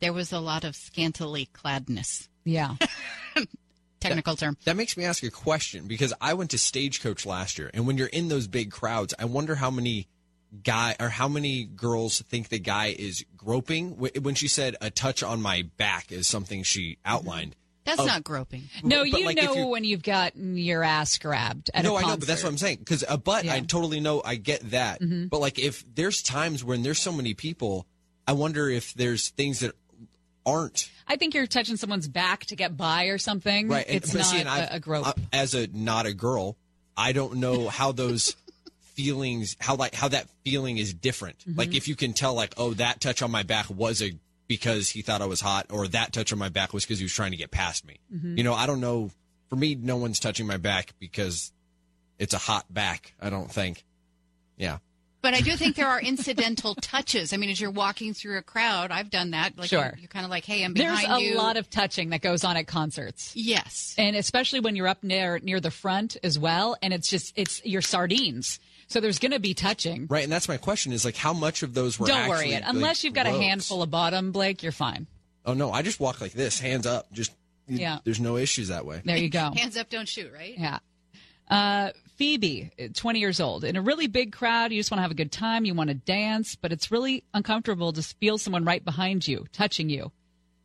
there 0.00 0.12
was 0.12 0.32
a 0.32 0.40
lot 0.40 0.64
of 0.64 0.76
scantily 0.76 1.48
cladness. 1.52 2.28
Yeah. 2.44 2.76
technical 4.00 4.36
term. 4.36 4.56
That 4.64 4.76
makes 4.76 4.96
me 4.96 5.04
ask 5.04 5.22
a 5.22 5.30
question 5.30 5.86
because 5.86 6.12
I 6.20 6.34
went 6.34 6.50
to 6.50 6.58
Stagecoach 6.58 7.26
last 7.26 7.58
year, 7.58 7.70
and 7.74 7.86
when 7.86 7.98
you're 7.98 8.06
in 8.06 8.28
those 8.28 8.46
big 8.46 8.70
crowds, 8.70 9.14
I 9.18 9.24
wonder 9.24 9.56
how 9.56 9.70
many 9.70 10.08
guy 10.62 10.96
or 11.00 11.08
how 11.08 11.28
many 11.28 11.64
girls 11.64 12.22
think 12.22 12.48
the 12.48 12.58
guy 12.58 12.94
is 12.98 13.24
groping. 13.36 13.92
When 13.98 14.34
she 14.34 14.48
said 14.48 14.76
a 14.80 14.90
touch 14.90 15.22
on 15.22 15.40
my 15.42 15.62
back 15.76 16.12
is 16.12 16.26
something 16.26 16.62
she 16.62 16.98
outlined. 17.04 17.54
That's 17.84 18.04
not 18.04 18.24
groping. 18.24 18.64
No, 18.82 19.04
you 19.04 19.24
like, 19.24 19.36
know 19.36 19.68
when 19.68 19.84
you've 19.84 20.02
gotten 20.02 20.56
your 20.56 20.82
ass 20.82 21.18
grabbed 21.18 21.70
at 21.72 21.84
no, 21.84 21.96
a 21.96 22.00
I 22.00 22.02
know, 22.02 22.16
but 22.16 22.26
that's 22.26 22.42
what 22.42 22.48
I'm 22.48 22.58
saying. 22.58 22.78
Because 22.78 23.04
a 23.08 23.16
butt, 23.16 23.48
I 23.48 23.60
totally 23.60 24.00
know, 24.00 24.20
I 24.24 24.34
get 24.34 24.70
that. 24.70 25.00
Mhm. 25.00 25.30
But 25.30 25.40
like, 25.40 25.60
if 25.60 25.84
there's 25.94 26.20
times 26.20 26.64
when 26.64 26.82
there's 26.82 26.98
so 26.98 27.12
many 27.12 27.34
people, 27.34 27.86
I 28.26 28.32
wonder 28.32 28.68
if 28.68 28.92
there's 28.94 29.28
things 29.28 29.60
that 29.60 29.72
aren't 30.44 30.90
I 31.08 31.16
think 31.16 31.34
you're 31.34 31.46
touching 31.46 31.76
someone's 31.76 32.08
back 32.08 32.46
to 32.46 32.56
get 32.56 32.76
by 32.76 33.04
or 33.04 33.18
something. 33.18 33.68
right. 33.68 33.86
And, 33.86 33.96
it's 33.96 34.12
but 34.12 34.18
not 34.18 34.26
see, 34.26 34.40
and 34.40 34.48
a, 34.48 34.74
a 34.76 34.80
grope. 34.80 35.06
I- 35.06 35.14
as 35.32 35.54
a 35.54 35.68
not 35.68 36.06
a 36.06 36.12
girl, 36.14 36.56
I 36.96 37.12
don't 37.12 37.36
know 37.36 37.68
how 37.68 37.92
those 37.92 38.34
feelings, 38.96 39.56
how 39.60 39.76
like 39.76 39.94
how 39.94 40.08
that 40.08 40.26
feeling 40.44 40.78
is 40.78 40.92
different. 40.94 41.38
Mhm. 41.48 41.56
Like 41.58 41.74
if 41.74 41.86
you 41.86 41.94
can 41.94 42.12
tell, 42.14 42.34
like, 42.34 42.54
oh, 42.56 42.74
that 42.74 43.00
touch 43.00 43.22
on 43.22 43.30
my 43.30 43.42
back 43.42 43.68
was 43.70 44.02
a 44.02 44.12
because 44.48 44.88
he 44.88 45.02
thought 45.02 45.22
I 45.22 45.26
was 45.26 45.40
hot, 45.40 45.66
or 45.70 45.86
that 45.88 46.12
touch 46.12 46.32
on 46.32 46.38
my 46.38 46.48
back 46.48 46.72
was 46.72 46.84
because 46.84 46.98
he 46.98 47.04
was 47.04 47.12
trying 47.12 47.32
to 47.32 47.36
get 47.36 47.50
past 47.50 47.84
me. 47.86 47.98
Mhm. 48.14 48.38
You 48.38 48.44
know, 48.44 48.54
I 48.54 48.66
don't 48.66 48.80
know. 48.80 49.10
For 49.48 49.56
me, 49.56 49.74
no 49.76 49.96
one's 49.96 50.18
touching 50.18 50.46
my 50.46 50.56
back 50.56 50.94
because 50.98 51.52
it's 52.18 52.34
a 52.34 52.38
hot 52.38 52.72
back. 52.72 53.14
I 53.20 53.28
don't 53.30 53.50
think. 53.50 53.84
Yeah. 54.56 54.78
But 55.22 55.34
I 55.34 55.40
do 55.40 55.56
think 55.56 55.74
there 55.76 55.88
are 55.88 56.00
incidental 56.12 56.74
touches. 56.76 57.32
I 57.32 57.36
mean, 57.36 57.50
as 57.50 57.60
you're 57.60 57.70
walking 57.70 58.14
through 58.14 58.38
a 58.38 58.42
crowd, 58.42 58.90
I've 58.92 59.10
done 59.10 59.32
that. 59.32 59.58
Like 59.58 59.68
Sure. 59.68 59.80
You're, 59.80 59.94
you're 59.98 60.08
kind 60.08 60.24
of 60.24 60.30
like, 60.30 60.44
hey, 60.44 60.62
I'm 60.64 60.72
behind 60.72 60.96
There's 60.96 61.00
behind 61.02 61.22
a 61.22 61.26
you. 61.28 61.36
lot 61.36 61.56
of 61.56 61.68
touching 61.68 62.10
that 62.10 62.20
goes 62.22 62.44
on 62.44 62.56
at 62.56 62.66
concerts. 62.68 63.32
Yes. 63.34 63.94
And 63.98 64.14
especially 64.16 64.60
when 64.60 64.76
you're 64.76 64.86
up 64.88 65.02
near 65.02 65.38
near 65.40 65.58
the 65.60 65.70
front 65.72 66.16
as 66.22 66.38
well 66.38 66.76
and 66.82 66.92
it's 66.94 67.08
just 67.08 67.32
it's 67.36 67.64
your 67.64 67.82
sardines. 67.82 68.60
So 68.88 69.00
there's 69.00 69.18
going 69.18 69.32
to 69.32 69.40
be 69.40 69.52
touching. 69.52 70.06
Right, 70.08 70.22
and 70.22 70.32
that's 70.32 70.48
my 70.48 70.56
question: 70.56 70.92
is 70.92 71.04
like 71.04 71.16
how 71.16 71.32
much 71.32 71.62
of 71.62 71.74
those 71.74 71.98
were? 71.98 72.06
Don't 72.06 72.28
worry 72.28 72.52
actually, 72.52 72.54
it. 72.54 72.62
Unless 72.66 72.98
like, 72.98 73.04
you've 73.04 73.14
got 73.14 73.26
a 73.26 73.30
handful 73.30 73.82
of 73.82 73.90
bottom, 73.90 74.32
Blake, 74.32 74.62
you're 74.62 74.72
fine. 74.72 75.06
Oh 75.44 75.54
no, 75.54 75.72
I 75.72 75.82
just 75.82 76.00
walk 76.00 76.20
like 76.20 76.32
this, 76.32 76.58
hands 76.58 76.86
up. 76.86 77.12
Just 77.12 77.32
Yeah. 77.68 77.98
There's 78.04 78.20
no 78.20 78.36
issues 78.36 78.68
that 78.68 78.84
way. 78.84 79.02
There 79.04 79.16
you 79.16 79.28
go. 79.28 79.50
Hands 79.56 79.76
up, 79.76 79.90
don't 79.90 80.08
shoot, 80.08 80.32
right? 80.32 80.54
Yeah. 80.56 80.78
Uh, 81.48 81.90
Phoebe, 82.16 82.70
20 82.94 83.18
years 83.20 83.40
old, 83.40 83.62
in 83.62 83.76
a 83.76 83.82
really 83.82 84.06
big 84.06 84.32
crowd, 84.32 84.72
you 84.72 84.80
just 84.80 84.90
want 84.90 84.98
to 84.98 85.02
have 85.02 85.10
a 85.10 85.14
good 85.14 85.30
time, 85.30 85.64
you 85.64 85.74
want 85.74 85.88
to 85.88 85.94
dance, 85.94 86.56
but 86.56 86.72
it's 86.72 86.90
really 86.90 87.24
uncomfortable 87.34 87.92
to 87.92 88.02
feel 88.02 88.38
someone 88.38 88.64
right 88.64 88.84
behind 88.84 89.28
you, 89.28 89.46
touching 89.52 89.90
you. 89.90 90.10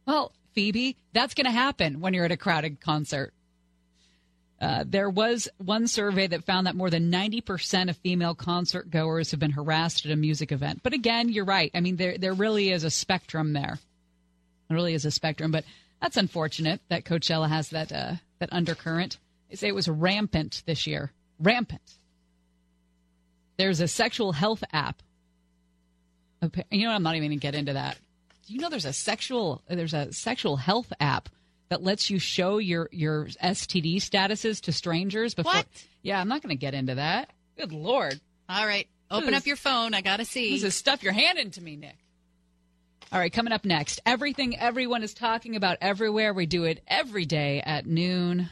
Well, 0.08 0.32
Phoebe, 0.54 0.98
that's 1.14 1.34
going 1.34 1.46
to 1.46 1.52
happen 1.52 2.00
when 2.00 2.14
you're 2.14 2.26
at 2.26 2.32
a 2.32 2.38
crowded 2.38 2.80
concert. 2.80 3.34
Uh, 4.62 4.84
there 4.86 5.10
was 5.10 5.50
one 5.58 5.88
survey 5.88 6.28
that 6.28 6.44
found 6.44 6.68
that 6.68 6.76
more 6.76 6.92
than 6.92 7.12
90% 7.12 7.90
of 7.90 7.98
female 7.98 8.36
concert 8.36 8.92
goers 8.92 9.32
have 9.32 9.40
been 9.40 9.52
harassed 9.52 10.06
at 10.06 10.12
a 10.12 10.16
music 10.16 10.52
event. 10.52 10.82
But 10.84 10.94
again, 10.94 11.30
you're 11.30 11.46
right. 11.46 11.72
I 11.74 11.80
mean, 11.80 11.96
there, 11.96 12.16
there 12.20 12.34
really 12.34 12.70
is 12.72 12.84
a 12.84 12.92
spectrum 12.92 13.54
there. 13.54 13.80
There 14.68 14.76
really 14.76 14.94
is 14.94 15.04
a 15.04 15.10
spectrum, 15.10 15.52
but 15.52 15.66
that's 16.00 16.16
unfortunate 16.16 16.80
that 16.90 17.06
Coachella 17.06 17.50
has 17.50 17.70
that 17.70 17.92
uh, 17.92 18.14
that 18.38 18.54
undercurrent. 18.54 19.18
They 19.50 19.56
say 19.56 19.68
it 19.68 19.76
was 19.76 19.90
rampant 19.90 20.62
this 20.68 20.86
year. 20.86 21.12
Rampant. 21.40 21.82
There's 23.58 23.82
a 23.82 23.88
sexual 23.88 24.32
health 24.32 24.64
app. 24.72 25.02
You 26.72 26.88
know, 26.88 26.92
I'm 26.92 27.04
not 27.04 27.16
even 27.16 27.30
going 27.30 27.40
to 27.40 27.42
get 27.42 27.56
into 27.56 27.74
that. 27.74 27.98
Do 28.48 28.54
you 28.54 28.60
know 28.60 28.70
there's 28.70 28.86
a 28.86 28.94
sexual 28.94 29.62
there's 29.68 29.94
a 29.94 30.14
sexual 30.14 30.56
health 30.56 30.94
app 31.00 31.30
that 31.72 31.82
lets 31.82 32.10
you 32.10 32.20
show 32.20 32.58
your 32.58 32.90
your 32.92 33.28
STD 33.28 33.96
statuses 33.96 34.60
to 34.64 34.74
strangers 34.74 35.34
before? 35.34 35.54
What? 35.54 35.68
Yeah, 36.04 36.20
I'm 36.20 36.28
not 36.28 36.42
going 36.42 36.50
to 36.50 36.60
get 36.60 36.74
into 36.74 36.96
that. 36.96 37.30
Good 37.58 37.72
lord. 37.72 38.20
All 38.50 38.66
right. 38.66 38.88
Open 39.10 39.32
This 39.32 39.38
up 39.38 39.46
your 39.46 39.56
phone. 39.56 39.94
I 39.94 40.02
got 40.02 40.18
to 40.18 40.26
see. 40.26 40.52
This 40.52 40.64
is 40.64 40.76
stuff 40.76 41.02
you're 41.02 41.14
handing 41.14 41.52
to 41.52 41.62
me, 41.62 41.78
Nick. 41.78 41.96
All 43.14 43.20
right, 43.20 43.32
coming 43.32 43.54
up 43.54 43.64
next, 43.64 44.02
everything 44.06 44.58
everyone 44.58 45.02
is 45.02 45.14
talking 45.14 45.56
about 45.56 45.78
everywhere. 45.82 46.34
We 46.34 46.46
do 46.46 46.66
it 46.66 46.82
every 46.88 47.26
day 47.26 47.62
at 47.62 47.86
noon. 47.86 48.50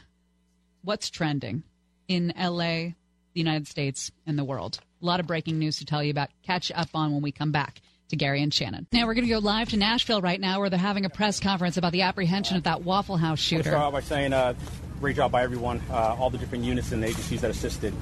What's 0.82 1.10
trending 1.10 1.62
in 2.08 2.32
LA, 2.38 2.62
the 2.62 2.94
United 3.34 3.68
States, 3.68 4.10
and 4.26 4.38
the 4.38 4.44
world? 4.44 4.80
A 5.02 5.04
lot 5.04 5.20
of 5.20 5.26
breaking 5.26 5.58
news 5.58 5.78
to 5.78 5.84
tell 5.84 6.02
you 6.02 6.10
about. 6.10 6.30
Catch 6.42 6.72
up 6.72 6.88
on 6.94 7.12
when 7.12 7.22
we 7.22 7.32
come 7.32 7.52
back 7.52 7.82
to 8.10 8.16
Gary 8.16 8.42
and 8.42 8.52
Shannon. 8.52 8.86
Now 8.92 9.06
we're 9.06 9.14
going 9.14 9.26
to 9.26 9.32
go 9.32 9.38
live 9.38 9.70
to 9.70 9.76
Nashville 9.76 10.20
right 10.20 10.40
now, 10.40 10.60
where 10.60 10.70
they're 10.70 10.78
having 10.78 11.04
a 11.04 11.10
press 11.10 11.40
conference 11.40 11.76
about 11.76 11.92
the 11.92 12.02
apprehension 12.02 12.56
of 12.56 12.64
that 12.64 12.82
Waffle 12.82 13.16
House 13.16 13.30
I'll 13.30 13.36
shooter. 13.36 13.70
start 13.70 13.92
by 13.92 14.00
saying 14.00 14.32
uh, 14.32 14.54
great 15.00 15.16
job 15.16 15.32
by 15.32 15.42
everyone, 15.42 15.80
uh, 15.90 16.16
all 16.18 16.30
the 16.30 16.38
different 16.38 16.64
units 16.64 16.92
and 16.92 17.04
agencies 17.04 17.40
that 17.40 17.50
assisted. 17.50 17.94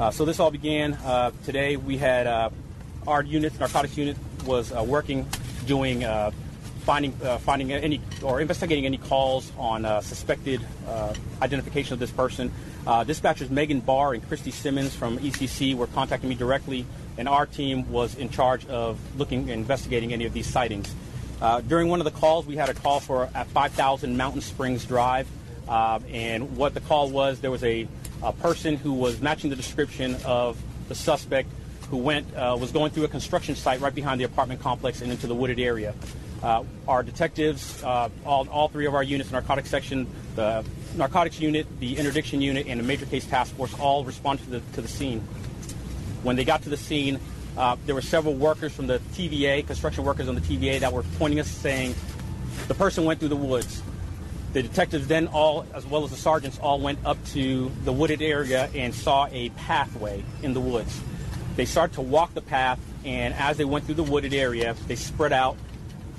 Uh, 0.00 0.10
so 0.10 0.24
this 0.24 0.40
all 0.40 0.50
began 0.50 0.94
uh, 0.94 1.30
today. 1.44 1.76
We 1.76 1.96
had 1.98 2.26
uh, 2.26 2.50
our 3.06 3.22
unit, 3.22 3.58
narcotics 3.58 3.96
unit, 3.96 4.16
was 4.44 4.72
uh, 4.72 4.82
working, 4.82 5.26
doing 5.66 6.04
uh, 6.04 6.30
finding 6.86 7.12
uh, 7.22 7.38
finding 7.38 7.72
any 7.72 8.00
or 8.22 8.40
investigating 8.40 8.86
any 8.86 8.96
calls 8.98 9.50
on 9.58 9.84
uh, 9.84 10.00
suspected 10.00 10.60
uh, 10.86 11.12
identification 11.42 11.92
of 11.94 11.98
this 11.98 12.12
person. 12.12 12.52
Uh, 12.86 13.04
dispatchers 13.04 13.50
Megan 13.50 13.80
Barr 13.80 14.14
and 14.14 14.26
Christy 14.28 14.52
Simmons 14.52 14.94
from 14.94 15.18
ECC 15.18 15.74
were 15.74 15.88
contacting 15.88 16.28
me 16.28 16.36
directly, 16.36 16.86
and 17.18 17.28
our 17.28 17.46
team 17.46 17.90
was 17.90 18.14
in 18.16 18.28
charge 18.28 18.66
of 18.66 18.98
looking 19.18 19.42
and 19.42 19.60
investigating 19.60 20.12
any 20.12 20.24
of 20.24 20.32
these 20.32 20.46
sightings. 20.46 20.94
Uh, 21.40 21.60
during 21.60 21.88
one 21.88 22.00
of 22.00 22.04
the 22.04 22.10
calls, 22.10 22.46
we 22.46 22.56
had 22.56 22.68
a 22.68 22.74
call 22.74 23.00
for 23.00 23.28
at 23.34 23.46
5000 23.48 24.16
Mountain 24.16 24.40
Springs 24.40 24.84
Drive, 24.84 25.28
uh, 25.68 26.00
and 26.10 26.56
what 26.56 26.74
the 26.74 26.80
call 26.80 27.10
was, 27.10 27.40
there 27.40 27.50
was 27.50 27.64
a, 27.64 27.86
a 28.22 28.32
person 28.32 28.76
who 28.76 28.92
was 28.92 29.20
matching 29.20 29.50
the 29.50 29.56
description 29.56 30.16
of 30.24 30.56
the 30.88 30.94
suspect 30.94 31.48
who 31.90 31.98
went 31.98 32.34
uh, 32.34 32.56
was 32.58 32.72
going 32.72 32.90
through 32.90 33.04
a 33.04 33.08
construction 33.08 33.54
site 33.54 33.80
right 33.80 33.94
behind 33.94 34.20
the 34.20 34.24
apartment 34.24 34.60
complex 34.60 35.02
and 35.02 35.12
into 35.12 35.26
the 35.26 35.34
wooded 35.34 35.60
area. 35.60 35.94
Uh, 36.42 36.64
our 36.86 37.02
detectives, 37.02 37.82
uh, 37.82 38.08
all, 38.24 38.48
all 38.50 38.68
three 38.68 38.86
of 38.86 38.94
our 38.94 39.02
units, 39.02 39.30
narcotics 39.30 39.70
section, 39.70 40.06
the 40.34 40.64
narcotics 40.96 41.40
unit, 41.40 41.66
the 41.80 41.96
interdiction 41.96 42.40
unit, 42.40 42.66
and 42.66 42.78
the 42.78 42.84
major 42.84 43.06
case 43.06 43.26
task 43.26 43.54
force, 43.54 43.72
all 43.78 44.04
responded 44.04 44.44
to 44.44 44.50
the, 44.50 44.60
to 44.74 44.82
the 44.82 44.88
scene. 44.88 45.26
When 46.22 46.36
they 46.36 46.44
got 46.44 46.62
to 46.62 46.68
the 46.68 46.76
scene, 46.76 47.20
uh, 47.56 47.76
there 47.86 47.94
were 47.94 48.02
several 48.02 48.34
workers 48.34 48.72
from 48.74 48.86
the 48.86 48.98
TVA, 49.14 49.66
construction 49.66 50.04
workers 50.04 50.28
on 50.28 50.34
the 50.34 50.40
TVA, 50.40 50.80
that 50.80 50.92
were 50.92 51.04
pointing 51.18 51.40
us, 51.40 51.48
saying 51.48 51.94
the 52.68 52.74
person 52.74 53.04
went 53.04 53.20
through 53.20 53.30
the 53.30 53.36
woods. 53.36 53.82
The 54.52 54.62
detectives 54.62 55.06
then 55.06 55.26
all, 55.28 55.66
as 55.74 55.86
well 55.86 56.04
as 56.04 56.10
the 56.10 56.16
sergeants, 56.16 56.58
all 56.58 56.80
went 56.80 56.98
up 57.04 57.22
to 57.26 57.70
the 57.84 57.92
wooded 57.92 58.22
area 58.22 58.70
and 58.74 58.94
saw 58.94 59.26
a 59.30 59.50
pathway 59.50 60.24
in 60.42 60.54
the 60.54 60.60
woods. 60.60 61.00
They 61.56 61.64
started 61.64 61.94
to 61.94 62.02
walk 62.02 62.34
the 62.34 62.42
path, 62.42 62.78
and 63.04 63.34
as 63.34 63.56
they 63.56 63.64
went 63.64 63.86
through 63.86 63.94
the 63.96 64.02
wooded 64.02 64.34
area, 64.34 64.74
they 64.86 64.96
spread 64.96 65.32
out, 65.32 65.56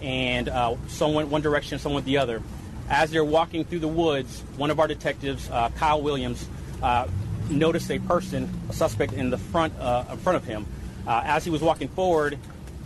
and 0.01 0.49
uh, 0.49 0.75
some 0.87 1.13
went 1.13 1.29
one 1.29 1.41
direction, 1.41 1.79
some 1.79 1.93
went 1.93 2.05
the 2.05 2.17
other. 2.17 2.41
As 2.89 3.11
they're 3.11 3.25
walking 3.25 3.65
through 3.65 3.79
the 3.79 3.87
woods, 3.87 4.43
one 4.55 4.71
of 4.71 4.79
our 4.79 4.87
detectives, 4.87 5.49
uh, 5.49 5.69
Kyle 5.75 6.01
Williams, 6.01 6.47
uh, 6.81 7.07
noticed 7.49 7.89
a 7.91 7.99
person, 7.99 8.49
a 8.69 8.73
suspect, 8.73 9.13
in 9.13 9.29
the 9.29 9.37
front 9.37 9.77
uh, 9.79 10.05
in 10.11 10.17
front 10.17 10.37
of 10.37 10.45
him. 10.45 10.65
Uh, 11.07 11.21
as 11.25 11.43
he 11.43 11.49
was 11.49 11.61
walking 11.61 11.87
forward, 11.87 12.37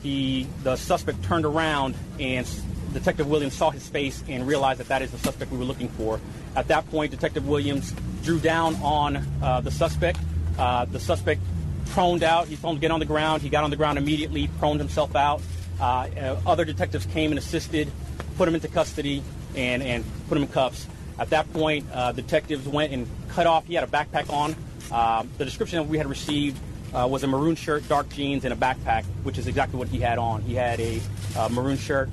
he 0.04 0.48
the 0.64 0.76
suspect 0.76 1.24
turned 1.24 1.46
around, 1.46 1.96
and 2.20 2.48
Detective 2.94 3.28
Williams 3.28 3.56
saw 3.56 3.70
his 3.70 3.88
face 3.88 4.24
and 4.28 4.46
realized 4.48 4.80
that 4.80 4.88
that 4.90 5.02
is 5.02 5.12
the 5.12 5.18
suspect 5.18 5.52
we 5.52 5.58
were 5.58 5.66
looking 5.66 5.90
for. 5.90 6.20
At 6.56 6.68
that 6.68 6.90
point, 6.92 7.12
Detective 7.12 7.48
Williams 7.48 7.94
drew 8.24 8.40
down 8.40 8.76
on 8.76 9.26
uh, 9.42 9.62
the 9.62 9.72
suspect. 9.72 10.20
Uh, 10.58 10.86
the 10.86 11.00
suspect 11.00 11.42
proned 11.88 12.24
out. 12.24 12.48
He 12.48 12.58
told 12.58 12.76
him 12.76 12.78
to 12.80 12.82
get 12.82 12.92
on 12.92 13.00
the 13.00 13.06
ground. 13.06 13.42
He 13.42 13.50
got 13.50 13.64
on 13.64 13.70
the 13.70 13.76
ground 13.76 13.98
immediately, 13.98 14.48
proned 14.60 14.80
himself 14.80 15.16
out. 15.16 15.42
Uh, 15.80 15.84
uh, 15.84 16.42
other 16.46 16.66
detectives 16.66 17.06
came 17.08 17.32
and 17.32 17.40
assisted, 17.40 17.92
put 18.38 18.48
him 18.48 18.56
into 18.56 18.68
custody, 18.68 19.24
and, 19.56 19.82
and 19.82 20.04
put 20.28 20.38
him 20.38 20.44
in 20.44 20.50
cuffs. 20.50 20.88
At 21.22 21.30
that 21.30 21.54
point, 21.54 21.86
uh, 21.94 22.14
detectives 22.14 22.68
went 22.68 22.92
and 22.92 23.08
cut 23.30 23.46
off. 23.46 23.68
He 23.68 23.76
had 23.76 23.84
a 23.84 23.88
backpack 23.88 24.34
on. 24.34 24.56
Um, 24.92 25.30
the 25.38 25.46
description 25.46 25.88
we 25.88 26.00
had 26.00 26.08
received 26.08 26.60
uh, 26.96 27.08
was 27.08 27.22
a 27.22 27.28
maroon 27.28 27.54
shirt, 27.54 27.88
dark 27.88 28.10
jeans, 28.10 28.44
and 28.44 28.52
a 28.52 28.58
backpack, 28.58 29.04
which 29.22 29.38
is 29.38 29.46
exactly 29.46 29.78
what 29.78 29.88
he 29.88 30.00
had 30.00 30.18
on. 30.18 30.42
He 30.42 30.56
had 30.56 30.80
a 30.80 31.00
uh, 31.38 31.48
maroon 31.50 31.78
shirt, 31.78 32.10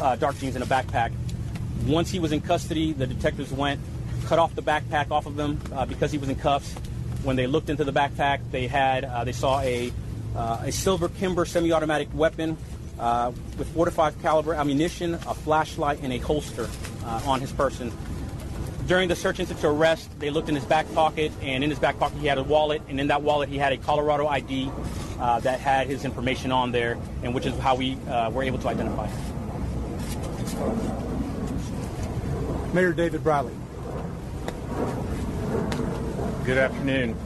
uh, 0.00 0.16
dark 0.16 0.38
jeans, 0.38 0.54
and 0.54 0.64
a 0.64 0.66
backpack. 0.66 1.12
Once 1.84 2.10
he 2.10 2.18
was 2.20 2.32
in 2.32 2.40
custody, 2.40 2.94
the 2.94 3.06
detectives 3.06 3.52
went, 3.52 3.78
cut 4.24 4.38
off 4.38 4.54
the 4.54 4.62
backpack 4.62 5.10
off 5.10 5.26
of 5.26 5.38
him 5.38 5.60
uh, 5.74 5.84
because 5.84 6.10
he 6.10 6.16
was 6.16 6.30
in 6.30 6.36
cuffs. 6.36 6.72
When 7.24 7.36
they 7.36 7.46
looked 7.46 7.68
into 7.68 7.84
the 7.84 7.92
backpack, 7.92 8.40
they 8.50 8.66
had 8.66 9.04
uh, 9.04 9.24
they 9.24 9.32
saw 9.32 9.60
a 9.60 9.92
uh, 10.34 10.62
a 10.64 10.72
silver 10.72 11.10
Kimber 11.10 11.44
semi-automatic 11.44 12.08
weapon 12.14 12.56
uh, 12.98 13.32
with 13.58 13.68
45 13.74 14.22
caliber 14.22 14.54
ammunition, 14.54 15.14
a 15.14 15.34
flashlight, 15.34 16.00
and 16.02 16.14
a 16.14 16.18
holster 16.18 16.68
uh, 17.04 17.20
on 17.26 17.40
his 17.40 17.52
person. 17.52 17.92
During 18.92 19.08
the 19.08 19.16
search 19.16 19.40
incident 19.40 19.62
to 19.62 19.70
arrest, 19.70 20.10
they 20.20 20.28
looked 20.28 20.50
in 20.50 20.54
his 20.54 20.66
back 20.66 20.84
pocket, 20.92 21.32
and 21.40 21.64
in 21.64 21.70
his 21.70 21.78
back 21.78 21.98
pocket 21.98 22.18
he 22.18 22.26
had 22.26 22.36
a 22.36 22.42
wallet, 22.42 22.82
and 22.90 23.00
in 23.00 23.06
that 23.06 23.22
wallet 23.22 23.48
he 23.48 23.56
had 23.56 23.72
a 23.72 23.78
Colorado 23.78 24.26
ID 24.26 24.70
uh, 25.18 25.40
that 25.40 25.60
had 25.60 25.86
his 25.86 26.04
information 26.04 26.52
on 26.52 26.72
there, 26.72 26.98
and 27.22 27.34
which 27.34 27.46
is 27.46 27.58
how 27.58 27.74
we 27.74 27.96
uh, 28.06 28.28
were 28.28 28.42
able 28.42 28.58
to 28.58 28.68
identify 28.68 29.06
him. 29.06 29.18
Mayor 32.74 32.92
David 32.92 33.24
Briley. 33.24 33.54
Good 36.44 36.58
afternoon. 36.58 37.16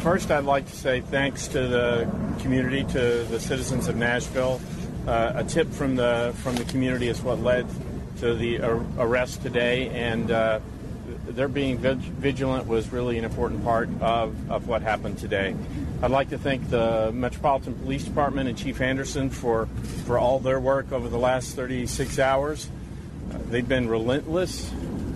First, 0.00 0.30
I'd 0.30 0.44
like 0.44 0.66
to 0.66 0.76
say 0.76 1.00
thanks 1.00 1.48
to 1.48 1.66
the 1.66 2.06
community, 2.40 2.84
to 2.92 3.24
the 3.30 3.40
citizens 3.40 3.88
of 3.88 3.96
Nashville. 3.96 4.60
Uh, 5.06 5.32
a 5.36 5.44
tip 5.44 5.72
from 5.72 5.96
the 5.96 6.34
from 6.42 6.56
the 6.56 6.64
community 6.64 7.08
is 7.08 7.22
what 7.22 7.40
led 7.40 7.66
to 8.18 8.34
the 8.34 8.60
ar- 8.60 8.84
arrest 8.98 9.40
today, 9.40 9.88
and 9.88 10.30
uh, 10.30 10.60
their 11.34 11.48
being 11.48 11.78
vig- 11.78 11.98
vigilant 11.98 12.66
was 12.66 12.90
really 12.90 13.18
an 13.18 13.24
important 13.24 13.64
part 13.64 13.88
of, 14.00 14.50
of 14.50 14.68
what 14.68 14.82
happened 14.82 15.18
today. 15.18 15.54
I'd 16.02 16.10
like 16.10 16.30
to 16.30 16.38
thank 16.38 16.68
the 16.70 17.10
Metropolitan 17.12 17.74
Police 17.74 18.04
Department 18.04 18.48
and 18.48 18.58
Chief 18.58 18.80
Anderson 18.80 19.30
for, 19.30 19.66
for 20.06 20.18
all 20.18 20.38
their 20.38 20.60
work 20.60 20.92
over 20.92 21.08
the 21.08 21.18
last 21.18 21.56
36 21.56 22.18
hours. 22.18 22.68
Uh, 23.32 23.38
they've 23.48 23.68
been 23.68 23.88
relentless 23.88 24.70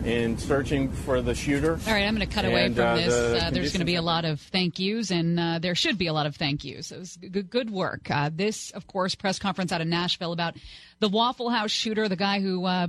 in 0.04 0.38
searching 0.38 0.90
for 0.90 1.20
the 1.20 1.34
shooter. 1.34 1.72
All 1.72 1.92
right, 1.92 2.04
I'm 2.04 2.16
going 2.16 2.26
to 2.26 2.34
cut 2.34 2.44
away 2.44 2.72
from 2.72 2.84
uh, 2.84 2.94
this. 2.96 3.14
the 3.14 3.46
Uh, 3.46 3.50
there's 3.50 3.72
going 3.72 3.80
to 3.80 3.84
be 3.84 3.96
a 3.96 4.02
lot 4.02 4.24
of 4.24 4.40
thank 4.40 4.78
yous, 4.78 5.10
and 5.10 5.38
uh, 5.38 5.58
there 5.58 5.74
should 5.74 5.98
be 5.98 6.06
a 6.06 6.12
lot 6.12 6.26
of 6.26 6.36
thank 6.36 6.64
yous. 6.64 6.90
It 6.92 6.98
was 6.98 7.16
good, 7.16 7.50
good 7.50 7.70
work. 7.70 8.10
Uh, 8.10 8.30
this, 8.32 8.70
of 8.70 8.86
course, 8.86 9.14
press 9.14 9.38
conference 9.38 9.72
out 9.72 9.80
of 9.80 9.86
Nashville 9.86 10.32
about 10.32 10.56
the 11.00 11.08
Waffle 11.08 11.50
House 11.50 11.70
shooter, 11.70 12.08
the 12.08 12.16
guy 12.16 12.40
who 12.40 12.64
uh, 12.64 12.88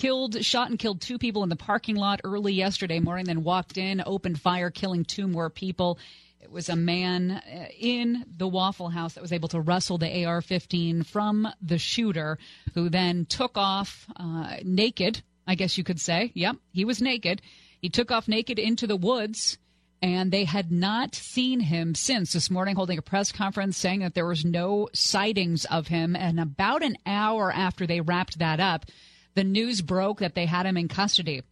killed, 0.00 0.42
shot 0.42 0.70
and 0.70 0.78
killed 0.78 0.98
two 0.98 1.18
people 1.18 1.42
in 1.42 1.50
the 1.50 1.56
parking 1.56 1.94
lot 1.94 2.22
early 2.24 2.54
yesterday 2.54 3.00
morning, 3.00 3.26
then 3.26 3.44
walked 3.44 3.76
in, 3.76 4.02
opened 4.06 4.40
fire, 4.40 4.70
killing 4.70 5.04
two 5.04 5.28
more 5.28 5.50
people. 5.50 5.98
It 6.40 6.50
was 6.50 6.70
a 6.70 6.76
man 6.76 7.32
uh, 7.32 7.66
in 7.78 8.24
the 8.34 8.48
Waffle 8.48 8.88
House 8.88 9.12
that 9.12 9.20
was 9.20 9.32
able 9.32 9.48
to 9.48 9.60
wrestle 9.60 9.98
the 9.98 10.24
AR 10.24 10.40
15 10.40 11.02
from 11.02 11.46
the 11.60 11.76
shooter, 11.76 12.38
who 12.72 12.88
then 12.88 13.26
took 13.26 13.58
off 13.58 14.06
uh, 14.16 14.56
naked, 14.64 15.22
I 15.46 15.54
guess 15.54 15.76
you 15.76 15.84
could 15.84 16.00
say. 16.00 16.32
Yep, 16.34 16.56
he 16.72 16.86
was 16.86 17.02
naked. 17.02 17.42
He 17.82 17.90
took 17.90 18.10
off 18.10 18.26
naked 18.26 18.58
into 18.58 18.86
the 18.86 18.96
woods, 18.96 19.58
and 20.00 20.32
they 20.32 20.44
had 20.44 20.72
not 20.72 21.14
seen 21.14 21.60
him 21.60 21.94
since 21.94 22.32
this 22.32 22.50
morning, 22.50 22.74
holding 22.74 22.96
a 22.96 23.02
press 23.02 23.32
conference 23.32 23.76
saying 23.76 24.00
that 24.00 24.14
there 24.14 24.26
was 24.26 24.46
no 24.46 24.88
sightings 24.94 25.66
of 25.66 25.88
him. 25.88 26.16
And 26.16 26.40
about 26.40 26.82
an 26.82 26.96
hour 27.04 27.52
after 27.52 27.86
they 27.86 28.00
wrapped 28.00 28.38
that 28.38 28.60
up, 28.60 28.86
the 29.34 29.44
news 29.44 29.82
broke 29.82 30.20
that 30.20 30.34
they 30.34 30.46
had 30.46 30.66
him 30.66 30.76
in 30.76 30.88
custody. 30.88 31.42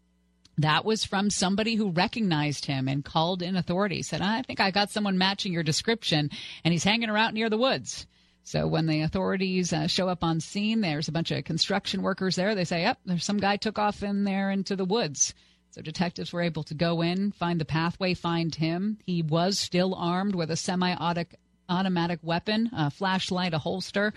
That 0.58 0.84
was 0.84 1.04
from 1.04 1.30
somebody 1.30 1.76
who 1.76 1.90
recognized 1.90 2.64
him 2.64 2.88
and 2.88 3.04
called 3.04 3.42
in 3.42 3.56
authorities. 3.56 4.08
Said, 4.08 4.20
I 4.20 4.42
think 4.42 4.60
I 4.60 4.72
got 4.72 4.90
someone 4.90 5.16
matching 5.16 5.52
your 5.52 5.62
description, 5.62 6.30
and 6.64 6.72
he's 6.72 6.84
hanging 6.84 7.10
around 7.10 7.34
near 7.34 7.48
the 7.48 7.58
woods. 7.58 8.06
So 8.42 8.66
when 8.66 8.86
the 8.86 9.02
authorities 9.02 9.72
uh, 9.72 9.86
show 9.88 10.08
up 10.08 10.24
on 10.24 10.40
scene, 10.40 10.80
there's 10.80 11.06
a 11.06 11.12
bunch 11.12 11.30
of 11.30 11.44
construction 11.44 12.02
workers 12.02 12.34
there. 12.34 12.54
They 12.54 12.64
say, 12.64 12.80
yep, 12.80 12.98
there's 13.04 13.24
some 13.24 13.36
guy 13.36 13.56
took 13.56 13.78
off 13.78 14.02
in 14.02 14.24
there 14.24 14.50
into 14.50 14.74
the 14.74 14.86
woods. 14.86 15.34
So 15.70 15.82
detectives 15.82 16.32
were 16.32 16.40
able 16.40 16.62
to 16.64 16.74
go 16.74 17.02
in, 17.02 17.30
find 17.32 17.60
the 17.60 17.66
pathway, 17.66 18.14
find 18.14 18.54
him. 18.54 18.98
He 19.04 19.22
was 19.22 19.58
still 19.58 19.94
armed 19.94 20.34
with 20.34 20.50
a 20.50 20.56
semi-automatic 20.56 22.20
weapon, 22.22 22.70
a 22.72 22.90
flashlight, 22.90 23.52
a 23.52 23.58
holster, 23.58 24.14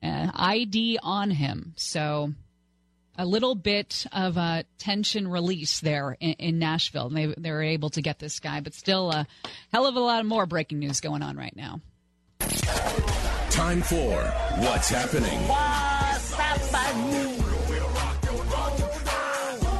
uh, 0.00 0.30
ID 0.32 1.00
on 1.02 1.32
him. 1.32 1.74
So 1.76 2.32
a 3.18 3.26
little 3.26 3.54
bit 3.54 4.06
of 4.12 4.36
a 4.36 4.64
tension 4.78 5.28
release 5.28 5.80
there 5.80 6.16
in, 6.20 6.32
in 6.32 6.58
Nashville. 6.58 7.08
They 7.08 7.26
they 7.26 7.50
were 7.50 7.62
able 7.62 7.90
to 7.90 8.02
get 8.02 8.18
this 8.18 8.40
guy, 8.40 8.60
but 8.60 8.74
still 8.74 9.10
a 9.10 9.26
hell 9.72 9.86
of 9.86 9.96
a 9.96 10.00
lot 10.00 10.24
more 10.26 10.46
breaking 10.46 10.78
news 10.78 11.00
going 11.00 11.22
on 11.22 11.36
right 11.36 11.54
now. 11.56 11.80
Time 13.50 13.82
for 13.82 14.22
What's 14.58 14.90
Happening. 14.90 15.40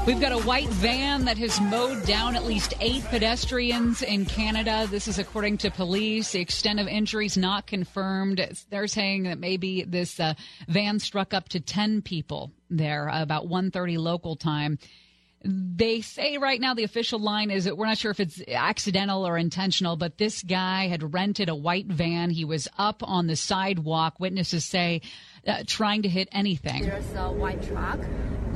We've 0.06 0.20
got 0.20 0.30
a 0.30 0.38
white 0.38 0.68
van 0.68 1.24
that 1.24 1.36
has 1.38 1.60
mowed 1.60 2.06
down 2.06 2.36
at 2.36 2.44
least 2.44 2.74
eight 2.78 3.02
pedestrians 3.06 4.02
in 4.02 4.24
Canada. 4.24 4.86
This 4.88 5.08
is 5.08 5.18
according 5.18 5.58
to 5.58 5.70
police. 5.72 6.30
The 6.30 6.38
extent 6.38 6.78
of 6.78 6.86
injuries 6.86 7.36
not 7.36 7.66
confirmed. 7.66 8.40
They're 8.70 8.86
saying 8.86 9.24
that 9.24 9.40
maybe 9.40 9.82
this 9.82 10.20
uh, 10.20 10.34
van 10.68 11.00
struck 11.00 11.34
up 11.34 11.48
to 11.48 11.60
10 11.60 12.02
people 12.02 12.52
there 12.70 13.08
about 13.12 13.48
1.30 13.48 13.98
local 13.98 14.36
time. 14.36 14.78
They 15.44 16.00
say 16.00 16.38
right 16.38 16.60
now 16.60 16.74
the 16.74 16.84
official 16.84 17.20
line 17.20 17.50
is 17.50 17.64
that 17.64 17.76
we're 17.76 17.86
not 17.86 17.98
sure 17.98 18.10
if 18.10 18.20
it's 18.20 18.42
accidental 18.48 19.26
or 19.26 19.38
intentional, 19.38 19.96
but 19.96 20.18
this 20.18 20.42
guy 20.42 20.88
had 20.88 21.14
rented 21.14 21.48
a 21.48 21.54
white 21.54 21.86
van. 21.86 22.30
He 22.30 22.44
was 22.44 22.66
up 22.78 23.02
on 23.02 23.26
the 23.26 23.36
sidewalk. 23.36 24.18
Witnesses 24.18 24.64
say 24.64 25.02
uh, 25.46 25.62
trying 25.66 26.02
to 26.02 26.08
hit 26.08 26.28
anything. 26.32 26.82
There's 26.82 27.14
a 27.14 27.30
white 27.30 27.62
truck 27.62 28.00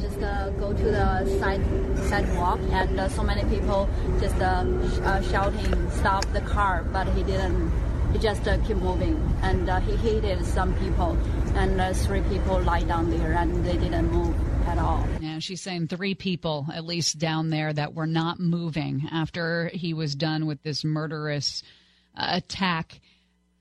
just 0.01 0.21
uh, 0.23 0.49
go 0.51 0.73
to 0.73 0.85
the 0.85 1.39
side 1.39 1.63
sidewalk, 2.09 2.59
and 2.71 2.99
uh, 2.99 3.09
so 3.09 3.23
many 3.23 3.45
people 3.55 3.89
just 4.21 4.37
uh, 4.37 4.65
sh- 4.65 5.01
uh, 5.01 5.23
shouting, 5.31 5.91
"Stop 5.91 6.25
the 6.33 6.41
car!" 6.41 6.85
But 6.91 7.07
he 7.09 7.23
didn't. 7.23 7.71
He 8.13 8.19
just 8.19 8.49
uh, 8.49 8.57
keep 8.67 8.79
moving, 8.79 9.17
and 9.43 9.69
uh, 9.69 9.81
he 9.81 9.95
hit 9.97 10.45
some 10.45 10.75
people, 10.77 11.17
and 11.55 11.97
three 11.97 12.23
people 12.23 12.61
lie 12.63 12.83
down 12.83 13.11
there, 13.11 13.35
and 13.35 13.65
they 13.65 13.77
didn't 13.77 14.11
move 14.11 14.35
at 14.71 14.79
all. 14.79 15.05
Yeah, 15.21 15.41
she's 15.41 15.61
saying 15.61 15.89
three 15.89 16.15
people 16.15 16.67
at 16.73 16.85
least 16.85 17.19
down 17.19 17.51
there 17.51 17.73
that 17.73 17.95
were 17.95 18.07
not 18.07 18.39
moving 18.39 19.09
after 19.11 19.69
he 19.75 19.95
was 19.95 20.15
done 20.15 20.47
with 20.47 20.63
this 20.63 20.85
murderous 20.85 21.63
uh, 22.17 22.27
attack. 22.35 23.01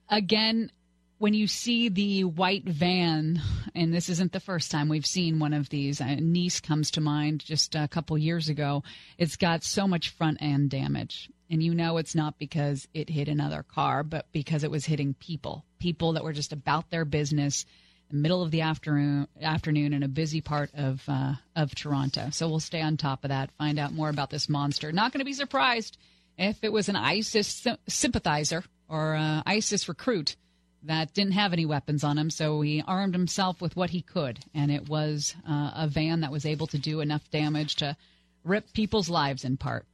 Again, 0.07 0.71
when 1.17 1.33
you 1.33 1.47
see 1.47 1.89
the 1.89 2.25
white 2.25 2.63
van, 2.63 3.41
and 3.73 3.93
this 3.93 4.07
isn't 4.09 4.31
the 4.31 4.39
first 4.39 4.69
time 4.69 4.87
we've 4.87 5.05
seen 5.05 5.39
one 5.39 5.53
of 5.53 5.69
these, 5.69 5.99
uh, 5.99 6.15
Nice 6.19 6.59
comes 6.59 6.91
to 6.91 7.01
mind 7.01 7.43
just 7.43 7.75
a 7.75 7.87
couple 7.87 8.17
years 8.17 8.47
ago. 8.47 8.83
It's 9.17 9.35
got 9.35 9.63
so 9.63 9.87
much 9.87 10.09
front 10.09 10.37
end 10.41 10.69
damage. 10.69 11.29
And 11.49 11.63
you 11.63 11.73
know 11.73 11.97
it's 11.97 12.13
not 12.13 12.37
because 12.37 12.87
it 12.93 13.09
hit 13.09 13.27
another 13.27 13.63
car, 13.63 14.03
but 14.03 14.27
because 14.31 14.63
it 14.63 14.69
was 14.69 14.85
hitting 14.85 15.15
people, 15.15 15.65
people 15.79 16.13
that 16.13 16.23
were 16.23 16.33
just 16.33 16.53
about 16.53 16.91
their 16.91 17.05
business 17.05 17.65
middle 18.11 18.41
of 18.41 18.51
the 18.51 18.61
afternoon, 18.61 19.27
afternoon 19.41 19.93
in 19.93 20.03
a 20.03 20.07
busy 20.07 20.41
part 20.41 20.71
of 20.73 21.01
uh, 21.07 21.33
of 21.55 21.73
Toronto. 21.75 22.29
So 22.31 22.47
we'll 22.49 22.59
stay 22.59 22.81
on 22.81 22.97
top 22.97 23.23
of 23.23 23.29
that, 23.29 23.51
find 23.57 23.79
out 23.79 23.93
more 23.93 24.09
about 24.09 24.29
this 24.29 24.49
monster. 24.49 24.91
Not 24.91 25.11
going 25.11 25.19
to 25.19 25.25
be 25.25 25.33
surprised 25.33 25.97
if 26.37 26.63
it 26.63 26.71
was 26.71 26.89
an 26.89 26.95
ISIS 26.95 27.47
sy- 27.47 27.77
sympathizer 27.87 28.63
or 28.87 29.15
uh, 29.15 29.43
ISIS 29.45 29.87
recruit 29.87 30.35
that 30.83 31.13
didn't 31.13 31.33
have 31.33 31.53
any 31.53 31.65
weapons 31.65 32.03
on 32.03 32.17
him, 32.17 32.29
so 32.29 32.61
he 32.61 32.81
armed 32.87 33.13
himself 33.13 33.61
with 33.61 33.75
what 33.75 33.89
he 33.89 34.01
could, 34.01 34.39
and 34.53 34.71
it 34.71 34.87
was 34.87 35.35
uh, 35.47 35.71
a 35.75 35.87
van 35.87 36.21
that 36.21 36.31
was 36.31 36.45
able 36.45 36.67
to 36.67 36.77
do 36.77 37.01
enough 37.01 37.29
damage 37.31 37.75
to 37.75 37.97
rip 38.45 38.71
people's 38.73 39.09
lives 39.09 39.43
in 39.43 39.57
part. 39.57 39.85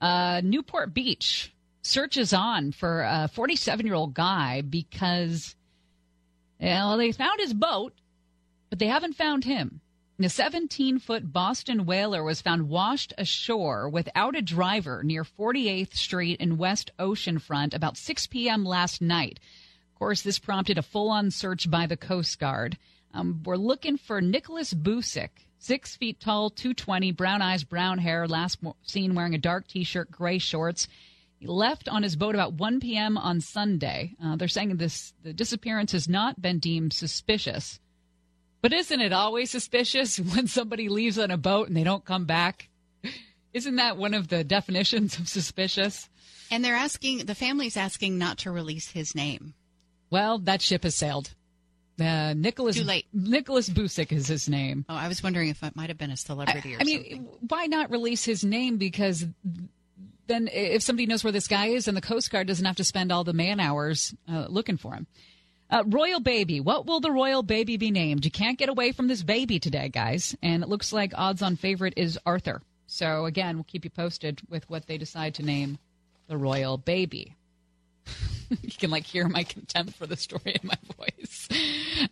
Uh, 0.00 0.40
Newport 0.42 0.94
Beach 0.94 1.52
searches 1.82 2.32
on 2.32 2.72
for 2.72 3.02
a 3.02 3.28
47 3.32 3.86
year 3.86 3.94
old 3.94 4.14
guy 4.14 4.62
because 4.62 5.54
well, 6.62 6.96
they 6.96 7.12
found 7.12 7.40
his 7.40 7.52
boat, 7.52 7.92
but 8.70 8.78
they 8.78 8.86
haven't 8.86 9.16
found 9.16 9.44
him. 9.44 9.80
The 10.18 10.28
17 10.28 11.00
foot 11.00 11.32
Boston 11.32 11.84
whaler 11.84 12.22
was 12.22 12.42
found 12.42 12.68
washed 12.68 13.12
ashore 13.18 13.88
without 13.88 14.36
a 14.36 14.42
driver 14.42 15.02
near 15.02 15.24
48th 15.24 15.94
Street 15.94 16.40
in 16.40 16.58
West 16.58 16.92
Oceanfront 16.98 17.74
about 17.74 17.96
6 17.96 18.28
p.m. 18.28 18.64
last 18.64 19.02
night. 19.02 19.40
Of 19.92 19.98
course, 19.98 20.22
this 20.22 20.38
prompted 20.38 20.78
a 20.78 20.82
full 20.82 21.10
on 21.10 21.32
search 21.32 21.68
by 21.68 21.86
the 21.86 21.96
Coast 21.96 22.38
Guard. 22.38 22.78
Um, 23.12 23.42
we're 23.44 23.56
looking 23.56 23.96
for 23.96 24.20
Nicholas 24.20 24.72
Busick, 24.72 25.30
six 25.58 25.96
feet 25.96 26.20
tall, 26.20 26.50
220, 26.50 27.10
brown 27.12 27.42
eyes, 27.42 27.64
brown 27.64 27.98
hair, 27.98 28.28
last 28.28 28.58
seen 28.82 29.14
wearing 29.14 29.34
a 29.34 29.38
dark 29.38 29.66
t 29.66 29.82
shirt, 29.82 30.10
gray 30.10 30.38
shorts. 30.38 30.86
Left 31.44 31.88
on 31.88 32.02
his 32.02 32.16
boat 32.16 32.34
about 32.34 32.54
1 32.54 32.80
p.m. 32.80 33.16
on 33.16 33.40
Sunday. 33.40 34.14
Uh, 34.22 34.36
they're 34.36 34.48
saying 34.48 34.76
this 34.76 35.12
the 35.22 35.32
disappearance 35.32 35.92
has 35.92 36.08
not 36.08 36.40
been 36.40 36.58
deemed 36.58 36.92
suspicious. 36.92 37.80
But 38.60 38.72
isn't 38.72 39.00
it 39.00 39.12
always 39.12 39.50
suspicious 39.50 40.18
when 40.34 40.46
somebody 40.46 40.88
leaves 40.88 41.18
on 41.18 41.30
a 41.30 41.36
boat 41.36 41.68
and 41.68 41.76
they 41.76 41.84
don't 41.84 42.04
come 42.04 42.24
back? 42.24 42.68
Isn't 43.52 43.76
that 43.76 43.98
one 43.98 44.14
of 44.14 44.28
the 44.28 44.44
definitions 44.44 45.18
of 45.18 45.28
suspicious? 45.28 46.08
And 46.50 46.64
they're 46.64 46.74
asking, 46.74 47.26
the 47.26 47.34
family's 47.34 47.76
asking 47.76 48.16
not 48.18 48.38
to 48.38 48.50
release 48.50 48.90
his 48.90 49.14
name. 49.14 49.54
Well, 50.10 50.38
that 50.40 50.62
ship 50.62 50.84
has 50.84 50.94
sailed. 50.94 51.34
Uh, 52.00 52.34
Nicholas 52.34 52.76
Too 52.76 52.84
late. 52.84 53.06
Nicholas 53.12 53.68
Busick 53.68 54.12
is 54.12 54.26
his 54.26 54.48
name. 54.48 54.84
Oh, 54.88 54.94
I 54.94 55.08
was 55.08 55.22
wondering 55.22 55.48
if 55.48 55.62
it 55.62 55.76
might 55.76 55.90
have 55.90 55.98
been 55.98 56.10
a 56.10 56.16
celebrity 56.16 56.74
or 56.74 56.78
I 56.80 56.84
mean, 56.84 57.28
why 57.48 57.66
not 57.66 57.90
release 57.90 58.24
his 58.24 58.44
name? 58.44 58.78
Because 58.78 59.26
then, 60.26 60.48
if 60.52 60.82
somebody 60.82 61.06
knows 61.06 61.24
where 61.24 61.32
this 61.32 61.48
guy 61.48 61.66
is, 61.66 61.86
then 61.86 61.94
the 61.94 62.00
Coast 62.00 62.30
Guard 62.30 62.46
doesn't 62.46 62.64
have 62.64 62.76
to 62.76 62.84
spend 62.84 63.10
all 63.10 63.24
the 63.24 63.32
man 63.32 63.60
hours 63.60 64.14
uh, 64.30 64.46
looking 64.48 64.76
for 64.76 64.94
him. 64.94 65.06
Uh, 65.70 65.82
royal 65.86 66.20
baby. 66.20 66.60
What 66.60 66.86
will 66.86 67.00
the 67.00 67.10
royal 67.10 67.42
baby 67.42 67.76
be 67.76 67.90
named? 67.90 68.24
You 68.24 68.30
can't 68.30 68.58
get 68.58 68.68
away 68.68 68.92
from 68.92 69.08
this 69.08 69.22
baby 69.22 69.58
today, 69.58 69.88
guys. 69.88 70.36
And 70.42 70.62
it 70.62 70.68
looks 70.68 70.92
like 70.92 71.12
odds 71.14 71.42
on 71.42 71.56
favorite 71.56 71.94
is 71.96 72.18
Arthur. 72.26 72.60
So, 72.86 73.24
again, 73.24 73.56
we'll 73.56 73.64
keep 73.64 73.84
you 73.84 73.90
posted 73.90 74.42
with 74.48 74.68
what 74.68 74.86
they 74.86 74.98
decide 74.98 75.34
to 75.36 75.42
name 75.42 75.78
the 76.28 76.36
royal 76.36 76.76
baby. 76.76 77.36
you 78.62 78.72
can 78.78 78.90
like 78.90 79.04
hear 79.04 79.28
my 79.28 79.44
contempt 79.44 79.94
for 79.94 80.06
the 80.06 80.16
story 80.16 80.56
in 80.62 80.68
my 80.68 80.76
voice. 80.98 81.48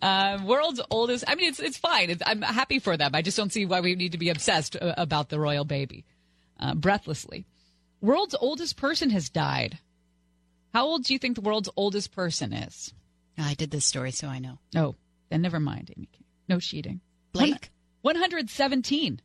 Uh, 0.01 0.39
world's 0.45 0.81
oldest. 0.91 1.24
I 1.28 1.35
mean, 1.35 1.49
it's 1.49 1.61
it's 1.61 1.77
fine. 1.77 2.11
It's, 2.11 2.23
I'm 2.24 2.43
happy 2.43 2.78
for 2.78 2.97
them. 2.97 3.11
I 3.15 3.23
just 3.23 3.37
don't 3.37 3.53
see 3.53 3.66
why 3.66 3.81
we 3.81 3.95
need 3.95 4.12
to 4.12 4.19
be 4.19 4.31
obsessed 4.31 4.77
uh, 4.77 4.95
about 4.97 5.28
the 5.28 5.39
royal 5.39 5.65
baby. 5.65 6.05
Uh, 6.59 6.74
breathlessly. 6.74 7.45
World's 8.01 8.35
oldest 8.39 8.77
person 8.77 9.10
has 9.10 9.28
died. 9.28 9.78
How 10.72 10.86
old 10.86 11.05
do 11.05 11.12
you 11.12 11.18
think 11.18 11.35
the 11.35 11.43
world's 11.43 11.68
oldest 11.77 12.12
person 12.12 12.52
is? 12.52 12.94
I 13.36 13.55
did 13.55 13.70
this 13.70 13.85
story, 13.85 14.10
so 14.10 14.28
I 14.28 14.39
know. 14.39 14.59
Oh, 14.77 14.94
then 15.31 15.43
never 15.43 15.60
mind, 15.60 15.93
Amy. 15.97 16.09
No 16.48 16.60
cheating. 16.60 17.01
Blake? 17.32 17.70
117. 18.02 19.20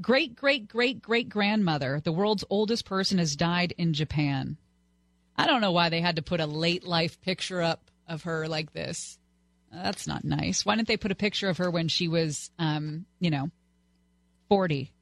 Great, 0.00 0.36
great, 0.36 0.68
great, 0.68 1.00
great 1.00 1.28
grandmother, 1.28 2.00
the 2.04 2.12
world's 2.12 2.44
oldest 2.50 2.84
person, 2.84 3.18
has 3.18 3.34
died 3.34 3.72
in 3.78 3.94
Japan. 3.94 4.56
I 5.36 5.46
don't 5.46 5.60
know 5.60 5.72
why 5.72 5.88
they 5.88 6.00
had 6.00 6.16
to 6.16 6.22
put 6.22 6.40
a 6.40 6.46
late 6.46 6.84
life 6.86 7.20
picture 7.20 7.62
up 7.62 7.90
of 8.06 8.24
her 8.24 8.46
like 8.46 8.72
this. 8.72 9.18
Uh, 9.72 9.82
That's 9.82 10.06
not 10.06 10.24
nice. 10.24 10.64
Why 10.64 10.76
didn't 10.76 10.88
they 10.88 10.96
put 10.96 11.12
a 11.12 11.16
picture 11.16 11.48
of 11.48 11.58
her 11.58 11.70
when 11.70 11.88
she 11.88 12.08
was, 12.08 12.50
um, 12.58 13.06
you 13.20 13.30
know, 13.30 13.50
40? 14.48 14.92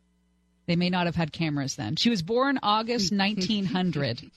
They 0.66 0.77
may 0.77 0.91
not 0.91 1.07
have 1.07 1.16
had 1.16 1.32
cameras 1.32 1.77
then. 1.77 1.97
She 1.97 2.11
was 2.11 2.23
born 2.23 2.59
August 2.62 3.12
1900. 3.16 4.31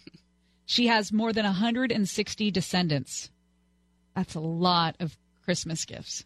She 0.65 0.87
has 0.87 1.13
more 1.13 1.31
than 1.31 1.45
160 1.45 2.51
descendants. 2.51 3.29
That's 4.15 4.35
a 4.35 4.39
lot 4.39 4.95
of 4.99 5.17
Christmas 5.45 5.85
gifts. 5.85 6.25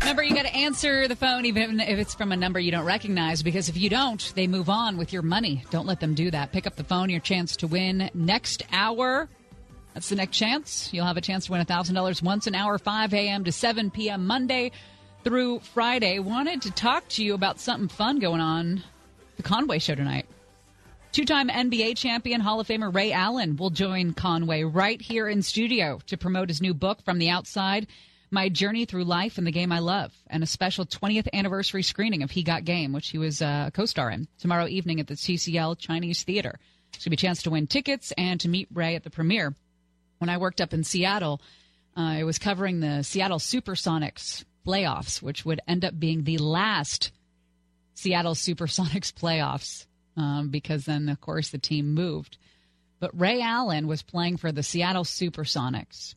Remember, 0.00 0.22
you 0.22 0.34
got 0.34 0.46
to 0.46 0.54
answer 0.54 1.06
the 1.08 1.14
phone 1.14 1.44
even 1.44 1.78
if 1.78 1.98
it's 1.98 2.14
from 2.14 2.32
a 2.32 2.36
number 2.38 2.58
you 2.58 2.70
don't 2.70 2.86
recognize 2.86 3.42
because 3.42 3.68
if 3.68 3.76
you 3.76 3.90
don't, 3.90 4.32
they 4.34 4.46
move 4.46 4.70
on 4.70 4.96
with 4.96 5.12
your 5.12 5.20
money. 5.20 5.62
Don't 5.68 5.86
let 5.86 6.00
them 6.00 6.14
do 6.14 6.30
that. 6.30 6.50
Pick 6.50 6.66
up 6.66 6.74
the 6.74 6.84
phone, 6.84 7.10
your 7.10 7.20
chance 7.20 7.54
to 7.58 7.66
win 7.66 8.08
next 8.14 8.62
hour. 8.72 9.28
That's 9.92 10.08
the 10.08 10.16
next 10.16 10.38
chance. 10.38 10.88
You'll 10.90 11.04
have 11.04 11.18
a 11.18 11.20
chance 11.20 11.44
to 11.46 11.52
win 11.52 11.62
$1,000 11.66 12.22
once 12.22 12.46
an 12.46 12.54
hour, 12.54 12.78
5 12.78 13.12
a.m. 13.12 13.44
to 13.44 13.52
7 13.52 13.90
p.m. 13.90 14.26
Monday 14.26 14.72
through 15.24 15.60
Friday. 15.60 16.18
Wanted 16.18 16.62
to 16.62 16.70
talk 16.70 17.08
to 17.10 17.24
you 17.24 17.34
about 17.34 17.60
something 17.60 17.88
fun 17.88 18.18
going 18.18 18.40
on 18.40 18.82
the 19.36 19.42
Conway 19.42 19.78
show 19.78 19.94
tonight. 19.94 20.26
Two 21.12 21.24
time 21.24 21.48
NBA 21.48 21.96
champion 21.96 22.40
Hall 22.40 22.60
of 22.60 22.68
Famer 22.68 22.94
Ray 22.94 23.12
Allen 23.12 23.56
will 23.56 23.70
join 23.70 24.12
Conway 24.12 24.62
right 24.62 25.00
here 25.00 25.28
in 25.28 25.42
studio 25.42 26.00
to 26.06 26.16
promote 26.16 26.48
his 26.48 26.60
new 26.60 26.74
book, 26.74 27.02
From 27.04 27.18
the 27.18 27.30
Outside 27.30 27.86
My 28.30 28.48
Journey 28.48 28.84
Through 28.84 29.04
Life 29.04 29.38
and 29.38 29.46
the 29.46 29.52
Game 29.52 29.72
I 29.72 29.78
Love, 29.78 30.12
and 30.26 30.42
a 30.42 30.46
special 30.46 30.84
20th 30.84 31.28
anniversary 31.32 31.82
screening 31.82 32.22
of 32.22 32.30
He 32.30 32.42
Got 32.42 32.64
Game, 32.64 32.92
which 32.92 33.08
he 33.08 33.18
was 33.18 33.40
uh, 33.40 33.64
a 33.68 33.70
co 33.70 33.86
star 33.86 34.10
in, 34.10 34.28
tomorrow 34.38 34.66
evening 34.66 35.00
at 35.00 35.06
the 35.06 35.14
TCL 35.14 35.78
Chinese 35.78 36.22
Theater. 36.24 36.58
It's 36.92 36.98
going 36.98 37.04
to 37.04 37.10
be 37.10 37.14
a 37.14 37.26
chance 37.28 37.42
to 37.42 37.50
win 37.50 37.66
tickets 37.66 38.12
and 38.18 38.38
to 38.40 38.48
meet 38.48 38.68
Ray 38.72 38.94
at 38.94 39.02
the 39.02 39.10
premiere. 39.10 39.54
When 40.18 40.28
I 40.28 40.36
worked 40.36 40.60
up 40.60 40.74
in 40.74 40.84
Seattle, 40.84 41.40
uh, 41.96 42.00
I 42.00 42.24
was 42.24 42.38
covering 42.38 42.80
the 42.80 43.02
Seattle 43.02 43.38
Supersonics 43.38 44.44
playoffs, 44.68 45.22
which 45.22 45.44
would 45.44 45.60
end 45.66 45.84
up 45.84 45.98
being 45.98 46.24
the 46.24 46.38
last 46.38 47.10
Seattle 47.94 48.34
Supersonics 48.34 49.12
playoffs 49.22 49.86
um, 50.16 50.50
because 50.50 50.84
then, 50.84 51.08
of 51.08 51.20
course, 51.20 51.48
the 51.48 51.58
team 51.58 51.94
moved. 51.94 52.36
But 53.00 53.18
Ray 53.18 53.40
Allen 53.40 53.86
was 53.86 54.02
playing 54.02 54.36
for 54.36 54.52
the 54.52 54.62
Seattle 54.62 55.04
Supersonics. 55.04 56.14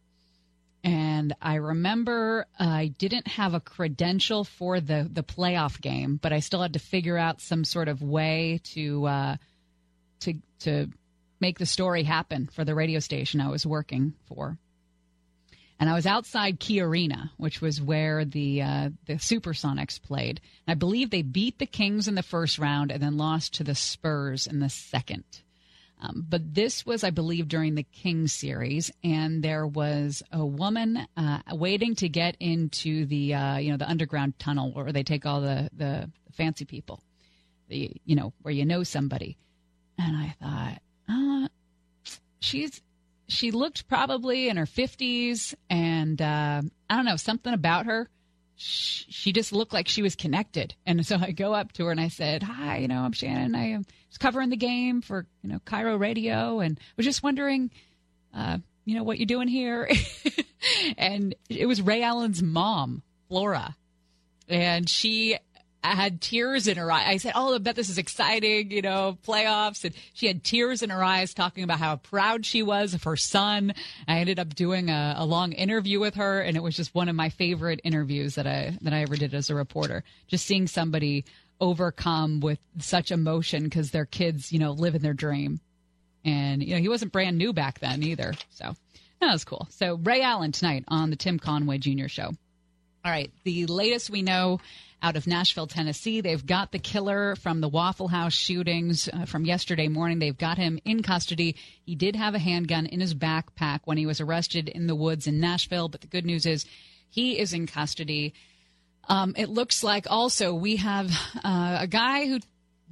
And 0.83 1.35
I 1.39 1.55
remember 1.55 2.47
I 2.59 2.87
didn't 2.97 3.27
have 3.27 3.53
a 3.53 3.59
credential 3.59 4.43
for 4.43 4.79
the, 4.79 5.07
the 5.11 5.23
playoff 5.23 5.79
game, 5.79 6.19
but 6.19 6.33
I 6.33 6.39
still 6.39 6.61
had 6.61 6.73
to 6.73 6.79
figure 6.79 7.17
out 7.17 7.39
some 7.39 7.63
sort 7.63 7.87
of 7.87 8.01
way 8.01 8.61
to 8.73 9.05
uh, 9.05 9.35
to 10.21 10.33
to 10.61 10.87
make 11.39 11.59
the 11.59 11.67
story 11.67 12.01
happen 12.01 12.49
for 12.51 12.65
the 12.65 12.73
radio 12.73 12.99
station 12.99 13.41
I 13.41 13.49
was 13.49 13.63
working 13.63 14.15
for 14.27 14.57
and 15.81 15.89
I 15.89 15.93
was 15.93 16.05
outside 16.05 16.59
Key 16.59 16.79
Arena, 16.79 17.31
which 17.37 17.59
was 17.59 17.81
where 17.81 18.23
the 18.23 18.61
uh, 18.61 18.89
the 19.07 19.15
Supersonics 19.15 19.99
played. 19.99 20.39
And 20.67 20.73
I 20.73 20.75
believe 20.75 21.09
they 21.09 21.23
beat 21.23 21.57
the 21.57 21.65
Kings 21.65 22.07
in 22.07 22.13
the 22.13 22.21
first 22.21 22.59
round 22.59 22.91
and 22.91 23.01
then 23.01 23.17
lost 23.17 23.55
to 23.55 23.63
the 23.63 23.73
Spurs 23.73 24.45
in 24.45 24.59
the 24.59 24.69
second. 24.69 25.23
Um, 25.99 26.23
but 26.29 26.53
this 26.53 26.85
was, 26.85 27.03
I 27.03 27.09
believe, 27.09 27.47
during 27.47 27.73
the 27.73 27.83
Kings 27.83 28.31
series, 28.31 28.91
and 29.03 29.43
there 29.43 29.65
was 29.65 30.21
a 30.31 30.45
woman 30.45 31.07
uh, 31.17 31.39
waiting 31.51 31.95
to 31.95 32.07
get 32.07 32.37
into 32.39 33.07
the 33.07 33.33
uh, 33.33 33.57
you 33.57 33.71
know 33.71 33.77
the 33.77 33.89
underground 33.89 34.37
tunnel 34.37 34.71
where 34.71 34.91
they 34.91 35.03
take 35.03 35.25
all 35.25 35.41
the 35.41 35.67
the 35.75 36.11
fancy 36.33 36.65
people, 36.65 37.01
the 37.69 37.91
you 38.05 38.15
know 38.15 38.33
where 38.43 38.53
you 38.53 38.65
know 38.65 38.83
somebody. 38.83 39.35
And 39.97 40.15
I 40.15 40.35
thought, 40.39 40.81
uh, 41.09 41.47
she's 42.39 42.83
she 43.31 43.51
looked 43.51 43.87
probably 43.87 44.49
in 44.49 44.57
her 44.57 44.65
50s 44.65 45.53
and 45.69 46.21
uh, 46.21 46.61
i 46.89 46.95
don't 46.95 47.05
know 47.05 47.15
something 47.15 47.53
about 47.53 47.85
her 47.85 48.09
she, 48.63 49.31
just 49.33 49.53
looked 49.53 49.73
like 49.73 49.87
she 49.87 50.03
was 50.03 50.15
connected. 50.15 50.75
And 50.85 51.03
so 51.03 51.17
i 51.19 51.31
go 51.31 51.53
up 51.53 51.71
to 51.73 51.85
her 51.85 51.91
and 51.91 51.99
i 51.99 52.09
said 52.09 52.43
hi 52.43 52.77
you 52.77 52.87
know 52.87 53.01
i'm 53.01 53.11
shannon. 53.11 53.55
I 53.55 53.69
am 53.69 53.85
covering 54.19 54.49
the 54.49 54.57
game 54.57 55.01
for 55.01 55.25
you 55.41 55.49
know 55.49 55.59
KIRO 55.65 55.99
radio 55.99 56.59
and 56.59 56.79
was 56.95 57.05
just 57.05 57.23
wondering 57.23 57.71
uh, 58.35 58.59
you 58.85 58.95
know 58.95 59.03
what 59.03 59.17
you're 59.17 59.25
doing 59.25 59.47
here? 59.47 59.89
And 60.95 61.33
it 61.49 61.65
was 61.65 61.81
ray 61.81 62.03
allen's 62.03 62.43
mom 62.43 63.01
flora 63.27 63.75
and 64.47 64.87
she 64.87 65.37
had 65.83 66.21
tears 66.21 66.67
in 66.67 66.77
her 66.77 66.91
eyes. 66.91 67.07
I 67.07 67.17
said, 67.17 67.33
"Oh, 67.35 67.55
I 67.55 67.57
bet 67.57 67.75
this 67.75 67.89
is 67.89 67.97
exciting, 67.97 68.71
you 68.71 68.81
know, 68.81 69.17
playoffs." 69.25 69.83
And 69.83 69.95
she 70.13 70.27
had 70.27 70.43
tears 70.43 70.83
in 70.83 70.89
her 70.89 71.03
eyes, 71.03 71.33
talking 71.33 71.63
about 71.63 71.79
how 71.79 71.95
proud 71.97 72.45
she 72.45 72.61
was 72.61 72.93
of 72.93 73.03
her 73.03 73.17
son. 73.17 73.73
I 74.07 74.19
ended 74.19 74.39
up 74.39 74.53
doing 74.53 74.89
a, 74.89 75.15
a 75.17 75.25
long 75.25 75.53
interview 75.53 75.99
with 75.99 76.15
her, 76.15 76.41
and 76.41 76.55
it 76.55 76.63
was 76.63 76.75
just 76.75 76.93
one 76.93 77.09
of 77.09 77.15
my 77.15 77.29
favorite 77.29 77.81
interviews 77.83 78.35
that 78.35 78.45
I 78.47 78.77
that 78.81 78.93
I 78.93 79.01
ever 79.01 79.15
did 79.15 79.33
as 79.33 79.49
a 79.49 79.55
reporter. 79.55 80.03
Just 80.27 80.45
seeing 80.45 80.67
somebody 80.67 81.25
overcome 81.59 82.39
with 82.39 82.59
such 82.79 83.11
emotion 83.11 83.63
because 83.63 83.91
their 83.91 84.05
kids, 84.05 84.51
you 84.51 84.59
know, 84.59 84.71
live 84.71 84.95
in 84.95 85.01
their 85.01 85.13
dream, 85.13 85.59
and 86.23 86.61
you 86.63 86.75
know, 86.75 86.81
he 86.81 86.89
wasn't 86.89 87.11
brand 87.11 87.37
new 87.37 87.53
back 87.53 87.79
then 87.79 88.03
either. 88.03 88.33
So 88.51 88.75
that 89.19 89.31
was 89.31 89.43
cool. 89.43 89.67
So 89.71 89.95
Ray 89.95 90.21
Allen 90.21 90.51
tonight 90.51 90.83
on 90.87 91.09
the 91.09 91.15
Tim 91.15 91.39
Conway 91.39 91.79
Jr. 91.79 92.07
Show. 92.07 92.31
All 93.03 93.11
right, 93.11 93.31
the 93.43 93.65
latest 93.65 94.11
we 94.11 94.21
know 94.21 94.59
out 95.01 95.15
of 95.15 95.25
Nashville, 95.25 95.65
Tennessee, 95.65 96.21
they've 96.21 96.45
got 96.45 96.71
the 96.71 96.77
killer 96.77 97.35
from 97.35 97.59
the 97.59 97.67
Waffle 97.67 98.07
House 98.07 98.33
shootings 98.33 99.09
uh, 99.11 99.25
from 99.25 99.43
yesterday 99.43 99.87
morning. 99.87 100.19
They've 100.19 100.37
got 100.37 100.59
him 100.59 100.79
in 100.85 101.01
custody. 101.01 101.55
He 101.83 101.95
did 101.95 102.15
have 102.15 102.35
a 102.35 102.39
handgun 102.39 102.85
in 102.85 102.99
his 102.99 103.15
backpack 103.15 103.79
when 103.85 103.97
he 103.97 104.05
was 104.05 104.21
arrested 104.21 104.69
in 104.69 104.85
the 104.85 104.93
woods 104.93 105.25
in 105.25 105.39
Nashville, 105.39 105.89
but 105.89 106.01
the 106.01 106.07
good 106.07 106.27
news 106.27 106.45
is 106.45 106.65
he 107.09 107.39
is 107.39 107.53
in 107.53 107.65
custody. 107.65 108.35
Um, 109.09 109.33
it 109.35 109.49
looks 109.49 109.83
like 109.83 110.05
also 110.07 110.53
we 110.53 110.75
have 110.75 111.09
uh, 111.43 111.79
a 111.81 111.87
guy 111.87 112.27
who 112.27 112.39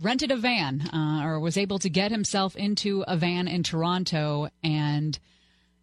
rented 0.02 0.32
a 0.32 0.38
van 0.38 0.82
uh, 0.92 1.22
or 1.24 1.40
was 1.40 1.56
able 1.56 1.78
to 1.80 1.90
get 1.90 2.10
himself 2.10 2.56
into 2.56 3.04
a 3.08 3.16
van 3.16 3.48
in 3.48 3.62
Toronto 3.62 4.50
and 4.64 5.20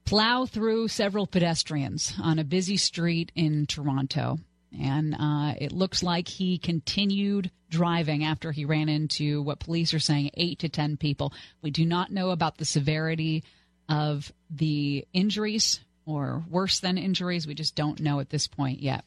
plow 0.06 0.46
through 0.46 0.88
several 0.88 1.26
pedestrians 1.26 2.14
on 2.22 2.38
a 2.38 2.44
busy 2.44 2.78
street 2.78 3.32
in 3.34 3.66
Toronto. 3.66 4.38
And 4.78 5.14
uh, 5.14 5.54
it 5.58 5.72
looks 5.72 6.02
like 6.02 6.28
he 6.28 6.58
continued 6.58 7.50
driving 7.68 8.24
after 8.24 8.52
he 8.52 8.64
ran 8.64 8.88
into 8.88 9.42
what 9.42 9.58
police 9.58 9.92
are 9.92 9.98
saying 9.98 10.30
eight 10.34 10.60
to 10.60 10.68
10 10.68 10.96
people. 10.96 11.32
We 11.60 11.70
do 11.70 11.84
not 11.84 12.12
know 12.12 12.30
about 12.30 12.56
the 12.56 12.64
severity 12.64 13.44
of 13.88 14.32
the 14.48 15.06
injuries 15.12 15.80
or 16.04 16.44
worse 16.48 16.80
than 16.80 16.98
injuries. 16.98 17.46
We 17.46 17.54
just 17.54 17.74
don't 17.74 18.00
know 18.00 18.20
at 18.20 18.30
this 18.30 18.46
point 18.46 18.80
yet. 18.80 19.04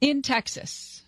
In 0.00 0.22
Texas, 0.22 1.02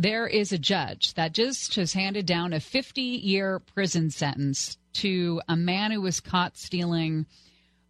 there 0.00 0.26
is 0.26 0.50
a 0.50 0.58
judge 0.58 1.12
that 1.12 1.32
just 1.32 1.74
has 1.74 1.92
handed 1.92 2.24
down 2.24 2.54
a 2.54 2.60
50 2.60 3.02
year 3.02 3.58
prison 3.58 4.10
sentence 4.10 4.78
to 4.94 5.42
a 5.46 5.56
man 5.56 5.90
who 5.90 6.00
was 6.00 6.20
caught 6.20 6.56
stealing 6.56 7.26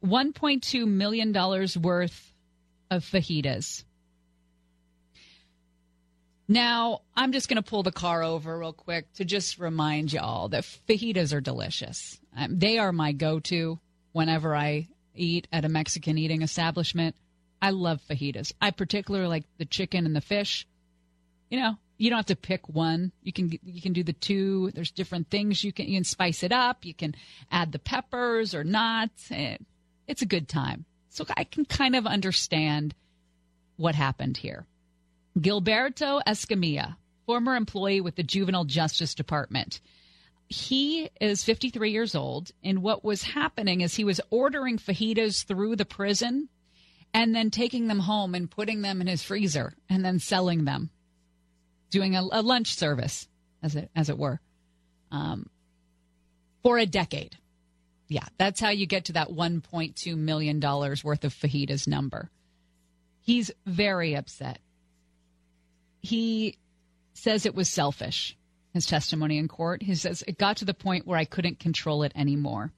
$1.2 0.04 0.88
million 0.88 1.32
worth 1.32 2.32
of 2.90 3.04
fajitas. 3.04 3.84
Now, 6.48 7.02
I'm 7.14 7.30
just 7.30 7.48
going 7.48 7.62
to 7.62 7.70
pull 7.70 7.84
the 7.84 7.92
car 7.92 8.24
over 8.24 8.58
real 8.58 8.72
quick 8.72 9.12
to 9.14 9.24
just 9.24 9.60
remind 9.60 10.12
y'all 10.12 10.48
that 10.48 10.64
fajitas 10.64 11.32
are 11.32 11.40
delicious. 11.40 12.18
Um, 12.36 12.58
they 12.58 12.78
are 12.78 12.90
my 12.90 13.12
go 13.12 13.38
to 13.38 13.78
whenever 14.10 14.56
I 14.56 14.88
eat 15.14 15.46
at 15.52 15.64
a 15.64 15.68
Mexican 15.68 16.18
eating 16.18 16.42
establishment. 16.42 17.14
I 17.62 17.70
love 17.70 18.00
fajitas. 18.10 18.52
I 18.60 18.72
particularly 18.72 19.28
like 19.28 19.44
the 19.58 19.64
chicken 19.64 20.06
and 20.06 20.16
the 20.16 20.20
fish. 20.20 20.66
You 21.50 21.60
know, 21.60 21.76
you 22.00 22.08
don't 22.08 22.16
have 22.16 22.26
to 22.26 22.36
pick 22.36 22.66
one. 22.66 23.12
You 23.22 23.30
can 23.32 23.52
you 23.62 23.82
can 23.82 23.92
do 23.92 24.02
the 24.02 24.14
two. 24.14 24.70
There's 24.70 24.90
different 24.90 25.28
things 25.28 25.62
you 25.62 25.70
can 25.70 25.86
you 25.86 25.98
can 25.98 26.04
spice 26.04 26.42
it 26.42 26.50
up. 26.50 26.86
You 26.86 26.94
can 26.94 27.14
add 27.52 27.72
the 27.72 27.78
peppers 27.78 28.54
or 28.54 28.64
not. 28.64 29.10
Eh, 29.30 29.58
It's 30.08 30.22
a 30.22 30.26
good 30.26 30.48
time. 30.48 30.86
So 31.10 31.26
I 31.36 31.44
can 31.44 31.66
kind 31.66 31.94
of 31.94 32.06
understand 32.06 32.94
what 33.76 33.94
happened 33.94 34.38
here. 34.38 34.66
Gilberto 35.38 36.22
Escamilla, 36.26 36.96
former 37.26 37.54
employee 37.54 38.00
with 38.00 38.16
the 38.16 38.22
Juvenile 38.22 38.64
Justice 38.64 39.14
Department. 39.14 39.80
He 40.48 41.10
is 41.20 41.44
53 41.44 41.90
years 41.90 42.14
old, 42.14 42.50
and 42.64 42.82
what 42.82 43.04
was 43.04 43.22
happening 43.22 43.82
is 43.82 43.94
he 43.94 44.04
was 44.04 44.20
ordering 44.30 44.78
fajitas 44.78 45.44
through 45.44 45.76
the 45.76 45.84
prison 45.84 46.48
and 47.12 47.34
then 47.34 47.50
taking 47.50 47.88
them 47.88 48.00
home 48.00 48.34
and 48.34 48.50
putting 48.50 48.80
them 48.82 49.00
in 49.02 49.06
his 49.06 49.22
freezer 49.22 49.74
and 49.88 50.04
then 50.04 50.18
selling 50.18 50.64
them, 50.64 50.90
doing 51.90 52.16
a, 52.16 52.22
a 52.32 52.42
lunch 52.42 52.74
service, 52.74 53.28
as 53.62 53.76
it 53.76 53.90
as 53.94 54.08
it 54.08 54.18
were, 54.18 54.40
um, 55.10 55.48
for 56.62 56.78
a 56.78 56.86
decade. 56.86 57.36
Yeah, 58.08 58.26
that's 58.38 58.60
how 58.60 58.70
you 58.70 58.86
get 58.86 59.04
to 59.04 59.12
that 59.12 59.28
1.2 59.28 60.16
million 60.16 60.58
dollars 60.58 61.04
worth 61.04 61.24
of 61.24 61.32
fajitas 61.32 61.86
number. 61.86 62.28
He's 63.20 63.52
very 63.66 64.14
upset. 64.14 64.58
He 66.00 66.58
says 67.12 67.46
it 67.46 67.54
was 67.54 67.68
selfish. 67.68 68.36
His 68.72 68.86
testimony 68.86 69.38
in 69.38 69.48
court. 69.48 69.82
He 69.82 69.94
says 69.94 70.22
it 70.26 70.38
got 70.38 70.58
to 70.58 70.64
the 70.64 70.74
point 70.74 71.06
where 71.06 71.18
I 71.18 71.24
couldn't 71.24 71.58
control 71.58 72.02
it 72.04 72.12
anymore. 72.14 72.72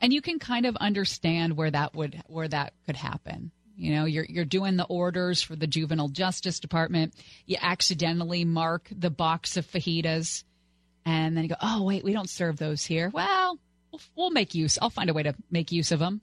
And 0.00 0.12
you 0.12 0.22
can 0.22 0.38
kind 0.38 0.66
of 0.66 0.76
understand 0.76 1.56
where 1.56 1.70
that 1.70 1.94
would 1.94 2.22
where 2.26 2.48
that 2.48 2.72
could 2.86 2.96
happen. 2.96 3.50
You 3.78 3.94
know, 3.94 4.04
you're 4.06 4.26
you're 4.28 4.44
doing 4.44 4.76
the 4.76 4.84
orders 4.84 5.40
for 5.40 5.54
the 5.54 5.68
juvenile 5.68 6.08
justice 6.08 6.58
department. 6.58 7.14
You 7.46 7.56
accidentally 7.60 8.44
mark 8.44 8.88
the 8.90 9.08
box 9.08 9.56
of 9.56 9.64
fajitas, 9.64 10.42
and 11.06 11.36
then 11.36 11.44
you 11.44 11.50
go, 11.50 11.56
"Oh 11.62 11.84
wait, 11.84 12.02
we 12.02 12.12
don't 12.12 12.28
serve 12.28 12.56
those 12.56 12.84
here." 12.84 13.08
Well, 13.14 13.58
we'll, 13.92 14.00
we'll 14.16 14.30
make 14.30 14.52
use. 14.52 14.78
I'll 14.82 14.90
find 14.90 15.08
a 15.08 15.14
way 15.14 15.22
to 15.22 15.34
make 15.48 15.70
use 15.70 15.92
of 15.92 16.00
them. 16.00 16.20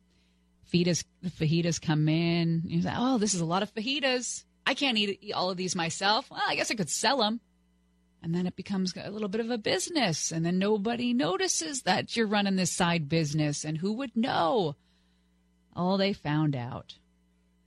Fajitas, 0.73 1.05
the 1.21 1.29
fajitas 1.29 1.81
come 1.81 2.09
in. 2.09 2.63
You 2.65 2.81
say, 2.81 2.93
"Oh, 2.93 3.17
this 3.17 3.33
is 3.33 3.39
a 3.39 3.45
lot 3.45 3.63
of 3.63 3.73
fajitas. 3.73 4.43
I 4.67 4.73
can't 4.73 4.97
eat, 4.97 5.19
eat 5.21 5.33
all 5.33 5.49
of 5.49 5.55
these 5.55 5.77
myself." 5.77 6.29
Well, 6.29 6.41
I 6.45 6.55
guess 6.55 6.71
I 6.71 6.75
could 6.75 6.89
sell 6.89 7.19
them. 7.19 7.39
And 8.21 8.35
then 8.35 8.47
it 8.47 8.55
becomes 8.57 8.93
a 8.97 9.11
little 9.11 9.29
bit 9.29 9.39
of 9.39 9.51
a 9.51 9.57
business. 9.57 10.31
And 10.31 10.45
then 10.45 10.57
nobody 10.57 11.13
notices 11.13 11.83
that 11.83 12.17
you're 12.17 12.27
running 12.27 12.55
this 12.55 12.71
side 12.71 13.07
business. 13.07 13.63
And 13.63 13.77
who 13.77 13.93
would 13.93 14.17
know? 14.17 14.75
Oh, 15.75 15.95
they 15.95 16.11
found 16.11 16.55
out. 16.55 16.95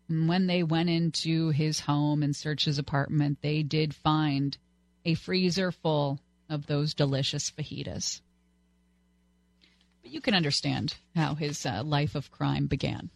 And 0.08 0.28
when 0.28 0.46
they 0.46 0.62
went 0.62 0.88
into 0.88 1.50
his 1.50 1.80
home 1.80 2.22
and 2.22 2.34
searched 2.34 2.64
his 2.64 2.78
apartment, 2.78 3.38
they 3.42 3.62
did 3.62 3.94
find 3.94 4.56
a 5.04 5.14
freezer 5.14 5.70
full 5.70 6.20
of 6.48 6.66
those 6.66 6.94
delicious 6.94 7.50
fajitas. 7.50 8.20
But 10.02 10.10
you 10.10 10.20
can 10.20 10.34
understand 10.34 10.96
how 11.14 11.34
his 11.34 11.64
uh, 11.66 11.82
life 11.84 12.14
of 12.14 12.30
crime 12.30 12.66
began. 12.66 13.10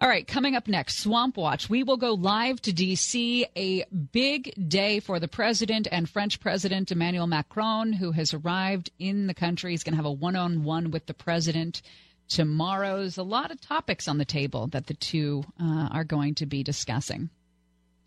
All 0.00 0.08
right, 0.08 0.26
coming 0.26 0.54
up 0.54 0.68
next, 0.68 1.00
Swamp 1.00 1.36
Watch. 1.36 1.68
We 1.68 1.82
will 1.82 1.96
go 1.96 2.14
live 2.14 2.62
to 2.62 2.72
D.C. 2.72 3.46
A 3.56 3.84
big 4.12 4.54
day 4.68 5.00
for 5.00 5.18
the 5.18 5.26
president 5.26 5.88
and 5.90 6.08
French 6.08 6.38
President 6.38 6.92
Emmanuel 6.92 7.26
Macron, 7.26 7.92
who 7.92 8.12
has 8.12 8.32
arrived 8.32 8.92
in 9.00 9.26
the 9.26 9.34
country. 9.34 9.72
He's 9.72 9.82
going 9.82 9.94
to 9.94 9.96
have 9.96 10.04
a 10.06 10.12
one 10.12 10.36
on 10.36 10.62
one 10.62 10.92
with 10.92 11.06
the 11.06 11.14
president 11.14 11.82
tomorrow. 12.28 12.98
There's 12.98 13.18
a 13.18 13.22
lot 13.22 13.50
of 13.50 13.60
topics 13.60 14.08
on 14.08 14.18
the 14.18 14.24
table 14.24 14.66
that 14.68 14.86
the 14.86 14.94
two 14.94 15.44
uh, 15.60 15.88
are 15.90 16.04
going 16.04 16.34
to 16.36 16.46
be 16.46 16.62
discussing. 16.62 17.30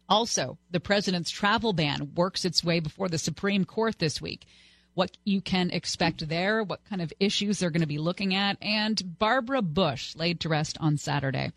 Also, 0.08 0.58
the 0.70 0.80
president's 0.80 1.32
travel 1.32 1.74
ban 1.74 2.12
works 2.16 2.46
its 2.46 2.64
way 2.64 2.80
before 2.80 3.08
the 3.08 3.18
Supreme 3.18 3.66
Court 3.66 3.98
this 4.00 4.22
week. 4.22 4.46
What 4.94 5.18
you 5.24 5.40
can 5.40 5.70
expect 5.72 6.28
there, 6.28 6.64
what 6.64 6.84
kind 6.84 7.02
of 7.02 7.14
issues 7.20 7.60
they're 7.60 7.70
going 7.70 7.82
to 7.82 7.88
be 7.88 7.98
looking 7.98 8.36
at, 8.36 8.58
and 8.62 9.18
Barbara 9.18 9.62
Bush 9.62 10.16
laid 10.16 10.42
to 10.42 10.50
rest 10.50 10.78
on 10.82 10.98
Saturday 10.98 11.52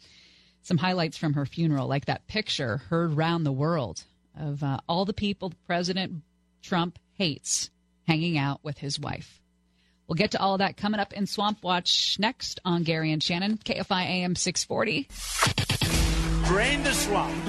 some 0.65 0.78
highlights 0.78 1.19
from 1.19 1.35
her 1.35 1.45
funeral, 1.45 1.86
like 1.86 2.07
that 2.07 2.27
picture 2.27 2.78
heard 2.89 3.12
round 3.12 3.45
the 3.45 3.53
world 3.53 4.05
of 4.39 4.62
uh, 4.62 4.78
all 4.89 5.05
the 5.05 5.12
people 5.12 5.53
President 5.66 6.23
Trump 6.62 6.99
hates 7.12 7.70
hanging 8.07 8.39
out 8.39 8.61
with 8.65 8.78
his 8.78 8.99
wife. 8.99 9.41
We'll 10.07 10.17
get 10.17 10.33
to 10.33 10.41
all 10.41 10.55
of 10.55 10.59
that 10.59 10.77
coming 10.77 11.01
up 11.01 11.13
in 11.13 11.27
Swamp 11.27 11.63
Watch 11.63 12.17
next 12.19 12.61
on 12.65 12.83
Gary 12.83 13.13
and 13.13 13.23
Shannon, 13.23 13.59
KFI 13.59 14.05
AM 14.05 14.37
640. 14.37 15.09
Drain 16.47 16.83
the 16.83 16.93
swamp. 16.93 17.47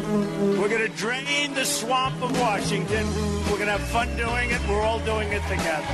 We're 0.57 0.69
going 0.69 0.89
to 0.89 0.97
drain 0.97 1.53
the 1.53 1.65
swamp 1.65 2.21
of 2.23 2.39
Washington. 2.39 3.05
We're 3.43 3.57
going 3.57 3.65
to 3.65 3.77
have 3.77 3.87
fun 3.89 4.15
doing 4.15 4.51
it. 4.51 4.61
We're 4.69 4.81
all 4.81 4.99
doing 4.99 5.31
it 5.31 5.41
together. 5.49 5.85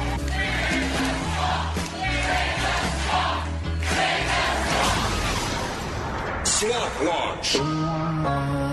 Swamp 6.45 7.01
Watch. 7.01 8.70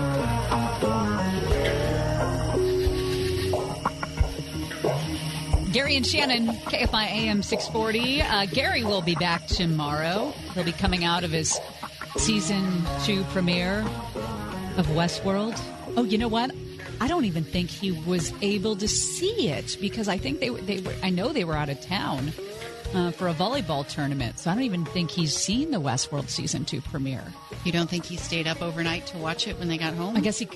Gary 5.79 5.95
and 5.95 6.05
Shannon, 6.05 6.47
KFI 6.47 7.05
AM 7.05 7.41
640. 7.41 8.21
Uh, 8.21 8.45
Gary 8.47 8.83
will 8.83 9.01
be 9.01 9.15
back 9.15 9.47
tomorrow. 9.47 10.33
He'll 10.53 10.65
be 10.65 10.73
coming 10.73 11.05
out 11.05 11.23
of 11.23 11.31
his 11.31 11.57
season 12.17 12.83
two 13.05 13.23
premiere 13.31 13.79
of 14.75 14.87
Westworld. 14.87 15.57
Oh, 15.95 16.03
you 16.03 16.17
know 16.17 16.27
what? 16.27 16.51
I 16.99 17.07
don't 17.07 17.23
even 17.23 17.45
think 17.45 17.69
he 17.69 17.93
was 17.93 18.33
able 18.41 18.75
to 18.75 18.89
see 18.89 19.47
it 19.47 19.77
because 19.79 20.09
I 20.09 20.17
think 20.17 20.41
they 20.41 20.49
they 20.49 20.81
were. 20.81 20.93
I 21.01 21.11
know 21.11 21.31
they 21.31 21.45
were 21.45 21.55
out 21.55 21.69
of 21.69 21.79
town 21.79 22.33
uh, 22.93 23.11
for 23.11 23.27
a 23.27 23.33
volleyball 23.33 23.87
tournament, 23.87 24.39
so 24.39 24.49
I 24.49 24.53
don't 24.53 24.63
even 24.63 24.85
think 24.85 25.11
he's 25.11 25.35
seen 25.35 25.71
the 25.71 25.79
Westworld 25.79 26.29
season 26.29 26.65
two 26.65 26.81
premiere. 26.81 27.23
You 27.63 27.71
don't 27.71 27.89
think 27.89 28.05
he 28.05 28.15
stayed 28.15 28.47
up 28.47 28.61
overnight 28.61 29.07
to 29.07 29.17
watch 29.17 29.47
it 29.47 29.57
when 29.59 29.67
they 29.67 29.77
got 29.77 29.93
home? 29.93 30.15
I 30.15 30.21
guess 30.21 30.39
he 30.39 30.47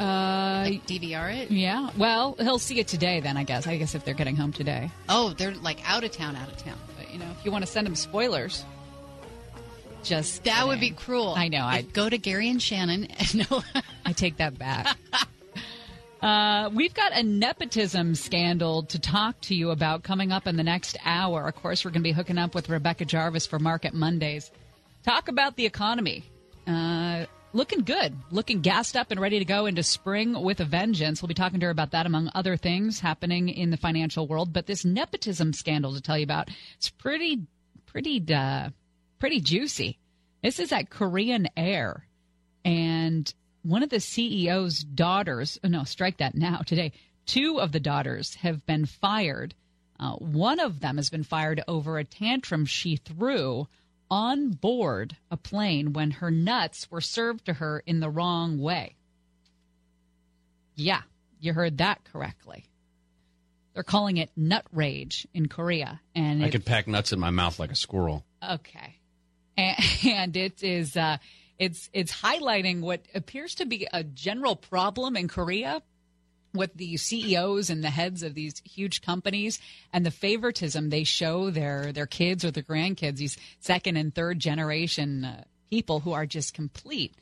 uh, 0.00 0.64
like 0.66 0.86
DVR 0.86 1.34
it. 1.36 1.50
Yeah. 1.50 1.90
Well, 1.96 2.36
he'll 2.38 2.58
see 2.58 2.78
it 2.78 2.88
today. 2.88 3.20
Then 3.20 3.36
I 3.36 3.44
guess. 3.44 3.66
I 3.66 3.76
guess 3.76 3.94
if 3.94 4.04
they're 4.04 4.14
getting 4.14 4.36
home 4.36 4.52
today. 4.52 4.90
Oh, 5.08 5.34
they're 5.36 5.54
like 5.54 5.78
out 5.88 6.04
of 6.04 6.12
town, 6.12 6.36
out 6.36 6.48
of 6.48 6.56
town. 6.56 6.78
But 6.98 7.12
you 7.12 7.18
know, 7.18 7.30
if 7.38 7.44
you 7.44 7.50
want 7.50 7.64
to 7.64 7.70
send 7.70 7.86
him 7.86 7.94
spoilers, 7.94 8.64
just 10.02 10.44
That 10.44 10.66
would 10.66 10.80
be 10.80 10.90
cruel. 10.90 11.34
I 11.36 11.48
know. 11.48 11.62
I 11.64 11.82
go 11.82 12.08
to 12.08 12.18
Gary 12.18 12.48
and 12.48 12.60
Shannon. 12.60 13.04
And 13.04 13.50
no, 13.50 13.62
I 14.04 14.12
take 14.12 14.38
that 14.38 14.58
back. 14.58 14.96
Uh, 16.22 16.70
we've 16.72 16.94
got 16.94 17.10
a 17.12 17.22
nepotism 17.24 18.14
scandal 18.14 18.84
to 18.84 18.98
talk 19.00 19.40
to 19.40 19.56
you 19.56 19.70
about 19.70 20.04
coming 20.04 20.30
up 20.30 20.46
in 20.46 20.56
the 20.56 20.62
next 20.62 20.96
hour. 21.04 21.48
Of 21.48 21.56
course, 21.56 21.84
we're 21.84 21.90
going 21.90 22.02
to 22.02 22.08
be 22.08 22.12
hooking 22.12 22.38
up 22.38 22.54
with 22.54 22.68
Rebecca 22.68 23.04
Jarvis 23.04 23.44
for 23.44 23.58
Market 23.58 23.92
Mondays. 23.92 24.52
Talk 25.04 25.26
about 25.26 25.56
the 25.56 25.66
economy. 25.66 26.22
Uh, 26.64 27.26
looking 27.52 27.80
good, 27.80 28.14
looking 28.30 28.60
gassed 28.60 28.96
up 28.96 29.10
and 29.10 29.18
ready 29.18 29.40
to 29.40 29.44
go 29.44 29.66
into 29.66 29.82
spring 29.82 30.40
with 30.40 30.60
a 30.60 30.64
vengeance. 30.64 31.20
We'll 31.20 31.26
be 31.26 31.34
talking 31.34 31.58
to 31.58 31.66
her 31.66 31.72
about 31.72 31.90
that, 31.90 32.06
among 32.06 32.30
other 32.36 32.56
things 32.56 33.00
happening 33.00 33.48
in 33.48 33.70
the 33.70 33.76
financial 33.76 34.28
world. 34.28 34.52
But 34.52 34.66
this 34.66 34.84
nepotism 34.84 35.52
scandal 35.52 35.92
to 35.94 36.00
tell 36.00 36.16
you 36.16 36.24
about, 36.24 36.50
it's 36.76 36.88
pretty, 36.88 37.48
pretty, 37.86 38.24
uh, 38.32 38.70
pretty 39.18 39.40
juicy. 39.40 39.98
This 40.40 40.60
is 40.60 40.70
at 40.70 40.88
Korean 40.88 41.48
Air, 41.56 42.06
and 42.64 43.32
one 43.62 43.82
of 43.82 43.90
the 43.90 43.96
CEO's 43.96 44.80
daughters, 44.80 45.58
oh, 45.62 45.68
no, 45.68 45.84
strike 45.84 46.18
that 46.18 46.34
now 46.34 46.58
today. 46.58 46.92
Two 47.26 47.60
of 47.60 47.72
the 47.72 47.80
daughters 47.80 48.34
have 48.36 48.66
been 48.66 48.86
fired. 48.86 49.54
Uh, 50.00 50.14
one 50.14 50.58
of 50.58 50.80
them 50.80 50.96
has 50.96 51.10
been 51.10 51.22
fired 51.22 51.62
over 51.68 51.98
a 51.98 52.04
tantrum 52.04 52.66
she 52.66 52.96
threw 52.96 53.68
on 54.10 54.50
board 54.50 55.16
a 55.30 55.36
plane 55.36 55.92
when 55.92 56.10
her 56.10 56.30
nuts 56.30 56.90
were 56.90 57.00
served 57.00 57.46
to 57.46 57.54
her 57.54 57.82
in 57.86 58.00
the 58.00 58.10
wrong 58.10 58.58
way. 58.58 58.96
Yeah, 60.74 61.02
you 61.40 61.52
heard 61.52 61.78
that 61.78 62.04
correctly. 62.04 62.64
They're 63.74 63.82
calling 63.82 64.18
it 64.18 64.30
nut 64.36 64.66
rage 64.72 65.26
in 65.32 65.48
Korea, 65.48 66.00
and 66.14 66.42
I 66.42 66.48
it- 66.48 66.50
could 66.52 66.66
pack 66.66 66.86
nuts 66.88 67.12
in 67.12 67.20
my 67.20 67.30
mouth 67.30 67.58
like 67.58 67.70
a 67.70 67.76
squirrel. 67.76 68.24
Okay, 68.46 68.96
and, 69.56 69.76
and 70.04 70.36
it 70.36 70.62
is 70.62 70.96
uh, 70.96 71.18
it's 71.62 71.88
it's 71.92 72.12
highlighting 72.12 72.80
what 72.80 73.06
appears 73.14 73.54
to 73.54 73.64
be 73.64 73.86
a 73.92 74.02
general 74.02 74.56
problem 74.56 75.16
in 75.16 75.28
Korea 75.28 75.80
with 76.52 76.74
the 76.74 76.96
CEOs 76.96 77.70
and 77.70 77.84
the 77.84 77.90
heads 77.90 78.24
of 78.24 78.34
these 78.34 78.60
huge 78.64 79.00
companies 79.00 79.60
and 79.92 80.04
the 80.04 80.10
favoritism 80.10 80.90
they 80.90 81.04
show 81.04 81.50
their 81.50 81.92
their 81.92 82.08
kids 82.08 82.44
or 82.44 82.50
their 82.50 82.64
grandkids, 82.64 83.18
these 83.18 83.36
second 83.60 83.96
and 83.96 84.12
third 84.12 84.40
generation 84.40 85.24
uh, 85.24 85.44
people 85.70 86.00
who 86.00 86.12
are 86.12 86.26
just 86.26 86.52
complete 86.52 87.14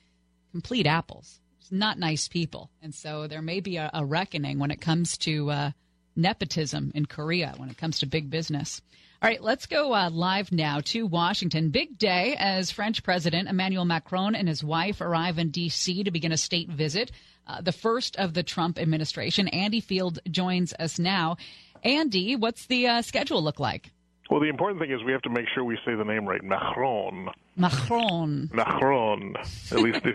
complete 0.53 0.87
apples, 0.87 1.39
not 1.71 1.99
nice 1.99 2.27
people, 2.27 2.71
and 2.81 2.95
so 2.95 3.27
there 3.27 3.43
may 3.43 3.61
be 3.61 3.77
a, 3.77 3.91
a 3.93 4.07
reckoning 4.07 4.59
when 4.59 4.71
it 4.71 4.81
comes 4.81 5.19
to 5.19 5.51
uh, 5.51 5.71
nepotism 6.17 6.93
in 6.95 7.05
Korea 7.05 7.53
when 7.59 7.69
it 7.69 7.77
comes 7.77 7.99
to 7.99 8.07
big 8.07 8.31
business. 8.31 8.81
All 9.23 9.29
right, 9.29 9.43
let's 9.43 9.67
go 9.67 9.93
uh, 9.93 10.09
live 10.09 10.51
now 10.51 10.81
to 10.87 11.07
Washington. 11.07 11.69
Big 11.69 11.99
day 11.99 12.37
as 12.39 12.71
French 12.71 13.03
President 13.03 13.51
Emmanuel 13.51 13.85
Macron 13.85 14.35
and 14.35 14.49
his 14.49 14.65
wife 14.65 15.03
arrive 15.03 15.37
in 15.37 15.51
D.C. 15.51 16.05
to 16.05 16.11
begin 16.11 16.33
a 16.33 16.39
state 16.39 16.71
visit, 16.71 17.13
uh, 17.47 17.61
the 17.61 17.71
first 17.71 18.17
of 18.17 18.33
the 18.33 18.43
Trump 18.43 18.79
administration. 18.79 19.47
Andy 19.49 19.81
Field 19.81 20.21
joins 20.31 20.73
us 20.73 20.99
now. 20.99 21.37
Andy, 21.85 22.35
what's 22.35 22.65
the 22.65 22.87
uh, 22.87 23.03
schedule 23.03 23.43
look 23.43 23.61
like? 23.61 23.93
Well, 24.31 24.41
the 24.41 24.49
important 24.49 24.81
thing 24.81 24.91
is 24.91 25.05
we 25.05 25.13
have 25.13 25.21
to 25.23 25.31
make 25.31 25.45
sure 25.55 25.65
we 25.65 25.77
say 25.85 25.95
the 25.95 26.05
name 26.05 26.25
right. 26.25 26.43
Macron. 26.43 27.29
Macron. 27.57 28.49
Macron. 28.55 29.35
At 29.71 29.81
least, 29.81 30.01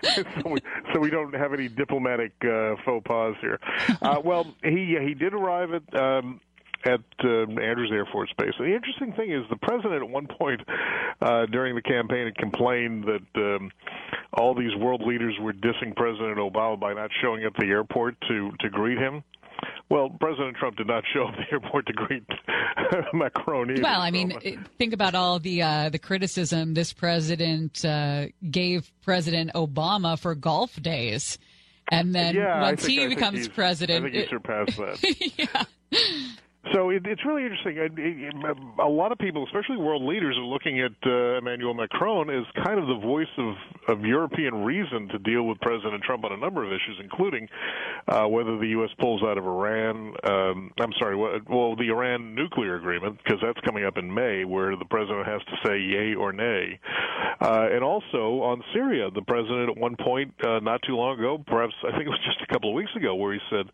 so, 0.14 0.48
we, 0.48 0.60
so 0.94 1.00
we 1.00 1.10
don't 1.10 1.34
have 1.34 1.52
any 1.52 1.66
diplomatic 1.66 2.34
uh, 2.44 2.76
faux 2.84 3.04
pas 3.04 3.34
here. 3.40 3.58
Uh, 4.00 4.20
well, 4.22 4.46
he 4.62 4.96
he 5.02 5.14
did 5.14 5.34
arrive 5.34 5.70
at. 5.72 6.00
Um, 6.00 6.40
at 6.84 7.00
uh, 7.24 7.28
Andrews 7.60 7.90
Air 7.92 8.06
Force 8.12 8.32
Base. 8.38 8.52
The 8.58 8.74
interesting 8.74 9.12
thing 9.14 9.32
is, 9.32 9.42
the 9.50 9.56
president 9.56 10.02
at 10.02 10.08
one 10.08 10.26
point 10.26 10.60
uh, 11.20 11.46
during 11.46 11.74
the 11.74 11.82
campaign 11.82 12.26
had 12.26 12.36
complained 12.36 13.04
that 13.04 13.40
um, 13.56 13.70
all 14.32 14.54
these 14.54 14.74
world 14.76 15.02
leaders 15.06 15.34
were 15.40 15.52
dissing 15.52 15.94
President 15.96 16.38
Obama 16.38 16.78
by 16.78 16.92
not 16.94 17.10
showing 17.22 17.44
up 17.44 17.52
at 17.56 17.60
the 17.60 17.66
airport 17.66 18.16
to 18.28 18.52
to 18.60 18.68
greet 18.70 18.98
him. 18.98 19.22
Well, 19.90 20.10
President 20.20 20.56
Trump 20.56 20.76
did 20.76 20.86
not 20.86 21.02
show 21.12 21.24
up 21.24 21.34
at 21.34 21.46
the 21.48 21.52
airport 21.52 21.86
to 21.86 21.92
greet 21.92 22.22
Macron 23.12 23.70
either. 23.72 23.82
Well, 23.82 24.00
I 24.00 24.10
mean, 24.12 24.38
it- 24.42 24.58
think 24.78 24.92
about 24.92 25.14
all 25.16 25.40
the 25.40 25.62
uh, 25.62 25.88
the 25.88 25.98
criticism 25.98 26.74
this 26.74 26.92
president 26.92 27.84
uh, 27.84 28.26
gave 28.50 28.90
President 29.02 29.50
Obama 29.54 30.16
for 30.18 30.34
golf 30.36 30.80
days, 30.80 31.38
and 31.90 32.14
then 32.14 32.36
yeah, 32.36 32.60
once 32.62 32.84
think- 32.84 33.00
he 33.00 33.06
becomes 33.08 33.48
president, 33.48 34.04
I 34.04 34.10
think 34.10 34.14
he 34.14 34.20
it- 34.22 34.28
surpassed 34.30 34.76
that. 34.76 35.66
So 36.74 36.90
it, 36.90 37.06
it's 37.06 37.24
really 37.24 37.42
interesting. 37.44 37.76
It- 37.76 37.98
it- 37.98 38.34
A 38.78 38.88
lot 38.88 39.12
of 39.12 39.18
people, 39.18 39.44
especially 39.44 39.76
world 39.76 40.02
leaders, 40.02 40.36
are 40.36 40.44
looking 40.44 40.80
at 40.80 40.92
uh, 41.06 41.38
Emmanuel 41.38 41.74
Macron 41.74 42.30
as 42.30 42.44
kind 42.64 42.78
of 42.78 42.86
the 42.86 42.94
voice 42.96 43.28
of, 43.38 43.54
of 43.88 44.04
European 44.04 44.64
reason 44.64 45.08
to 45.08 45.18
deal 45.18 45.42
with 45.44 45.60
President 45.60 46.02
Trump 46.02 46.24
on 46.24 46.32
a 46.32 46.36
number 46.36 46.64
of 46.64 46.70
issues, 46.72 46.98
including 47.02 47.48
uh, 48.08 48.24
whether 48.26 48.56
the 48.58 48.68
U.S. 48.78 48.90
pulls 48.98 49.22
out 49.22 49.36
of 49.38 49.44
Iran. 49.46 50.14
Um, 50.24 50.70
I'm 50.80 50.92
sorry, 50.98 51.16
well, 51.16 51.74
the 51.76 51.88
Iran 51.90 52.34
nuclear 52.34 52.76
agreement, 52.76 53.18
because 53.22 53.40
that's 53.42 53.60
coming 53.60 53.84
up 53.84 53.96
in 53.98 54.12
May, 54.12 54.44
where 54.44 54.76
the 54.76 54.84
president 54.84 55.26
has 55.26 55.40
to 55.44 55.56
say 55.68 55.78
yay 55.78 56.14
or 56.14 56.32
nay. 56.32 56.78
Uh, 57.40 57.68
and 57.72 57.82
also 57.82 58.42
on 58.42 58.62
Syria, 58.72 59.10
the 59.14 59.22
president 59.22 59.70
at 59.70 59.76
one 59.76 59.96
point, 59.96 60.32
uh, 60.46 60.60
not 60.60 60.80
too 60.82 60.96
long 60.96 61.18
ago, 61.18 61.42
perhaps 61.46 61.74
I 61.86 61.90
think 61.92 62.02
it 62.04 62.08
was 62.10 62.20
just 62.24 62.40
a 62.42 62.52
couple 62.52 62.70
of 62.70 62.74
weeks 62.74 62.94
ago, 62.96 63.14
where 63.14 63.32
he 63.34 63.40
said 63.50 63.66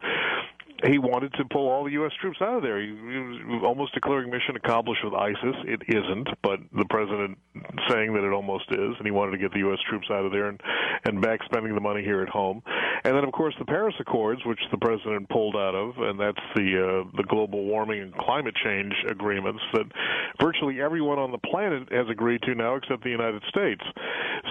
he 0.86 0.98
wanted 0.98 1.32
to 1.34 1.44
pull 1.50 1.68
all 1.68 1.84
the 1.84 1.92
U.S. 1.92 2.12
troops 2.20 2.38
out 2.40 2.56
of 2.56 2.62
there. 2.62 2.80
He, 2.80 2.92
was 2.92 3.62
almost 3.64 3.94
declaring 3.94 4.30
mission 4.30 4.56
accomplished 4.56 5.02
with 5.04 5.14
ISIS. 5.14 5.56
It 5.64 5.82
isn't, 5.88 6.28
but 6.42 6.60
the 6.76 6.84
president 6.90 7.38
saying 7.88 8.12
that 8.14 8.24
it 8.24 8.32
almost 8.32 8.64
is, 8.70 8.94
and 8.98 9.04
he 9.04 9.10
wanted 9.10 9.32
to 9.32 9.38
get 9.38 9.52
the 9.52 9.60
U.S. 9.60 9.78
troops 9.88 10.08
out 10.10 10.24
of 10.24 10.32
there 10.32 10.48
and 10.48 10.60
and 11.04 11.20
back 11.20 11.40
spending 11.44 11.74
the 11.74 11.80
money 11.80 12.02
here 12.02 12.22
at 12.22 12.28
home. 12.28 12.62
And 13.04 13.14
then, 13.14 13.24
of 13.24 13.32
course, 13.32 13.54
the 13.58 13.64
Paris 13.64 13.94
Accords, 14.00 14.40
which 14.46 14.60
the 14.70 14.78
president 14.78 15.28
pulled 15.28 15.56
out 15.56 15.74
of, 15.74 15.98
and 15.98 16.18
that's 16.18 16.40
the 16.54 17.04
uh, 17.04 17.10
the 17.16 17.24
global 17.24 17.64
warming 17.64 18.00
and 18.00 18.14
climate 18.16 18.54
change 18.64 18.94
agreements 19.08 19.60
that 19.72 19.84
virtually 20.40 20.80
everyone 20.80 21.18
on 21.18 21.30
the 21.30 21.38
planet 21.38 21.88
has 21.92 22.06
agreed 22.10 22.42
to 22.42 22.54
now, 22.54 22.76
except 22.76 23.04
the 23.04 23.10
United 23.10 23.42
States. 23.48 23.82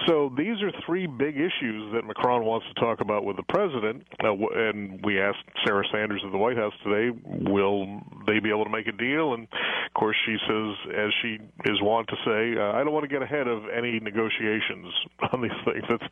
So 0.06 0.32
these 0.36 0.60
are 0.62 0.70
three 0.86 1.06
big 1.06 1.36
issues 1.36 1.92
that 1.94 2.04
Macron 2.04 2.44
wants 2.44 2.66
to 2.74 2.80
talk 2.80 3.00
about 3.00 3.24
with 3.24 3.36
the 3.36 3.44
president. 3.48 4.04
Uh, 4.22 4.34
and 4.54 5.00
we 5.04 5.20
asked 5.20 5.44
Sarah 5.64 5.84
Sanders 5.92 6.22
of 6.24 6.32
the 6.32 6.38
White 6.38 6.56
House 6.56 6.72
today, 6.82 7.16
will 7.24 8.00
they 8.26 8.38
be 8.40 8.50
able 8.50 8.64
to 8.64 8.70
make 8.70 8.86
a 8.86 8.92
deal? 8.92 9.34
And 9.34 9.44
of 9.44 9.94
course, 9.94 10.16
she 10.26 10.36
says, 10.48 10.94
as 10.96 11.12
she 11.22 11.38
is 11.70 11.80
wont 11.80 12.08
to 12.08 12.16
say, 12.24 12.58
uh, 12.58 12.72
I 12.72 12.82
don't 12.84 12.92
want 12.92 13.04
to 13.04 13.08
get 13.08 13.22
ahead 13.22 13.46
of 13.46 13.64
any 13.68 14.00
negotiations 14.00 14.92
on 15.32 15.42
these 15.42 15.50
things. 15.64 15.84
That's 15.88 16.02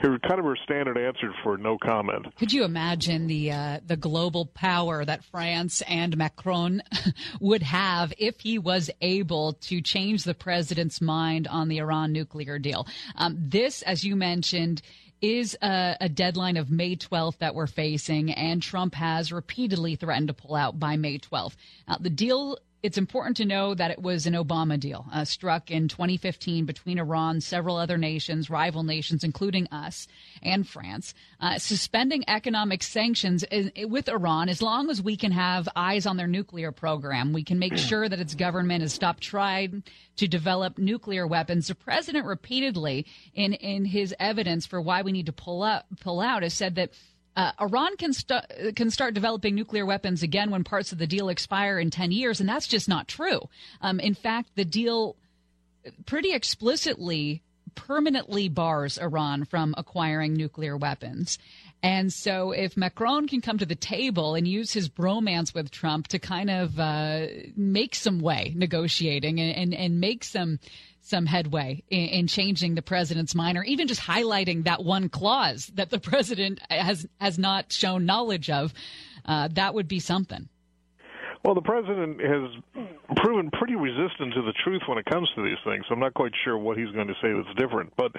her 0.00 0.18
kind 0.20 0.38
of 0.38 0.44
her 0.44 0.56
standard 0.64 0.98
answer 0.98 1.32
for 1.42 1.56
no 1.56 1.78
comment. 1.78 2.26
Could 2.36 2.52
you 2.52 2.64
imagine 2.64 3.26
the 3.26 3.52
uh, 3.52 3.80
the 3.86 3.96
global 3.96 4.46
power 4.46 5.04
that 5.04 5.24
France 5.24 5.82
and 5.88 6.16
Macron 6.16 6.82
would 7.40 7.62
have 7.62 8.12
if 8.18 8.40
he 8.40 8.58
was 8.58 8.90
able 9.00 9.54
to 9.54 9.80
change 9.80 10.24
the 10.24 10.34
president's 10.34 11.00
mind 11.00 11.48
on 11.48 11.68
the 11.68 11.78
Iran 11.78 12.12
nuclear 12.12 12.58
deal? 12.58 12.86
Um, 13.16 13.36
this, 13.38 13.82
as 13.82 14.04
you 14.04 14.16
mentioned, 14.16 14.82
is 15.22 15.56
a, 15.62 15.96
a 16.00 16.08
deadline 16.08 16.56
of 16.56 16.70
May 16.70 16.96
12th 16.96 17.38
that 17.38 17.54
we're 17.54 17.68
facing, 17.68 18.32
and 18.32 18.60
Trump 18.60 18.94
has 18.96 19.32
repeatedly 19.32 19.94
threatened 19.94 20.28
to 20.28 20.34
pull 20.34 20.56
out 20.56 20.78
by 20.78 20.96
May 20.96 21.18
12th. 21.18 21.54
Now, 21.88 21.96
the 21.98 22.10
deal. 22.10 22.58
It's 22.82 22.98
important 22.98 23.36
to 23.36 23.44
know 23.44 23.74
that 23.74 23.92
it 23.92 24.02
was 24.02 24.26
an 24.26 24.34
Obama 24.34 24.78
deal 24.78 25.06
uh, 25.12 25.24
struck 25.24 25.70
in 25.70 25.86
2015 25.86 26.64
between 26.64 26.98
Iran, 26.98 27.40
several 27.40 27.76
other 27.76 27.96
nations, 27.96 28.50
rival 28.50 28.82
nations, 28.82 29.22
including 29.22 29.68
us 29.68 30.08
and 30.42 30.66
France, 30.66 31.14
uh, 31.38 31.58
suspending 31.58 32.24
economic 32.26 32.82
sanctions 32.82 33.44
in, 33.44 33.70
with 33.88 34.08
Iran 34.08 34.48
as 34.48 34.60
long 34.60 34.90
as 34.90 35.00
we 35.00 35.16
can 35.16 35.30
have 35.30 35.68
eyes 35.76 36.06
on 36.06 36.16
their 36.16 36.26
nuclear 36.26 36.72
program. 36.72 37.32
We 37.32 37.44
can 37.44 37.60
make 37.60 37.76
sure 37.76 38.08
that 38.08 38.18
its 38.18 38.34
government 38.34 38.82
has 38.82 38.92
stopped 38.92 39.22
trying 39.22 39.84
to 40.16 40.26
develop 40.26 40.76
nuclear 40.76 41.24
weapons. 41.24 41.68
The 41.68 41.76
president 41.76 42.26
repeatedly, 42.26 43.06
in 43.32 43.52
in 43.52 43.84
his 43.84 44.12
evidence 44.18 44.66
for 44.66 44.80
why 44.80 45.02
we 45.02 45.12
need 45.12 45.26
to 45.26 45.32
pull 45.32 45.62
up 45.62 45.86
pull 46.00 46.20
out, 46.20 46.42
has 46.42 46.54
said 46.54 46.74
that. 46.74 46.90
Uh, 47.34 47.52
Iran 47.60 47.96
can 47.96 48.12
st- 48.12 48.76
can 48.76 48.90
start 48.90 49.14
developing 49.14 49.54
nuclear 49.54 49.86
weapons 49.86 50.22
again 50.22 50.50
when 50.50 50.64
parts 50.64 50.92
of 50.92 50.98
the 50.98 51.06
deal 51.06 51.28
expire 51.28 51.78
in 51.78 51.90
ten 51.90 52.12
years, 52.12 52.40
and 52.40 52.48
that's 52.48 52.68
just 52.68 52.88
not 52.88 53.08
true. 53.08 53.40
Um, 53.80 54.00
in 54.00 54.14
fact, 54.14 54.50
the 54.54 54.64
deal 54.64 55.16
pretty 56.06 56.32
explicitly 56.32 57.42
permanently 57.74 58.48
bars 58.48 58.98
Iran 58.98 59.44
from 59.44 59.74
acquiring 59.78 60.34
nuclear 60.34 60.76
weapons. 60.76 61.38
And 61.82 62.12
so, 62.12 62.52
if 62.52 62.76
Macron 62.76 63.26
can 63.26 63.40
come 63.40 63.58
to 63.58 63.66
the 63.66 63.74
table 63.74 64.34
and 64.36 64.46
use 64.46 64.72
his 64.72 64.88
bromance 64.88 65.52
with 65.52 65.70
Trump 65.70 66.08
to 66.08 66.18
kind 66.20 66.48
of 66.48 66.78
uh, 66.78 67.26
make 67.56 67.96
some 67.96 68.20
way 68.20 68.52
negotiating 68.54 69.40
and, 69.40 69.56
and, 69.56 69.74
and 69.74 70.00
make 70.00 70.22
some 70.22 70.60
some 71.02 71.26
headway 71.26 71.82
in, 71.90 72.06
in 72.06 72.26
changing 72.26 72.74
the 72.74 72.82
president's 72.82 73.34
mind, 73.34 73.58
or 73.58 73.64
even 73.64 73.88
just 73.88 74.00
highlighting 74.00 74.64
that 74.64 74.84
one 74.84 75.08
clause 75.08 75.70
that 75.74 75.90
the 75.90 75.98
president 75.98 76.60
has 76.70 77.06
has 77.20 77.38
not 77.38 77.72
shown 77.72 78.06
knowledge 78.06 78.48
of, 78.48 78.72
uh, 79.24 79.48
that 79.52 79.74
would 79.74 79.88
be 79.88 80.00
something. 80.00 80.48
Well, 81.44 81.54
the 81.54 81.62
president 81.62 82.20
has 82.20 82.86
proven 83.16 83.50
pretty 83.50 83.74
resistant 83.74 84.34
to 84.34 84.42
the 84.42 84.52
truth 84.64 84.82
when 84.86 84.98
it 84.98 85.04
comes 85.06 85.28
to 85.34 85.42
these 85.42 85.58
things. 85.64 85.84
So 85.88 85.94
I'm 85.94 86.00
not 86.00 86.14
quite 86.14 86.32
sure 86.44 86.56
what 86.56 86.78
he's 86.78 86.90
going 86.90 87.08
to 87.08 87.14
say 87.20 87.32
that's 87.32 87.58
different. 87.58 87.92
But 87.96 88.12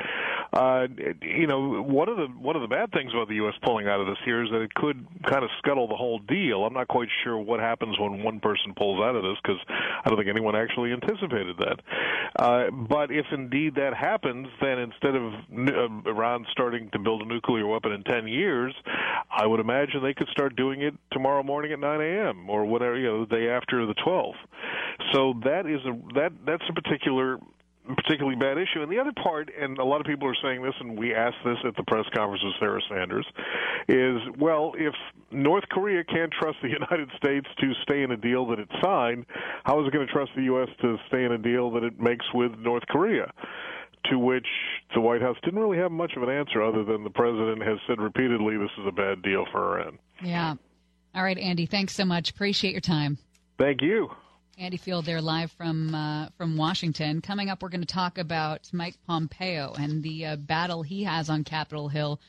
uh, 0.51 0.87
you 1.21 1.47
know, 1.47 1.81
one 1.81 2.09
of 2.09 2.17
the 2.17 2.27
one 2.27 2.55
of 2.55 2.61
the 2.61 2.67
bad 2.67 2.91
things 2.91 3.11
about 3.13 3.29
the 3.29 3.35
U.S. 3.35 3.53
pulling 3.63 3.87
out 3.87 4.01
of 4.01 4.07
this 4.07 4.17
here 4.25 4.43
is 4.43 4.49
that 4.51 4.61
it 4.61 4.73
could 4.73 5.05
kind 5.29 5.43
of 5.43 5.49
scuttle 5.59 5.87
the 5.87 5.95
whole 5.95 6.19
deal. 6.19 6.65
I'm 6.65 6.73
not 6.73 6.87
quite 6.87 7.07
sure 7.23 7.37
what 7.37 7.59
happens 7.59 7.97
when 7.97 8.23
one 8.23 8.39
person 8.39 8.73
pulls 8.75 8.99
out 9.01 9.15
of 9.15 9.23
this 9.23 9.37
because 9.41 9.59
I 9.69 10.09
don't 10.09 10.17
think 10.17 10.29
anyone 10.29 10.55
actually 10.55 10.91
anticipated 10.91 11.57
that. 11.59 11.79
Uh, 12.35 12.71
but 12.71 13.11
if 13.11 13.25
indeed 13.31 13.75
that 13.75 13.93
happens, 13.95 14.47
then 14.61 14.79
instead 14.79 15.15
of 15.15 15.33
uh, 15.33 16.09
Iran 16.09 16.45
starting 16.51 16.89
to 16.91 16.99
build 16.99 17.21
a 17.21 17.25
nuclear 17.25 17.65
weapon 17.67 17.91
in 17.93 18.03
10 18.03 18.27
years, 18.27 18.73
I 19.31 19.45
would 19.45 19.59
imagine 19.59 20.03
they 20.03 20.13
could 20.13 20.29
start 20.29 20.55
doing 20.55 20.81
it 20.81 20.93
tomorrow 21.11 21.43
morning 21.43 21.71
at 21.71 21.79
9 21.79 22.01
a.m. 22.01 22.49
or 22.49 22.65
whatever, 22.65 22.97
you 22.97 23.07
know, 23.07 23.12
the 23.19 23.35
day 23.35 23.49
after 23.49 23.85
the 23.85 23.95
12th. 23.95 24.33
So 25.11 25.33
that 25.43 25.65
is 25.65 25.79
a 25.85 26.13
that 26.13 26.31
that's 26.45 26.63
a 26.69 26.73
particular 26.73 27.39
particularly 27.95 28.37
bad 28.37 28.57
issue. 28.57 28.81
And 28.81 28.91
the 28.91 28.99
other 28.99 29.11
part, 29.11 29.51
and 29.59 29.77
a 29.77 29.83
lot 29.83 29.99
of 29.99 30.07
people 30.07 30.27
are 30.27 30.35
saying 30.41 30.61
this, 30.61 30.73
and 30.79 30.97
we 30.97 31.13
asked 31.13 31.37
this 31.43 31.57
at 31.65 31.75
the 31.75 31.83
press 31.83 32.05
conference 32.15 32.43
with 32.43 32.53
Sarah 32.59 32.81
Sanders, 32.89 33.25
is 33.87 34.21
well, 34.39 34.73
if 34.77 34.93
North 35.31 35.65
Korea 35.69 36.03
can't 36.03 36.31
trust 36.31 36.57
the 36.61 36.69
United 36.81 37.09
States 37.17 37.47
to 37.59 37.73
stay 37.83 38.03
in 38.03 38.11
a 38.11 38.17
deal 38.17 38.47
that 38.47 38.59
it 38.59 38.69
signed, 38.81 39.25
how 39.63 39.81
is 39.81 39.87
it 39.87 39.93
going 39.93 40.05
to 40.05 40.13
trust 40.13 40.31
the 40.35 40.43
U.S. 40.43 40.69
to 40.81 40.97
stay 41.07 41.23
in 41.25 41.31
a 41.31 41.37
deal 41.37 41.71
that 41.71 41.83
it 41.83 41.99
makes 41.99 42.25
with 42.33 42.51
North 42.59 42.83
Korea? 42.89 43.31
To 44.11 44.19
which 44.19 44.47
the 44.93 44.99
White 44.99 45.21
House 45.21 45.37
didn't 45.43 45.59
really 45.59 45.77
have 45.77 45.91
much 45.91 46.13
of 46.17 46.23
an 46.23 46.29
answer, 46.29 46.61
other 46.61 46.83
than 46.83 47.05
the 47.05 47.09
president 47.09 47.63
has 47.63 47.77
said 47.87 48.01
repeatedly, 48.01 48.57
"This 48.57 48.71
is 48.77 48.85
a 48.85 48.91
bad 48.91 49.21
deal 49.21 49.45
for 49.51 49.79
Iran." 49.79 49.97
Yeah. 50.21 50.55
All 51.15 51.23
right, 51.23 51.37
Andy. 51.37 51.65
Thanks 51.65 51.93
so 51.93 52.05
much. 52.05 52.31
Appreciate 52.31 52.71
your 52.71 52.81
time. 52.81 53.17
Thank 53.57 53.81
you. 53.81 54.09
Andy 54.57 54.77
Field 54.77 55.05
there 55.05 55.21
live 55.21 55.51
from 55.51 55.95
uh, 55.95 56.29
from 56.37 56.57
Washington. 56.57 57.21
Coming 57.21 57.49
up, 57.49 57.61
we're 57.61 57.69
going 57.69 57.81
to 57.81 57.87
talk 57.87 58.17
about 58.17 58.69
Mike 58.71 58.95
Pompeo 59.07 59.73
and 59.73 60.03
the 60.03 60.25
uh, 60.25 60.35
battle 60.35 60.83
he 60.83 61.03
has 61.03 61.29
on 61.29 61.43
Capitol 61.43 61.87
Hill 61.87 62.19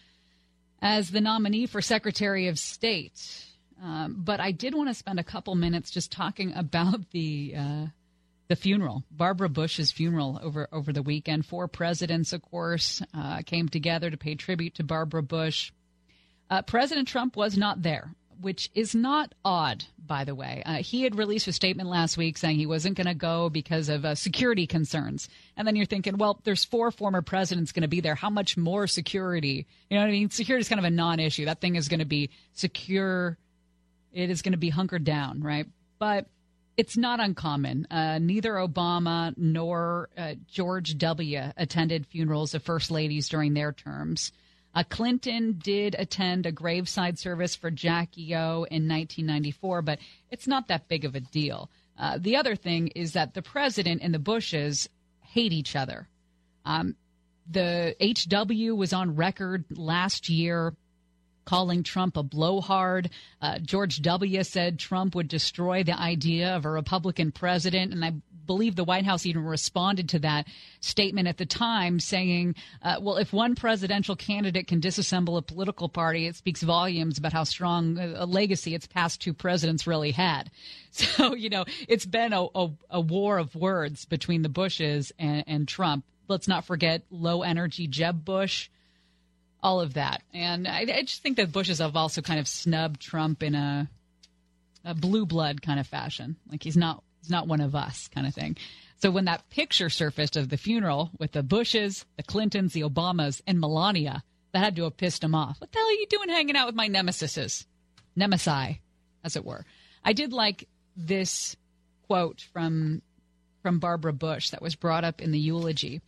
as 0.80 1.10
the 1.10 1.20
nominee 1.20 1.66
for 1.66 1.82
Secretary 1.82 2.48
of 2.48 2.58
State. 2.58 3.44
Um, 3.82 4.16
but 4.18 4.40
I 4.40 4.52
did 4.52 4.74
want 4.74 4.88
to 4.88 4.94
spend 4.94 5.18
a 5.18 5.24
couple 5.24 5.54
minutes 5.54 5.90
just 5.90 6.12
talking 6.12 6.52
about 6.56 7.10
the 7.10 7.54
uh, 7.56 7.86
the 8.48 8.56
funeral, 8.56 9.04
Barbara 9.10 9.48
Bush's 9.48 9.90
funeral 9.90 10.38
over 10.42 10.68
over 10.72 10.92
the 10.92 11.02
weekend. 11.02 11.44
Four 11.44 11.68
presidents, 11.68 12.32
of 12.32 12.42
course, 12.42 13.02
uh, 13.12 13.42
came 13.44 13.68
together 13.68 14.10
to 14.10 14.16
pay 14.16 14.34
tribute 14.34 14.76
to 14.76 14.84
Barbara 14.84 15.22
Bush. 15.22 15.72
Uh, 16.50 16.62
President 16.62 17.08
Trump 17.08 17.36
was 17.36 17.56
not 17.56 17.82
there, 17.82 18.14
which 18.44 18.70
is 18.74 18.94
not 18.94 19.34
odd, 19.42 19.84
by 19.98 20.24
the 20.24 20.34
way. 20.34 20.62
Uh, 20.66 20.74
he 20.74 21.02
had 21.02 21.16
released 21.16 21.48
a 21.48 21.52
statement 21.52 21.88
last 21.88 22.18
week 22.18 22.36
saying 22.36 22.58
he 22.58 22.66
wasn't 22.66 22.94
going 22.94 23.06
to 23.06 23.14
go 23.14 23.48
because 23.48 23.88
of 23.88 24.04
uh, 24.04 24.14
security 24.14 24.66
concerns. 24.66 25.30
And 25.56 25.66
then 25.66 25.76
you're 25.76 25.86
thinking, 25.86 26.18
well, 26.18 26.38
there's 26.44 26.62
four 26.62 26.90
former 26.90 27.22
presidents 27.22 27.72
going 27.72 27.82
to 27.82 27.88
be 27.88 28.02
there. 28.02 28.14
How 28.14 28.28
much 28.28 28.58
more 28.58 28.86
security? 28.86 29.66
You 29.88 29.96
know 29.96 30.02
what 30.02 30.10
I 30.10 30.12
mean? 30.12 30.28
Security 30.28 30.60
is 30.60 30.68
kind 30.68 30.78
of 30.78 30.84
a 30.84 30.90
non 30.90 31.20
issue. 31.20 31.46
That 31.46 31.62
thing 31.62 31.76
is 31.76 31.88
going 31.88 32.00
to 32.00 32.04
be 32.04 32.28
secure. 32.52 33.38
It 34.12 34.28
is 34.28 34.42
going 34.42 34.52
to 34.52 34.58
be 34.58 34.68
hunkered 34.68 35.04
down, 35.04 35.42
right? 35.42 35.66
But 35.98 36.26
it's 36.76 36.98
not 36.98 37.20
uncommon. 37.20 37.86
Uh, 37.90 38.18
neither 38.18 38.52
Obama 38.52 39.32
nor 39.38 40.10
uh, 40.18 40.34
George 40.46 40.98
W. 40.98 41.40
attended 41.56 42.06
funerals 42.06 42.54
of 42.54 42.62
first 42.62 42.90
ladies 42.90 43.30
during 43.30 43.54
their 43.54 43.72
terms. 43.72 44.32
Uh, 44.74 44.82
Clinton 44.88 45.58
did 45.62 45.94
attend 45.98 46.46
a 46.46 46.52
graveside 46.52 47.18
service 47.18 47.54
for 47.54 47.70
Jackie 47.70 48.34
O 48.34 48.64
in 48.64 48.88
1994, 48.88 49.82
but 49.82 49.98
it's 50.30 50.48
not 50.48 50.68
that 50.68 50.88
big 50.88 51.04
of 51.04 51.14
a 51.14 51.20
deal. 51.20 51.70
Uh, 51.98 52.18
the 52.20 52.36
other 52.36 52.56
thing 52.56 52.88
is 52.88 53.12
that 53.12 53.34
the 53.34 53.42
president 53.42 54.02
and 54.02 54.12
the 54.12 54.18
Bushes 54.18 54.88
hate 55.20 55.52
each 55.52 55.76
other. 55.76 56.08
Um, 56.64 56.96
the 57.48 57.94
HW 58.00 58.74
was 58.74 58.92
on 58.92 59.16
record 59.16 59.64
last 59.70 60.28
year 60.28 60.74
calling 61.44 61.82
Trump 61.82 62.16
a 62.16 62.22
blowhard. 62.22 63.10
Uh, 63.40 63.58
George 63.58 64.02
W. 64.02 64.42
said 64.42 64.78
Trump 64.78 65.14
would 65.14 65.28
destroy 65.28 65.82
the 65.82 65.98
idea 65.98 66.54
of 66.56 66.64
a 66.64 66.70
Republican 66.70 67.32
president, 67.32 67.92
and 67.92 68.04
I 68.04 68.14
believe 68.46 68.76
the 68.76 68.84
White 68.84 69.04
House 69.04 69.26
even 69.26 69.44
responded 69.44 70.10
to 70.10 70.18
that 70.20 70.46
statement 70.80 71.28
at 71.28 71.38
the 71.38 71.46
time, 71.46 72.00
saying, 72.00 72.54
uh, 72.82 72.96
"Well, 73.00 73.16
if 73.16 73.32
one 73.32 73.54
presidential 73.54 74.16
candidate 74.16 74.66
can 74.66 74.80
disassemble 74.80 75.38
a 75.38 75.42
political 75.42 75.88
party, 75.88 76.26
it 76.26 76.36
speaks 76.36 76.62
volumes 76.62 77.18
about 77.18 77.32
how 77.32 77.44
strong 77.44 77.98
a 77.98 78.26
legacy 78.26 78.74
its 78.74 78.86
past 78.86 79.20
two 79.20 79.32
presidents 79.32 79.86
really 79.86 80.12
had." 80.12 80.50
So, 80.94 81.34
you 81.34 81.50
know, 81.50 81.64
it's 81.88 82.06
been 82.06 82.32
a, 82.32 82.46
a, 82.54 82.70
a 82.88 83.00
war 83.00 83.38
of 83.38 83.56
words 83.56 84.04
between 84.04 84.42
the 84.42 84.48
Bushes 84.48 85.10
and, 85.18 85.42
and 85.48 85.66
Trump. 85.66 86.04
Let's 86.28 86.46
not 86.46 86.64
forget 86.64 87.02
low 87.10 87.42
energy 87.42 87.88
Jeb 87.88 88.24
Bush 88.24 88.68
all 89.64 89.80
of 89.80 89.94
that. 89.94 90.22
And 90.34 90.68
I, 90.68 90.80
I, 90.80 91.02
just 91.02 91.22
think 91.22 91.38
that 91.38 91.50
Bushes 91.50 91.78
have 91.78 91.96
also 91.96 92.20
kind 92.20 92.38
of 92.38 92.46
snubbed 92.46 93.00
Trump 93.00 93.42
in 93.42 93.54
a, 93.54 93.88
a 94.84 94.94
blue 94.94 95.24
blood 95.24 95.62
kind 95.62 95.80
of 95.80 95.86
fashion. 95.86 96.36
Like 96.50 96.62
he's 96.62 96.76
not 96.76 97.02
he's 97.22 97.30
not 97.30 97.48
one 97.48 97.62
of 97.62 97.74
us 97.74 98.08
kind 98.08 98.26
of 98.26 98.34
thing. 98.34 98.58
So 98.98 99.10
when 99.10 99.24
that 99.24 99.48
picture 99.48 99.88
surfaced 99.88 100.36
of 100.36 100.50
the 100.50 100.58
funeral 100.58 101.10
with 101.18 101.32
the 101.32 101.42
Bushes, 101.42 102.04
the 102.16 102.22
Clintons, 102.22 102.74
the 102.74 102.82
Obamas, 102.82 103.40
and 103.46 103.58
Melania, 103.58 104.22
that 104.52 104.62
had 104.62 104.76
to 104.76 104.84
have 104.84 104.98
pissed 104.98 105.24
him 105.24 105.34
off. 105.34 105.60
What 105.60 105.72
the 105.72 105.78
hell 105.78 105.88
are 105.88 105.92
you 105.92 106.06
doing 106.08 106.28
hanging 106.28 106.56
out 106.56 106.66
with 106.66 106.76
my 106.76 106.88
nemesises? 106.88 107.64
Nemesi, 108.16 108.78
as 109.24 109.34
it 109.34 109.44
were. 109.44 109.64
I 110.04 110.12
did 110.12 110.32
like 110.32 110.68
this 110.94 111.56
quote 112.06 112.42
from 112.52 113.00
from 113.62 113.78
Barbara 113.78 114.12
Bush 114.12 114.50
that 114.50 114.60
was 114.60 114.76
brought 114.76 115.04
up 115.04 115.22
in 115.22 115.32
the 115.32 115.38
eulogy. 115.38 116.02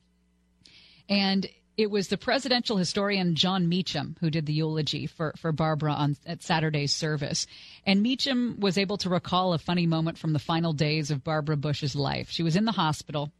And 1.09 1.49
it 1.77 1.91
was 1.91 2.09
the 2.09 2.17
presidential 2.17 2.79
historian 2.79 3.35
Jon 3.35 3.69
Meacham 3.69 4.17
who 4.21 4.31
did 4.31 4.47
the 4.47 4.53
eulogy 4.53 5.07
for, 5.07 5.35
for 5.37 5.53
Barbara 5.53 5.93
on 5.93 6.17
at 6.25 6.43
Saturday's 6.43 6.95
service. 6.95 7.47
And 7.85 8.03
Meacham 8.03 8.57
was 8.59 8.79
able 8.79 8.97
to 8.99 9.11
recall 9.11 9.53
a 9.53 9.59
funny 9.59 9.87
moment 9.87 10.17
from 10.17 10.33
the 10.33 10.39
final 10.39 10.73
days 10.73 11.11
of 11.11 11.23
Barbara 11.23 11.57
Bush's 11.57 11.95
life. 11.95 12.31
She 12.31 12.43
was 12.43 12.57
in 12.57 12.65
the 12.65 12.73
hospital, 12.73 13.31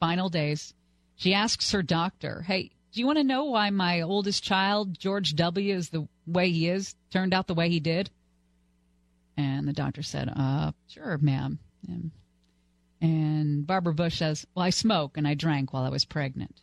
final 0.00 0.28
days. 0.28 0.74
She 1.14 1.34
asks 1.34 1.70
her 1.70 1.82
doctor, 1.82 2.42
Hey, 2.42 2.72
do 2.92 3.00
you 3.00 3.06
want 3.06 3.18
to 3.18 3.24
know 3.24 3.44
why 3.44 3.70
my 3.70 4.00
oldest 4.00 4.42
child, 4.42 4.98
George 4.98 5.36
W., 5.36 5.74
is 5.74 5.90
the 5.90 6.08
way 6.26 6.50
he 6.50 6.68
is, 6.68 6.96
turned 7.12 7.32
out 7.32 7.46
the 7.46 7.54
way 7.54 7.68
he 7.68 7.80
did? 7.80 8.10
And 9.36 9.68
the 9.68 9.72
doctor 9.72 10.02
said, 10.02 10.32
Uh, 10.34 10.72
sure, 10.88 11.18
ma'am. 11.18 11.60
And, 11.86 12.10
and 13.00 13.66
Barbara 13.66 13.94
Bush 13.94 14.18
says, 14.18 14.46
Well, 14.54 14.64
I 14.64 14.70
smoke 14.70 15.16
and 15.16 15.28
I 15.28 15.34
drank 15.34 15.72
while 15.72 15.84
I 15.84 15.90
was 15.90 16.04
pregnant 16.04 16.60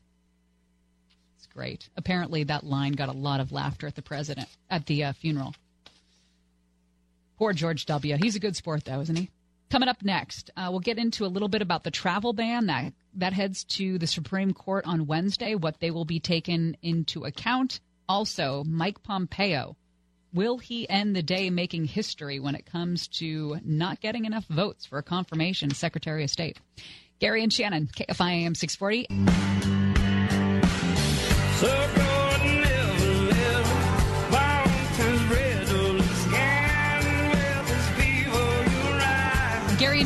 great. 1.48 1.90
Apparently, 1.96 2.44
that 2.44 2.66
line 2.66 2.94
got 2.94 3.10
a 3.10 3.14
lot 3.14 3.40
of 3.40 3.52
laughter 3.52 3.88
at 3.88 3.96
the 3.96 4.02
president 4.02 4.48
at 4.70 4.86
the 4.86 5.06
uh, 5.06 5.14
funeral. 5.14 5.54
Poor 7.38 7.54
George 7.54 7.86
W. 7.88 8.18
He's 8.22 8.36
a 8.36 8.40
good 8.40 8.56
sport, 8.56 8.86
though, 8.86 9.02
isn't 9.02 9.16
he? 9.16 9.30
Coming 9.72 9.90
up 9.90 10.04
next, 10.04 10.52
uh, 10.58 10.68
we'll 10.70 10.82
get 10.82 10.98
into 10.98 11.26
a 11.26 11.28
little 11.28 11.48
bit 11.48 11.62
about 11.62 11.84
the 11.84 11.92
travel 11.92 12.34
ban 12.34 12.66
that 12.66 12.94
that 13.16 13.34
heads 13.34 13.64
to 13.64 13.98
the 13.98 14.08
Supreme 14.08 14.54
Court 14.54 14.86
on 14.86 15.08
Wednesday. 15.08 15.56
What 15.56 15.80
they 15.80 15.92
will 15.92 16.06
be 16.06 16.20
taken 16.20 16.76
into 16.82 17.24
account. 17.24 17.80
Also, 18.08 18.64
Mike 18.66 19.02
Pompeo. 19.02 19.78
Will 20.34 20.58
he 20.58 20.88
end 20.90 21.16
the 21.16 21.24
day 21.24 21.50
making 21.50 21.86
history 21.86 22.40
when 22.40 22.56
it 22.56 22.66
comes 22.66 23.08
to 23.20 23.60
not 23.64 24.02
getting 24.02 24.26
enough 24.26 24.46
votes 24.46 24.86
for 24.86 24.98
a 24.98 25.04
confirmation 25.04 25.74
Secretary 25.74 26.24
of 26.24 26.30
State? 26.30 26.60
Gary 27.20 27.44
and 27.44 27.52
Shannon, 27.54 27.88
KFI 27.88 28.46
AM 28.46 28.56
640. 28.56 29.81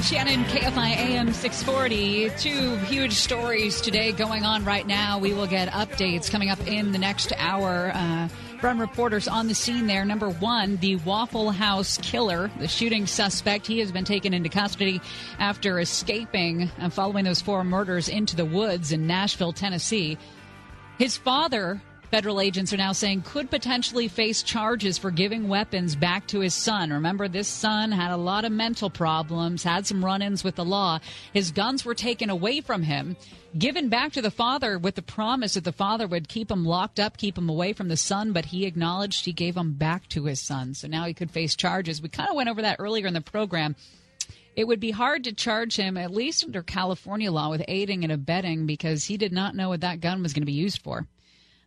Shannon, 0.01 0.43
KFI 0.45 0.97
AM 0.97 1.31
640. 1.31 2.29
Two 2.37 2.75
huge 2.85 3.13
stories 3.13 3.79
today 3.79 4.11
going 4.11 4.43
on 4.43 4.65
right 4.65 4.85
now. 4.85 5.19
We 5.19 5.33
will 5.33 5.47
get 5.47 5.69
updates 5.69 6.29
coming 6.29 6.49
up 6.49 6.59
in 6.67 6.91
the 6.91 6.97
next 6.97 7.31
hour 7.37 7.91
uh, 7.93 8.27
from 8.59 8.81
reporters 8.81 9.27
on 9.27 9.47
the 9.47 9.55
scene 9.55 9.87
there. 9.87 10.03
Number 10.03 10.29
one, 10.29 10.77
the 10.77 10.97
Waffle 10.97 11.51
House 11.51 11.97
killer, 11.99 12.51
the 12.59 12.67
shooting 12.67 13.07
suspect. 13.07 13.67
He 13.67 13.79
has 13.79 13.91
been 13.91 14.05
taken 14.05 14.33
into 14.33 14.49
custody 14.49 15.01
after 15.39 15.79
escaping 15.79 16.69
and 16.77 16.93
following 16.93 17.23
those 17.23 17.41
four 17.41 17.63
murders 17.63 18.09
into 18.09 18.35
the 18.35 18.45
woods 18.45 18.91
in 18.91 19.07
Nashville, 19.07 19.53
Tennessee. 19.53 20.17
His 20.97 21.15
father, 21.15 21.81
federal 22.15 22.39
agents 22.39 22.71
are 22.71 22.77
now 22.77 22.93
saying, 22.93 23.21
could 23.23 23.51
potentially 23.51 24.07
face 24.07 24.41
charges 24.41 24.97
for 24.97 25.11
giving 25.11 25.49
weapons 25.49 25.97
back 25.97 26.25
to 26.25 26.39
his 26.39 26.53
son. 26.53 26.89
Remember, 26.89 27.27
this 27.27 27.45
son 27.45 27.91
had 27.91 28.09
a 28.09 28.15
lot 28.15 28.45
of 28.45 28.53
mental 28.53 28.89
problems, 28.89 29.65
had 29.65 29.85
some 29.85 30.05
run 30.05 30.21
ins 30.21 30.41
with 30.41 30.55
the 30.55 30.63
law. 30.63 30.97
His 31.33 31.51
guns 31.51 31.83
were 31.83 31.93
taken 31.93 32.29
away 32.29 32.61
from 32.61 32.83
him, 32.83 33.17
given 33.57 33.89
back 33.89 34.13
to 34.13 34.21
the 34.21 34.31
father 34.31 34.79
with 34.79 34.95
the 34.95 35.01
promise 35.01 35.55
that 35.55 35.65
the 35.65 35.73
father 35.73 36.07
would 36.07 36.29
keep 36.29 36.49
him 36.49 36.63
locked 36.63 37.01
up, 37.01 37.17
keep 37.17 37.37
him 37.37 37.49
away 37.49 37.73
from 37.73 37.89
the 37.89 37.97
son, 37.97 38.31
but 38.31 38.45
he 38.45 38.65
acknowledged 38.65 39.25
he 39.25 39.33
gave 39.33 39.55
them 39.55 39.73
back 39.73 40.07
to 40.07 40.23
his 40.23 40.39
son. 40.39 40.73
So 40.73 40.87
now 40.87 41.03
he 41.03 41.13
could 41.13 41.31
face 41.31 41.53
charges. 41.53 42.01
We 42.01 42.07
kind 42.07 42.29
of 42.29 42.37
went 42.37 42.47
over 42.47 42.61
that 42.61 42.77
earlier 42.79 43.07
in 43.07 43.13
the 43.13 43.19
program 43.19 43.75
it 44.55 44.65
would 44.65 44.79
be 44.79 44.91
hard 44.91 45.25
to 45.25 45.33
charge 45.33 45.75
him, 45.75 45.97
at 45.97 46.13
least 46.13 46.45
under 46.45 46.63
California 46.63 47.29
law, 47.29 47.49
with 47.49 47.65
aiding 47.67 48.05
and 48.05 48.13
abetting 48.13 48.65
because 48.65 49.03
he 49.03 49.17
did 49.17 49.33
not 49.33 49.53
know 49.53 49.67
what 49.67 49.81
that 49.81 49.99
gun 49.99 50.23
was 50.23 50.31
going 50.31 50.43
to 50.43 50.45
be 50.45 50.53
used 50.53 50.81
for. 50.81 51.05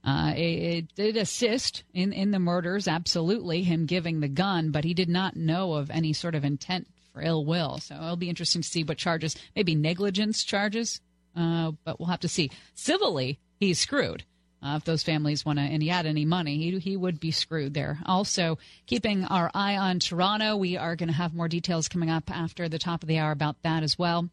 Uh, 0.08 0.32
it, 0.36 0.40
it, 0.40 0.94
did 0.94 1.16
assist 1.18 1.84
in, 1.92 2.14
in 2.14 2.30
the 2.30 2.38
murders, 2.38 2.88
absolutely, 2.88 3.62
him 3.62 3.84
giving 3.84 4.20
the 4.20 4.28
gun, 4.28 4.70
but 4.70 4.82
he 4.84 4.94
did 4.94 5.08
not 5.08 5.36
know 5.36 5.74
of 5.74 5.90
any 5.90 6.14
sort 6.14 6.34
of 6.34 6.46
intent 6.46 6.86
for 7.12 7.20
ill 7.20 7.44
will. 7.44 7.76
So 7.76 7.94
it'll 7.94 8.16
be 8.16 8.30
interesting 8.30 8.62
to 8.62 8.68
see 8.68 8.84
what 8.84 8.96
charges, 8.96 9.36
maybe 9.54 9.74
negligence 9.74 10.44
charges, 10.44 11.02
uh, 11.36 11.72
but 11.84 12.00
we'll 12.00 12.08
have 12.08 12.20
to 12.20 12.28
see. 12.28 12.50
Civilly, 12.74 13.38
he's 13.60 13.78
screwed. 13.78 14.24
Uh, 14.62 14.76
if 14.76 14.84
those 14.84 15.02
families 15.02 15.44
want 15.44 15.58
to, 15.58 15.64
and 15.64 15.82
he 15.82 15.90
had 15.90 16.06
any 16.06 16.24
money, 16.24 16.56
he, 16.56 16.78
he 16.78 16.96
would 16.96 17.20
be 17.20 17.30
screwed 17.30 17.74
there. 17.74 17.98
Also, 18.06 18.56
keeping 18.86 19.26
our 19.26 19.50
eye 19.52 19.76
on 19.76 19.98
Toronto, 19.98 20.56
we 20.56 20.78
are 20.78 20.96
going 20.96 21.08
to 21.08 21.14
have 21.14 21.34
more 21.34 21.48
details 21.48 21.86
coming 21.86 22.08
up 22.08 22.30
after 22.34 22.66
the 22.66 22.78
top 22.78 23.02
of 23.02 23.08
the 23.08 23.18
hour 23.18 23.30
about 23.30 23.62
that 23.62 23.82
as 23.82 23.98
well. 23.98 24.30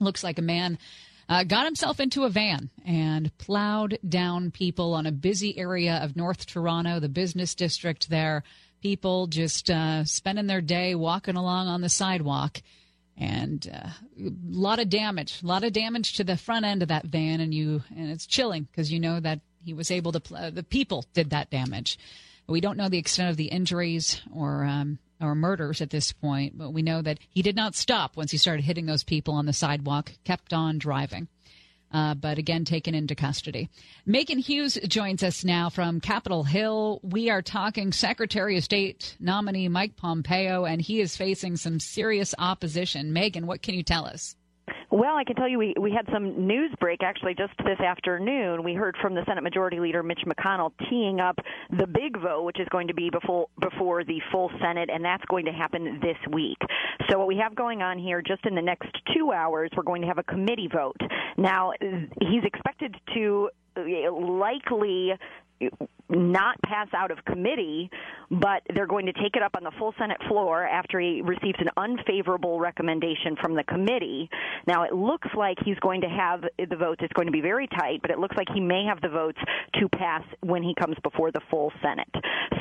Looks 0.00 0.24
like 0.24 0.40
a 0.40 0.42
man 0.42 0.78
uh, 1.32 1.44
got 1.44 1.64
himself 1.64 1.98
into 1.98 2.24
a 2.24 2.28
van 2.28 2.68
and 2.84 3.36
plowed 3.38 3.98
down 4.06 4.50
people 4.50 4.92
on 4.92 5.06
a 5.06 5.12
busy 5.12 5.56
area 5.56 5.98
of 6.02 6.14
North 6.14 6.44
Toronto, 6.44 7.00
the 7.00 7.08
business 7.08 7.54
district 7.54 8.10
there. 8.10 8.44
People 8.82 9.28
just 9.28 9.70
uh, 9.70 10.04
spending 10.04 10.46
their 10.46 10.60
day 10.60 10.94
walking 10.94 11.36
along 11.36 11.68
on 11.68 11.80
the 11.80 11.88
sidewalk. 11.88 12.60
And 13.16 13.66
uh, 13.72 13.88
a 14.18 14.30
lot 14.50 14.78
of 14.78 14.90
damage, 14.90 15.42
a 15.42 15.46
lot 15.46 15.64
of 15.64 15.72
damage 15.72 16.18
to 16.18 16.24
the 16.24 16.36
front 16.36 16.66
end 16.66 16.82
of 16.82 16.88
that 16.88 17.06
van, 17.06 17.40
and 17.40 17.54
you, 17.54 17.82
and 17.96 18.10
it's 18.10 18.26
chilling 18.26 18.64
because 18.64 18.92
you 18.92 19.00
know 19.00 19.18
that 19.18 19.40
he 19.64 19.72
was 19.72 19.90
able 19.90 20.12
to. 20.12 20.20
Pl- 20.20 20.36
uh, 20.36 20.50
the 20.50 20.62
people 20.62 21.06
did 21.14 21.30
that 21.30 21.48
damage. 21.48 21.98
We 22.46 22.60
don't 22.60 22.76
know 22.76 22.90
the 22.90 22.98
extent 22.98 23.30
of 23.30 23.38
the 23.38 23.46
injuries 23.46 24.20
or 24.34 24.64
um, 24.64 24.98
or 25.22 25.34
murders 25.34 25.80
at 25.80 25.90
this 25.90 26.12
point, 26.12 26.58
but 26.58 26.72
we 26.72 26.82
know 26.82 27.02
that 27.02 27.18
he 27.30 27.42
did 27.42 27.56
not 27.56 27.74
stop 27.74 28.16
once 28.16 28.30
he 28.30 28.38
started 28.38 28.64
hitting 28.64 28.86
those 28.86 29.04
people 29.04 29.34
on 29.34 29.46
the 29.46 29.52
sidewalk. 29.52 30.12
Kept 30.24 30.52
on 30.52 30.78
driving. 30.78 31.28
Uh, 31.92 32.14
but 32.14 32.38
again, 32.38 32.64
taken 32.64 32.94
into 32.94 33.14
custody. 33.14 33.68
Megan 34.06 34.38
Hughes 34.38 34.78
joins 34.88 35.22
us 35.22 35.44
now 35.44 35.68
from 35.68 36.00
Capitol 36.00 36.42
Hill. 36.42 37.00
We 37.02 37.28
are 37.28 37.42
talking 37.42 37.92
Secretary 37.92 38.56
of 38.56 38.64
State 38.64 39.16
nominee 39.20 39.68
Mike 39.68 39.96
Pompeo, 39.96 40.64
and 40.64 40.80
he 40.80 41.00
is 41.00 41.16
facing 41.16 41.56
some 41.56 41.78
serious 41.78 42.34
opposition. 42.38 43.12
Megan, 43.12 43.46
what 43.46 43.60
can 43.60 43.74
you 43.74 43.82
tell 43.82 44.06
us? 44.06 44.36
Well, 44.92 45.16
I 45.16 45.24
can 45.24 45.36
tell 45.36 45.48
you 45.48 45.58
we, 45.58 45.74
we 45.80 45.90
had 45.90 46.06
some 46.12 46.46
news 46.46 46.70
break 46.78 47.02
actually 47.02 47.34
just 47.34 47.54
this 47.64 47.80
afternoon. 47.80 48.62
We 48.62 48.74
heard 48.74 48.94
from 49.00 49.14
the 49.14 49.22
Senate 49.26 49.42
Majority 49.42 49.80
Leader 49.80 50.02
Mitch 50.02 50.20
McConnell 50.26 50.70
teeing 50.90 51.18
up 51.18 51.38
the 51.70 51.86
big 51.86 52.20
vote, 52.20 52.42
which 52.42 52.60
is 52.60 52.68
going 52.70 52.88
to 52.88 52.94
be 52.94 53.08
before, 53.08 53.46
before 53.58 54.04
the 54.04 54.20
full 54.30 54.50
Senate, 54.60 54.90
and 54.92 55.02
that's 55.02 55.24
going 55.30 55.46
to 55.46 55.50
happen 55.50 55.98
this 56.02 56.18
week. 56.30 56.58
So, 57.08 57.18
what 57.18 57.26
we 57.26 57.38
have 57.38 57.54
going 57.54 57.80
on 57.80 57.98
here 57.98 58.20
just 58.20 58.44
in 58.44 58.54
the 58.54 58.60
next 58.60 58.90
two 59.16 59.32
hours, 59.32 59.70
we're 59.74 59.82
going 59.82 60.02
to 60.02 60.08
have 60.08 60.18
a 60.18 60.24
committee 60.24 60.68
vote. 60.70 61.00
Now, 61.38 61.72
he's 61.80 62.44
expected 62.44 62.94
to 63.14 63.48
uh, 63.74 64.12
likely 64.12 65.12
not 66.08 66.60
pass 66.62 66.88
out 66.94 67.10
of 67.10 67.24
committee, 67.24 67.90
but 68.30 68.62
they're 68.74 68.86
going 68.86 69.06
to 69.06 69.12
take 69.12 69.34
it 69.34 69.42
up 69.42 69.52
on 69.56 69.64
the 69.64 69.72
full 69.78 69.94
Senate 69.98 70.18
floor 70.28 70.66
after 70.66 71.00
he 71.00 71.22
receives 71.22 71.58
an 71.58 71.68
unfavorable 71.76 72.60
recommendation 72.60 73.36
from 73.40 73.54
the 73.54 73.64
committee. 73.64 74.28
Now, 74.66 74.84
it 74.84 74.94
looks 74.94 75.28
like 75.36 75.58
he's 75.64 75.78
going 75.78 76.02
to 76.02 76.08
have 76.08 76.42
the 76.58 76.76
votes. 76.76 77.00
It's 77.02 77.12
going 77.14 77.26
to 77.26 77.32
be 77.32 77.40
very 77.40 77.66
tight, 77.66 78.00
but 78.02 78.10
it 78.10 78.18
looks 78.18 78.36
like 78.36 78.48
he 78.52 78.60
may 78.60 78.84
have 78.84 79.00
the 79.00 79.08
votes 79.08 79.38
to 79.80 79.88
pass 79.88 80.22
when 80.40 80.62
he 80.62 80.74
comes 80.74 80.96
before 81.02 81.30
the 81.32 81.40
full 81.50 81.72
Senate. 81.82 82.08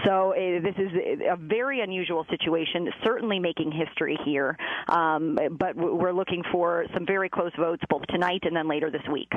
So, 0.05 0.33
uh, 0.33 0.61
this 0.61 0.75
is 0.77 0.91
a 1.29 1.35
very 1.35 1.81
unusual 1.81 2.25
situation, 2.29 2.89
certainly 3.03 3.39
making 3.39 3.71
history 3.71 4.17
here, 4.25 4.57
um, 4.87 5.37
but 5.51 5.75
we're 5.75 6.13
looking 6.13 6.43
for 6.51 6.85
some 6.93 7.05
very 7.05 7.29
close 7.29 7.51
votes 7.57 7.83
both 7.89 8.05
tonight 8.07 8.41
and 8.43 8.55
then 8.55 8.67
later 8.67 8.89
this 8.89 9.01
week. 9.11 9.31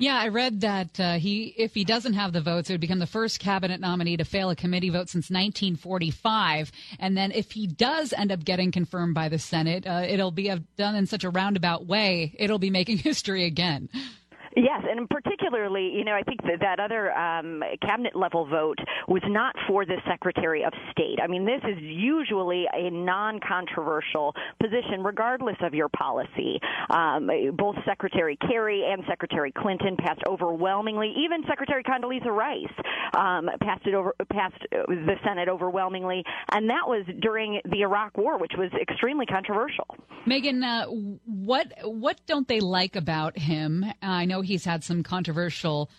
Yeah, 0.00 0.18
I 0.18 0.28
read 0.28 0.62
that 0.62 0.98
uh, 0.98 1.18
he, 1.18 1.54
if 1.58 1.74
he 1.74 1.84
doesn't 1.84 2.14
have 2.14 2.32
the 2.32 2.40
votes, 2.40 2.70
it 2.70 2.72
would 2.72 2.80
become 2.80 3.00
the 3.00 3.06
first 3.06 3.38
cabinet 3.38 3.80
nominee 3.80 4.16
to 4.16 4.24
fail 4.24 4.48
a 4.48 4.56
committee 4.56 4.88
vote 4.88 5.10
since 5.10 5.28
1945. 5.28 6.72
And 6.98 7.18
then 7.18 7.32
if 7.32 7.52
he 7.52 7.66
does 7.66 8.14
end 8.14 8.32
up 8.32 8.42
getting 8.42 8.72
confirmed 8.72 9.14
by 9.14 9.28
the 9.28 9.38
Senate, 9.38 9.86
uh, 9.86 10.02
it'll 10.08 10.30
be 10.30 10.50
done 10.78 10.94
in 10.94 11.06
such 11.06 11.22
a 11.22 11.28
roundabout 11.28 11.84
way, 11.84 12.34
it'll 12.38 12.58
be 12.58 12.70
making 12.70 12.96
history 13.10 13.44
again. 13.44 13.90
Yes, 14.56 14.82
and 14.88 15.08
particularly, 15.08 15.90
you 15.94 16.04
know, 16.04 16.14
I 16.14 16.22
think 16.22 16.42
that 16.42 16.60
that 16.60 16.80
other 16.80 17.12
um, 17.16 17.62
cabinet 17.82 18.16
level 18.16 18.46
vote 18.46 18.78
was 19.06 19.22
not 19.26 19.54
for 19.68 19.84
the 19.84 19.96
Secretary 20.08 20.64
of 20.64 20.72
State. 20.90 21.18
I 21.22 21.28
mean, 21.28 21.44
this 21.44 21.60
is 21.64 21.78
usually 21.80 22.66
a 22.72 22.90
non-controversial 22.90 24.34
position, 24.60 25.04
regardless 25.04 25.56
of 25.62 25.72
your 25.72 25.88
policy. 25.88 26.58
Um, 26.90 27.30
both 27.56 27.76
Secretary 27.86 28.36
Kerry 28.48 28.84
and 28.90 29.04
Secretary 29.08 29.52
Clinton 29.52 29.96
passed 29.96 30.22
overwhelmingly. 30.26 31.14
Even 31.24 31.44
Secretary 31.46 31.84
Condoleezza 31.84 32.30
Rice 32.30 32.66
um, 33.14 33.48
passed 33.60 33.86
it 33.86 33.94
over, 33.94 34.14
passed 34.32 34.60
the 34.70 35.14
Senate 35.24 35.48
overwhelmingly, 35.48 36.24
and 36.52 36.68
that 36.68 36.86
was 36.86 37.04
during 37.20 37.60
the 37.70 37.82
Iraq 37.82 38.16
War, 38.18 38.36
which 38.38 38.52
was 38.58 38.70
extremely 38.80 39.26
controversial. 39.26 39.86
Megan, 40.26 40.62
uh, 40.64 40.86
what 40.86 41.72
what 41.84 42.20
don't 42.26 42.48
they 42.48 42.60
like 42.60 42.96
about 42.96 43.38
him? 43.38 43.84
I 44.02 44.24
know 44.24 44.39
he's 44.40 44.64
had 44.64 44.84
some 44.84 45.02
controversial, 45.02 45.90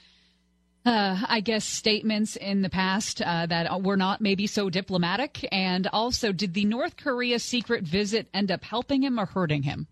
uh, 0.86 1.24
I 1.28 1.42
guess, 1.42 1.66
statements 1.66 2.36
in 2.36 2.62
the 2.62 2.70
past 2.70 3.22
uh, 3.22 3.46
that 3.48 3.82
were 3.82 3.98
not 3.98 4.22
maybe 4.22 4.48
so 4.48 4.70
diplomatic. 4.70 5.48
And 5.52 5.88
also, 5.88 6.32
did 6.32 6.54
the 6.54 6.66
North 6.66 6.98
Korea 6.98 7.40
secret 7.40 7.84
visit 7.84 8.28
end 8.34 8.52
up 8.52 8.64
helping 8.64 9.04
him 9.04 9.20
or 9.20 9.26
hurting 9.26 9.64
him? 9.64 9.88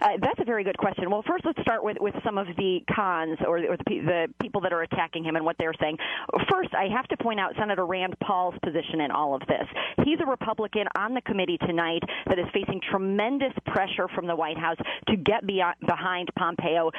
Uh, 0.00 0.10
that's 0.20 0.38
a 0.40 0.44
very 0.44 0.64
good 0.64 0.78
question. 0.78 1.10
Well, 1.10 1.24
first 1.26 1.44
let's 1.44 1.60
start 1.60 1.82
with, 1.82 1.96
with 2.00 2.14
some 2.24 2.38
of 2.38 2.46
the 2.56 2.80
cons 2.94 3.38
or, 3.46 3.58
or 3.58 3.76
the, 3.76 3.84
the 3.86 4.26
people 4.40 4.60
that 4.62 4.72
are 4.72 4.82
attacking 4.82 5.24
him 5.24 5.36
and 5.36 5.44
what 5.44 5.56
they're 5.58 5.74
saying. 5.80 5.98
First, 6.50 6.70
I 6.74 6.86
have 6.94 7.06
to 7.08 7.16
point 7.16 7.40
out 7.40 7.54
Senator 7.58 7.84
Rand 7.86 8.14
Paul's 8.22 8.54
position 8.62 9.00
in 9.00 9.10
all 9.10 9.34
of 9.34 9.42
this. 9.48 9.66
He's 10.04 10.18
a 10.20 10.26
Republican 10.26 10.86
on 10.96 11.14
the 11.14 11.20
committee 11.22 11.58
tonight 11.58 12.02
that 12.26 12.38
is 12.38 12.46
facing 12.52 12.80
tremendous 12.90 13.52
pressure 13.66 14.08
from 14.14 14.26
the 14.26 14.36
White 14.36 14.58
House 14.58 14.78
to 15.08 15.16
get 15.16 15.46
beyond, 15.46 15.76
behind 15.86 16.28
Pompeo 16.36 16.90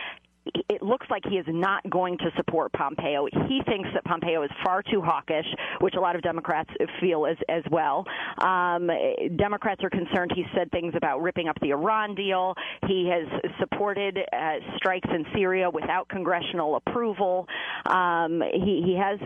it 0.69 0.81
looks 0.81 1.07
like 1.09 1.23
he 1.29 1.37
is 1.37 1.45
not 1.47 1.87
going 1.89 2.17
to 2.19 2.31
support 2.37 2.71
Pompeo. 2.73 3.27
He 3.47 3.61
thinks 3.65 3.89
that 3.93 4.03
Pompeo 4.05 4.43
is 4.43 4.51
far 4.63 4.83
too 4.83 5.01
hawkish, 5.01 5.45
which 5.79 5.95
a 5.95 5.99
lot 5.99 6.15
of 6.15 6.21
Democrats 6.21 6.69
feel 6.99 7.25
as 7.25 7.37
as 7.47 7.63
well. 7.71 8.05
Um, 8.39 8.89
Democrats 9.35 9.83
are 9.83 9.89
concerned. 9.89 10.31
He 10.35 10.45
said 10.55 10.71
things 10.71 10.93
about 10.95 11.21
ripping 11.21 11.47
up 11.47 11.57
the 11.61 11.71
Iran 11.71 12.15
deal. 12.15 12.55
He 12.87 13.09
has 13.11 13.27
supported 13.59 14.17
uh, 14.17 14.53
strikes 14.77 15.09
in 15.13 15.25
Syria 15.33 15.69
without 15.69 16.07
congressional 16.09 16.75
approval. 16.75 17.47
Um, 17.85 18.41
he 18.53 18.83
he 18.85 18.97
has 18.97 19.19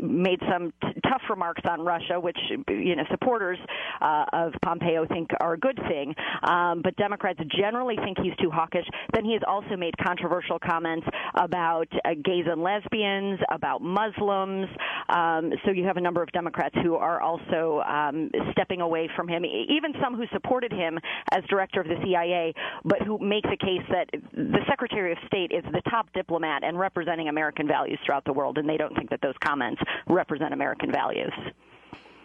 made 0.00 0.40
some 0.50 0.72
t- 0.82 1.00
tough 1.02 1.22
remarks 1.30 1.62
on 1.68 1.80
Russia, 1.80 2.18
which 2.18 2.38
you 2.68 2.96
know 2.96 3.04
supporters 3.10 3.58
uh, 4.00 4.24
of 4.32 4.52
Pompeo 4.62 5.06
think 5.06 5.30
are 5.40 5.54
a 5.54 5.58
good 5.58 5.78
thing. 5.88 6.14
Um, 6.42 6.82
but 6.82 6.96
Democrats 6.96 7.40
generally 7.58 7.96
think 7.96 8.18
he's 8.18 8.36
too 8.40 8.50
hawkish. 8.50 8.86
Then 9.12 9.24
he 9.24 9.32
has 9.32 9.42
also 9.46 9.76
made 9.76 9.94
controversial 9.98 10.58
comments 10.66 11.06
about 11.34 11.88
uh, 12.04 12.10
gays 12.24 12.44
and 12.46 12.62
lesbians, 12.62 13.40
about 13.50 13.82
Muslims. 13.82 14.66
Um, 15.08 15.52
so 15.64 15.70
you 15.70 15.84
have 15.84 15.96
a 15.96 16.00
number 16.00 16.22
of 16.22 16.30
Democrats 16.32 16.74
who 16.82 16.94
are 16.96 17.20
also 17.20 17.82
um, 17.88 18.30
stepping 18.52 18.80
away 18.80 19.08
from 19.14 19.28
him, 19.28 19.44
even 19.44 19.92
some 20.02 20.16
who 20.16 20.24
supported 20.32 20.72
him 20.72 20.98
as 21.32 21.44
director 21.48 21.80
of 21.80 21.86
the 21.86 21.96
CIA, 22.04 22.52
but 22.84 23.02
who 23.02 23.18
makes 23.18 23.48
the 23.48 23.56
case 23.56 23.82
that 23.90 24.08
the 24.32 24.60
Secretary 24.68 25.12
of 25.12 25.18
State 25.26 25.52
is 25.52 25.64
the 25.72 25.82
top 25.90 26.12
diplomat 26.12 26.64
and 26.64 26.78
representing 26.78 27.28
American 27.28 27.66
values 27.66 27.98
throughout 28.04 28.24
the 28.24 28.32
world, 28.32 28.58
and 28.58 28.68
they 28.68 28.76
don't 28.76 28.94
think 28.96 29.10
that 29.10 29.20
those 29.22 29.34
comments 29.44 29.80
represent 30.08 30.52
American 30.52 30.90
values. 30.90 31.32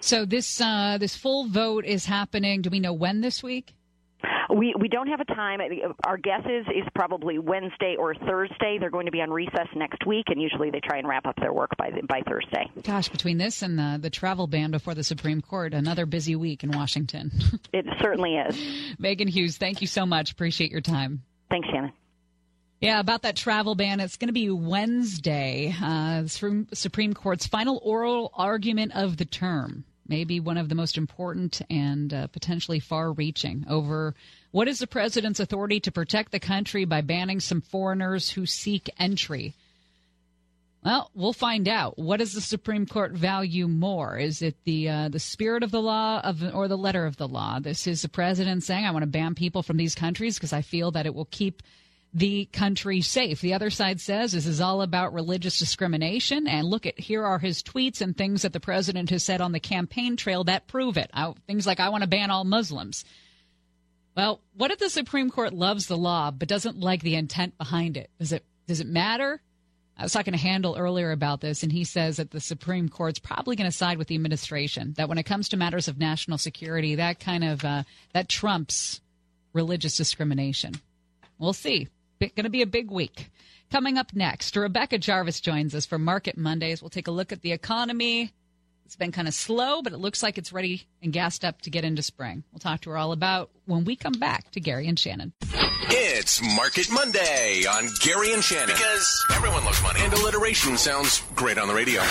So 0.02 0.26
this 0.26 0.60
uh, 0.60 0.98
this 1.00 1.16
full 1.16 1.48
vote 1.48 1.86
is 1.86 2.06
happening. 2.06 2.62
Do 2.62 2.72
we 2.72 2.80
know 2.80 2.94
when 2.94 3.22
this 3.22 3.44
week? 3.44 3.76
We 4.56 4.74
we 4.80 4.88
don't 4.88 5.08
have 5.08 5.20
a 5.20 5.26
time. 5.26 5.60
Our 6.06 6.18
guess 6.18 6.42
is 6.46 6.66
is 6.68 6.88
probably 6.94 7.40
Wednesday 7.40 7.96
or 7.98 8.14
Thursday. 8.14 8.78
They're 8.80 8.90
going 8.90 9.06
to 9.06 9.12
be 9.12 9.22
on 9.22 9.32
recess 9.32 9.68
next 9.76 10.06
week, 10.06 10.26
and 10.28 10.42
usually 10.42 10.70
they 10.70 10.80
try 10.80 10.98
and 10.98 11.08
wrap 11.08 11.26
up 11.26 11.36
their 11.38 11.54
work 11.54 11.76
by 11.78 11.92
by 12.08 12.22
Thursday. 12.28 12.70
Gosh, 12.84 13.10
between 13.10 13.38
this 13.38 13.62
and 13.62 13.78
the 13.78 13.98
the 14.02 14.10
travel 14.10 14.48
ban 14.48 14.72
before 14.72 14.94
the 14.94 15.04
Supreme 15.04 15.42
Court, 15.42 15.74
another 15.74 16.06
busy 16.06 16.36
week 16.36 16.64
in 16.64 16.72
Washington. 16.72 17.32
it 17.74 17.86
certainly 18.02 18.36
is. 18.36 18.58
Megan 19.00 19.28
Hughes, 19.28 19.58
thank 19.58 19.82
you 19.82 19.88
so 19.88 20.06
much. 20.06 20.32
Appreciate 20.32 20.72
your 20.72 20.82
time. 20.82 21.24
Thanks, 21.50 21.68
Shannon. 21.70 21.92
Yeah, 22.82 23.00
about 23.00 23.22
that 23.22 23.36
travel 23.36 23.76
ban. 23.76 24.00
It's 24.00 24.18
going 24.18 24.30
to 24.30 24.34
be 24.34 24.50
Wednesday. 24.50 25.76
Uh, 25.80 26.26
Supreme 26.26 27.14
Court's 27.14 27.46
final 27.46 27.80
oral 27.84 28.32
argument 28.34 28.94
of 28.96 29.18
the 29.18 29.26
term 29.26 29.86
maybe 30.12 30.42
one 30.42 30.58
of 30.58 30.68
the 30.68 30.76
most 30.76 30.98
important 30.98 31.62
and 31.70 32.14
uh, 32.14 32.28
potentially 32.28 32.82
far 32.82 33.14
reaching 33.14 33.66
over 33.70 34.14
what 34.52 34.68
is 34.68 34.80
the 34.80 34.86
president's 34.86 35.40
authority 35.40 35.80
to 35.80 35.90
protect 35.90 36.34
the 36.34 36.40
country 36.40 36.84
by 36.84 37.00
banning 37.00 37.40
some 37.40 37.62
foreigners 37.62 38.30
who 38.30 38.46
seek 38.46 38.90
entry. 39.00 39.56
Well, 40.84 41.10
we'll 41.16 41.32
find 41.32 41.70
out. 41.70 41.98
What 41.98 42.18
does 42.18 42.34
the 42.34 42.42
Supreme 42.42 42.86
Court 42.86 43.14
value 43.14 43.70
more? 43.70 44.18
Is 44.18 44.42
it 44.42 44.56
the 44.66 44.90
uh, 44.90 45.10
the 45.10 45.20
spirit 45.20 45.64
of 45.64 45.72
the 45.72 45.82
law 45.82 46.20
of, 46.22 46.44
or 46.54 46.68
the 46.68 46.78
letter 46.78 47.06
of 47.06 47.16
the 47.16 47.28
law? 47.28 47.60
This 47.60 47.88
is 47.88 48.02
the 48.02 48.10
president 48.10 48.64
saying, 48.64 48.86
"I 48.86 48.92
want 48.92 49.04
to 49.04 49.08
ban 49.08 49.36
people 49.36 49.64
from 49.64 49.78
these 49.78 49.96
countries 49.96 50.36
because 50.36 50.54
I 50.54 50.62
feel 50.62 50.92
that 50.92 51.06
it 51.06 51.16
will 51.16 51.30
keep 51.32 51.62
the 52.14 52.46
country 52.46 53.02
safe. 53.02 53.40
The 53.40 53.54
other 53.54 53.70
side 53.70 54.02
says 54.02 54.34
this 54.34 54.46
is 54.46 54.60
all 54.60 54.82
about 54.82 55.14
religious 55.14 55.58
discrimination. 55.58 56.48
And 56.48 56.68
look 56.68 56.86
at 56.86 57.00
here 57.00 57.24
are 57.24 57.40
his 57.40 57.64
tweets 57.64 58.02
and 58.02 58.16
things 58.16 58.42
that 58.42 58.54
the 58.54 58.60
president 58.60 59.10
has 59.12 59.24
said 59.24 59.40
on 59.42 59.54
the 59.54 59.60
campaign 59.60 60.18
trail 60.18 60.44
that 60.46 60.68
prove 60.68 60.98
it. 60.98 61.10
I, 61.14 61.34
things 61.48 61.66
like 61.66 61.80
I 61.80 61.90
want 61.90 62.04
to 62.04 62.10
ban 62.10 62.30
all 62.30 62.44
Muslims. 62.44 63.06
Well, 64.16 64.42
what 64.56 64.72
if 64.72 64.80
the 64.80 64.90
Supreme 64.90 65.30
Court 65.30 65.54
loves 65.54 65.88
the 65.88 65.98
law 65.98 66.32
but 66.32 66.50
doesn't 66.50 66.80
like 66.80 67.02
the 67.02 67.16
intent 67.16 67.58
behind 67.58 67.96
it? 67.96 68.10
Does 68.20 68.34
it 68.34 68.44
does 68.68 68.82
it 68.82 68.88
matter? 68.88 69.42
I 69.98 70.04
was 70.04 70.14
talking 70.14 70.34
to 70.34 70.40
Handel 70.40 70.78
earlier 70.78 71.12
about 71.12 71.42
this, 71.42 71.64
and 71.64 71.72
he 71.72 71.84
says 71.84 72.18
that 72.18 72.32
the 72.32 72.40
Supreme 72.40 72.90
Court's 72.90 73.20
probably 73.20 73.56
going 73.56 73.70
to 73.70 73.76
side 73.76 73.98
with 73.98 74.08
the 74.08 74.16
administration. 74.16 74.94
That 74.98 75.08
when 75.08 75.18
it 75.18 75.24
comes 75.24 75.50
to 75.50 75.58
matters 75.58 75.88
of 75.88 76.00
national 76.00 76.40
security, 76.40 76.96
that 76.96 77.20
kind 77.20 77.44
of 77.44 77.64
uh, 77.64 77.84
that 78.14 78.28
trumps 78.28 79.00
religious 79.54 79.96
discrimination. 79.96 80.74
We'll 81.38 81.54
see. 81.54 81.88
Going 82.30 82.44
to 82.44 82.50
be 82.50 82.62
a 82.62 82.68
big 82.68 82.92
week. 82.92 83.30
Coming 83.72 83.98
up 83.98 84.14
next, 84.14 84.56
Rebecca 84.56 84.98
Jarvis 84.98 85.40
joins 85.40 85.74
us 85.74 85.86
for 85.86 85.98
Market 85.98 86.38
Mondays. 86.38 86.82
We'll 86.82 86.90
take 86.90 87.08
a 87.08 87.12
look 87.12 87.32
at 87.32 87.42
the 87.42 87.52
economy. 87.52 88.32
It's 88.86 88.98
been 88.98 89.14
kind 89.14 89.28
of 89.30 89.34
slow, 89.34 89.82
but 89.82 89.94
it 89.94 90.00
looks 90.00 90.22
like 90.22 90.38
it's 90.38 90.52
ready 90.52 90.84
and 91.02 91.14
gassed 91.14 91.46
up 91.46 91.62
to 91.62 91.70
get 91.70 91.86
into 91.86 92.04
spring. 92.04 92.44
We'll 92.52 92.60
talk 92.60 92.82
to 92.82 92.90
her 92.90 92.98
all 92.98 93.14
about 93.14 93.50
when 93.66 93.86
we 93.86 93.96
come 93.96 94.14
back 94.14 94.52
to 94.52 94.60
Gary 94.60 94.88
and 94.88 95.00
Shannon. 95.00 95.32
It's 95.84 96.42
Market 96.58 96.92
Monday 96.92 97.64
on 97.66 97.88
Gary 98.02 98.34
and 98.34 98.44
Shannon 98.44 98.76
because 98.76 99.26
everyone 99.34 99.64
loves 99.64 99.82
money 99.82 100.02
and 100.02 100.12
alliteration 100.12 100.78
sounds 100.78 101.24
great 101.36 101.58
on 101.58 101.70
the 101.70 101.74
radio. 101.74 102.02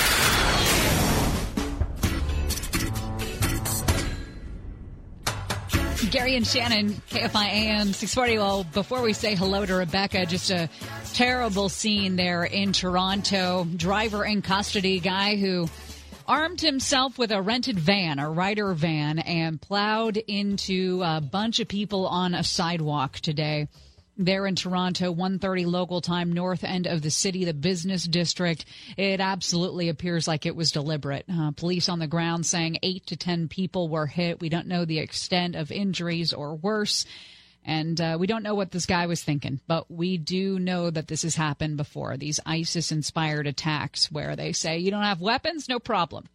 Gary 6.11 6.35
and 6.35 6.45
Shannon, 6.45 6.91
KFI 7.11 7.47
AM 7.47 7.93
640. 7.93 8.39
Well, 8.39 8.65
before 8.65 9.01
we 9.01 9.13
say 9.13 9.37
hello 9.37 9.65
to 9.65 9.77
Rebecca, 9.77 10.27
just 10.27 10.51
a 10.51 10.69
terrible 11.13 11.69
scene 11.69 12.17
there 12.17 12.43
in 12.43 12.73
Toronto. 12.73 13.65
Driver 13.77 14.25
in 14.25 14.43
custody, 14.43 14.99
guy 14.99 15.37
who 15.37 15.69
armed 16.27 16.61
himself 16.61 17.17
with 17.17 17.31
a 17.31 17.41
rented 17.41 17.79
van, 17.79 18.19
a 18.19 18.29
Ryder 18.29 18.75
van, 18.75 19.21
and 19.21 19.61
plowed 19.61 20.17
into 20.17 21.01
a 21.05 21.21
bunch 21.21 21.61
of 21.61 21.69
people 21.69 22.09
on 22.09 22.35
a 22.35 22.43
sidewalk 22.43 23.21
today. 23.21 23.69
There 24.23 24.47
in 24.47 24.55
Toronto, 24.55 25.11
1:30 25.15 25.65
local 25.65 26.03
time, 26.03 26.31
north 26.31 26.63
end 26.63 26.87
of 26.87 27.01
the 27.01 27.11
city, 27.11 27.47
the 27.47 27.55
business 27.55 28.05
district. 28.05 28.67
It 28.99 29.19
absolutely 29.19 29.89
appears 29.89 30.29
like 30.29 30.45
it 30.45 30.55
was 30.55 30.73
deliberate. 30.73 31.25
Uh, 31.27 31.53
police 31.53 31.89
on 31.89 32.01
the 32.01 32.07
ground 32.07 32.45
saying 32.45 32.81
eight 32.83 33.07
to 33.07 33.17
ten 33.17 33.49
people 33.49 33.89
were 33.89 34.07
hit. 34.07 34.39
We 34.39 34.51
don't 34.51 34.67
know 34.67 34.85
the 34.85 34.99
extent 34.99 35.57
of 35.57 35.73
injuries 35.73 36.35
or 36.35 36.55
worse. 36.55 37.07
And 37.65 37.99
uh, 37.99 38.19
we 38.21 38.27
don't 38.27 38.43
know 38.43 38.55
what 38.55 38.73
this 38.73 38.85
guy 38.85 39.07
was 39.07 39.23
thinking, 39.23 39.59
but 39.67 39.91
we 39.91 40.19
do 40.19 40.59
know 40.59 40.91
that 40.91 41.09
this 41.09 41.23
has 41.23 41.35
happened 41.35 41.79
before. 41.79 42.19
These 42.19 42.41
ISIS 42.45 42.93
inspired 42.93 43.47
attacks 43.47 44.13
where 44.13 44.37
they 44.37 44.53
say, 44.53 44.79
you 44.79 44.91
don't 44.91 45.03
have 45.03 45.23
weapons, 45.23 45.67
no 45.67 45.79
problem. 45.79 46.27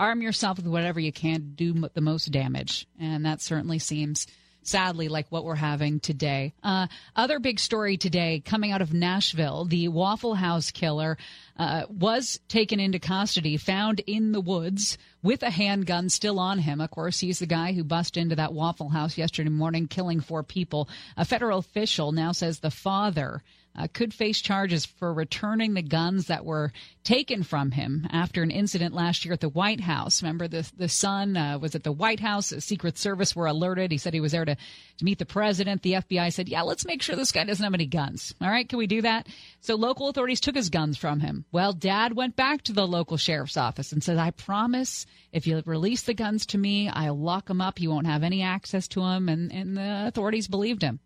Arm 0.00 0.20
yourself 0.20 0.56
with 0.56 0.66
whatever 0.66 0.98
you 0.98 1.12
can 1.12 1.40
to 1.40 1.46
do 1.46 1.88
the 1.94 2.00
most 2.00 2.32
damage. 2.32 2.88
And 2.98 3.24
that 3.24 3.40
certainly 3.40 3.78
seems, 3.78 4.26
sadly, 4.62 5.08
like 5.08 5.26
what 5.30 5.44
we're 5.44 5.54
having 5.54 6.00
today. 6.00 6.52
Uh, 6.62 6.86
other 7.16 7.38
big 7.38 7.58
story 7.58 7.96
today 7.96 8.42
coming 8.44 8.72
out 8.72 8.82
of 8.82 8.92
Nashville 8.92 9.64
the 9.64 9.88
Waffle 9.88 10.34
House 10.34 10.70
killer 10.70 11.16
uh, 11.58 11.82
was 11.88 12.40
taken 12.48 12.80
into 12.80 12.98
custody, 12.98 13.56
found 13.56 14.00
in 14.00 14.32
the 14.32 14.40
woods 14.40 14.98
with 15.22 15.42
a 15.42 15.50
handgun 15.50 16.08
still 16.08 16.38
on 16.38 16.58
him. 16.58 16.80
Of 16.80 16.90
course, 16.90 17.20
he's 17.20 17.38
the 17.38 17.46
guy 17.46 17.72
who 17.72 17.84
bust 17.84 18.16
into 18.16 18.36
that 18.36 18.52
Waffle 18.52 18.88
House 18.88 19.18
yesterday 19.18 19.50
morning, 19.50 19.86
killing 19.86 20.20
four 20.20 20.42
people. 20.42 20.88
A 21.16 21.24
federal 21.24 21.58
official 21.58 22.12
now 22.12 22.32
says 22.32 22.60
the 22.60 22.70
father 22.70 23.42
uh, 23.76 23.86
could 23.92 24.12
face 24.12 24.40
charges 24.40 24.84
for 24.84 25.12
returning 25.12 25.74
the 25.74 25.82
guns 25.82 26.26
that 26.26 26.44
were 26.44 26.72
taken 27.04 27.42
from 27.42 27.70
him 27.70 28.06
after 28.10 28.42
an 28.42 28.50
incident 28.50 28.94
last 28.94 29.24
year 29.24 29.32
at 29.32 29.40
the 29.40 29.48
White 29.48 29.80
House. 29.80 30.22
Remember, 30.22 30.48
the 30.48 30.70
the 30.76 30.88
son 30.88 31.36
uh, 31.36 31.58
was 31.58 31.74
at 31.74 31.84
the 31.84 31.92
White 31.92 32.20
House. 32.20 32.50
The 32.50 32.60
Secret 32.60 32.98
Service 32.98 33.34
were 33.34 33.46
alerted. 33.46 33.92
He 33.92 33.98
said 33.98 34.12
he 34.12 34.20
was 34.20 34.32
there 34.32 34.44
to, 34.44 34.54
to 34.54 35.04
meet 35.04 35.18
the 35.18 35.26
president. 35.26 35.82
The 35.82 35.94
FBI 35.94 36.32
said, 36.32 36.48
"Yeah, 36.48 36.62
let's 36.62 36.84
make 36.84 37.02
sure 37.02 37.16
this 37.16 37.32
guy 37.32 37.44
doesn't 37.44 37.62
have 37.62 37.74
any 37.74 37.86
guns." 37.86 38.34
All 38.40 38.50
right, 38.50 38.68
can 38.68 38.78
we 38.78 38.86
do 38.86 39.02
that? 39.02 39.28
So 39.60 39.76
local 39.76 40.08
authorities 40.08 40.40
took 40.40 40.56
his 40.56 40.70
guns 40.70 40.96
from 40.96 41.20
him. 41.20 41.44
Well, 41.52 41.72
Dad 41.72 42.14
went 42.14 42.36
back 42.36 42.62
to 42.62 42.72
the 42.72 42.86
local 42.86 43.16
sheriff's 43.16 43.56
office 43.56 43.92
and 43.92 44.02
said, 44.02 44.18
"I 44.18 44.32
promise, 44.32 45.06
if 45.32 45.46
you 45.46 45.62
release 45.64 46.02
the 46.02 46.14
guns 46.14 46.46
to 46.46 46.58
me, 46.58 46.88
I'll 46.88 47.18
lock 47.18 47.46
them 47.46 47.60
up. 47.60 47.80
You 47.80 47.90
won't 47.90 48.06
have 48.06 48.24
any 48.24 48.42
access 48.42 48.88
to 48.88 49.00
them." 49.00 49.28
And 49.28 49.52
and 49.52 49.76
the 49.76 50.06
authorities 50.06 50.48
believed 50.48 50.82
him. 50.82 51.00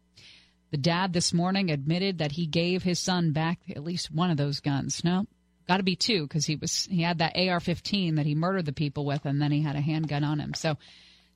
The 0.74 0.78
dad 0.78 1.12
this 1.12 1.32
morning 1.32 1.70
admitted 1.70 2.18
that 2.18 2.32
he 2.32 2.46
gave 2.46 2.82
his 2.82 2.98
son 2.98 3.30
back 3.30 3.60
at 3.70 3.84
least 3.84 4.10
one 4.10 4.32
of 4.32 4.36
those 4.36 4.58
guns. 4.58 5.04
No, 5.04 5.28
got 5.68 5.76
to 5.76 5.84
be 5.84 5.94
two 5.94 6.24
because 6.24 6.46
he 6.46 6.56
was 6.56 6.86
he 6.86 7.02
had 7.02 7.18
that 7.18 7.36
AR-15 7.36 8.16
that 8.16 8.26
he 8.26 8.34
murdered 8.34 8.66
the 8.66 8.72
people 8.72 9.06
with, 9.06 9.24
and 9.24 9.40
then 9.40 9.52
he 9.52 9.62
had 9.62 9.76
a 9.76 9.80
handgun 9.80 10.24
on 10.24 10.40
him. 10.40 10.52
So, 10.52 10.76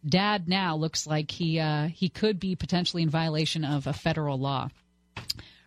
dad 0.05 0.49
now 0.49 0.75
looks 0.75 1.07
like 1.07 1.31
he 1.31 1.61
uh, 1.61 1.87
he 1.87 2.09
could 2.09 2.41
be 2.41 2.57
potentially 2.57 3.05
in 3.05 3.11
violation 3.11 3.65
of 3.65 3.87
a 3.87 3.93
federal 3.93 4.41
law. 4.41 4.71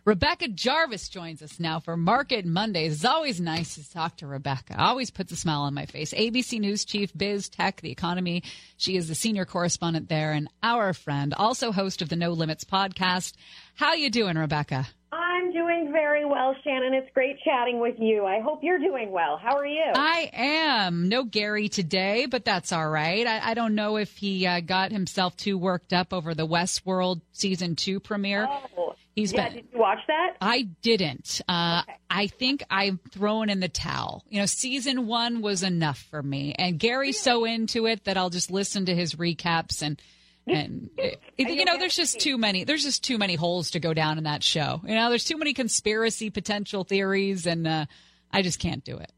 Rebecca 0.04 0.48
Jarvis 0.48 1.08
joins 1.08 1.42
us 1.42 1.60
now 1.60 1.78
for 1.78 1.96
Market 1.96 2.44
Mondays. 2.44 2.92
It's 2.92 3.04
always 3.04 3.40
nice 3.40 3.76
to 3.76 3.88
talk 3.88 4.16
to 4.16 4.26
Rebecca. 4.26 4.74
Always 4.76 5.12
puts 5.12 5.30
a 5.30 5.36
smile 5.36 5.60
on 5.60 5.74
my 5.74 5.86
face. 5.86 6.12
ABC 6.12 6.58
News 6.58 6.84
Chief, 6.84 7.16
Biz, 7.16 7.48
Tech, 7.48 7.80
the 7.80 7.92
economy. 7.92 8.42
She 8.76 8.96
is 8.96 9.06
the 9.06 9.14
senior 9.14 9.44
correspondent 9.44 10.08
there 10.08 10.32
and 10.32 10.48
our 10.60 10.92
friend, 10.92 11.32
also 11.34 11.70
host 11.70 12.02
of 12.02 12.08
the 12.08 12.16
No 12.16 12.32
Limits 12.32 12.64
podcast. 12.64 13.34
How 13.76 13.94
you 13.94 14.10
doing, 14.10 14.36
Rebecca? 14.36 14.88
I'm 15.14 15.52
doing 15.52 15.90
very 15.92 16.24
well, 16.24 16.54
Shannon. 16.64 16.94
It's 16.94 17.10
great 17.12 17.36
chatting 17.44 17.80
with 17.80 17.96
you. 17.98 18.24
I 18.24 18.40
hope 18.40 18.60
you're 18.62 18.78
doing 18.78 19.10
well. 19.12 19.36
How 19.36 19.56
are 19.58 19.66
you? 19.66 19.84
I 19.94 20.30
am. 20.32 21.08
No 21.10 21.24
Gary 21.24 21.68
today, 21.68 22.24
but 22.24 22.46
that's 22.46 22.72
all 22.72 22.88
right. 22.88 23.26
I, 23.26 23.50
I 23.50 23.54
don't 23.54 23.74
know 23.74 23.98
if 23.98 24.16
he 24.16 24.46
uh, 24.46 24.60
got 24.60 24.90
himself 24.90 25.36
too 25.36 25.58
worked 25.58 25.92
up 25.92 26.14
over 26.14 26.34
the 26.34 26.46
Westworld 26.46 27.20
season 27.32 27.76
two 27.76 28.00
premiere. 28.00 28.48
Oh, 28.48 28.94
He's 29.14 29.34
yeah, 29.34 29.48
been- 29.48 29.56
did 29.56 29.66
you 29.74 29.78
watch 29.78 29.98
that? 30.06 30.36
I 30.40 30.62
didn't. 30.80 31.42
Uh, 31.46 31.82
I 32.08 32.28
think 32.28 32.64
I'm 32.70 32.98
throwing 33.10 33.50
in 33.50 33.60
the 33.60 33.68
towel. 33.68 34.24
You 34.30 34.40
know, 34.40 34.46
season 34.46 35.06
one 35.06 35.42
was 35.42 35.62
enough 35.62 35.98
for 36.10 36.22
me, 36.22 36.54
and 36.58 36.78
Gary's 36.78 37.20
so 37.20 37.44
into 37.44 37.84
it 37.86 38.04
that 38.04 38.16
I'll 38.16 38.30
just 38.30 38.50
listen 38.50 38.86
to 38.86 38.94
his 38.94 39.14
recaps 39.16 39.82
and. 39.82 40.00
And 40.46 40.90
it- 40.98 41.20
you 41.38 41.64
know, 41.64 41.78
there's 41.78 41.96
just 41.96 42.20
too 42.20 42.36
many. 42.38 42.64
There's 42.64 42.82
just 42.82 43.04
too 43.04 43.18
many 43.18 43.34
holes 43.34 43.72
to 43.72 43.80
go 43.80 43.94
down 43.94 44.18
in 44.18 44.24
that 44.24 44.42
show. 44.42 44.80
You 44.86 44.94
know, 44.94 45.08
there's 45.08 45.24
too 45.24 45.38
many 45.38 45.54
conspiracy 45.54 46.30
potential 46.30 46.84
theories, 46.84 47.46
and 47.46 47.66
uh, 47.66 47.86
I 48.30 48.42
just 48.42 48.58
can't 48.58 48.84
do 48.84 48.96
it. 48.96 49.12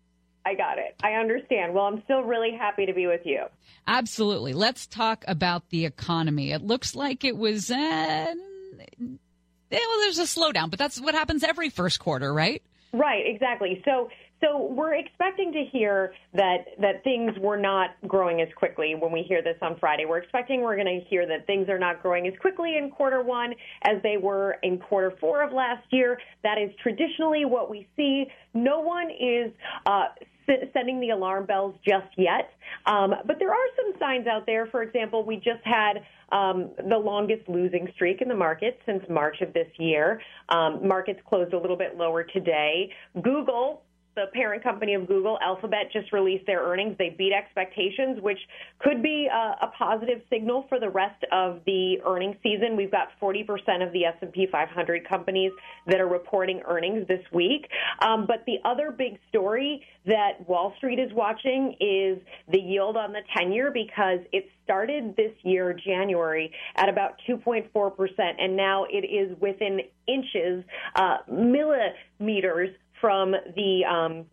I 0.46 0.54
got 0.54 0.78
it. 0.78 0.94
I 1.02 1.12
understand. 1.12 1.72
Well, 1.72 1.84
I'm 1.84 2.02
still 2.04 2.22
really 2.22 2.52
happy 2.52 2.84
to 2.86 2.92
be 2.92 3.06
with 3.06 3.22
you. 3.24 3.44
Absolutely. 3.86 4.52
Let's 4.52 4.86
talk 4.86 5.24
about 5.26 5.70
the 5.70 5.86
economy. 5.86 6.52
It 6.52 6.62
looks 6.62 6.94
like 6.94 7.24
it 7.24 7.36
was. 7.36 7.70
Uh, 7.70 8.34
well, 8.98 9.98
there's 10.00 10.18
a 10.18 10.24
slowdown, 10.24 10.70
but 10.70 10.78
that's 10.78 11.00
what 11.00 11.14
happens 11.14 11.42
every 11.42 11.70
first 11.70 11.98
quarter, 11.98 12.32
right? 12.32 12.62
Right, 12.92 13.24
exactly. 13.26 13.82
So 13.84 14.08
so 14.40 14.72
we're 14.72 14.94
expecting 14.94 15.52
to 15.52 15.64
hear 15.72 16.12
that 16.34 16.66
that 16.80 17.02
things 17.04 17.32
were 17.40 17.56
not 17.56 17.90
growing 18.06 18.40
as 18.40 18.48
quickly 18.56 18.94
when 18.94 19.12
we 19.12 19.22
hear 19.22 19.42
this 19.42 19.56
on 19.62 19.78
Friday. 19.78 20.04
We're 20.04 20.18
expecting 20.18 20.60
we're 20.62 20.76
going 20.76 21.00
to 21.00 21.06
hear 21.08 21.26
that 21.26 21.46
things 21.46 21.68
are 21.68 21.78
not 21.78 22.02
growing 22.02 22.26
as 22.26 22.34
quickly 22.40 22.76
in 22.76 22.90
quarter 22.90 23.22
1 23.22 23.54
as 23.82 24.02
they 24.02 24.16
were 24.16 24.56
in 24.62 24.78
quarter 24.78 25.14
4 25.20 25.42
of 25.42 25.52
last 25.52 25.86
year. 25.90 26.18
That 26.42 26.58
is 26.58 26.70
traditionally 26.82 27.44
what 27.44 27.70
we 27.70 27.88
see. 27.96 28.26
No 28.52 28.80
one 28.80 29.10
is 29.10 29.52
uh 29.86 30.08
sending 30.72 31.00
the 31.00 31.10
alarm 31.10 31.46
bells 31.46 31.74
just 31.86 32.08
yet. 32.16 32.50
Um, 32.86 33.14
but 33.26 33.38
there 33.38 33.50
are 33.50 33.66
some 33.76 33.98
signs 33.98 34.26
out 34.26 34.44
there. 34.46 34.66
For 34.66 34.82
example, 34.82 35.24
we 35.24 35.36
just 35.36 35.64
had 35.64 36.04
um, 36.32 36.70
the 36.88 36.98
longest 36.98 37.48
losing 37.48 37.88
streak 37.94 38.20
in 38.20 38.28
the 38.28 38.34
market 38.34 38.78
since 38.84 39.02
March 39.08 39.40
of 39.40 39.52
this 39.52 39.68
year. 39.78 40.20
Um, 40.48 40.86
markets 40.86 41.20
closed 41.26 41.54
a 41.54 41.58
little 41.58 41.76
bit 41.76 41.96
lower 41.96 42.24
today. 42.24 42.90
Google 43.22 43.83
the 44.14 44.26
parent 44.32 44.62
company 44.62 44.94
of 44.94 45.06
Google, 45.06 45.38
Alphabet, 45.42 45.90
just 45.92 46.12
released 46.12 46.46
their 46.46 46.62
earnings. 46.62 46.96
They 46.98 47.14
beat 47.16 47.32
expectations, 47.32 48.20
which 48.20 48.38
could 48.78 49.02
be 49.02 49.28
a, 49.32 49.66
a 49.66 49.72
positive 49.76 50.22
signal 50.30 50.66
for 50.68 50.78
the 50.78 50.88
rest 50.88 51.24
of 51.32 51.60
the 51.66 52.00
earnings 52.06 52.36
season. 52.42 52.76
We've 52.76 52.90
got 52.90 53.08
40% 53.20 53.42
of 53.86 53.92
the 53.92 54.04
S&P 54.04 54.46
500 54.50 55.08
companies 55.08 55.52
that 55.86 56.00
are 56.00 56.08
reporting 56.08 56.62
earnings 56.66 57.06
this 57.08 57.24
week. 57.32 57.68
Um, 58.00 58.26
but 58.26 58.44
the 58.46 58.58
other 58.64 58.90
big 58.90 59.18
story 59.28 59.82
that 60.06 60.46
Wall 60.46 60.74
Street 60.76 60.98
is 60.98 61.12
watching 61.12 61.74
is 61.80 62.18
the 62.50 62.60
yield 62.60 62.96
on 62.96 63.12
the 63.12 63.22
10-year 63.36 63.70
because 63.72 64.20
it 64.32 64.46
started 64.64 65.14
this 65.16 65.32
year, 65.42 65.72
January, 65.72 66.52
at 66.76 66.88
about 66.88 67.20
2.4%, 67.28 68.08
and 68.38 68.56
now 68.56 68.84
it 68.90 69.04
is 69.06 69.36
within 69.40 69.80
inches, 70.06 70.64
uh, 70.96 71.18
millimeters 71.30 72.70
from 73.04 73.32
the 73.54 73.84
um, 73.84 74.24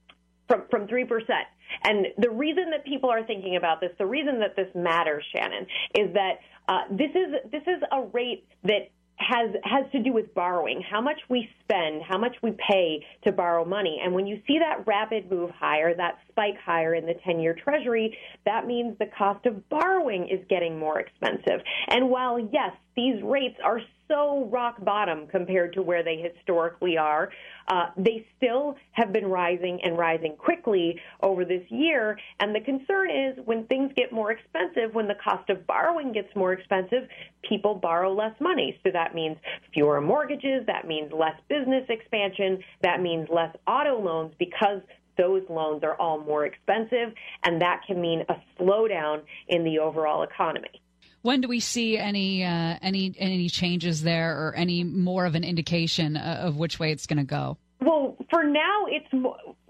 from 0.48 0.64
from 0.72 0.88
three 0.88 1.04
percent. 1.04 1.46
And 1.84 2.08
the 2.18 2.30
reason 2.30 2.70
that 2.72 2.86
people 2.86 3.10
are 3.10 3.26
thinking 3.26 3.58
about 3.58 3.82
this, 3.82 3.92
the 3.98 4.06
reason 4.06 4.40
that 4.40 4.56
this 4.56 4.68
matters, 4.74 5.26
Shannon, 5.36 5.68
is 5.94 6.14
that 6.14 6.40
uh, 6.70 6.84
this 6.90 7.12
is 7.12 7.52
this 7.52 7.64
is 7.64 7.84
a 7.92 8.04
rate 8.14 8.48
that 8.64 8.92
has 9.18 9.50
has 9.66 9.92
to 9.92 10.02
do 10.02 10.14
with 10.14 10.34
borrowing, 10.34 10.82
how 10.90 11.02
much 11.02 11.20
we 11.28 11.50
spend, 11.64 12.02
how 12.02 12.18
much 12.18 12.36
we 12.42 12.52
pay 12.70 13.06
to 13.24 13.34
borrow 13.34 13.66
money. 13.66 14.00
And 14.02 14.14
when 14.14 14.26
you 14.26 14.42
see 14.48 14.58
that 14.60 14.88
rapid 14.88 15.30
move 15.30 15.50
higher, 15.52 15.94
that 15.94 16.20
spike 16.30 16.58
higher 16.66 16.96
in 16.96 17.06
the 17.06 17.16
10-year 17.28 17.58
treasury, 17.62 18.18
that 18.46 18.66
means 18.66 18.98
the 19.00 19.10
cost 19.18 19.46
of 19.46 19.68
borrowing 19.68 20.30
is 20.30 20.40
getting 20.50 20.80
more 20.80 21.00
expensive. 21.00 21.60
And 21.90 22.10
while 22.10 22.40
yes, 22.40 22.72
these 22.96 23.22
rates 23.22 23.58
are 23.64 23.82
so 24.12 24.50
rock 24.52 24.84
bottom 24.84 25.26
compared 25.28 25.74
to 25.74 25.82
where 25.82 26.04
they 26.04 26.18
historically 26.18 26.98
are. 26.98 27.32
Uh, 27.68 27.86
they 27.96 28.26
still 28.36 28.76
have 28.92 29.14
been 29.14 29.26
rising 29.26 29.80
and 29.84 29.98
rising 29.98 30.36
quickly 30.36 31.00
over 31.24 31.46
this 31.46 31.64
year. 31.70 32.20
And 32.40 32.54
the 32.54 32.60
concern 32.60 33.10
is 33.10 33.40
when 33.46 33.66
things 33.68 33.92
get 33.96 34.12
more 34.12 34.32
expensive, 34.32 34.94
when 34.94 35.08
the 35.08 35.16
cost 35.24 35.50
of 35.50 35.66
borrowing 35.66 36.12
gets 36.12 36.36
more 36.36 36.52
expensive, 36.52 37.08
people 37.48 37.76
borrow 37.76 38.14
less 38.14 38.36
money. 38.42 38.78
So 38.84 38.92
that 38.92 39.16
means 39.16 39.38
fewer 39.74 40.02
mortgages, 40.02 40.66
that 40.68 40.86
means 40.86 41.12
less 41.14 41.40
business 41.48 41.86
expansion, 41.88 42.60
that 42.82 43.02
means 43.02 43.30
less 43.32 43.56
auto 43.66 44.00
loans 44.00 44.34
because 44.38 44.82
those 45.18 45.44
loans 45.50 45.84
are 45.84 45.96
all 45.96 46.20
more 46.20 46.46
expensive, 46.46 47.14
and 47.44 47.62
that 47.62 47.82
can 47.86 48.02
mean 48.02 48.24
a 48.30 48.36
slowdown 48.60 49.22
in 49.48 49.64
the 49.64 49.80
overall 49.80 50.24
economy. 50.24 50.82
When 51.22 51.42
do 51.42 51.48
we 51.48 51.60
see 51.60 51.98
any 51.98 52.44
uh, 52.44 52.78
any 52.82 53.14
any 53.18 53.50
changes 53.50 54.02
there, 54.02 54.48
or 54.48 54.56
any 54.56 54.84
more 54.84 55.26
of 55.26 55.36
an 55.36 55.44
indication 55.44 56.18
uh, 56.18 56.40
of 56.42 56.58
which 56.58 56.80
way 56.80 56.92
it's 56.92 57.06
going 57.06 57.20
to 57.20 57.24
go? 57.24 57.58
Well, 57.84 58.16
for 58.30 58.44
now, 58.44 58.86
it's 58.88 59.08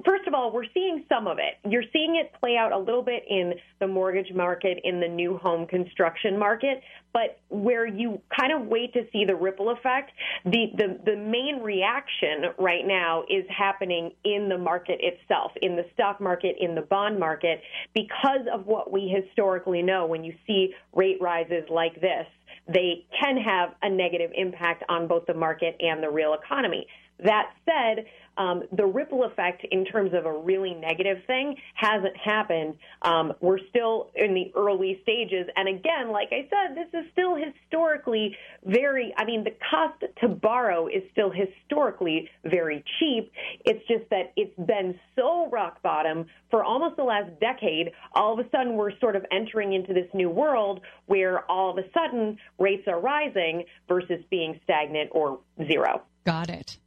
first 0.06 0.28
of 0.28 0.34
all, 0.34 0.52
we're 0.52 0.66
seeing 0.74 1.06
some 1.08 1.28
of 1.28 1.38
it. 1.38 1.70
You're 1.70 1.86
seeing 1.94 2.18
it 2.18 2.34
play 2.42 2.58
out 2.58 2.74
a 2.74 2.78
little 2.78 3.04
bit 3.04 3.24
in 3.30 3.54
the 3.80 3.88
mortgage 3.88 4.34
market, 4.34 4.80
in 4.84 5.00
the 5.00 5.08
new 5.08 5.38
home 5.38 5.66
construction 5.66 6.38
market, 6.38 6.82
but 7.14 7.40
where 7.48 7.88
you 7.88 8.22
kind 8.38 8.52
of 8.52 8.68
wait 8.68 8.92
to 8.94 9.04
see 9.14 9.24
the 9.24 9.36
ripple 9.36 9.70
effect, 9.70 10.12
the, 10.44 10.72
the, 10.76 11.00
the 11.06 11.16
main 11.16 11.62
reaction 11.64 12.52
right 12.60 12.86
now 12.86 13.24
is 13.30 13.46
happening 13.50 14.12
in 14.26 14.50
the 14.50 14.58
market 14.58 15.00
itself, 15.02 15.54
in 15.62 15.78
the 15.78 15.86
stock 15.94 16.20
market, 16.20 16.58
in 16.60 16.76
the 16.76 16.82
bond 16.82 17.18
market, 17.18 17.62
because 17.94 18.46
of 18.54 18.66
what 18.66 18.92
we 18.92 19.08
historically 19.08 19.82
know 19.82 20.06
when 20.06 20.26
you 20.26 20.34
see 20.46 20.74
rate 20.94 21.18
rises 21.22 21.64
like 21.70 22.00
this. 22.02 22.26
They 22.68 23.06
can 23.20 23.38
have 23.38 23.74
a 23.82 23.90
negative 23.90 24.32
impact 24.36 24.84
on 24.88 25.08
both 25.08 25.26
the 25.26 25.34
market 25.34 25.76
and 25.80 26.04
the 26.04 26.10
real 26.10 26.34
economy. 26.34 26.86
That 27.24 27.52
said, 27.66 28.06
um, 28.38 28.64
the 28.72 28.86
ripple 28.86 29.26
effect 29.26 29.66
in 29.70 29.86
terms 29.86 30.12
of 30.14 30.26
a 30.26 30.32
really 30.32 30.74
negative 30.74 31.18
thing 31.28 31.56
hasn't 31.76 32.16
happened. 32.18 32.76
Um, 33.02 33.34
we're 33.42 33.60
still 33.70 34.10
in 34.16 34.34
the 34.34 34.52
early 34.56 35.00
stages. 35.04 35.48
And 35.56 35.68
again, 35.68 36.12
like 36.12 36.30
I 36.32 36.48
said, 36.50 36.76
this 36.76 36.88
is 37.00 37.12
still 37.12 37.36
historically 37.36 38.36
very, 38.66 39.14
I 39.18 39.26
mean, 39.26 39.44
the 39.44 39.54
cost 39.70 40.04
to 40.22 40.28
borrow 40.28 40.88
is 40.88 41.04
still 41.12 41.30
historically 41.30 42.30
very 42.44 42.84
cheap. 43.00 43.32
It's 43.66 43.86
just 43.88 44.10
that 44.10 44.34
it's 44.36 44.58
been 44.58 45.00
so 45.16 45.50
rock 45.50 45.82
bottom 45.82 46.26
for 46.50 46.64
almost 46.64 46.96
the 46.96 47.04
last 47.04 47.40
decade. 47.40 47.92
All 48.14 48.40
of 48.40 48.46
a 48.46 48.50
sudden, 48.50 48.76
we're 48.76 48.98
sort 49.00 49.16
of 49.16 49.26
entering 49.32 49.74
into 49.74 49.94
this 49.94 50.08
new 50.14 50.30
world 50.30 50.82
where 51.06 51.50
all 51.52 51.70
of 51.70 51.78
a 51.78 51.88
sudden 51.94 52.38
rates 52.58 52.88
are 52.88 53.00
rising 53.00 53.66
versus 53.88 54.24
being 54.30 54.60
stagnant 54.64 55.10
or 55.14 55.40
zero. 55.68 56.02
Got 56.26 56.50
it. 56.50 56.78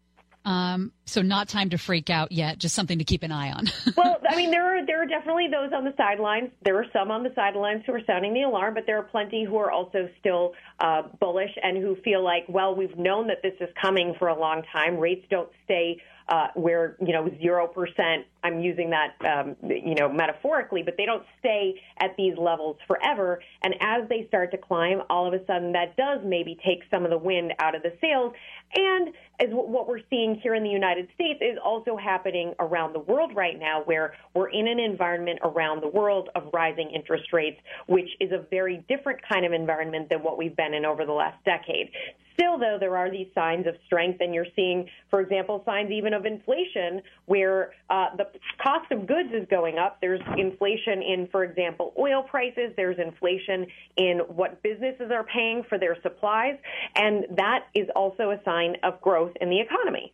Um, 0.45 0.93
so 1.07 1.23
not 1.23 1.49
time 1.49 1.71
to 1.71 1.79
freak 1.79 2.11
out 2.11 2.31
yet. 2.31 2.59
Just 2.59 2.75
something 2.75 2.99
to 2.99 3.05
keep 3.05 3.23
an 3.23 3.33
eye 3.33 3.51
on. 3.51 3.67
well, 3.97 4.19
I 4.29 4.37
mean, 4.37 4.51
there 4.51 4.65
are 4.65 4.85
there 4.85 5.03
are 5.03 5.07
definitely 5.07 5.49
those 5.51 5.73
on 5.73 5.85
the 5.85 5.95
sidelines. 5.97 6.51
There 6.63 6.77
are 6.77 6.87
some 6.93 7.11
on 7.11 7.23
the 7.23 7.33
sidelines 7.35 7.83
who 7.87 7.95
are 7.95 8.03
sounding 8.07 8.35
the 8.35 8.43
alarm, 8.43 8.75
but 8.75 8.85
there 8.87 8.99
are 8.99 9.05
plenty 9.05 9.45
who 9.45 9.57
are 9.57 9.71
also 9.71 10.09
still 10.21 10.53
uh, 10.81 11.03
bullish 11.21 11.53
and 11.63 11.79
who 11.79 11.97
feel 12.05 12.23
like, 12.23 12.45
well, 12.49 12.75
we've 12.75 12.97
known 12.97 13.27
that 13.29 13.43
this 13.43 13.55
is 13.61 13.69
coming 13.81 14.15
for 14.19 14.29
a 14.29 14.39
long 14.39 14.63
time. 14.73 14.99
Rates 14.99 15.25
don't 15.31 15.51
stay 15.65 16.01
uh, 16.29 16.49
where 16.55 16.97
you 17.01 17.13
know 17.13 17.29
zero 17.41 17.67
percent. 17.67 18.27
I'm 18.43 18.61
using 18.61 18.91
that 18.91 19.15
um, 19.25 19.57
you 19.63 19.95
know 19.95 20.09
metaphorically, 20.09 20.83
but 20.83 20.95
they 20.97 21.07
don't 21.07 21.25
stay 21.39 21.81
at 21.99 22.17
these 22.17 22.37
levels 22.39 22.77
forever. 22.87 23.41
And 23.63 23.75
as 23.81 24.09
they 24.09 24.27
start 24.29 24.51
to 24.53 24.59
climb, 24.59 25.03
all 25.11 25.27
of 25.27 25.35
a 25.35 25.45
sudden 25.47 25.73
that 25.73 25.97
does 25.97 26.21
maybe 26.25 26.59
take 26.65 26.83
some 26.91 27.05
of 27.05 27.11
the 27.11 27.19
wind 27.19 27.53
out 27.59 27.75
of 27.75 27.83
the 27.83 27.93
sails. 28.01 28.33
And 28.75 29.09
as 29.41 29.49
w- 29.51 29.69
what 29.69 29.87
we're 29.89 30.01
seeing 30.11 30.41
here 30.43 30.55
in 30.55 30.63
the 30.63 30.71
United 30.71 31.09
States 31.15 31.41
is 31.41 31.59
also 31.63 31.97
happening 31.97 32.55
around 32.59 32.93
the 32.95 33.01
world 33.01 33.33
right 33.35 33.59
now, 33.59 33.83
where 33.85 34.15
we're 34.35 34.51
in 34.51 34.67
an 34.67 34.79
environment 34.79 35.41
around 35.43 35.83
the 35.83 35.89
world 35.89 36.29
of 36.35 36.45
rising 36.53 36.91
interest 36.95 37.33
rates, 37.33 37.61
which 37.87 38.09
is 38.21 38.33
a 38.33 38.45
very 38.51 38.85
different 38.89 39.21
kind 39.29 39.45
of 39.45 39.53
environment 39.53 40.09
than 40.09 40.23
what 40.23 40.39
we've 40.39 40.57
been 40.57 40.75
in 40.75 40.85
over 40.85 41.05
the 41.05 41.13
last 41.13 41.43
decade. 41.45 41.91
Still, 42.35 42.59
though, 42.59 42.77
there 42.79 42.97
are 42.97 43.11
these 43.11 43.29
signs 43.35 43.67
of 43.67 43.75
strength, 43.87 44.21
and 44.21 44.35
you're 44.35 44.47
seeing, 44.57 44.89
for 45.09 45.21
example, 45.21 45.63
signs 45.65 45.91
even 45.91 46.13
of 46.13 46.27
inflation, 46.27 47.01
where 47.27 47.73
uh, 47.91 48.17
the 48.17 48.27
cost 48.63 48.91
of 48.91 49.07
goods 49.07 49.31
is 49.33 49.47
going 49.49 49.79
up. 49.79 49.99
There's 50.01 50.21
inflation 50.37 51.03
in, 51.03 51.29
for 51.31 51.45
example, 51.45 51.93
oil 51.99 52.23
prices. 52.23 52.73
There's 52.77 52.99
inflation 52.99 53.67
in 53.97 54.19
what 54.29 54.63
businesses 54.63 55.11
are 55.13 55.25
paying 55.25 55.63
for 55.69 55.79
their 55.79 55.97
supplies, 56.03 56.59
and 56.97 57.27
that 57.37 57.67
is 57.75 57.89
also 57.95 58.31
a 58.31 58.41
sign 58.45 58.77
of 58.83 59.01
growth 59.01 59.33
in 59.41 59.49
the 59.49 59.61
economy. 59.61 60.13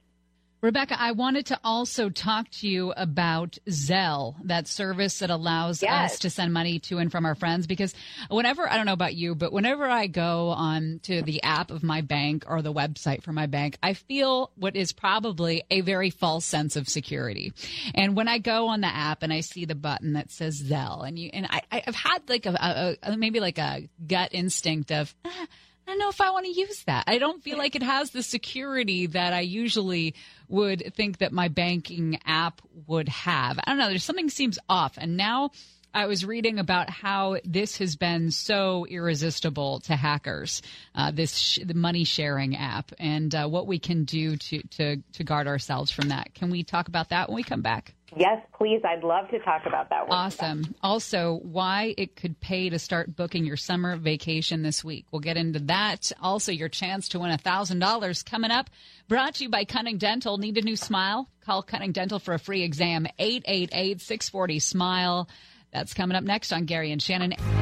Rebecca, 0.63 0.95
I 0.99 1.13
wanted 1.13 1.47
to 1.47 1.61
also 1.65 2.11
talk 2.11 2.51
to 2.61 2.69
you 2.69 2.93
about 2.95 3.57
Zelle, 3.67 4.35
that 4.45 4.69
service 4.69 5.21
that 5.21 5.31
allows 5.31 5.81
Yes. 5.83 6.13
us 6.13 6.19
to 6.21 6.31
send 6.31 6.53
money 6.53 6.79
to 6.81 6.99
and 6.99 7.11
from 7.11 7.25
our 7.25 7.35
friends. 7.35 7.67
Because 7.67 7.95
whenever, 8.29 8.69
I 8.69 8.77
don't 8.77 8.85
know 8.85 8.93
about 8.93 9.15
you, 9.15 9.35
but 9.35 9.53
whenever 9.55 9.87
I 9.87 10.07
go 10.07 10.49
on 10.51 11.01
to 11.05 11.23
the 11.23 11.43
app 11.43 11.71
of 11.71 11.83
my 11.83 12.03
bank 12.03 12.45
or 12.47 12.61
the 12.61 12.75
website 12.75 13.23
for 13.23 13.33
my 13.33 13.47
bank, 13.47 13.79
I 13.83 13.95
feel 13.95 14.51
what 14.57 14.77
is 14.77 14.93
probably 14.93 15.63
a 15.71 15.81
very 15.81 16.11
false 16.11 16.45
sense 16.45 16.77
of 16.77 16.89
security. 16.91 17.55
And 17.95 18.15
when 18.15 18.29
I 18.29 18.37
go 18.37 18.69
on 18.69 18.83
the 18.83 18.95
app 18.95 19.23
and 19.23 19.33
I 19.33 19.41
see 19.41 19.65
the 19.65 19.75
button 19.75 20.13
that 20.13 20.31
says 20.31 20.63
Zelle, 20.63 21.09
and 21.09 21.19
you, 21.19 21.31
and 21.33 21.47
I, 21.49 21.63
I've 21.73 21.95
had 21.95 22.29
like 22.29 22.45
a, 22.45 22.97
a, 23.03 23.13
a 23.13 23.17
maybe 23.17 23.41
like 23.41 23.59
a 23.59 23.89
gut 24.07 24.31
instinct 24.33 24.93
of, 24.93 25.15
"Ah, 25.25 25.47
I 25.87 25.93
don't 25.93 25.99
know 25.99 26.09
if 26.09 26.21
I 26.21 26.31
want 26.31 26.47
to 26.47 26.53
use 26.53 26.85
that. 26.85 27.05
I 27.07 27.19
don't 27.19 27.43
feel 27.43 27.59
like 27.59 27.75
it 27.75 27.83
has 27.83 28.11
the 28.11 28.23
security 28.23 29.07
that 29.07 29.33
I 29.33 29.41
usually 29.41 30.15
would 30.49 30.93
think 30.95 31.19
that 31.19 31.33
my 31.33 31.49
banking 31.49 32.21
app 32.25 32.61
would 32.87 33.09
have. 33.09 33.59
I 33.59 33.71
don't 33.71 33.79
know. 33.79 33.89
There's 33.89 34.05
something 34.05 34.31
seems 34.31 34.59
off. 34.69 34.95
And 34.99 35.17
now 35.17 35.51
I 35.93 36.07
was 36.07 36.25
reading 36.25 36.59
about 36.59 36.89
how 36.89 37.39
this 37.45 37.79
has 37.79 37.97
been 37.97 38.31
so 38.31 38.87
irresistible 38.87 39.81
to 39.81 39.97
hackers. 39.97 40.63
Uh, 40.95 41.11
this 41.11 41.37
sh- 41.37 41.59
the 41.65 41.75
money 41.75 42.05
sharing 42.05 42.57
app 42.57 42.93
and 42.99 43.35
uh, 43.35 43.49
what 43.49 43.67
we 43.67 43.79
can 43.79 44.05
do 44.05 44.37
to 44.37 44.63
to 44.63 45.03
to 45.15 45.25
guard 45.25 45.49
ourselves 45.49 45.91
from 45.91 46.09
that. 46.09 46.35
Can 46.35 46.51
we 46.51 46.63
talk 46.63 46.89
about 46.89 47.09
that 47.11 47.29
when 47.29 47.37
we 47.37 47.43
come 47.43 47.63
back? 47.63 47.95
Yes, 48.17 48.45
please. 48.57 48.81
I'd 48.85 49.05
love 49.05 49.29
to 49.31 49.39
talk 49.39 49.67
about 49.67 49.91
that 49.91 50.09
one. 50.09 50.19
Awesome. 50.19 50.75
Also, 50.83 51.39
why 51.43 51.95
it 51.97 52.17
could 52.17 52.41
pay 52.41 52.69
to 52.69 52.79
start 52.79 53.15
booking 53.15 53.45
your 53.45 53.57
summer 53.57 53.97
vacation 53.97 54.63
this 54.63 54.83
week. 54.83 55.07
We'll 55.13 55.21
get 55.21 55.37
into 55.37 55.61
that. 55.61 56.11
Also, 56.21 56.51
your 56.51 56.69
chance 56.69 57.09
to 57.11 57.21
win 57.21 57.31
$1,000 57.31 58.25
coming 58.25 58.51
up. 58.51 58.69
Brought 59.07 59.37
to 59.37 59.45
you 59.45 59.49
by 59.49 59.65
Cunning 59.65 59.99
Dental. 59.99 60.39
Need 60.39 60.59
a 60.59 60.63
new 60.63 60.77
smile? 60.77 61.29
Call 61.45 61.63
Cunning 61.63 61.93
Dental 61.93 62.19
for 62.19 62.35
a 62.35 62.39
free 62.39 62.63
exam. 62.63 63.07
888 63.19 64.01
640 64.01 64.59
SMILE. 64.59 65.29
That's 65.73 65.95
coming 65.95 66.17
up 66.17 66.25
next 66.25 66.53
on 66.53 66.65
Gary 66.65 66.93
and 66.93 67.03
Shannon. 67.03 67.33
One. 67.33 67.61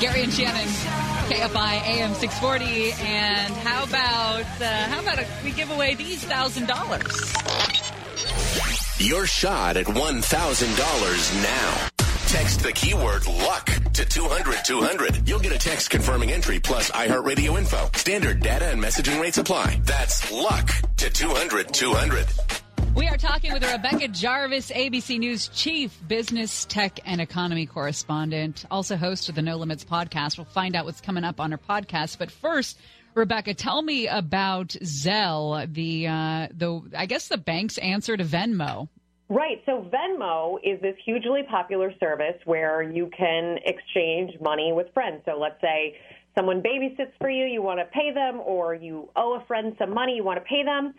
Gary 0.00 0.22
and 0.22 0.32
Shannon, 0.32 0.68
KFI 1.28 1.82
AM 1.82 2.14
640. 2.14 2.92
And 3.04 3.52
how 3.52 3.82
about, 3.82 4.46
uh, 4.60 4.64
how 4.64 5.00
about 5.00 5.18
a, 5.18 5.26
we 5.44 5.50
give 5.50 5.72
away 5.72 5.96
these 5.96 6.24
$1,000? 6.24 6.68
Your 9.08 9.26
shot 9.26 9.76
at 9.76 9.86
$1,000 9.86 11.42
now. 11.42 11.97
Text 12.28 12.60
the 12.60 12.72
keyword 12.72 13.26
luck 13.26 13.64
to 13.94 14.04
200 14.04 14.62
200. 14.62 15.26
You'll 15.26 15.38
get 15.38 15.52
a 15.52 15.58
text 15.58 15.88
confirming 15.88 16.30
entry 16.30 16.60
plus 16.60 16.90
iHeartRadio 16.90 17.58
info. 17.58 17.88
Standard 17.94 18.40
data 18.40 18.66
and 18.66 18.78
messaging 18.82 19.18
rates 19.18 19.38
apply. 19.38 19.80
That's 19.84 20.30
luck 20.30 20.70
to 20.98 21.08
200 21.08 21.72
200. 21.72 22.26
We 22.94 23.08
are 23.08 23.16
talking 23.16 23.54
with 23.54 23.64
Rebecca 23.64 24.08
Jarvis, 24.08 24.70
ABC 24.70 25.18
News 25.18 25.48
chief 25.48 25.98
business, 26.06 26.66
tech, 26.66 27.00
and 27.06 27.22
economy 27.22 27.64
correspondent, 27.64 28.66
also 28.70 28.96
host 28.98 29.30
of 29.30 29.34
the 29.34 29.40
No 29.40 29.56
Limits 29.56 29.86
podcast. 29.86 30.36
We'll 30.36 30.44
find 30.44 30.76
out 30.76 30.84
what's 30.84 31.00
coming 31.00 31.24
up 31.24 31.40
on 31.40 31.50
her 31.52 31.58
podcast. 31.58 32.18
But 32.18 32.30
first, 32.30 32.78
Rebecca, 33.14 33.54
tell 33.54 33.80
me 33.80 34.06
about 34.06 34.68
Zelle, 34.68 35.72
the 35.72 36.08
uh, 36.08 36.48
the 36.52 36.82
I 36.94 37.06
guess 37.06 37.28
the 37.28 37.38
bank's 37.38 37.78
answer 37.78 38.18
to 38.18 38.24
Venmo. 38.24 38.90
Right. 39.30 39.62
So 39.66 39.86
Venmo 39.92 40.56
is 40.64 40.80
this 40.80 40.96
hugely 41.04 41.42
popular 41.50 41.92
service 42.00 42.36
where 42.46 42.82
you 42.82 43.10
can 43.16 43.58
exchange 43.64 44.32
money 44.40 44.72
with 44.72 44.86
friends. 44.94 45.20
So 45.26 45.38
let's 45.38 45.60
say 45.60 45.98
someone 46.34 46.62
babysits 46.62 47.12
for 47.20 47.28
you, 47.28 47.44
you 47.44 47.60
want 47.60 47.78
to 47.78 47.84
pay 47.86 48.10
them, 48.12 48.40
or 48.40 48.74
you 48.74 49.10
owe 49.16 49.38
a 49.38 49.44
friend 49.44 49.74
some 49.78 49.92
money, 49.92 50.16
you 50.16 50.24
want 50.24 50.38
to 50.38 50.44
pay 50.44 50.64
them. 50.64 50.94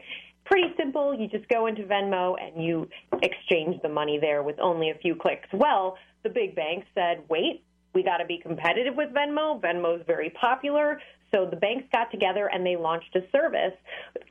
Pretty 0.46 0.68
simple. 0.78 1.14
You 1.14 1.28
just 1.28 1.48
go 1.50 1.66
into 1.66 1.84
Venmo 1.84 2.36
and 2.40 2.64
you 2.64 2.88
exchange 3.24 3.82
the 3.82 3.90
money 3.90 4.20
there 4.20 4.44
with 4.44 4.60
only 4.60 4.92
a 4.92 4.96
few 4.96 5.16
clicks. 5.16 5.48
Well, 5.52 5.98
the 6.24 6.30
big 6.30 6.56
banks 6.56 6.86
said, 6.94 7.24
wait, 7.30 7.64
we 7.96 8.04
got 8.04 8.18
to 8.18 8.26
be 8.26 8.38
competitive 8.38 8.96
with 8.96 9.10
Venmo. 9.10 9.60
Venmo 9.60 10.00
is 10.00 10.06
very 10.06 10.30
popular. 10.30 11.02
So 11.34 11.48
the 11.50 11.56
banks 11.56 11.86
got 11.92 12.12
together 12.12 12.50
and 12.52 12.66
they 12.66 12.76
launched 12.76 13.16
a 13.16 13.22
service 13.32 13.78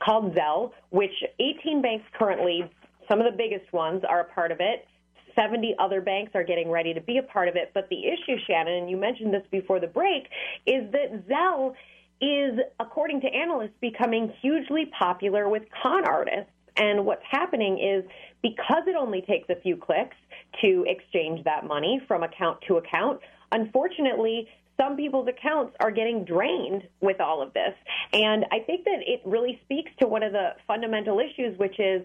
called 0.03 0.35
Zelle, 0.35 0.71
which 0.89 1.23
18 1.39 1.81
banks 1.81 2.05
currently 2.17 2.69
some 3.09 3.19
of 3.19 3.31
the 3.31 3.37
biggest 3.37 3.71
ones 3.73 4.03
are 4.07 4.21
a 4.21 4.25
part 4.25 4.51
of 4.51 4.59
it. 4.59 4.87
70 5.35 5.75
other 5.79 6.01
banks 6.01 6.31
are 6.35 6.43
getting 6.43 6.69
ready 6.69 6.93
to 6.93 7.01
be 7.01 7.17
a 7.17 7.23
part 7.23 7.47
of 7.47 7.55
it. 7.55 7.71
But 7.73 7.89
the 7.89 8.05
issue, 8.05 8.37
Shannon, 8.47 8.73
and 8.73 8.89
you 8.89 8.97
mentioned 8.97 9.33
this 9.33 9.45
before 9.51 9.79
the 9.79 9.87
break, 9.87 10.27
is 10.65 10.91
that 10.91 11.27
Zelle 11.27 11.73
is, 12.21 12.59
according 12.79 13.21
to 13.21 13.27
analysts, 13.27 13.77
becoming 13.79 14.33
hugely 14.41 14.91
popular 14.97 15.47
with 15.47 15.63
con 15.81 16.05
artists. 16.05 16.51
And 16.75 17.05
what's 17.05 17.23
happening 17.29 17.79
is 17.79 18.09
because 18.41 18.83
it 18.87 18.95
only 18.95 19.21
takes 19.21 19.49
a 19.49 19.55
few 19.55 19.75
clicks 19.75 20.15
to 20.61 20.85
exchange 20.87 21.43
that 21.43 21.65
money 21.65 22.01
from 22.07 22.23
account 22.23 22.59
to 22.67 22.77
account, 22.77 23.19
unfortunately, 23.51 24.47
some 24.79 24.95
people's 24.95 25.27
accounts 25.27 25.75
are 25.81 25.91
getting 25.91 26.23
drained 26.23 26.83
with 27.01 27.19
all 27.19 27.41
of 27.41 27.53
this. 27.53 27.73
And 28.13 28.45
I 28.51 28.59
think 28.59 28.85
that 28.85 28.99
it 29.05 29.21
really 29.25 29.59
speaks 29.65 29.91
to 29.99 30.07
one 30.07 30.23
of 30.23 30.31
the 30.31 30.51
fundamental 30.67 31.19
issues, 31.19 31.57
which 31.59 31.77
is 31.79 32.01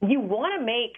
you 0.00 0.20
want 0.20 0.58
to 0.58 0.64
make 0.64 0.94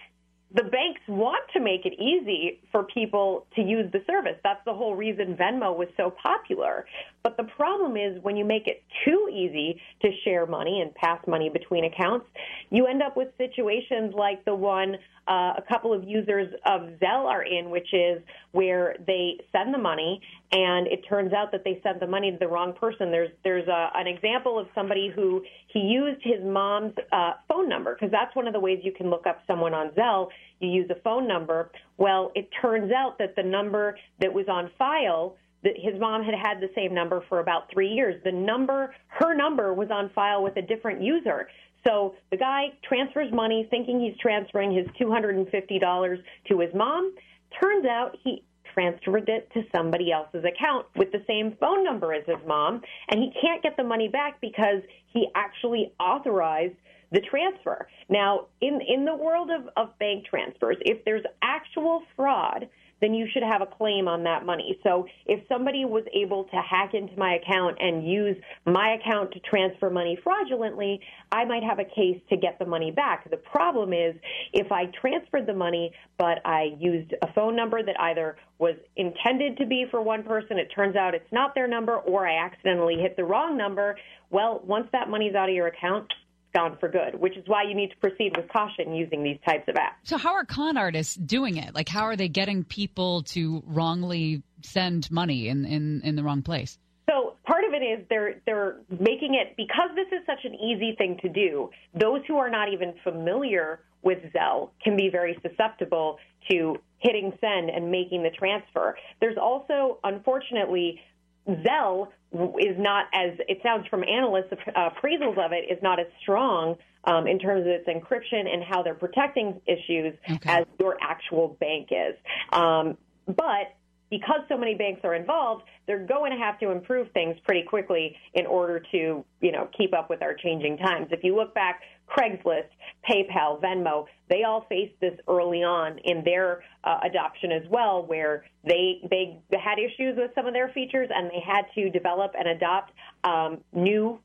the 0.53 0.63
banks 0.63 0.99
want 1.07 1.41
to 1.53 1.61
make 1.61 1.85
it 1.85 1.93
easy 1.93 2.59
for 2.71 2.83
people 2.83 3.45
to 3.55 3.61
use 3.61 3.89
the 3.93 4.03
service. 4.05 4.35
That's 4.43 4.59
the 4.65 4.73
whole 4.73 4.95
reason 4.95 5.35
Venmo 5.35 5.75
was 5.75 5.87
so 5.95 6.13
popular. 6.21 6.85
But 7.23 7.37
the 7.37 7.45
problem 7.55 7.95
is 7.95 8.21
when 8.21 8.35
you 8.35 8.43
make 8.43 8.67
it 8.67 8.83
too 9.05 9.29
easy 9.31 9.79
to 10.01 10.09
share 10.25 10.45
money 10.45 10.81
and 10.81 10.93
pass 10.93 11.19
money 11.25 11.49
between 11.49 11.85
accounts, 11.85 12.25
you 12.69 12.85
end 12.85 13.01
up 13.01 13.15
with 13.15 13.29
situations 13.37 14.13
like 14.13 14.43
the 14.43 14.55
one 14.55 14.97
uh, 15.27 15.53
a 15.57 15.63
couple 15.69 15.93
of 15.93 16.03
users 16.03 16.53
of 16.65 16.81
Zelle 16.99 17.25
are 17.25 17.43
in, 17.43 17.69
which 17.69 17.93
is 17.93 18.21
where 18.51 18.95
they 19.07 19.39
send 19.53 19.73
the 19.73 19.77
money 19.77 20.19
and 20.51 20.87
it 20.87 21.05
turns 21.07 21.31
out 21.31 21.51
that 21.53 21.63
they 21.63 21.79
sent 21.81 21.99
the 22.01 22.07
money 22.07 22.31
to 22.31 22.37
the 22.37 22.47
wrong 22.47 22.73
person. 22.73 23.09
There's 23.09 23.31
there's 23.43 23.67
a, 23.67 23.89
an 23.95 24.07
example 24.07 24.59
of 24.59 24.67
somebody 24.75 25.11
who 25.13 25.43
he 25.67 25.79
used 25.79 26.21
his 26.23 26.43
mom's 26.43 26.93
uh, 27.11 27.33
phone 27.47 27.69
number 27.69 27.95
because 27.95 28.11
that's 28.11 28.35
one 28.35 28.47
of 28.47 28.53
the 28.53 28.59
ways 28.59 28.79
you 28.83 28.91
can 28.91 29.09
look 29.09 29.25
up 29.25 29.39
someone 29.47 29.73
on 29.73 29.91
Zelle. 29.91 30.27
You 30.59 30.69
use 30.69 30.89
a 30.89 30.99
phone 31.01 31.27
number. 31.27 31.71
Well, 31.97 32.31
it 32.35 32.49
turns 32.61 32.91
out 32.91 33.17
that 33.19 33.35
the 33.35 33.43
number 33.43 33.97
that 34.19 34.33
was 34.33 34.45
on 34.49 34.69
file 34.77 35.37
that 35.63 35.73
his 35.77 35.99
mom 35.99 36.23
had 36.23 36.33
had 36.33 36.59
the 36.59 36.69
same 36.75 36.93
number 36.93 37.23
for 37.29 37.39
about 37.39 37.69
three 37.71 37.89
years. 37.89 38.21
The 38.23 38.31
number, 38.31 38.93
her 39.07 39.33
number, 39.35 39.73
was 39.73 39.89
on 39.91 40.09
file 40.09 40.43
with 40.43 40.57
a 40.57 40.61
different 40.61 41.01
user. 41.01 41.47
So 41.87 42.15
the 42.29 42.37
guy 42.37 42.73
transfers 42.87 43.31
money 43.31 43.67
thinking 43.69 43.99
he's 43.99 44.17
transferring 44.19 44.75
his 44.75 44.87
$250 44.99 46.23
to 46.49 46.59
his 46.59 46.73
mom. 46.73 47.13
Turns 47.61 47.85
out 47.85 48.17
he 48.23 48.43
transferred 48.73 49.29
it 49.29 49.49
to 49.53 49.63
somebody 49.75 50.11
else's 50.11 50.43
account 50.45 50.85
with 50.95 51.11
the 51.11 51.23
same 51.27 51.55
phone 51.59 51.83
number 51.83 52.13
as 52.13 52.25
his 52.25 52.37
mom, 52.47 52.81
and 53.09 53.19
he 53.21 53.31
can't 53.41 53.61
get 53.63 53.77
the 53.77 53.83
money 53.83 54.07
back 54.07 54.39
because 54.41 54.81
he 55.07 55.27
actually 55.35 55.93
authorized 55.99 56.75
the 57.11 57.21
transfer. 57.21 57.87
Now, 58.09 58.47
in 58.61 58.79
in 58.81 59.05
the 59.05 59.15
world 59.15 59.49
of, 59.51 59.69
of 59.75 59.97
bank 59.99 60.25
transfers, 60.25 60.77
if 60.81 61.03
there's 61.05 61.23
actual 61.41 62.03
fraud, 62.15 62.69
then 63.01 63.13
you 63.13 63.27
should 63.33 63.43
have 63.43 63.61
a 63.61 63.65
claim 63.65 64.07
on 64.07 64.23
that 64.23 64.45
money. 64.45 64.79
So 64.83 65.05
if 65.25 65.41
somebody 65.49 65.85
was 65.85 66.03
able 66.13 66.45
to 66.45 66.57
hack 66.57 66.93
into 66.93 67.17
my 67.17 67.35
account 67.35 67.77
and 67.79 68.07
use 68.07 68.37
my 68.65 68.95
account 68.99 69.31
to 69.33 69.39
transfer 69.39 69.89
money 69.89 70.17
fraudulently, 70.23 71.01
I 71.31 71.45
might 71.45 71.63
have 71.63 71.79
a 71.79 71.83
case 71.85 72.21
to 72.29 72.37
get 72.37 72.59
the 72.59 72.65
money 72.65 72.91
back. 72.91 73.29
The 73.29 73.37
problem 73.37 73.91
is 73.91 74.15
if 74.53 74.71
I 74.71 74.85
transferred 75.01 75.47
the 75.47 75.53
money, 75.53 75.91
but 76.17 76.39
I 76.45 76.75
used 76.79 77.13
a 77.21 77.33
phone 77.33 77.55
number 77.55 77.83
that 77.83 77.99
either 77.99 78.37
was 78.59 78.75
intended 78.95 79.57
to 79.57 79.65
be 79.65 79.85
for 79.89 80.01
one 80.01 80.23
person, 80.23 80.59
it 80.59 80.71
turns 80.73 80.95
out 80.95 81.15
it's 81.15 81.31
not 81.31 81.55
their 81.55 81.67
number, 81.67 81.97
or 81.97 82.27
I 82.27 82.45
accidentally 82.45 82.97
hit 83.01 83.17
the 83.17 83.23
wrong 83.23 83.57
number, 83.57 83.97
well, 84.29 84.61
once 84.65 84.87
that 84.93 85.09
money's 85.09 85.35
out 85.35 85.49
of 85.49 85.55
your 85.55 85.67
account, 85.67 86.11
gone 86.53 86.77
for 86.79 86.89
good, 86.89 87.15
which 87.15 87.37
is 87.37 87.43
why 87.47 87.63
you 87.63 87.75
need 87.75 87.89
to 87.91 87.97
proceed 87.97 88.35
with 88.35 88.47
caution 88.49 88.93
using 88.93 89.23
these 89.23 89.37
types 89.45 89.67
of 89.67 89.75
apps. 89.75 89.95
So, 90.03 90.17
how 90.17 90.33
are 90.33 90.45
con 90.45 90.77
artists 90.77 91.15
doing 91.15 91.57
it? 91.57 91.73
Like, 91.73 91.89
how 91.89 92.03
are 92.03 92.15
they 92.15 92.27
getting 92.27 92.63
people 92.63 93.23
to 93.23 93.63
wrongly 93.65 94.43
send 94.63 95.09
money 95.11 95.47
in, 95.47 95.65
in, 95.65 96.01
in 96.03 96.15
the 96.15 96.23
wrong 96.23 96.41
place? 96.41 96.77
So 97.09 97.33
part 97.43 97.65
of 97.65 97.73
it 97.73 97.83
is 97.83 98.05
they're 98.09 98.35
they're 98.45 98.77
making 98.89 99.35
it 99.35 99.57
because 99.57 99.89
this 99.95 100.07
is 100.17 100.25
such 100.25 100.45
an 100.45 100.55
easy 100.55 100.95
thing 100.97 101.17
to 101.23 101.29
do. 101.29 101.69
Those 101.93 102.21
who 102.27 102.37
are 102.37 102.49
not 102.49 102.71
even 102.71 102.93
familiar 103.03 103.81
with 104.01 104.19
Zelle 104.33 104.69
can 104.83 104.95
be 104.95 105.09
very 105.11 105.37
susceptible 105.41 106.17
to 106.49 106.77
hitting 106.99 107.33
send 107.41 107.69
and 107.69 107.91
making 107.91 108.23
the 108.23 108.29
transfer. 108.29 108.95
There's 109.19 109.37
also, 109.37 109.99
unfortunately, 110.03 111.01
Zelle 111.47 112.07
is 112.33 112.77
not 112.77 113.05
as 113.13 113.37
it 113.47 113.59
sounds 113.61 113.87
from 113.87 114.03
analysts 114.03 114.53
uh, 114.75 114.89
appraisals 114.89 115.37
of 115.37 115.51
it 115.51 115.71
is 115.71 115.81
not 115.81 115.99
as 115.99 116.07
strong 116.21 116.75
um, 117.03 117.27
in 117.27 117.39
terms 117.39 117.61
of 117.61 117.67
its 117.67 117.87
encryption 117.87 118.47
and 118.47 118.63
how 118.63 118.81
they're 118.81 118.93
protecting 118.93 119.59
issues 119.65 120.13
as 120.45 120.65
your 120.79 120.97
actual 121.01 121.57
bank 121.59 121.89
is. 121.91 122.15
Um, 122.53 122.97
but 123.27 123.75
because 124.09 124.41
so 124.49 124.57
many 124.57 124.75
banks 124.75 125.01
are 125.03 125.15
involved, 125.15 125.63
they're 125.87 126.05
going 126.05 126.31
to 126.31 126.37
have 126.37 126.59
to 126.59 126.69
improve 126.69 127.09
things 127.13 127.37
pretty 127.45 127.63
quickly 127.63 128.15
in 128.33 128.45
order 128.45 128.81
to, 128.91 129.25
you 129.39 129.51
know, 129.51 129.69
keep 129.75 129.93
up 129.93 130.09
with 130.09 130.21
our 130.21 130.35
changing 130.35 130.77
times. 130.77 131.07
If 131.11 131.23
you 131.23 131.35
look 131.35 131.55
back, 131.55 131.81
Craigslist, 132.15 132.69
PayPal, 133.09 133.61
Venmo, 133.61 134.05
they 134.29 134.43
all 134.43 134.65
faced 134.69 134.93
this 134.99 135.13
early 135.27 135.63
on 135.63 135.97
in 135.99 136.23
their 136.23 136.63
uh, 136.83 136.99
adoption 137.03 137.51
as 137.51 137.63
well, 137.69 138.05
where 138.05 138.45
they 138.65 139.01
they 139.09 139.39
had 139.51 139.79
issues 139.79 140.17
with 140.17 140.31
some 140.35 140.45
of 140.45 140.53
their 140.53 140.69
features 140.69 141.09
and 141.13 141.29
they 141.29 141.41
had 141.45 141.63
to 141.75 141.89
develop 141.89 142.33
and 142.37 142.47
adopt 142.47 142.91
um, 143.23 143.59
new 143.73 144.19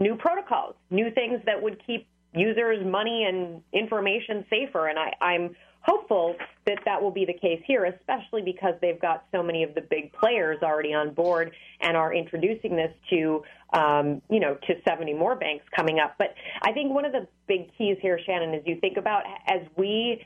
new 0.00 0.16
protocols, 0.16 0.74
new 0.90 1.10
things 1.10 1.40
that 1.46 1.60
would 1.60 1.80
keep 1.86 2.06
users' 2.34 2.84
money 2.84 3.24
and 3.28 3.62
information 3.72 4.44
safer. 4.48 4.88
And 4.88 4.98
I, 4.98 5.12
I'm 5.20 5.56
hopeful 5.82 6.36
that 6.66 6.78
that 6.84 7.02
will 7.02 7.10
be 7.10 7.24
the 7.24 7.34
case 7.34 7.60
here, 7.66 7.84
especially 7.84 8.42
because 8.42 8.74
they've 8.80 9.00
got 9.00 9.24
so 9.32 9.42
many 9.42 9.62
of 9.62 9.74
the 9.74 9.80
big 9.80 10.12
players 10.12 10.62
already 10.62 10.94
on 10.94 11.12
board 11.12 11.52
and 11.80 11.96
are 11.96 12.14
introducing 12.14 12.76
this 12.76 12.92
to, 13.10 13.42
um, 13.72 14.22
you 14.30 14.38
know, 14.38 14.56
to 14.66 14.74
70 14.86 15.14
more 15.14 15.34
banks 15.34 15.64
coming 15.74 15.98
up. 15.98 16.14
But 16.18 16.34
I 16.62 16.72
think 16.72 16.92
one 16.92 17.04
of 17.04 17.12
the 17.12 17.26
big 17.48 17.76
keys 17.76 17.98
here, 18.00 18.18
Shannon, 18.24 18.54
is 18.54 18.62
you 18.64 18.78
think 18.80 18.96
about 18.96 19.24
as 19.46 19.62
we 19.76 20.24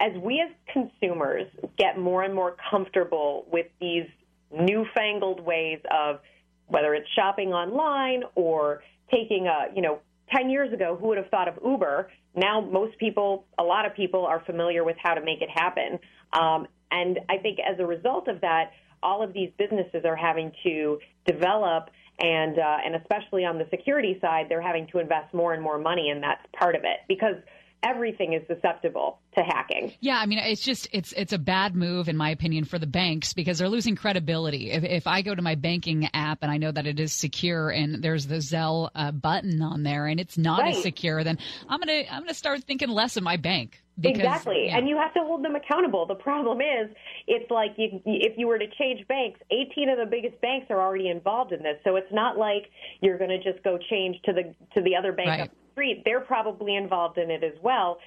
as 0.00 0.12
we 0.20 0.40
as 0.40 0.50
consumers 0.72 1.46
get 1.78 1.96
more 1.96 2.24
and 2.24 2.34
more 2.34 2.56
comfortable 2.70 3.46
with 3.52 3.66
these 3.80 4.06
newfangled 4.52 5.40
ways 5.40 5.78
of 5.92 6.18
whether 6.66 6.92
it's 6.94 7.08
shopping 7.14 7.52
online 7.52 8.24
or 8.34 8.82
taking 9.12 9.46
a, 9.46 9.68
you 9.74 9.80
know, 9.82 10.00
10 10.34 10.50
years 10.50 10.72
ago, 10.72 10.96
who 11.00 11.08
would 11.08 11.18
have 11.18 11.28
thought 11.28 11.48
of 11.48 11.58
Uber? 11.64 12.10
Now, 12.34 12.60
most 12.60 12.98
people, 12.98 13.46
a 13.58 13.62
lot 13.62 13.86
of 13.86 13.94
people 13.94 14.24
are 14.24 14.42
familiar 14.44 14.84
with 14.84 14.96
how 15.02 15.14
to 15.14 15.20
make 15.22 15.42
it 15.42 15.50
happen. 15.50 15.98
Um, 16.32 16.66
and 16.90 17.20
I 17.28 17.38
think 17.38 17.58
as 17.58 17.78
a 17.78 17.86
result 17.86 18.28
of 18.28 18.40
that, 18.40 18.72
all 19.02 19.22
of 19.22 19.32
these 19.32 19.50
businesses 19.58 20.04
are 20.04 20.16
having 20.16 20.52
to 20.62 20.98
develop 21.26 21.90
and 22.20 22.58
uh, 22.58 22.76
and 22.84 22.94
especially 22.94 23.44
on 23.44 23.58
the 23.58 23.66
security 23.70 24.18
side, 24.20 24.46
they're 24.48 24.62
having 24.62 24.86
to 24.88 24.98
invest 24.98 25.32
more 25.34 25.54
and 25.54 25.62
more 25.62 25.78
money, 25.78 26.10
and 26.10 26.22
that's 26.22 26.42
part 26.56 26.76
of 26.76 26.82
it 26.84 27.00
because 27.08 27.36
everything 27.82 28.32
is 28.32 28.42
susceptible 28.46 29.18
to 29.36 29.42
hacking. 29.42 29.92
Yeah, 30.00 30.18
I 30.18 30.26
mean, 30.26 30.38
it's 30.38 30.62
just 30.62 30.88
it's 30.92 31.12
it's 31.12 31.32
a 31.32 31.38
bad 31.38 31.74
move 31.74 32.08
in 32.08 32.16
my 32.16 32.30
opinion 32.30 32.64
for 32.64 32.78
the 32.78 32.86
banks 32.86 33.32
because 33.32 33.58
they're 33.58 33.68
losing 33.68 33.96
credibility. 33.96 34.70
If 34.70 34.84
if 34.84 35.06
I 35.06 35.22
go 35.22 35.34
to 35.34 35.42
my 35.42 35.54
banking 35.54 36.08
app 36.14 36.38
and 36.42 36.50
I 36.50 36.56
know 36.58 36.70
that 36.72 36.86
it 36.86 37.00
is 37.00 37.12
secure 37.12 37.70
and 37.70 38.02
there's 38.02 38.26
the 38.26 38.36
Zelle 38.36 38.90
uh, 38.94 39.10
button 39.12 39.62
on 39.62 39.82
there 39.82 40.06
and 40.06 40.20
it's 40.20 40.38
not 40.38 40.60
Right. 40.60 40.74
as 40.76 40.82
secure, 40.82 41.24
then 41.24 41.38
I'm 41.68 41.80
gonna 41.80 42.02
I'm 42.10 42.20
gonna 42.22 42.34
start 42.34 42.62
thinking 42.64 42.88
less 42.88 43.16
of 43.16 43.22
my 43.22 43.36
bank. 43.36 43.78
Because, 44.00 44.20
exactly, 44.20 44.64
yeah. 44.68 44.78
and 44.78 44.88
you 44.88 44.96
have 44.96 45.12
to 45.12 45.20
hold 45.20 45.44
them 45.44 45.54
accountable. 45.54 46.06
The 46.06 46.14
problem 46.14 46.62
is, 46.62 46.88
it's 47.26 47.50
like 47.50 47.72
you, 47.76 48.00
if 48.06 48.38
you 48.38 48.46
were 48.46 48.58
to 48.58 48.66
change 48.78 49.06
banks, 49.06 49.38
18 49.50 49.90
of 49.90 49.98
the 49.98 50.06
biggest 50.06 50.40
banks 50.40 50.68
are 50.70 50.80
already 50.80 51.10
involved 51.10 51.52
in 51.52 51.62
this. 51.62 51.76
So 51.84 51.96
it's 51.96 52.10
not 52.10 52.38
like 52.38 52.70
you're 53.02 53.18
going 53.18 53.28
to 53.28 53.36
just 53.42 53.62
go 53.62 53.76
change 53.90 54.16
to 54.24 54.32
the 54.32 54.54
to 54.74 54.80
the 54.82 54.96
other 54.96 55.12
bank 55.12 55.28
Right. 55.28 55.40
up 55.42 55.50
street. 55.72 56.02
They're 56.04 56.20
probably 56.20 56.76
involved 56.76 57.18
in 57.18 57.30
it 57.30 57.42
as 57.42 57.54
well. 57.62 57.98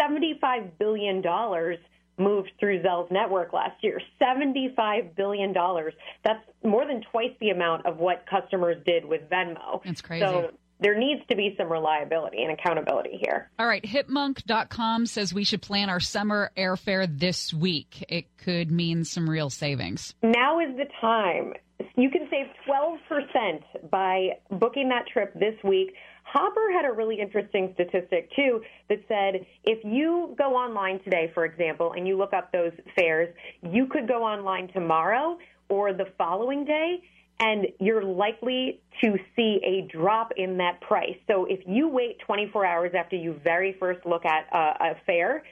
75 0.00 0.78
billion 0.78 1.20
dollars 1.20 1.78
moved 2.18 2.50
through 2.58 2.82
Zelle's 2.82 3.10
network 3.10 3.52
last 3.52 3.82
year. 3.82 4.00
75 4.18 5.14
billion 5.16 5.52
dollars. 5.52 5.94
That's 6.24 6.44
more 6.64 6.86
than 6.86 7.02
twice 7.10 7.32
the 7.40 7.50
amount 7.50 7.86
of 7.86 7.98
what 7.98 8.24
customers 8.28 8.76
did 8.84 9.04
with 9.04 9.22
Venmo. 9.30 9.82
That's 9.84 10.02
crazy. 10.02 10.24
So 10.24 10.50
there 10.80 10.96
needs 10.96 11.22
to 11.28 11.36
be 11.36 11.54
some 11.58 11.70
reliability 11.70 12.42
and 12.42 12.52
accountability 12.52 13.18
here. 13.20 13.50
All 13.58 13.66
right, 13.66 13.82
hitmonk.com 13.82 15.06
says 15.06 15.34
we 15.34 15.44
should 15.44 15.62
plan 15.62 15.90
our 15.90 16.00
summer 16.00 16.50
airfare 16.56 17.08
this 17.18 17.52
week. 17.52 18.04
It 18.08 18.26
could 18.38 18.70
mean 18.70 19.04
some 19.04 19.28
real 19.28 19.50
savings. 19.50 20.14
Now 20.22 20.60
is 20.60 20.76
the 20.76 20.86
time. 21.00 21.54
You 21.96 22.10
can 22.10 22.28
save 22.30 22.46
12% 22.68 23.90
by 23.90 24.30
booking 24.50 24.88
that 24.90 25.06
trip 25.12 25.34
this 25.34 25.54
week. 25.64 25.94
Hopper 26.30 26.70
had 26.72 26.84
a 26.84 26.92
really 26.92 27.18
interesting 27.20 27.70
statistic, 27.74 28.30
too, 28.36 28.62
that 28.88 28.98
said 29.08 29.46
if 29.64 29.82
you 29.82 30.34
go 30.36 30.54
online 30.54 31.00
today, 31.02 31.30
for 31.32 31.46
example, 31.46 31.92
and 31.96 32.06
you 32.06 32.18
look 32.18 32.34
up 32.34 32.52
those 32.52 32.72
fares, 32.94 33.34
you 33.62 33.86
could 33.86 34.06
go 34.06 34.22
online 34.22 34.68
tomorrow 34.68 35.38
or 35.68 35.92
the 35.92 36.06
following 36.18 36.64
day 36.64 37.02
and 37.40 37.66
you're 37.78 38.02
likely 38.02 38.80
to 39.00 39.16
see 39.36 39.60
a 39.64 39.88
drop 39.90 40.32
in 40.36 40.58
that 40.58 40.80
price. 40.80 41.16
So 41.28 41.46
if 41.46 41.60
you 41.66 41.88
wait 41.88 42.18
24 42.26 42.66
hours 42.66 42.92
after 42.98 43.16
you 43.16 43.40
very 43.44 43.76
first 43.78 44.04
look 44.04 44.24
at 44.26 44.48
a, 44.52 44.90
a 44.90 44.96
fare, 45.06 45.44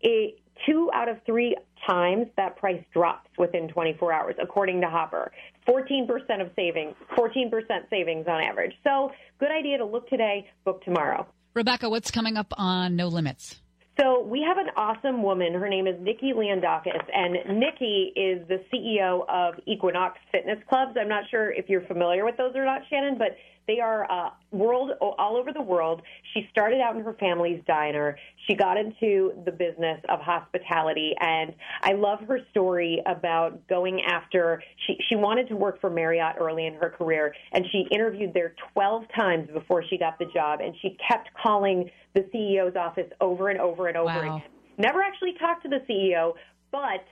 it, 0.00 0.38
two 0.66 0.90
out 0.94 1.08
of 1.08 1.18
three 1.26 1.54
times 1.86 2.26
that 2.36 2.56
price 2.56 2.82
drops 2.92 3.28
within 3.38 3.68
24 3.68 4.12
hours, 4.12 4.34
according 4.42 4.80
to 4.80 4.88
Hopper. 4.88 5.32
14% 5.68 6.40
of 6.40 6.50
savings, 6.56 6.94
14% 7.16 7.50
savings 7.90 8.26
on 8.28 8.42
average. 8.42 8.72
So 8.84 9.10
good 9.38 9.50
idea 9.50 9.78
to 9.78 9.84
look 9.84 10.08
today, 10.08 10.48
book 10.64 10.82
tomorrow. 10.84 11.26
Rebecca, 11.54 11.88
what's 11.88 12.10
coming 12.10 12.36
up 12.36 12.52
on 12.56 12.96
No 12.96 13.08
Limits? 13.08 13.60
So 14.00 14.22
we 14.22 14.42
have 14.42 14.58
an 14.58 14.70
awesome 14.76 15.22
woman. 15.22 15.54
Her 15.54 15.68
name 15.68 15.86
is 15.86 15.94
Nikki 16.00 16.32
Leondakis, 16.32 17.04
and 17.14 17.60
Nikki 17.60 18.12
is 18.16 18.46
the 18.48 18.64
CEO 18.72 19.24
of 19.28 19.54
Equinox 19.66 20.18
Fitness 20.32 20.58
Clubs. 20.68 20.96
I'm 21.00 21.08
not 21.08 21.24
sure 21.30 21.52
if 21.52 21.68
you're 21.68 21.86
familiar 21.86 22.24
with 22.24 22.36
those 22.36 22.56
or 22.56 22.64
not, 22.64 22.82
Shannon, 22.90 23.16
but 23.18 23.36
they 23.66 23.80
are 23.80 24.10
uh, 24.10 24.30
world 24.50 24.90
all 25.00 25.36
over 25.36 25.52
the 25.52 25.62
world. 25.62 26.02
She 26.32 26.46
started 26.50 26.80
out 26.80 26.96
in 26.96 27.02
her 27.02 27.14
family's 27.14 27.62
diner. 27.66 28.16
She 28.46 28.54
got 28.54 28.76
into 28.76 29.32
the 29.44 29.52
business 29.52 30.00
of 30.08 30.20
hospitality, 30.20 31.14
and 31.20 31.54
I 31.82 31.92
love 31.92 32.20
her 32.28 32.40
story 32.50 33.02
about 33.06 33.66
going 33.68 34.02
after. 34.02 34.62
She 34.86 34.96
she 35.08 35.16
wanted 35.16 35.48
to 35.48 35.56
work 35.56 35.80
for 35.80 35.88
Marriott 35.90 36.36
early 36.38 36.66
in 36.66 36.74
her 36.74 36.90
career, 36.90 37.34
and 37.52 37.64
she 37.72 37.86
interviewed 37.90 38.34
there 38.34 38.54
12 38.74 39.04
times 39.16 39.48
before 39.52 39.82
she 39.88 39.96
got 39.96 40.18
the 40.18 40.26
job, 40.34 40.60
and 40.60 40.74
she 40.82 40.96
kept 41.08 41.30
calling 41.42 41.90
the 42.14 42.20
CEO's 42.34 42.76
office 42.76 43.10
over 43.20 43.48
and 43.48 43.60
over 43.60 43.88
and 43.88 43.96
over 43.96 44.04
Wow. 44.26 44.36
again. 44.36 44.50
Never 44.76 45.02
actually 45.02 45.34
talked 45.38 45.62
to 45.62 45.68
the 45.68 45.80
CEO, 45.88 46.34
but 46.70 47.04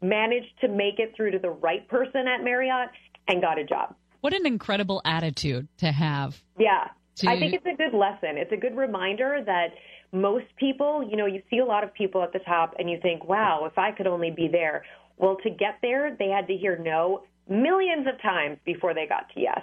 managed 0.00 0.60
to 0.60 0.68
make 0.68 0.98
it 0.98 1.14
through 1.16 1.32
to 1.32 1.38
the 1.38 1.50
right 1.50 1.86
person 1.88 2.28
at 2.28 2.44
Marriott 2.44 2.90
and 3.26 3.42
got 3.42 3.58
a 3.58 3.64
job. 3.64 3.94
What 4.20 4.32
an 4.32 4.46
incredible 4.46 5.00
attitude 5.04 5.68
to 5.78 5.92
have. 5.92 6.40
Yeah. 6.58 6.88
To- 7.16 7.30
I 7.30 7.38
think 7.38 7.54
it's 7.54 7.66
a 7.66 7.76
good 7.76 7.96
lesson. 7.96 8.36
It's 8.36 8.52
a 8.52 8.56
good 8.56 8.76
reminder 8.76 9.42
that 9.44 9.68
most 10.12 10.46
people, 10.56 11.06
you 11.08 11.16
know, 11.16 11.26
you 11.26 11.42
see 11.50 11.58
a 11.58 11.64
lot 11.64 11.84
of 11.84 11.92
people 11.94 12.22
at 12.22 12.32
the 12.32 12.38
top 12.40 12.74
and 12.78 12.90
you 12.90 12.98
think, 13.00 13.24
wow, 13.24 13.64
if 13.64 13.76
I 13.78 13.92
could 13.92 14.06
only 14.06 14.30
be 14.30 14.48
there. 14.48 14.84
Well, 15.16 15.36
to 15.42 15.50
get 15.50 15.78
there, 15.82 16.14
they 16.16 16.28
had 16.28 16.46
to 16.46 16.56
hear 16.56 16.78
no 16.78 17.24
millions 17.48 18.06
of 18.06 18.20
times 18.22 18.58
before 18.64 18.94
they 18.94 19.06
got 19.06 19.32
to 19.34 19.40
yes. 19.40 19.60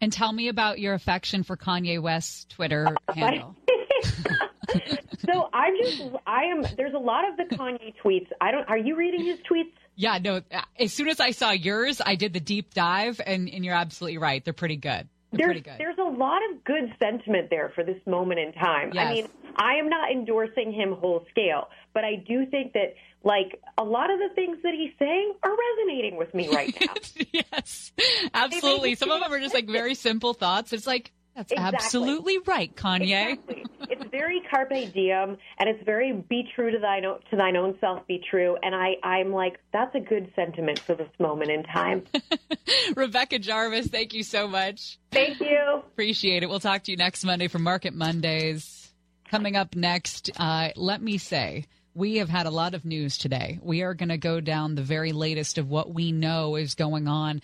And 0.00 0.12
tell 0.12 0.32
me 0.32 0.48
about 0.48 0.78
your 0.78 0.94
affection 0.94 1.42
for 1.42 1.56
Kanye 1.56 2.00
West's 2.00 2.44
Twitter 2.46 2.88
handle. 3.14 3.56
So 5.24 5.48
I'm 5.52 5.74
just, 5.82 6.02
I 6.26 6.44
am, 6.44 6.64
there's 6.76 6.94
a 6.94 6.98
lot 6.98 7.28
of 7.28 7.36
the 7.36 7.56
Kanye 7.56 7.94
tweets. 8.04 8.28
I 8.40 8.50
don't, 8.50 8.68
are 8.68 8.78
you 8.78 8.96
reading 8.96 9.24
his 9.24 9.38
tweets? 9.50 9.72
Yeah, 9.96 10.18
no. 10.22 10.42
Uh, 10.52 10.60
as 10.78 10.92
soon 10.92 11.08
as 11.08 11.20
I 11.20 11.30
saw 11.30 11.50
yours, 11.50 12.00
I 12.04 12.14
did 12.14 12.32
the 12.32 12.40
deep 12.40 12.74
dive, 12.74 13.20
and, 13.24 13.48
and 13.48 13.64
you're 13.64 13.74
absolutely 13.74 14.18
right. 14.18 14.44
They're 14.44 14.52
pretty 14.52 14.76
good. 14.76 15.08
They're 15.32 15.38
There's 15.38 15.46
pretty 15.46 15.60
good. 15.60 15.74
there's 15.78 15.98
a 15.98 16.16
lot 16.18 16.40
of 16.50 16.62
good 16.64 16.94
sentiment 17.00 17.50
there 17.50 17.72
for 17.74 17.82
this 17.82 17.98
moment 18.06 18.38
in 18.38 18.52
time. 18.52 18.92
I 18.96 19.12
mean, 19.12 19.28
I 19.56 19.74
am 19.74 19.88
not 19.88 20.10
endorsing 20.12 20.72
him 20.72 20.92
whole 20.92 21.26
scale, 21.30 21.68
but 21.94 22.04
I 22.04 22.16
do 22.16 22.46
think 22.46 22.74
that 22.74 22.94
like 23.24 23.60
a 23.76 23.82
lot 23.82 24.10
of 24.10 24.18
the 24.20 24.28
things 24.34 24.58
that 24.62 24.72
he's 24.72 24.92
saying 24.98 25.34
are 25.42 25.50
resonating 25.50 26.16
with 26.16 26.32
me 26.32 26.48
right 26.48 26.76
now. 26.80 26.94
yes, 27.32 27.92
absolutely. 28.32 28.94
Some 28.94 29.10
of 29.10 29.20
them 29.20 29.32
are 29.32 29.40
just 29.40 29.54
like 29.54 29.66
very 29.66 29.94
simple 29.96 30.32
thoughts. 30.32 30.72
It's 30.72 30.86
like 30.86 31.12
that's 31.36 31.52
Exactly. 31.52 31.76
absolutely 31.76 32.38
right, 32.46 32.74
Kanye. 32.74 33.32
Exactly. 33.34 33.64
it's 33.90 34.10
very 34.10 34.40
carpe 34.50 34.92
diem, 34.92 35.36
and 35.58 35.68
it's 35.68 35.84
very 35.84 36.12
be 36.12 36.48
true 36.54 36.70
to 36.70 36.78
thine 36.78 37.04
own, 37.04 37.18
to 37.30 37.36
thine 37.36 37.56
own 37.56 37.76
self, 37.80 38.06
be 38.06 38.22
true. 38.30 38.56
And 38.62 38.74
I 38.74 38.94
I'm 39.02 39.32
like 39.32 39.58
that's 39.72 39.94
a 39.94 40.00
good 40.00 40.32
sentiment 40.34 40.78
for 40.78 40.94
this 40.94 41.10
moment 41.20 41.50
in 41.50 41.62
time. 41.64 42.04
Rebecca 42.96 43.38
Jarvis, 43.38 43.88
thank 43.88 44.14
you 44.14 44.22
so 44.22 44.48
much. 44.48 44.98
Thank 45.12 45.40
you. 45.40 45.58
Appreciate 45.76 46.42
it. 46.42 46.48
We'll 46.48 46.60
talk 46.60 46.84
to 46.84 46.90
you 46.90 46.96
next 46.96 47.24
Monday 47.24 47.48
for 47.48 47.58
Market 47.58 47.94
Mondays. 47.94 48.92
Coming 49.30 49.56
up 49.56 49.74
next, 49.74 50.30
uh, 50.38 50.70
let 50.76 51.02
me 51.02 51.18
say, 51.18 51.66
we 51.94 52.18
have 52.18 52.28
had 52.28 52.46
a 52.46 52.50
lot 52.50 52.74
of 52.74 52.84
news 52.84 53.18
today. 53.18 53.58
We 53.60 53.82
are 53.82 53.92
going 53.94 54.10
to 54.10 54.18
go 54.18 54.40
down 54.40 54.74
the 54.76 54.82
very 54.82 55.12
latest 55.12 55.58
of 55.58 55.68
what 55.68 55.92
we 55.92 56.12
know 56.12 56.54
is 56.56 56.74
going 56.76 57.08
on 57.08 57.42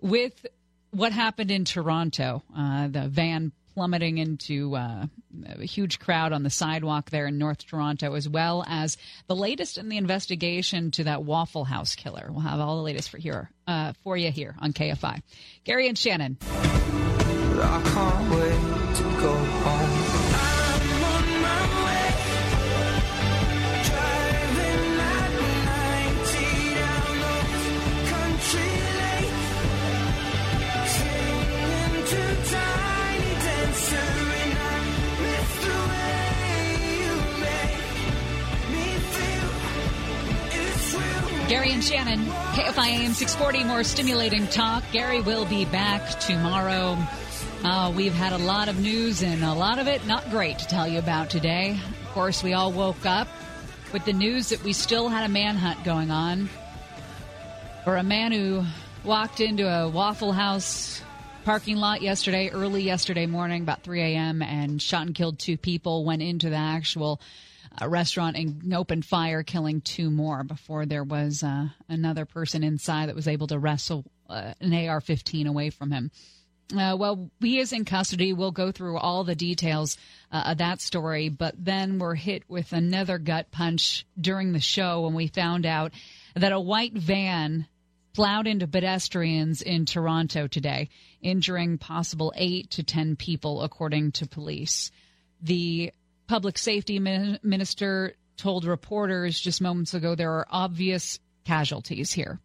with 0.00 0.46
what 0.94 1.12
happened 1.12 1.50
in 1.50 1.64
Toronto. 1.64 2.42
Uh, 2.56 2.88
the 2.88 3.08
van 3.08 3.52
plummeting 3.74 4.18
into 4.18 4.76
uh, 4.76 5.06
a 5.46 5.64
huge 5.64 5.98
crowd 5.98 6.32
on 6.32 6.44
the 6.44 6.50
sidewalk 6.50 7.10
there 7.10 7.26
in 7.26 7.38
North 7.38 7.66
Toronto, 7.66 8.14
as 8.14 8.28
well 8.28 8.64
as 8.68 8.96
the 9.26 9.34
latest 9.34 9.78
in 9.78 9.88
the 9.88 9.96
investigation 9.96 10.92
to 10.92 11.04
that 11.04 11.24
Waffle 11.24 11.64
House 11.64 11.96
killer. 11.96 12.28
We'll 12.30 12.40
have 12.40 12.60
all 12.60 12.76
the 12.76 12.82
latest 12.82 13.10
for 13.10 13.18
here 13.18 13.50
uh, 13.66 13.94
for 14.04 14.16
you 14.16 14.30
here 14.30 14.54
on 14.60 14.72
KFI. 14.72 15.22
Gary 15.64 15.88
and 15.88 15.98
Shannon. 15.98 16.38
Gary 41.54 41.70
and 41.70 41.84
Shannon, 41.84 42.18
KFI 42.54 42.88
AM 42.88 43.12
640, 43.12 43.62
more 43.62 43.84
stimulating 43.84 44.44
talk. 44.48 44.82
Gary 44.90 45.20
will 45.20 45.44
be 45.44 45.64
back 45.64 46.18
tomorrow. 46.18 46.98
Uh, 47.62 47.92
we've 47.94 48.12
had 48.12 48.32
a 48.32 48.38
lot 48.38 48.68
of 48.68 48.80
news 48.80 49.22
and 49.22 49.44
a 49.44 49.52
lot 49.52 49.78
of 49.78 49.86
it 49.86 50.04
not 50.04 50.28
great 50.30 50.58
to 50.58 50.66
tell 50.66 50.88
you 50.88 50.98
about 50.98 51.30
today. 51.30 51.78
Of 52.02 52.08
course, 52.08 52.42
we 52.42 52.54
all 52.54 52.72
woke 52.72 53.06
up 53.06 53.28
with 53.92 54.04
the 54.04 54.12
news 54.12 54.48
that 54.48 54.64
we 54.64 54.72
still 54.72 55.08
had 55.08 55.24
a 55.24 55.28
manhunt 55.32 55.84
going 55.84 56.10
on 56.10 56.50
for 57.84 57.98
a 57.98 58.02
man 58.02 58.32
who 58.32 58.64
walked 59.04 59.38
into 59.38 59.64
a 59.72 59.88
Waffle 59.88 60.32
House 60.32 61.02
parking 61.44 61.76
lot 61.76 62.02
yesterday, 62.02 62.50
early 62.50 62.82
yesterday 62.82 63.26
morning, 63.26 63.62
about 63.62 63.84
3 63.84 64.00
a.m., 64.00 64.42
and 64.42 64.82
shot 64.82 65.06
and 65.06 65.14
killed 65.14 65.38
two 65.38 65.56
people, 65.56 66.04
went 66.04 66.20
into 66.20 66.50
the 66.50 66.56
actual 66.56 67.20
uh, 67.80 67.88
restaurant 67.88 68.36
and 68.36 68.72
opened 68.74 69.04
fire, 69.04 69.42
killing 69.42 69.80
two 69.80 70.10
more 70.10 70.44
before 70.44 70.86
there 70.86 71.04
was 71.04 71.42
uh, 71.42 71.68
another 71.88 72.24
person 72.24 72.62
inside 72.62 73.08
that 73.08 73.16
was 73.16 73.28
able 73.28 73.46
to 73.48 73.58
wrestle 73.58 74.04
uh, 74.28 74.54
an 74.60 74.88
AR 74.88 75.00
15 75.00 75.46
away 75.46 75.70
from 75.70 75.90
him. 75.90 76.10
Uh, 76.74 76.96
well, 76.98 77.30
he 77.40 77.58
is 77.58 77.72
in 77.72 77.84
custody. 77.84 78.32
We'll 78.32 78.50
go 78.50 78.72
through 78.72 78.96
all 78.96 79.24
the 79.24 79.34
details 79.34 79.98
uh, 80.32 80.44
of 80.46 80.58
that 80.58 80.80
story, 80.80 81.28
but 81.28 81.54
then 81.58 81.98
we're 81.98 82.14
hit 82.14 82.44
with 82.48 82.72
another 82.72 83.18
gut 83.18 83.50
punch 83.50 84.06
during 84.18 84.52
the 84.52 84.60
show 84.60 85.02
when 85.02 85.14
we 85.14 85.26
found 85.26 85.66
out 85.66 85.92
that 86.34 86.52
a 86.52 86.60
white 86.60 86.94
van 86.94 87.66
plowed 88.14 88.46
into 88.46 88.66
pedestrians 88.66 89.60
in 89.60 89.84
Toronto 89.84 90.46
today, 90.46 90.88
injuring 91.20 91.78
possible 91.78 92.32
eight 92.36 92.70
to 92.70 92.82
ten 92.82 93.16
people, 93.16 93.62
according 93.62 94.12
to 94.12 94.26
police. 94.26 94.90
The 95.42 95.92
public 96.26 96.58
safety 96.58 96.98
minister 96.98 98.14
told 98.36 98.64
reporters 98.64 99.38
just 99.38 99.60
moments 99.60 99.94
ago 99.94 100.14
there 100.14 100.32
are 100.32 100.46
obvious 100.50 101.20
casualties 101.44 102.12
here. 102.12 102.40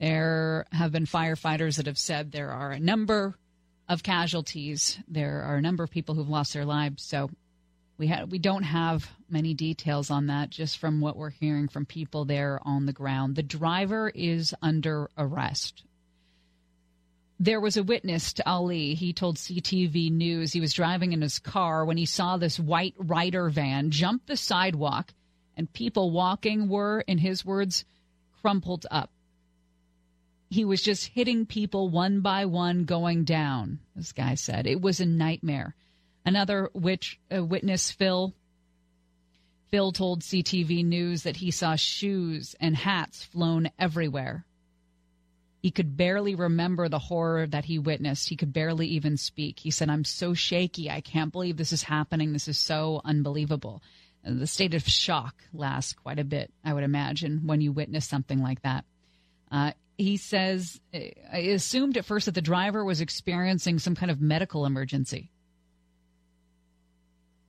There 0.00 0.66
have 0.72 0.92
been 0.92 1.06
firefighters 1.06 1.76
that 1.76 1.86
have 1.86 1.98
said 1.98 2.30
there 2.30 2.50
are 2.50 2.70
a 2.70 2.80
number 2.80 3.36
of 3.88 4.02
casualties. 4.02 4.98
There 5.08 5.42
are 5.42 5.56
a 5.56 5.62
number 5.62 5.82
of 5.82 5.90
people 5.90 6.14
who've 6.14 6.28
lost 6.28 6.52
their 6.52 6.64
lives. 6.64 7.02
So 7.02 7.30
we 7.96 8.06
ha- 8.06 8.24
we 8.24 8.38
don't 8.38 8.62
have 8.62 9.10
many 9.28 9.54
details 9.54 10.10
on 10.10 10.26
that, 10.26 10.50
just 10.50 10.78
from 10.78 11.00
what 11.00 11.16
we're 11.16 11.30
hearing 11.30 11.68
from 11.68 11.84
people 11.84 12.24
there 12.24 12.60
on 12.62 12.86
the 12.86 12.92
ground. 12.92 13.34
The 13.34 13.42
driver 13.42 14.08
is 14.08 14.54
under 14.62 15.10
arrest. 15.18 15.82
There 17.40 17.60
was 17.60 17.76
a 17.76 17.84
witness 17.84 18.32
to 18.34 18.48
Ali. 18.48 18.94
He 18.94 19.12
told 19.12 19.36
CTV 19.36 20.10
News 20.10 20.52
he 20.52 20.60
was 20.60 20.72
driving 20.72 21.12
in 21.12 21.22
his 21.22 21.38
car 21.38 21.84
when 21.84 21.96
he 21.96 22.06
saw 22.06 22.36
this 22.36 22.58
white 22.58 22.94
Ryder 22.98 23.48
van 23.48 23.90
jump 23.90 24.26
the 24.26 24.36
sidewalk, 24.36 25.14
and 25.56 25.72
people 25.72 26.10
walking 26.10 26.68
were, 26.68 27.00
in 27.00 27.18
his 27.18 27.44
words, 27.44 27.84
crumpled 28.40 28.86
up. 28.90 29.10
He 30.50 30.64
was 30.64 30.82
just 30.82 31.06
hitting 31.06 31.46
people 31.46 31.88
one 31.88 32.22
by 32.22 32.46
one 32.46 32.84
going 32.84 33.24
down, 33.24 33.80
this 33.94 34.12
guy 34.12 34.34
said. 34.34 34.66
It 34.66 34.80
was 34.80 34.98
a 34.98 35.06
nightmare. 35.06 35.74
Another 36.24 36.70
witch, 36.72 37.20
uh, 37.34 37.44
witness, 37.44 37.90
Phil, 37.90 38.34
Phil 39.70 39.92
told 39.92 40.22
CTV 40.22 40.84
News 40.84 41.22
that 41.22 41.36
he 41.36 41.50
saw 41.50 41.76
shoes 41.76 42.56
and 42.58 42.74
hats 42.74 43.22
flown 43.22 43.70
everywhere. 43.78 44.46
He 45.60 45.70
could 45.72 45.96
barely 45.96 46.34
remember 46.34 46.88
the 46.88 47.00
horror 47.00 47.46
that 47.46 47.64
he 47.64 47.78
witnessed. 47.78 48.28
He 48.28 48.36
could 48.36 48.52
barely 48.52 48.86
even 48.88 49.16
speak. 49.16 49.58
He 49.58 49.72
said, 49.72 49.90
I'm 49.90 50.04
so 50.04 50.32
shaky. 50.32 50.88
I 50.90 51.00
can't 51.00 51.32
believe 51.32 51.56
this 51.56 51.72
is 51.72 51.82
happening. 51.82 52.32
This 52.32 52.46
is 52.46 52.58
so 52.58 53.00
unbelievable. 53.04 53.82
The 54.24 54.46
state 54.46 54.74
of 54.74 54.86
shock 54.86 55.34
lasts 55.52 55.94
quite 55.94 56.18
a 56.18 56.24
bit, 56.24 56.52
I 56.64 56.74
would 56.74 56.84
imagine, 56.84 57.42
when 57.46 57.60
you 57.60 57.72
witness 57.72 58.06
something 58.06 58.40
like 58.40 58.62
that. 58.62 58.84
Uh, 59.50 59.72
he 59.96 60.16
says, 60.16 60.80
I 60.94 61.38
assumed 61.38 61.96
at 61.96 62.04
first 62.04 62.26
that 62.26 62.34
the 62.34 62.40
driver 62.40 62.84
was 62.84 63.00
experiencing 63.00 63.80
some 63.80 63.96
kind 63.96 64.12
of 64.12 64.20
medical 64.20 64.64
emergency. 64.64 65.30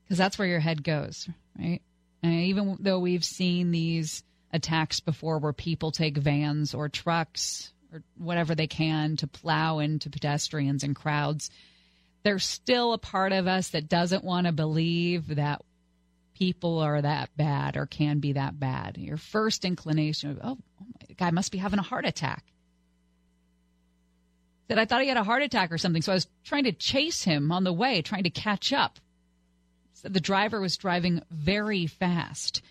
Because 0.03 0.17
that's 0.17 0.39
where 0.39 0.47
your 0.47 0.59
head 0.59 0.83
goes, 0.83 1.29
right? 1.59 1.81
And 2.23 2.33
even 2.33 2.77
though 2.79 2.99
we've 2.99 3.23
seen 3.23 3.69
these 3.69 4.23
attacks 4.51 4.99
before 4.99 5.37
where 5.37 5.53
people 5.53 5.91
take 5.91 6.17
vans 6.17 6.73
or 6.73 6.89
trucks 6.89 7.71
or 7.93 8.03
whatever 8.17 8.55
they 8.55 8.67
can 8.67 9.17
to 9.17 9.27
plow 9.27 9.79
into 9.79 10.09
pedestrians 10.09 10.83
and 10.83 10.95
crowds, 10.95 11.49
there's 12.23 12.45
still 12.45 12.93
a 12.93 12.97
part 12.97 13.31
of 13.31 13.47
us 13.47 13.69
that 13.69 13.89
doesn't 13.89 14.23
want 14.23 14.47
to 14.47 14.53
believe 14.53 15.35
that 15.35 15.61
people 16.33 16.79
are 16.79 17.01
that 17.01 17.29
bad 17.35 17.75
or 17.77 17.85
can 17.85 18.19
be 18.19 18.33
that 18.33 18.59
bad. 18.59 18.97
Your 18.97 19.17
first 19.17 19.65
inclination 19.65 20.39
oh, 20.41 20.51
oh 20.51 20.57
my, 20.79 21.13
guy 21.15 21.31
must 21.31 21.51
be 21.51 21.57
having 21.57 21.79
a 21.79 21.83
heart 21.83 22.05
attack. 22.05 22.45
Said 24.67 24.79
I 24.79 24.85
thought 24.85 25.01
he 25.01 25.07
had 25.07 25.17
a 25.17 25.23
heart 25.23 25.41
attack 25.41 25.71
or 25.71 25.77
something, 25.77 26.01
so 26.01 26.11
I 26.11 26.15
was 26.15 26.27
trying 26.45 26.65
to 26.65 26.71
chase 26.71 27.23
him 27.23 27.51
on 27.51 27.63
the 27.63 27.73
way, 27.73 28.01
trying 28.01 28.23
to 28.23 28.29
catch 28.29 28.71
up. 28.71 28.99
Said 29.93 30.13
the 30.13 30.19
driver 30.19 30.61
was 30.61 30.77
driving 30.77 31.21
very 31.31 31.87
fast. 31.87 32.61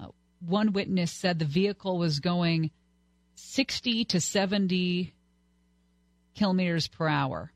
Uh, 0.00 0.08
one 0.40 0.72
witness 0.72 1.12
said 1.12 1.38
the 1.38 1.44
vehicle 1.44 1.96
was 1.96 2.20
going 2.20 2.72
60 3.36 4.06
to 4.06 4.20
70 4.20 5.14
kilometers 6.34 6.88
per 6.88 7.06
hour. 7.06 7.52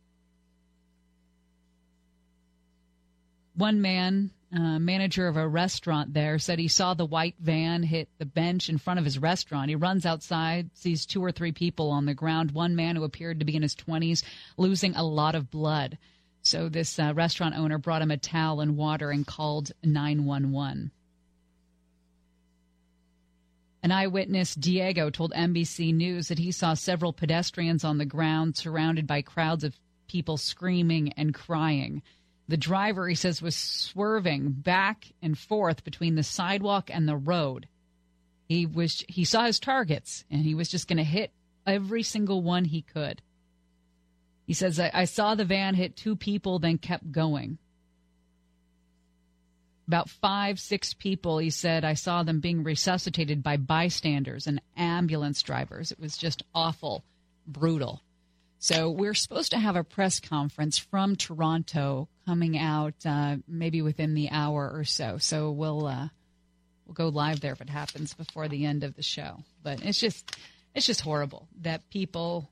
One 3.54 3.82
man, 3.82 4.30
uh, 4.54 4.78
manager 4.78 5.26
of 5.26 5.36
a 5.36 5.46
restaurant 5.46 6.14
there, 6.14 6.38
said 6.38 6.58
he 6.58 6.68
saw 6.68 6.94
the 6.94 7.04
white 7.04 7.34
van 7.38 7.82
hit 7.82 8.08
the 8.18 8.26
bench 8.26 8.68
in 8.68 8.78
front 8.78 8.98
of 8.98 9.04
his 9.04 9.18
restaurant. 9.18 9.68
He 9.68 9.76
runs 9.76 10.06
outside, 10.06 10.70
sees 10.74 11.04
two 11.04 11.22
or 11.22 11.32
three 11.32 11.52
people 11.52 11.90
on 11.90 12.06
the 12.06 12.14
ground, 12.14 12.52
one 12.52 12.76
man 12.76 12.96
who 12.96 13.04
appeared 13.04 13.38
to 13.40 13.44
be 13.44 13.56
in 13.56 13.62
his 13.62 13.74
20s, 13.74 14.22
losing 14.56 14.94
a 14.94 15.02
lot 15.02 15.34
of 15.34 15.50
blood. 15.50 15.98
So 16.42 16.68
this 16.68 16.98
uh, 16.98 17.12
restaurant 17.14 17.54
owner 17.56 17.78
brought 17.78 18.02
him 18.02 18.10
a 18.10 18.16
towel 18.16 18.60
and 18.60 18.76
water 18.76 19.10
and 19.10 19.26
called 19.26 19.72
911. 19.82 20.90
An 23.82 23.92
eyewitness, 23.92 24.54
Diego, 24.54 25.08
told 25.08 25.32
NBC 25.32 25.94
News 25.94 26.28
that 26.28 26.38
he 26.38 26.52
saw 26.52 26.74
several 26.74 27.12
pedestrians 27.12 27.82
on 27.82 27.98
the 27.98 28.04
ground 28.04 28.56
surrounded 28.56 29.06
by 29.06 29.22
crowds 29.22 29.64
of 29.64 29.78
people 30.06 30.36
screaming 30.36 31.12
and 31.14 31.32
crying. 31.32 32.02
The 32.48 32.56
driver, 32.56 33.08
he 33.08 33.14
says, 33.14 33.40
was 33.40 33.56
swerving 33.56 34.50
back 34.50 35.06
and 35.22 35.38
forth 35.38 35.84
between 35.84 36.14
the 36.14 36.22
sidewalk 36.22 36.90
and 36.92 37.08
the 37.08 37.16
road. 37.16 37.68
He 38.48 38.66
was 38.66 39.04
he 39.08 39.24
saw 39.24 39.44
his 39.44 39.60
targets 39.60 40.24
and 40.30 40.44
he 40.44 40.56
was 40.56 40.68
just 40.68 40.88
going 40.88 40.96
to 40.96 41.04
hit 41.04 41.30
every 41.66 42.02
single 42.02 42.42
one 42.42 42.64
he 42.64 42.82
could. 42.82 43.22
He 44.46 44.52
says, 44.52 44.80
I, 44.80 44.90
I 44.92 45.04
saw 45.04 45.36
the 45.36 45.44
van 45.44 45.76
hit 45.76 45.94
two 45.94 46.16
people, 46.16 46.58
then 46.58 46.76
kept 46.76 47.12
going. 47.12 47.58
About 49.90 50.08
five, 50.08 50.60
six 50.60 50.94
people, 50.94 51.38
he 51.38 51.50
said, 51.50 51.84
I 51.84 51.94
saw 51.94 52.22
them 52.22 52.38
being 52.38 52.62
resuscitated 52.62 53.42
by 53.42 53.56
bystanders 53.56 54.46
and 54.46 54.62
ambulance 54.76 55.42
drivers. 55.42 55.90
It 55.90 55.98
was 55.98 56.16
just 56.16 56.44
awful, 56.54 57.02
brutal. 57.44 58.00
So 58.60 58.88
we're 58.88 59.14
supposed 59.14 59.50
to 59.50 59.58
have 59.58 59.74
a 59.74 59.82
press 59.82 60.20
conference 60.20 60.78
from 60.78 61.16
Toronto 61.16 62.08
coming 62.24 62.56
out 62.56 62.94
uh, 63.04 63.38
maybe 63.48 63.82
within 63.82 64.14
the 64.14 64.30
hour 64.30 64.70
or 64.72 64.84
so. 64.84 65.18
So 65.18 65.50
we'll 65.50 65.88
uh, 65.88 66.06
we'll 66.86 66.94
go 66.94 67.08
live 67.08 67.40
there 67.40 67.54
if 67.54 67.60
it 67.60 67.68
happens 67.68 68.14
before 68.14 68.46
the 68.46 68.66
end 68.66 68.84
of 68.84 68.94
the 68.94 69.02
show. 69.02 69.38
But 69.64 69.84
it's 69.84 69.98
just 69.98 70.36
it's 70.72 70.86
just 70.86 71.00
horrible 71.00 71.48
that 71.62 71.90
people 71.90 72.48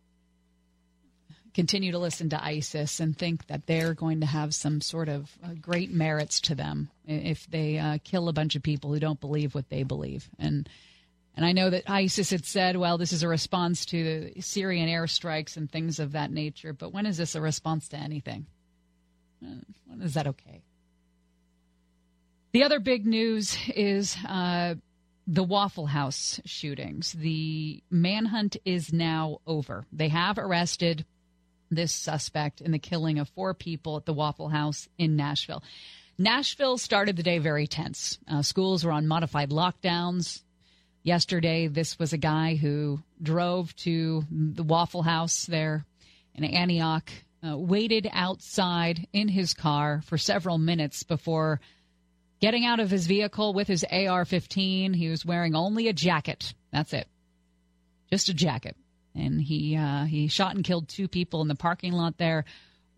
continue 1.59 1.90
to 1.90 1.98
listen 1.98 2.30
to 2.30 2.44
ISIS 2.44 3.01
and 3.01 3.18
think 3.18 3.44
that 3.48 3.66
they're 3.66 3.93
going 3.93 4.20
to 4.20 4.26
have 4.26 4.55
some 4.55 4.80
sort 4.80 5.09
of 5.09 5.28
uh, 5.43 5.48
great 5.60 5.90
merits 5.90 6.40
to 6.40 6.55
them 6.55 6.89
if 7.05 7.51
they 7.51 7.76
uh, 7.78 7.98
kill 8.05 8.28
a 8.28 8.32
bunch 8.32 8.55
of 8.55 8.62
people 8.62 8.93
who 8.93 9.01
don't 9.01 9.20
believe 9.20 9.56
what 9.56 9.68
they 9.68 9.82
believe. 9.82 10.28
And 10.39 10.68
and 11.36 11.44
I 11.44 11.51
know 11.51 11.68
that 11.68 11.90
ISIS 11.90 12.30
had 12.30 12.44
said, 12.44 12.76
well, 12.76 12.97
this 12.97 13.12
is 13.12 13.24
a 13.24 13.28
response 13.28 13.86
to 13.86 14.30
the 14.35 14.40
Syrian 14.40 14.89
airstrikes 14.89 15.56
and 15.56 15.68
things 15.68 15.98
of 15.98 16.12
that 16.12 16.30
nature. 16.30 16.72
But 16.72 16.93
when 16.93 17.06
is 17.06 17.16
this 17.16 17.35
a 17.35 17.40
response 17.40 17.89
to 17.89 17.97
anything? 17.97 18.47
Uh, 19.44 19.56
When 19.86 20.01
is 20.02 20.14
that 20.14 20.28
okay? 20.28 20.62
The 22.52 22.62
other 22.62 22.78
big 22.78 23.05
news 23.05 23.59
is 23.74 24.16
uh, 24.28 24.76
the 25.26 25.43
Waffle 25.43 25.86
House 25.86 26.40
shootings. 26.44 27.12
The 27.12 27.82
manhunt 27.90 28.56
is 28.64 28.93
now 28.93 29.40
over. 29.44 29.86
They 29.93 30.09
have 30.09 30.39
arrested 30.39 31.05
this 31.70 31.93
suspect 31.93 32.61
in 32.61 32.73
the 32.73 32.78
killing 32.78 33.19
of 33.19 33.28
four 33.31 33.55
people 33.55 33.97
at 33.97 34.07
the 34.07 34.12
Waffle 34.12 34.49
House 34.49 34.89
in 34.99 35.16
Nashville. 35.16 35.62
Nashville 36.19 36.78
started 36.78 37.16
the 37.16 37.23
day 37.23 37.39
very 37.39 37.66
tense. 37.66 38.19
Uh, 38.28 38.43
schools 38.43 38.85
were 38.85 38.93
on 38.93 39.07
modified 39.07 39.51
lockdowns. 39.51 40.43
Yesterday, 41.05 41.69
this 41.69 41.99
was 41.99 42.12
a 42.12 42.19
guy 42.19 42.57
who 42.57 43.01
drove 43.23 43.74
to 43.77 44.24
the 44.31 44.65
Waffle 44.65 45.03
House 45.03 45.47
there 45.47 45.86
in 46.35 46.45
Antioch, 46.45 47.11
uh, 47.47 47.57
waited 47.57 48.09
outside 48.12 49.07
in 49.12 49.28
his 49.28 49.55
car 49.55 50.03
for 50.07 50.19
several 50.19 50.59
minutes 50.59 51.05
before 51.05 51.61
getting 52.40 52.65
out 52.65 52.81
of 52.81 52.90
his 52.90 53.07
vehicle 53.07 53.55
with 53.55 53.69
his 53.69 53.85
AR 53.85 54.24
15. 54.24 54.95
He 54.95 55.09
was 55.09 55.24
wearing 55.24 55.55
only 55.55 55.89
a 55.89 55.93
jacket. 55.93 56.53
That's 56.73 56.93
it. 56.93 57.07
Just 58.11 58.28
a 58.28 58.35
jacket. 58.35 58.77
And 59.19 59.40
he, 59.40 59.77
uh, 59.77 60.05
he 60.05 60.28
shot 60.28 60.55
and 60.55 60.65
killed 60.65 60.89
two 60.89 61.09
people 61.09 61.43
in 61.43 61.49
the 61.49 61.55
parking 61.55 61.93
lot 61.93 62.19
there. 62.19 62.45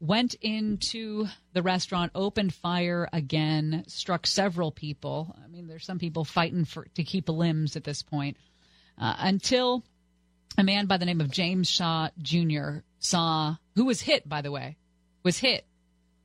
Went 0.00 0.34
into 0.34 1.26
the 1.52 1.62
restaurant, 1.62 2.12
opened 2.14 2.54
fire 2.54 3.08
again, 3.12 3.84
struck 3.86 4.26
several 4.26 4.70
people. 4.70 5.34
I 5.42 5.48
mean, 5.48 5.66
there's 5.66 5.84
some 5.84 5.98
people 5.98 6.24
fighting 6.24 6.64
for 6.64 6.86
to 6.94 7.04
keep 7.04 7.28
limbs 7.28 7.76
at 7.76 7.84
this 7.84 8.02
point. 8.02 8.36
Uh, 8.98 9.14
until 9.18 9.82
a 10.58 10.64
man 10.64 10.86
by 10.86 10.96
the 10.96 11.06
name 11.06 11.20
of 11.20 11.30
James 11.30 11.68
Shaw 11.68 12.08
Jr. 12.20 12.78
saw, 12.98 13.56
who 13.74 13.86
was 13.86 14.00
hit, 14.00 14.28
by 14.28 14.42
the 14.42 14.50
way, 14.50 14.76
was 15.22 15.38
hit 15.38 15.66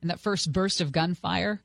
in 0.02 0.08
that 0.08 0.20
first 0.20 0.52
burst 0.52 0.80
of 0.80 0.92
gunfire. 0.92 1.62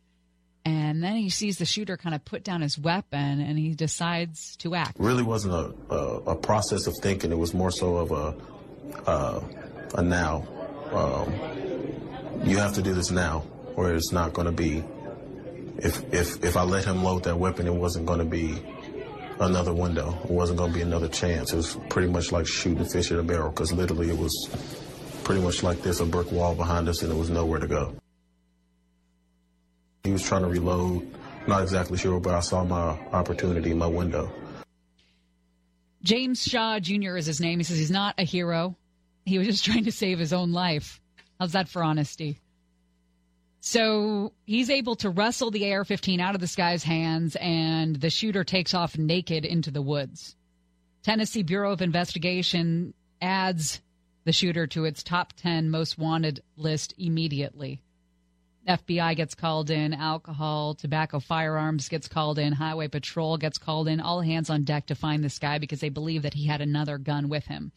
And 0.64 1.04
then 1.04 1.16
he 1.16 1.30
sees 1.30 1.58
the 1.58 1.66
shooter 1.66 1.98
kind 1.98 2.14
of 2.14 2.24
put 2.24 2.44
down 2.44 2.62
his 2.62 2.78
weapon 2.78 3.40
and 3.42 3.58
he 3.58 3.74
decides 3.74 4.56
to 4.58 4.76
act. 4.76 4.98
really 5.00 5.24
wasn't 5.24 5.54
a, 5.54 5.94
a, 5.94 6.18
a 6.32 6.36
process 6.36 6.86
of 6.86 6.96
thinking. 6.98 7.32
It 7.32 7.38
was 7.38 7.54
more 7.54 7.72
so 7.72 7.98
of 7.98 8.12
a 8.12 8.36
a 9.96 10.02
now. 10.02 10.48
Um, 10.92 12.48
you 12.48 12.58
have 12.58 12.74
to 12.74 12.82
do 12.82 12.94
this 12.94 13.12
now, 13.12 13.46
or 13.76 13.94
it's 13.94 14.12
not 14.12 14.34
going 14.34 14.46
to 14.46 14.52
be. 14.52 14.84
If 15.78 16.14
if 16.14 16.44
if 16.44 16.58
I 16.58 16.64
let 16.64 16.86
him 16.86 17.04
load 17.04 17.24
that 17.24 17.38
weapon, 17.38 17.68
it 17.68 17.74
wasn't 17.74 18.06
going 18.06 18.20
to 18.20 18.26
be 18.26 18.62
another 19.40 19.74
window. 19.74 20.18
It 20.24 20.32
wasn't 20.32 20.60
going 20.60 20.72
to 20.72 20.78
be 20.78 20.84
another 20.84 21.08
chance. 21.08 21.54
It 21.54 21.58
was 21.58 21.78
pretty 21.90 22.10
much 22.10 22.32
like 22.32 22.48
shooting 22.48 22.86
fish 22.86 23.12
at 23.12 23.20
a 23.20 23.24
barrel, 23.24 23.50
because 23.50 23.72
literally 23.74 24.10
it 24.10 24.18
was 24.18 24.50
pretty 25.24 25.42
much 25.42 25.64
like 25.64 25.82
this: 25.82 26.00
a 26.00 26.06
brick 26.06 26.32
wall 26.32 26.56
behind 26.56 26.88
us, 26.90 27.02
and 27.02 27.12
there 27.12 27.18
was 27.18 27.30
nowhere 27.30 27.60
to 27.60 27.68
go. 27.68 27.96
He 30.04 30.12
was 30.12 30.24
trying 30.24 30.42
to 30.42 30.48
reload. 30.48 31.08
Not 31.48 31.62
exactly 31.62 31.98
sure, 31.98 32.20
but 32.20 32.34
I 32.34 32.40
saw 32.40 32.64
my 32.64 32.98
opportunity 33.12 33.74
my 33.74 33.88
window. 33.88 34.32
James 36.04 36.42
Shaw 36.44 36.80
Jr. 36.80 37.18
is 37.18 37.26
his 37.26 37.40
name. 37.40 37.60
He 37.60 37.64
says 37.64 37.78
he's 37.78 37.92
not 37.92 38.16
a 38.18 38.24
hero. 38.24 38.76
He 39.26 39.38
was 39.38 39.48
just 39.48 39.66
trying 39.66 39.86
to 39.86 39.92
save 39.92 40.20
his 40.20 40.34
own 40.34 40.52
life. 40.52 41.00
How's 41.40 41.52
that 41.52 41.70
for 41.70 41.84
honesty? 41.84 42.40
So 43.60 44.34
he's 44.46 44.72
able 44.72 44.96
to 44.98 45.10
wrestle 45.10 45.52
the 45.52 45.72
AR 45.72 45.86
15 45.86 46.20
out 46.20 46.34
of 46.34 46.42
this 46.42 46.56
guy's 46.56 46.84
hands, 46.84 47.36
and 47.40 47.96
the 47.96 48.10
shooter 48.10 48.44
takes 48.44 48.74
off 48.74 48.98
naked 48.98 49.46
into 49.46 49.70
the 49.70 49.84
woods. 49.84 50.36
Tennessee 51.04 51.44
Bureau 51.44 51.72
of 51.72 51.82
Investigation 51.82 52.96
adds 53.22 53.82
the 54.24 54.32
shooter 54.32 54.66
to 54.68 54.86
its 54.86 55.04
top 55.04 55.34
10 55.34 55.70
most 55.70 55.98
wanted 56.00 56.42
list 56.58 56.96
immediately. 56.98 57.82
FBI 58.68 59.16
gets 59.16 59.34
called 59.34 59.70
in, 59.70 59.94
alcohol, 59.94 60.76
tobacco, 60.76 61.20
firearms 61.20 61.90
gets 61.90 62.08
called 62.08 62.38
in, 62.38 62.54
highway 62.54 62.88
patrol 62.88 63.38
gets 63.38 63.58
called 63.58 63.88
in, 63.88 64.00
all 64.00 64.22
hands 64.22 64.50
on 64.50 64.64
deck 64.64 64.86
to 64.88 64.96
find 64.96 65.24
this 65.24 65.40
guy 65.40 65.58
because 65.58 65.80
they 65.80 65.90
believe 65.90 66.22
that 66.22 66.36
he 66.36 66.46
had 66.46 66.62
another 66.62 66.98
gun 66.98 67.28
with 67.28 67.46
him. 67.46 67.72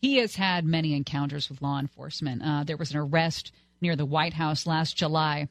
He 0.00 0.16
has 0.16 0.36
had 0.36 0.64
many 0.64 0.94
encounters 0.94 1.48
with 1.48 1.62
law 1.62 1.78
enforcement. 1.78 2.42
Uh, 2.44 2.64
there 2.64 2.76
was 2.76 2.90
an 2.90 2.98
arrest 2.98 3.52
near 3.80 3.96
the 3.96 4.06
White 4.06 4.34
House 4.34 4.66
last 4.66 4.96
July 4.96 5.48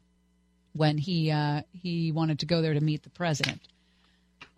when 0.73 0.97
he 0.97 1.31
uh, 1.31 1.61
he 1.71 2.11
wanted 2.11 2.39
to 2.39 2.45
go 2.45 2.61
there 2.61 2.73
to 2.73 2.81
meet 2.81 3.03
the 3.03 3.09
president. 3.09 3.61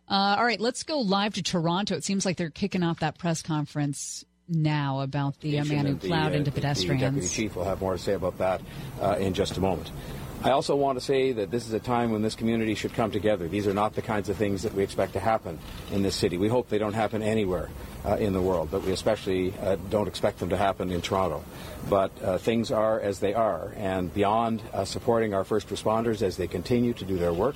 Uh, 0.09 0.35
all 0.38 0.45
right, 0.45 0.59
let's 0.59 0.83
go 0.83 0.99
live 0.99 1.35
to 1.35 1.43
Toronto. 1.43 1.95
It 1.95 2.03
seems 2.03 2.25
like 2.25 2.35
they're 2.35 2.49
kicking 2.49 2.83
off 2.83 2.99
that 2.99 3.17
press 3.17 3.41
conference 3.41 4.25
now 4.52 5.02
about 5.02 5.40
the 5.40 5.60
uh, 5.60 5.65
man 5.65 5.86
who 5.86 5.94
The, 5.95 6.07
plowed 6.07 6.34
uh, 6.34 6.36
into 6.36 6.52
the 6.52 6.61
deputy 6.61 6.88
pedestrians. 6.88 7.32
chief 7.32 7.56
will 7.56 7.64
have 7.64 7.82
more 7.82 7.94
to 7.94 7.99
say 7.99 8.14
about 8.14 8.38
that 8.38 8.61
uh, 9.02 9.15
in 9.19 9.34
just 9.34 9.57
a 9.57 9.61
moment. 9.61 9.91
I 10.44 10.52
also 10.52 10.76
want 10.76 10.98
to 10.98 11.06
say 11.06 11.34
that 11.34 11.52
this 11.52 11.68
is 11.68 11.73
a 11.73 11.80
time 11.80 12.11
when 12.11 12.23
this 12.23 12.34
community 12.34 12.73
should 12.73 12.94
come 12.94 13.11
together. 13.11 13.48
These 13.48 13.68
are 13.68 13.76
not 13.76 13.94
the 13.94 14.02
kinds 14.02 14.28
of 14.28 14.38
things 14.38 14.64
that 14.64 14.73
we 14.73 14.82
expect 14.82 15.14
to 15.14 15.19
happen 15.19 15.60
in 15.91 16.02
this 16.02 16.15
city. 16.15 16.38
We 16.38 16.48
hope 16.48 16.68
they 16.68 16.80
don't 16.80 16.94
happen 16.94 17.22
anywhere. 17.22 17.69
uh, 18.06 18.15
in 18.15 18.34
the 18.34 18.41
world, 18.41 18.69
but 18.72 18.84
we 18.84 18.91
especially 18.91 19.53
uh, 19.61 19.76
don't 19.90 20.07
expect 20.07 20.40
them 20.40 20.49
to 20.49 20.57
happen 20.57 20.91
in 20.91 21.02
Toronto. 21.02 21.44
But 21.90 22.11
uh, 22.23 22.38
things 22.38 22.72
are 22.72 22.99
as 22.99 23.19
they 23.19 23.34
are, 23.34 23.73
and 23.78 24.14
beyond 24.14 24.61
uh, 24.73 24.86
supporting 24.86 25.34
our 25.34 25.44
first 25.44 25.69
responders 25.69 26.22
as 26.22 26.38
they 26.38 26.48
continue 26.48 26.94
to 26.94 27.06
do 27.06 27.18
their 27.18 27.34
work, 27.34 27.56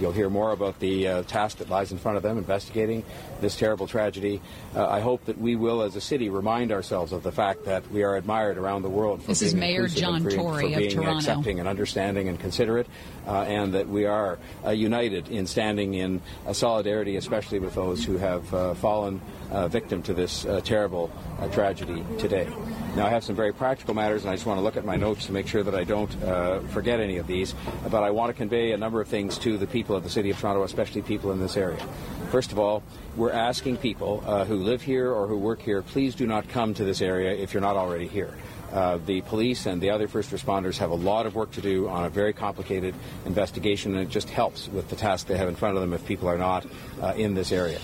you'll 0.00 0.12
hear 0.12 0.30
more 0.30 0.52
about 0.52 0.78
the 0.80 1.08
uh, 1.08 1.22
task 1.24 1.58
that 1.58 1.68
lies 1.68 1.92
in 1.92 1.98
front 1.98 2.16
of 2.16 2.22
them 2.22 2.38
investigating 2.38 3.04
this 3.40 3.56
terrible 3.56 3.86
tragedy. 3.86 4.40
Uh, 4.74 4.88
I 4.88 5.00
hope 5.00 5.24
that 5.26 5.38
we 5.38 5.56
will, 5.56 5.82
as 5.82 5.96
a 5.96 6.00
city, 6.00 6.28
remind 6.30 6.72
ourselves 6.72 7.12
of 7.12 7.22
the 7.22 7.32
fact 7.32 7.64
that 7.64 7.90
we 7.90 8.02
are 8.02 8.16
admired 8.16 8.58
around 8.58 8.82
the 8.82 8.88
world 8.88 9.22
for 9.22 9.28
This 9.28 9.40
being 9.40 9.48
is 9.48 9.54
Mayor 9.54 9.88
John 9.88 10.22
for, 10.22 10.30
Tory 10.30 10.62
for 10.62 10.72
of 10.72 10.78
being 10.78 10.90
Toronto. 10.90 11.16
accepting 11.18 11.60
and 11.60 11.68
understanding 11.68 12.28
and 12.28 12.38
considerate, 12.40 12.86
uh, 13.26 13.42
and 13.42 13.74
that 13.74 13.88
we 13.88 14.06
are 14.06 14.38
uh, 14.64 14.70
united 14.70 15.28
in 15.28 15.46
standing 15.46 15.94
in 15.94 16.20
uh, 16.46 16.52
solidarity, 16.52 17.16
especially 17.16 17.58
with 17.58 17.74
those 17.74 18.04
who 18.04 18.16
have 18.16 18.52
uh, 18.54 18.74
fallen 18.74 19.20
uh, 19.50 19.68
victim 19.68 20.02
to 20.02 20.14
this 20.14 20.44
uh, 20.44 20.60
terrible 20.64 21.10
uh, 21.38 21.48
tragedy 21.48 22.04
today. 22.18 22.48
Now, 22.96 23.06
I 23.06 23.10
have 23.10 23.22
some 23.24 23.36
very 23.36 23.52
practical 23.52 23.94
matters, 23.94 24.22
and 24.22 24.30
I 24.30 24.34
just 24.34 24.46
want 24.46 24.58
to 24.58 24.62
look 24.62 24.76
at 24.76 24.84
my 24.84 24.96
notes 24.96 25.26
to 25.26 25.32
make 25.32 25.46
sure 25.46 25.62
that 25.62 25.74
I 25.74 25.84
don't 25.84 26.10
uh, 26.22 26.60
forget 26.72 26.98
any 26.98 27.18
of 27.18 27.26
these. 27.26 27.54
But 27.90 28.02
I 28.02 28.10
want 28.10 28.30
to 28.30 28.34
convey 28.34 28.72
a 28.72 28.76
number 28.76 29.00
of 29.00 29.08
things 29.08 29.38
to 29.38 29.58
the 29.58 29.66
people 29.66 29.85
of 29.94 30.02
the 30.02 30.10
City 30.10 30.30
of 30.30 30.38
Toronto, 30.38 30.62
especially 30.64 31.02
people 31.02 31.30
in 31.32 31.40
this 31.40 31.56
area. 31.56 31.84
First 32.30 32.52
of 32.52 32.58
all, 32.58 32.82
we're 33.14 33.32
asking 33.32 33.76
people 33.76 34.22
uh, 34.26 34.44
who 34.44 34.56
live 34.56 34.82
here 34.82 35.12
or 35.12 35.26
who 35.26 35.38
work 35.38 35.62
here, 35.62 35.82
please 35.82 36.14
do 36.14 36.26
not 36.26 36.48
come 36.48 36.74
to 36.74 36.84
this 36.84 37.00
area 37.00 37.32
if 37.32 37.54
you're 37.54 37.60
not 37.60 37.76
already 37.76 38.08
here. 38.08 38.34
Uh, 38.72 38.98
the 39.06 39.20
police 39.22 39.66
and 39.66 39.80
the 39.80 39.90
other 39.90 40.08
first 40.08 40.30
responders 40.30 40.76
have 40.78 40.90
a 40.90 40.94
lot 40.94 41.24
of 41.24 41.34
work 41.34 41.52
to 41.52 41.60
do 41.60 41.88
on 41.88 42.04
a 42.04 42.10
very 42.10 42.32
complicated 42.32 42.94
investigation, 43.24 43.94
and 43.94 44.02
it 44.06 44.10
just 44.10 44.28
helps 44.28 44.68
with 44.68 44.88
the 44.88 44.96
task 44.96 45.28
they 45.28 45.38
have 45.38 45.48
in 45.48 45.54
front 45.54 45.76
of 45.76 45.80
them 45.80 45.92
if 45.92 46.04
people 46.04 46.28
are 46.28 46.38
not 46.38 46.66
uh, 47.00 47.14
in 47.16 47.34
this 47.34 47.52
area. 47.52 47.78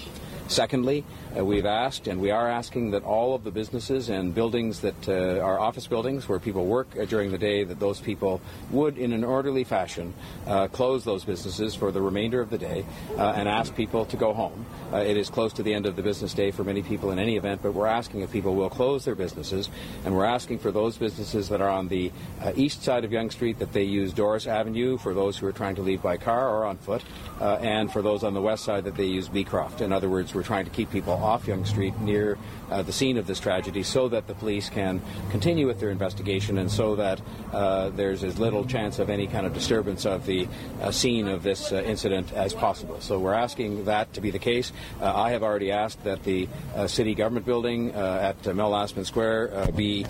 Secondly, 0.49 1.05
uh, 1.37 1.45
we've 1.45 1.67
asked 1.67 2.07
and 2.07 2.21
we 2.21 2.31
are 2.31 2.49
asking 2.49 2.91
that 2.91 3.03
all 3.05 3.35
of 3.35 3.45
the 3.45 3.51
businesses 3.51 4.09
and 4.09 4.35
buildings 4.35 4.81
that 4.81 5.09
uh, 5.09 5.41
are 5.41 5.59
office 5.59 5.87
buildings 5.87 6.29
where 6.29 6.39
people 6.39 6.67
work 6.67 6.89
uh, 6.99 7.05
during 7.05 7.31
the 7.31 7.39
day, 7.39 7.65
that 7.65 7.81
those 7.81 8.01
people 8.01 8.41
would, 8.71 8.99
in 8.99 9.13
an 9.13 9.25
orderly 9.25 9.65
fashion, 9.65 10.13
uh, 10.47 10.69
close 10.69 11.05
those 11.05 11.25
businesses 11.25 11.75
for 11.75 11.91
the 11.91 12.01
remainder 12.01 12.41
of 12.41 12.51
the 12.51 12.59
day 12.59 12.85
uh, 13.17 13.33
and 13.37 13.49
ask 13.49 13.75
people 13.75 14.05
to 14.07 14.17
go 14.17 14.33
home. 14.33 14.67
Uh, 14.93 14.99
it 14.99 15.17
is 15.17 15.31
close 15.31 15.53
to 15.53 15.63
the 15.63 15.73
end 15.73 15.87
of 15.87 15.97
the 15.97 16.03
business 16.03 16.35
day 16.35 16.51
for 16.51 16.65
many 16.65 16.83
people 16.83 17.11
in 17.11 17.19
any 17.19 17.37
event, 17.37 17.63
but 17.63 17.73
we're 17.73 17.87
asking 17.87 18.21
if 18.21 18.31
people 18.31 18.55
will 18.55 18.71
close 18.71 19.05
their 19.05 19.15
businesses, 19.15 19.71
and 20.05 20.15
we're 20.15 20.25
asking 20.25 20.59
for 20.59 20.71
those 20.71 20.99
businesses 20.99 21.49
that 21.49 21.61
are 21.61 21.71
on 21.71 21.89
the 21.89 22.13
east 22.57 22.83
side 22.83 23.05
of 23.05 23.13
Yonge 23.13 23.33
Street 23.33 23.59
that 23.59 23.73
they 23.73 23.85
use 23.85 24.13
Doris 24.13 24.47
Avenue 24.47 24.99
for 24.99 25.15
those 25.15 25.39
who 25.39 25.47
are 25.47 25.53
trying 25.53 25.75
to 25.77 25.83
leave 25.83 26.03
by 26.03 26.17
car 26.17 26.49
or 26.51 26.65
on 26.65 26.77
foot, 26.79 27.03
and 27.41 27.91
for 27.91 28.03
those 28.03 28.23
on 28.23 28.35
the 28.35 28.43
west 28.43 28.65
side 28.65 28.85
that 28.85 28.97
they 28.97 29.07
use 29.07 29.29
Beecroft. 29.29 29.81
In 29.81 29.93
other 29.93 30.09
words, 30.09 30.35
we're 30.35 30.43
trying 30.43 30.65
to 30.65 30.71
keep 30.71 30.91
people 30.91 31.15
off 31.23 31.47
Yonge 31.47 31.67
Street 31.67 31.99
near 32.01 32.39
uh, 32.71 32.83
the 32.83 32.93
scene 32.93 33.17
of 33.17 33.27
this 33.27 33.39
tragedy 33.39 33.83
so 33.83 34.09
that 34.09 34.27
the 34.27 34.35
police 34.35 34.69
can 34.69 35.01
continue 35.31 35.67
with 35.67 35.79
their 35.79 35.91
investigation 35.91 36.59
and 36.59 36.71
so 36.71 36.97
that 36.97 37.21
uh, 37.53 37.91
there's 37.91 38.25
as 38.25 38.39
little 38.39 38.65
chance 38.65 38.99
of 38.99 39.11
any 39.11 39.27
kind 39.27 39.47
of 39.47 39.53
disturbance 39.53 40.07
of 40.07 40.25
the 40.27 40.49
uh, 40.81 40.91
scene 40.91 41.29
of 41.29 41.43
this 41.43 41.73
uh, 41.73 41.77
incident 41.77 42.33
as 42.33 42.55
possible. 42.55 43.01
So 43.01 43.19
we're 43.19 43.35
asking 43.35 43.85
that 43.85 44.13
to 44.15 44.21
be 44.21 44.31
the 44.31 44.39
case. 44.39 44.73
Uh, 45.01 45.13
I 45.15 45.31
have 45.31 45.43
already 45.43 45.71
asked 45.71 46.03
that 46.05 46.23
the 46.25 46.49
uh, 46.75 46.87
city 46.87 47.15
government 47.15 47.47
building 47.47 47.93
at 47.93 48.45
Mel 48.55 48.71
Lastman 48.71 49.05
Square 49.05 49.73
be 49.77 50.05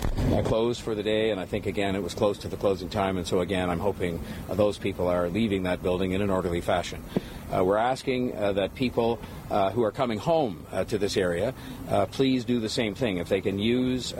closed 0.45 0.81
for 0.81 0.95
the 0.95 1.03
day, 1.03 1.31
and 1.31 1.39
I 1.39 1.45
think 1.45 1.65
again 1.65 1.95
it 1.95 2.03
was 2.03 2.13
close 2.13 2.37
to 2.39 2.47
the 2.47 2.57
closing 2.57 2.89
time, 2.89 3.17
and 3.17 3.27
so 3.27 3.41
again 3.41 3.69
I'm 3.69 3.79
hoping 3.79 4.21
those 4.49 4.77
people 4.77 5.07
are 5.07 5.29
leaving 5.29 5.63
that 5.63 5.83
building 5.83 6.11
in 6.11 6.21
an 6.21 6.29
orderly 6.29 6.61
fashion. 6.61 7.03
Uh, 7.53 7.63
we're 7.63 7.77
asking 7.77 8.35
uh, 8.35 8.53
that 8.53 8.73
people 8.73 9.19
uh, 9.51 9.69
who 9.69 9.83
are 9.83 9.91
coming 9.91 10.17
home 10.17 10.65
to 10.87 10.97
this 10.97 11.15
area 11.17 11.53
please 12.11 12.45
do 12.45 12.59
the 12.59 12.69
same 12.69 12.95
thing. 12.95 13.17
If 13.17 13.29
they 13.29 13.41
can 13.41 13.59
use 13.59 14.13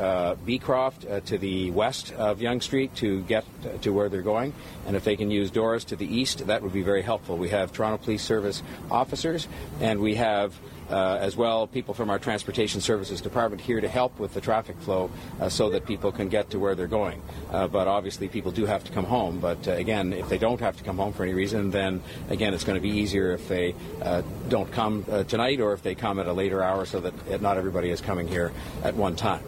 Beecroft 0.46 1.26
to 1.26 1.38
the 1.38 1.72
west 1.72 2.14
of 2.14 2.42
Yonge 2.42 2.64
Street 2.64 2.96
to 2.98 3.22
get 3.24 3.44
to 3.82 3.92
where 3.92 4.10
they're 4.10 4.22
going, 4.22 4.54
and 4.86 4.96
if 4.96 5.04
they 5.04 5.16
can 5.16 5.32
use 5.32 5.50
Doris 5.50 5.84
to 5.86 5.96
the 5.96 6.06
east, 6.06 6.46
that 6.46 6.62
would 6.62 6.74
be 6.74 6.84
very 6.84 7.02
helpful. 7.02 7.38
We 7.38 7.50
have 7.50 7.72
Toronto 7.72 8.04
Police 8.04 8.22
Service 8.22 8.62
officers, 8.92 9.48
and 9.80 10.00
we 10.00 10.16
have 10.16 10.54
uh, 10.90 11.18
as 11.20 11.36
well 11.36 11.68
people 11.68 11.94
from 11.94 12.10
our 12.10 12.20
Transportation 12.20 12.82
Services 12.82 13.22
Department 13.22 13.62
here 13.62 13.82
to 13.82 13.88
help 13.88 14.20
with 14.20 14.34
the 14.34 14.42
traffic 14.42 14.78
flow 14.80 15.10
uh, 15.40 15.50
so 15.50 15.70
that 15.70 15.86
people 15.86 16.12
can 16.12 16.30
get 16.30 16.50
to 16.52 16.60
where 16.60 16.76
they're 16.76 16.88
going. 16.88 17.22
Uh, 17.52 17.68
but 17.68 17.88
obviously, 17.88 18.28
people 18.28 18.52
do 18.52 18.66
have 18.66 18.84
to 18.84 18.92
come 18.92 19.06
home. 19.06 19.40
But 19.40 19.68
uh, 19.68 19.72
again, 19.72 20.14
if 20.14 20.30
they 20.30 20.38
don't 20.38 20.60
have 20.60 20.78
to 20.78 20.84
come 20.84 20.98
home 20.98 21.14
for 21.14 21.24
any 21.24 21.34
reason, 21.34 21.72
then 21.72 22.02
again, 22.30 22.54
it's 22.54 22.64
going 22.64 22.78
to 22.78 22.82
be 22.82 22.96
easier 22.96 23.32
if 23.32 23.48
they 23.48 23.76
uh, 24.02 24.22
don't 24.50 24.72
come 24.72 25.06
uh, 25.12 25.24
tonight 25.24 25.60
or 25.60 25.74
if 25.74 25.82
they 25.84 25.96
come 25.96 26.20
at 26.20 26.28
a 26.28 26.34
later 26.34 26.64
hour 26.64 26.86
so 26.86 27.00
that 27.00 27.42
not 27.42 27.58
everybody 27.58 27.90
is 27.90 28.02
coming 28.02 28.28
here 28.28 28.52
at 28.84 28.96
one 28.96 29.16
time. 29.16 29.44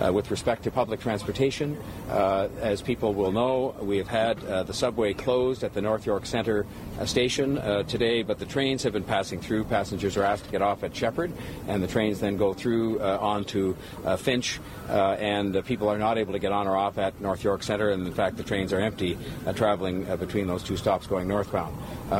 Uh, 0.00 0.10
with 0.10 0.30
respect 0.30 0.62
to 0.62 0.70
public 0.70 0.98
transportation, 0.98 1.76
uh, 2.08 2.48
as 2.60 2.80
people 2.80 3.12
will 3.12 3.32
know, 3.32 3.74
we 3.82 3.98
have 3.98 4.08
had 4.08 4.42
uh, 4.44 4.62
the 4.62 4.72
subway 4.72 5.12
closed 5.12 5.62
at 5.62 5.74
the 5.74 5.82
North 5.82 6.06
York 6.06 6.24
Centre 6.24 6.64
station 7.06 7.58
uh, 7.58 7.82
today, 7.84 8.22
but 8.22 8.38
the 8.38 8.46
trains 8.46 8.82
have 8.82 8.92
been 8.92 9.04
passing 9.04 9.40
through. 9.40 9.64
Passengers 9.64 10.16
are 10.16 10.22
asked 10.22 10.44
to 10.44 10.50
get 10.50 10.62
off 10.62 10.84
at 10.84 10.94
Sheppard, 10.94 11.32
and 11.66 11.82
the 11.82 11.86
trains 11.86 12.20
then 12.20 12.36
go 12.36 12.52
through 12.52 13.00
uh, 13.00 13.18
onto 13.20 13.74
uh, 14.04 14.16
Finch, 14.16 14.60
uh, 14.88 15.12
and 15.18 15.64
people 15.64 15.88
are 15.88 15.98
not 15.98 16.18
able 16.18 16.32
to 16.32 16.38
get 16.38 16.52
on 16.52 16.66
or 16.66 16.76
off 16.76 16.98
at 16.98 17.18
North 17.20 17.42
York 17.42 17.62
Centre, 17.62 17.90
and 17.90 18.06
in 18.06 18.12
fact, 18.12 18.36
the 18.36 18.42
trains 18.42 18.72
are 18.72 18.80
empty 18.80 19.16
uh, 19.46 19.52
traveling 19.52 20.04
between 20.16 20.46
those 20.46 20.62
two 20.62 20.76
stops 20.76 21.06
going 21.06 21.26
northbound. 21.26 21.76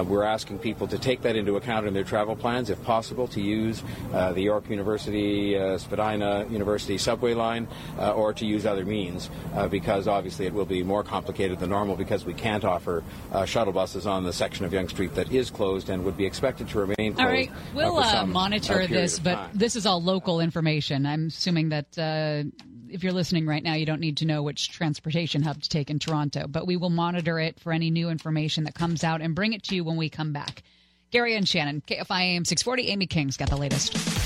We're 0.08 0.24
asking 0.24 0.60
people 0.60 0.86
to 0.86 0.98
take 0.98 1.22
that 1.22 1.34
into 1.34 1.56
account 1.56 1.86
in 1.86 1.94
their 1.94 2.04
travel 2.04 2.36
plans, 2.36 2.70
if 2.70 2.80
possible, 2.84 3.26
to 3.28 3.40
use 3.40 3.82
the 4.12 4.40
York 4.40 4.70
University, 4.70 5.54
Spadina 5.78 6.46
University 6.48 6.96
subway 6.96 7.34
line, 7.34 7.66
or 7.98 8.32
to 8.32 8.46
use 8.46 8.66
other 8.66 8.84
means, 8.84 9.30
because 9.68 10.06
obviously 10.06 10.46
it 10.46 10.54
will 10.54 10.64
be 10.64 10.82
more 10.84 11.02
complicated 11.02 11.58
than 11.58 11.70
normal 11.70 11.96
because 11.96 12.24
we 12.24 12.34
can't 12.34 12.64
offer 12.64 13.02
shuttle 13.46 13.72
buses 13.72 14.06
on 14.06 14.22
the 14.22 14.32
section 14.32 14.64
of 14.64 14.69
Yonge 14.72 14.90
Street 14.90 15.14
that 15.14 15.32
is 15.32 15.50
closed 15.50 15.88
and 15.88 16.04
would 16.04 16.16
be 16.16 16.26
expected 16.26 16.68
to 16.68 16.78
remain 16.78 17.14
closed. 17.14 17.20
All 17.20 17.26
right, 17.26 17.50
we'll 17.74 17.98
uh, 17.98 18.10
some, 18.10 18.32
monitor 18.32 18.86
this, 18.86 19.18
but 19.18 19.50
this 19.54 19.76
is 19.76 19.86
all 19.86 20.02
local 20.02 20.40
information. 20.40 21.06
I'm 21.06 21.28
assuming 21.28 21.70
that 21.70 21.98
uh, 21.98 22.48
if 22.90 23.02
you're 23.04 23.12
listening 23.12 23.46
right 23.46 23.62
now, 23.62 23.74
you 23.74 23.86
don't 23.86 24.00
need 24.00 24.18
to 24.18 24.26
know 24.26 24.42
which 24.42 24.70
transportation 24.70 25.42
hub 25.42 25.62
to 25.62 25.68
take 25.68 25.90
in 25.90 25.98
Toronto, 25.98 26.46
but 26.46 26.66
we 26.66 26.76
will 26.76 26.90
monitor 26.90 27.38
it 27.38 27.58
for 27.60 27.72
any 27.72 27.90
new 27.90 28.08
information 28.08 28.64
that 28.64 28.74
comes 28.74 29.04
out 29.04 29.20
and 29.20 29.34
bring 29.34 29.52
it 29.52 29.62
to 29.64 29.74
you 29.74 29.84
when 29.84 29.96
we 29.96 30.08
come 30.08 30.32
back. 30.32 30.62
Gary 31.10 31.34
and 31.34 31.48
Shannon, 31.48 31.82
KFI 31.86 32.20
AM 32.20 32.44
640, 32.44 32.88
Amy 32.88 33.06
King's 33.06 33.36
got 33.36 33.50
the 33.50 33.56
latest. 33.56 34.19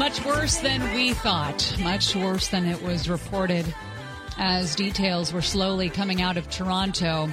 Much 0.00 0.24
worse 0.24 0.56
than 0.60 0.94
we 0.94 1.12
thought. 1.12 1.76
Much 1.82 2.16
worse 2.16 2.48
than 2.48 2.64
it 2.64 2.82
was 2.82 3.06
reported 3.06 3.66
as 4.38 4.74
details 4.74 5.30
were 5.30 5.42
slowly 5.42 5.90
coming 5.90 6.22
out 6.22 6.38
of 6.38 6.48
Toronto. 6.48 7.28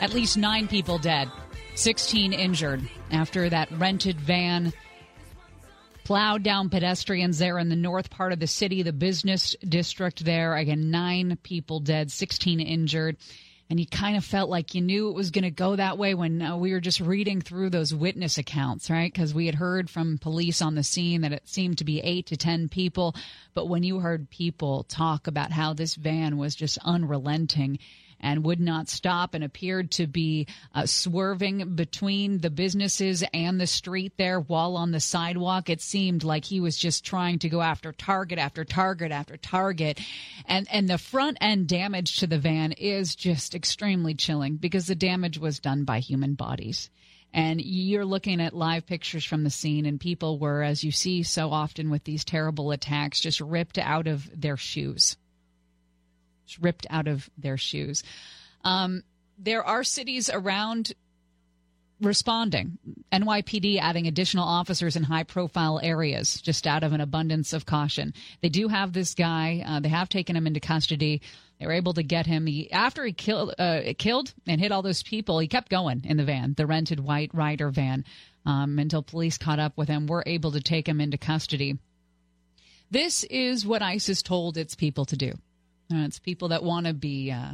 At 0.00 0.12
least 0.12 0.36
nine 0.36 0.68
people 0.68 0.98
dead, 0.98 1.30
16 1.76 2.34
injured 2.34 2.86
after 3.10 3.48
that 3.48 3.70
rented 3.72 4.20
van 4.20 4.70
plowed 6.04 6.42
down 6.42 6.68
pedestrians 6.68 7.38
there 7.38 7.58
in 7.58 7.70
the 7.70 7.76
north 7.76 8.10
part 8.10 8.34
of 8.34 8.38
the 8.38 8.46
city, 8.46 8.82
the 8.82 8.92
business 8.92 9.56
district 9.66 10.22
there. 10.22 10.54
Again, 10.56 10.90
nine 10.90 11.38
people 11.42 11.80
dead, 11.80 12.12
16 12.12 12.60
injured. 12.60 13.16
And 13.70 13.78
you 13.78 13.86
kind 13.86 14.16
of 14.16 14.24
felt 14.24 14.50
like 14.50 14.74
you 14.74 14.80
knew 14.80 15.08
it 15.08 15.14
was 15.14 15.30
going 15.30 15.44
to 15.44 15.50
go 15.52 15.76
that 15.76 15.96
way 15.96 16.12
when 16.12 16.42
uh, 16.42 16.56
we 16.56 16.72
were 16.72 16.80
just 16.80 16.98
reading 16.98 17.40
through 17.40 17.70
those 17.70 17.94
witness 17.94 18.36
accounts, 18.36 18.90
right? 18.90 19.12
Because 19.12 19.32
we 19.32 19.46
had 19.46 19.54
heard 19.54 19.88
from 19.88 20.18
police 20.18 20.60
on 20.60 20.74
the 20.74 20.82
scene 20.82 21.20
that 21.20 21.32
it 21.32 21.48
seemed 21.48 21.78
to 21.78 21.84
be 21.84 22.00
eight 22.00 22.26
to 22.26 22.36
10 22.36 22.68
people. 22.68 23.14
But 23.54 23.68
when 23.68 23.84
you 23.84 24.00
heard 24.00 24.28
people 24.28 24.82
talk 24.82 25.28
about 25.28 25.52
how 25.52 25.72
this 25.72 25.94
van 25.94 26.36
was 26.36 26.56
just 26.56 26.78
unrelenting, 26.84 27.78
and 28.20 28.44
would 28.44 28.60
not 28.60 28.88
stop 28.88 29.34
and 29.34 29.42
appeared 29.42 29.90
to 29.92 30.06
be 30.06 30.46
uh, 30.74 30.86
swerving 30.86 31.74
between 31.74 32.38
the 32.38 32.50
businesses 32.50 33.24
and 33.32 33.60
the 33.60 33.66
street 33.66 34.12
there 34.16 34.40
while 34.40 34.76
on 34.76 34.90
the 34.90 35.00
sidewalk. 35.00 35.70
It 35.70 35.80
seemed 35.80 36.24
like 36.24 36.44
he 36.44 36.60
was 36.60 36.76
just 36.76 37.04
trying 37.04 37.38
to 37.40 37.48
go 37.48 37.62
after 37.62 37.92
target 37.92 38.38
after 38.38 38.64
target 38.64 39.12
after 39.12 39.36
target. 39.36 40.00
And, 40.46 40.66
and 40.70 40.88
the 40.88 40.98
front 40.98 41.38
end 41.40 41.68
damage 41.68 42.18
to 42.18 42.26
the 42.26 42.38
van 42.38 42.72
is 42.72 43.14
just 43.14 43.54
extremely 43.54 44.14
chilling 44.14 44.56
because 44.56 44.86
the 44.86 44.94
damage 44.94 45.38
was 45.38 45.58
done 45.58 45.84
by 45.84 46.00
human 46.00 46.34
bodies. 46.34 46.90
And 47.32 47.60
you're 47.60 48.04
looking 48.04 48.40
at 48.40 48.56
live 48.56 48.86
pictures 48.86 49.24
from 49.24 49.44
the 49.44 49.50
scene, 49.50 49.86
and 49.86 50.00
people 50.00 50.40
were, 50.40 50.64
as 50.64 50.82
you 50.82 50.90
see 50.90 51.22
so 51.22 51.52
often 51.52 51.88
with 51.88 52.02
these 52.02 52.24
terrible 52.24 52.72
attacks, 52.72 53.20
just 53.20 53.40
ripped 53.40 53.78
out 53.78 54.08
of 54.08 54.28
their 54.38 54.56
shoes 54.56 55.16
ripped 56.58 56.86
out 56.90 57.08
of 57.08 57.28
their 57.38 57.56
shoes. 57.56 58.02
Um, 58.64 59.02
there 59.38 59.64
are 59.64 59.84
cities 59.84 60.30
around 60.32 60.92
responding. 62.00 62.78
NYPD 63.12 63.78
adding 63.78 64.06
additional 64.06 64.46
officers 64.46 64.96
in 64.96 65.02
high 65.02 65.22
profile 65.22 65.80
areas 65.82 66.40
just 66.40 66.66
out 66.66 66.82
of 66.82 66.92
an 66.92 67.00
abundance 67.00 67.52
of 67.52 67.66
caution. 67.66 68.14
They 68.40 68.48
do 68.48 68.68
have 68.68 68.92
this 68.92 69.14
guy. 69.14 69.62
Uh, 69.66 69.80
they 69.80 69.88
have 69.88 70.08
taken 70.08 70.36
him 70.36 70.46
into 70.46 70.60
custody. 70.60 71.20
They 71.58 71.66
were 71.66 71.72
able 71.72 71.92
to 71.94 72.02
get 72.02 72.26
him. 72.26 72.46
He, 72.46 72.72
after 72.72 73.04
he 73.04 73.12
killed, 73.12 73.54
uh, 73.58 73.80
killed 73.98 74.32
and 74.46 74.60
hit 74.60 74.72
all 74.72 74.82
those 74.82 75.02
people, 75.02 75.38
he 75.38 75.48
kept 75.48 75.68
going 75.68 76.02
in 76.04 76.16
the 76.16 76.24
van, 76.24 76.54
the 76.56 76.66
rented 76.66 77.00
white 77.00 77.30
Ryder 77.34 77.70
van, 77.70 78.04
um, 78.46 78.78
until 78.78 79.02
police 79.02 79.36
caught 79.36 79.58
up 79.58 79.76
with 79.76 79.88
him. 79.88 80.06
Were 80.06 80.24
able 80.26 80.52
to 80.52 80.60
take 80.60 80.88
him 80.88 81.00
into 81.00 81.18
custody. 81.18 81.78
This 82.90 83.24
is 83.24 83.66
what 83.66 83.82
ISIS 83.82 84.22
told 84.22 84.56
its 84.56 84.74
people 84.74 85.04
to 85.04 85.16
do. 85.16 85.34
It's 85.90 86.18
people 86.18 86.48
that 86.48 86.62
want 86.62 86.86
to 86.86 86.94
be 86.94 87.32
uh, 87.32 87.52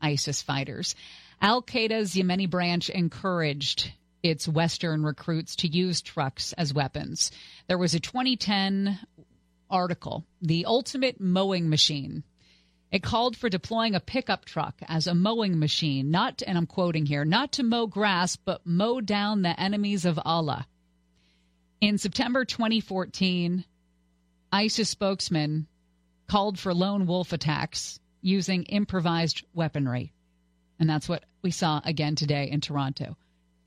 ISIS 0.00 0.42
fighters. 0.42 0.94
Al 1.40 1.62
Qaeda's 1.62 2.14
Yemeni 2.14 2.48
branch 2.48 2.90
encouraged 2.90 3.90
its 4.22 4.46
Western 4.46 5.02
recruits 5.02 5.56
to 5.56 5.68
use 5.68 6.02
trucks 6.02 6.52
as 6.52 6.74
weapons. 6.74 7.30
There 7.68 7.78
was 7.78 7.94
a 7.94 8.00
2010 8.00 8.98
article, 9.70 10.26
The 10.42 10.66
Ultimate 10.66 11.20
Mowing 11.20 11.70
Machine. 11.70 12.22
It 12.92 13.02
called 13.02 13.36
for 13.36 13.48
deploying 13.48 13.94
a 13.94 14.00
pickup 14.00 14.44
truck 14.44 14.74
as 14.88 15.06
a 15.06 15.14
mowing 15.14 15.58
machine, 15.58 16.10
not, 16.10 16.42
and 16.46 16.58
I'm 16.58 16.66
quoting 16.66 17.06
here, 17.06 17.24
not 17.24 17.52
to 17.52 17.62
mow 17.62 17.86
grass, 17.86 18.36
but 18.36 18.66
mow 18.66 19.00
down 19.00 19.42
the 19.42 19.58
enemies 19.58 20.04
of 20.04 20.18
Allah. 20.22 20.66
In 21.80 21.98
September 21.98 22.44
2014, 22.44 23.64
ISIS 24.52 24.90
spokesman 24.90 25.68
called 26.30 26.60
for 26.60 26.72
lone 26.72 27.06
wolf 27.06 27.32
attacks 27.32 27.98
using 28.22 28.62
improvised 28.62 29.44
weaponry. 29.52 30.12
And 30.78 30.88
that's 30.88 31.08
what 31.08 31.24
we 31.42 31.50
saw 31.50 31.80
again 31.84 32.14
today 32.14 32.48
in 32.48 32.60
Toronto. 32.60 33.16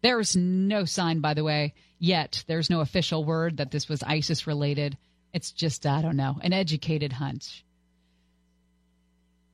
There's 0.01 0.37
no 0.37 0.85
sign, 0.85 1.19
by 1.19 1.33
the 1.33 1.43
way, 1.43 1.73
yet. 1.99 2.45
There's 2.47 2.69
no 2.69 2.79
official 2.79 3.25
word 3.25 3.57
that 3.57 3.71
this 3.71 3.89
was 3.89 4.01
ISIS 4.01 4.47
related. 4.47 4.97
It's 5.33 5.51
just, 5.51 5.85
I 5.85 6.01
don't 6.01 6.15
know, 6.15 6.37
an 6.41 6.53
educated 6.53 7.11
hunch. 7.11 7.65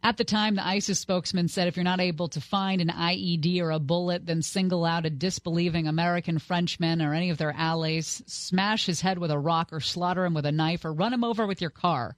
At 0.04 0.18
the 0.18 0.24
time, 0.24 0.54
the 0.54 0.68
ISIS 0.68 1.00
spokesman 1.00 1.48
said 1.48 1.68
if 1.68 1.78
you're 1.78 1.84
not 1.84 2.00
able 2.00 2.28
to 2.30 2.40
find 2.40 2.80
an 2.80 2.90
IED 2.90 3.60
or 3.60 3.72
a 3.72 3.80
bullet, 3.80 4.28
then 4.28 4.44
single 4.44 4.86
out 4.86 5.08
a 5.08 5.10
disbelieving 5.10 5.88
American, 5.88 6.38
Frenchman, 6.38 7.02
or 7.02 7.16
any 7.16 7.32
of 7.32 7.40
their 7.40 7.54
allies, 7.58 8.22
smash 8.28 8.86
his 8.86 9.02
head 9.02 9.18
with 9.18 9.32
a 9.32 9.40
rock, 9.40 9.74
or 9.74 9.80
slaughter 9.80 10.26
him 10.26 10.36
with 10.36 10.46
a 10.46 10.52
knife, 10.52 10.86
or 10.86 10.94
run 10.94 11.12
him 11.12 11.24
over 11.24 11.48
with 11.48 11.60
your 11.60 11.72
car. 11.72 12.16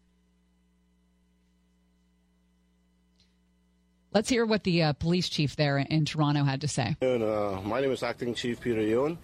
Let's 4.14 4.28
hear 4.28 4.46
what 4.46 4.66
the 4.66 4.84
uh, 4.84 4.94
police 4.94 5.30
chief 5.30 5.56
there 5.56 5.78
in 5.78 6.04
Toronto 6.04 6.44
had 6.44 6.60
to 6.62 6.68
say. 6.68 6.98
And, 7.00 7.24
uh, 7.24 7.62
my 7.64 7.80
name 7.80 7.92
is 7.92 8.04
Acting 8.04 8.36
Chief 8.36 8.60
Peter 8.60 8.82
Yuen. 8.82 9.18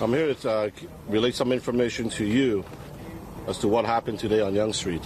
I'm 0.00 0.10
here 0.10 0.32
to 0.32 0.50
uh, 0.50 0.70
relate 1.06 1.34
some 1.34 1.52
information 1.52 2.08
to 2.10 2.24
you 2.24 2.64
as 3.46 3.58
to 3.58 3.68
what 3.68 3.84
happened 3.84 4.18
today 4.18 4.40
on 4.40 4.54
Yonge 4.54 4.74
Street. 4.74 5.02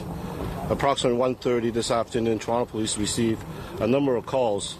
Approximately 0.69 1.19
1.30 1.19 1.73
this 1.73 1.91
afternoon, 1.91 2.39
Toronto 2.39 2.71
Police 2.71 2.99
received 2.99 3.43
a 3.81 3.87
number 3.87 4.15
of 4.15 4.27
calls 4.27 4.79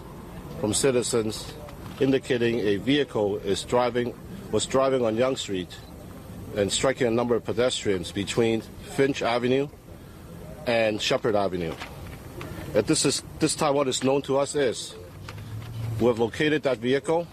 from 0.61 0.73
citizens 0.73 1.53
indicating 1.99 2.59
a 2.59 2.77
vehicle 2.77 3.35
is 3.37 3.63
driving 3.63 4.17
was 4.53 4.65
driving 4.65 5.03
on 5.03 5.17
Yonge 5.17 5.39
Street 5.39 5.75
and 6.55 6.71
striking 6.71 7.07
a 7.07 7.11
number 7.11 7.35
of 7.35 7.43
pedestrians 7.43 8.13
between 8.13 8.61
Finch 8.95 9.21
Avenue 9.21 9.67
and 10.67 11.01
Sheppard 11.01 11.35
Avenue. 11.35 11.73
At 12.73 12.87
this 12.87 13.03
is 13.05 13.21
this 13.39 13.55
time, 13.55 13.75
what 13.75 13.87
is 13.89 14.03
known 14.03 14.21
to 14.23 14.37
us 14.37 14.55
is 14.55 14.95
we 15.99 16.07
have 16.07 16.19
located 16.19 16.63
that 16.63 16.77
vehicle. 16.77 17.27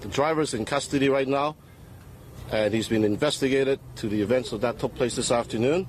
The 0.00 0.08
driver 0.08 0.40
is 0.40 0.54
in 0.54 0.64
custody 0.64 1.08
right 1.10 1.28
now, 1.28 1.56
and 2.50 2.72
he's 2.72 2.88
been 2.88 3.04
investigated 3.04 3.80
to 3.96 4.08
the 4.08 4.22
events 4.22 4.50
that 4.50 4.78
took 4.78 4.94
place 4.94 5.14
this 5.16 5.30
afternoon. 5.30 5.86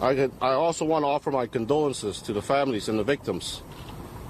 I, 0.00 0.14
could- 0.14 0.32
I 0.40 0.52
also 0.52 0.84
want 0.86 1.02
to 1.02 1.08
offer 1.08 1.30
my 1.30 1.46
condolences 1.46 2.22
to 2.22 2.32
the 2.32 2.40
families 2.40 2.88
and 2.88 2.98
the 2.98 3.04
victims 3.04 3.62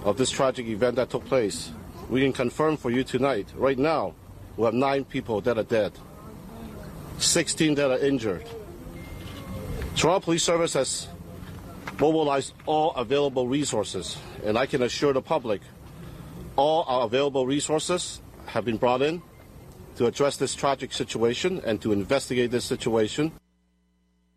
of 0.03 0.17
this 0.17 0.31
tragic 0.31 0.67
event 0.67 0.97
that 0.97 1.11
took 1.11 1.25
place. 1.27 1.71
We 2.09 2.23
can 2.23 2.33
confirm 2.33 2.77
for 2.77 2.91
you 2.91 3.05
tonight, 3.05 3.47
right 3.55 3.79
now, 3.79 4.15
we 4.57 4.65
have 4.65 4.75
nine 4.75 5.05
people 5.05 5.41
that 5.43 5.59
are 5.59 5.63
dead, 5.63 5.93
16 7.19 7.77
that 7.77 7.91
are 7.91 7.99
injured. 7.99 8.47
Toronto 9.95 10.25
Police 10.25 10.43
Service 10.43 10.73
has 10.73 11.09
mobilized 11.99 12.53
all 12.67 12.95
available 12.95 13.49
resources, 13.49 14.17
and 14.45 14.59
I 14.59 14.67
can 14.67 14.83
assure 14.83 15.13
the 15.13 15.23
public 15.23 15.61
all 16.59 16.85
our 16.89 17.05
available 17.07 17.47
resources 17.47 18.21
have 18.47 18.65
been 18.65 18.77
brought 18.79 19.01
in 19.01 19.23
to 19.97 20.07
address 20.07 20.37
this 20.37 20.55
tragic 20.55 20.93
situation 20.93 21.63
and 21.65 21.81
to 21.83 21.93
investigate 21.93 22.51
this 22.51 22.65
situation. 22.65 23.31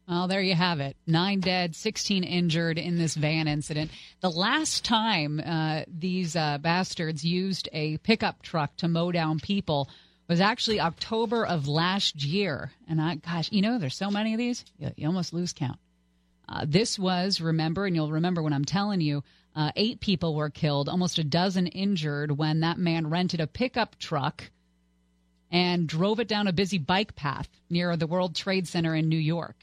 Well, 0.07 0.27
there 0.27 0.41
you 0.41 0.55
have 0.55 0.79
it. 0.79 0.97
Nine 1.07 1.39
dead, 1.39 1.75
16 1.75 2.23
injured 2.23 2.77
in 2.77 2.97
this 2.97 3.15
van 3.15 3.47
incident. 3.47 3.91
The 4.19 4.29
last 4.29 4.85
time 4.85 5.41
uh, 5.43 5.83
these 5.87 6.35
uh, 6.35 6.59
bastards 6.59 7.23
used 7.23 7.69
a 7.73 7.97
pickup 7.97 8.43
truck 8.43 8.75
to 8.77 8.87
mow 8.87 9.11
down 9.11 9.39
people 9.39 9.89
was 10.27 10.41
actually 10.41 10.79
October 10.79 11.45
of 11.45 11.67
last 11.67 12.23
year. 12.23 12.71
And 12.87 13.01
I, 13.01 13.15
gosh, 13.15 13.51
you 13.51 13.61
know, 13.61 13.79
there's 13.79 13.95
so 13.95 14.11
many 14.11 14.33
of 14.33 14.37
these, 14.37 14.63
you, 14.77 14.91
you 14.95 15.07
almost 15.07 15.33
lose 15.33 15.53
count. 15.53 15.79
Uh, 16.51 16.65
this 16.67 16.99
was, 16.99 17.39
remember, 17.39 17.85
and 17.85 17.95
you'll 17.95 18.11
remember 18.11 18.43
when 18.43 18.51
I'm 18.51 18.65
telling 18.65 18.99
you, 18.99 19.23
uh, 19.55 19.71
eight 19.75 20.01
people 20.01 20.35
were 20.35 20.49
killed, 20.49 20.89
almost 20.89 21.17
a 21.17 21.23
dozen 21.23 21.67
injured 21.67 22.37
when 22.37 22.59
that 22.59 22.77
man 22.77 23.09
rented 23.09 23.39
a 23.39 23.47
pickup 23.47 23.97
truck 23.97 24.49
and 25.49 25.87
drove 25.87 26.19
it 26.19 26.27
down 26.27 26.47
a 26.47 26.53
busy 26.53 26.77
bike 26.77 27.15
path 27.15 27.47
near 27.69 27.95
the 27.95 28.07
World 28.07 28.35
Trade 28.35 28.67
Center 28.67 28.93
in 28.95 29.07
New 29.07 29.17
York. 29.17 29.55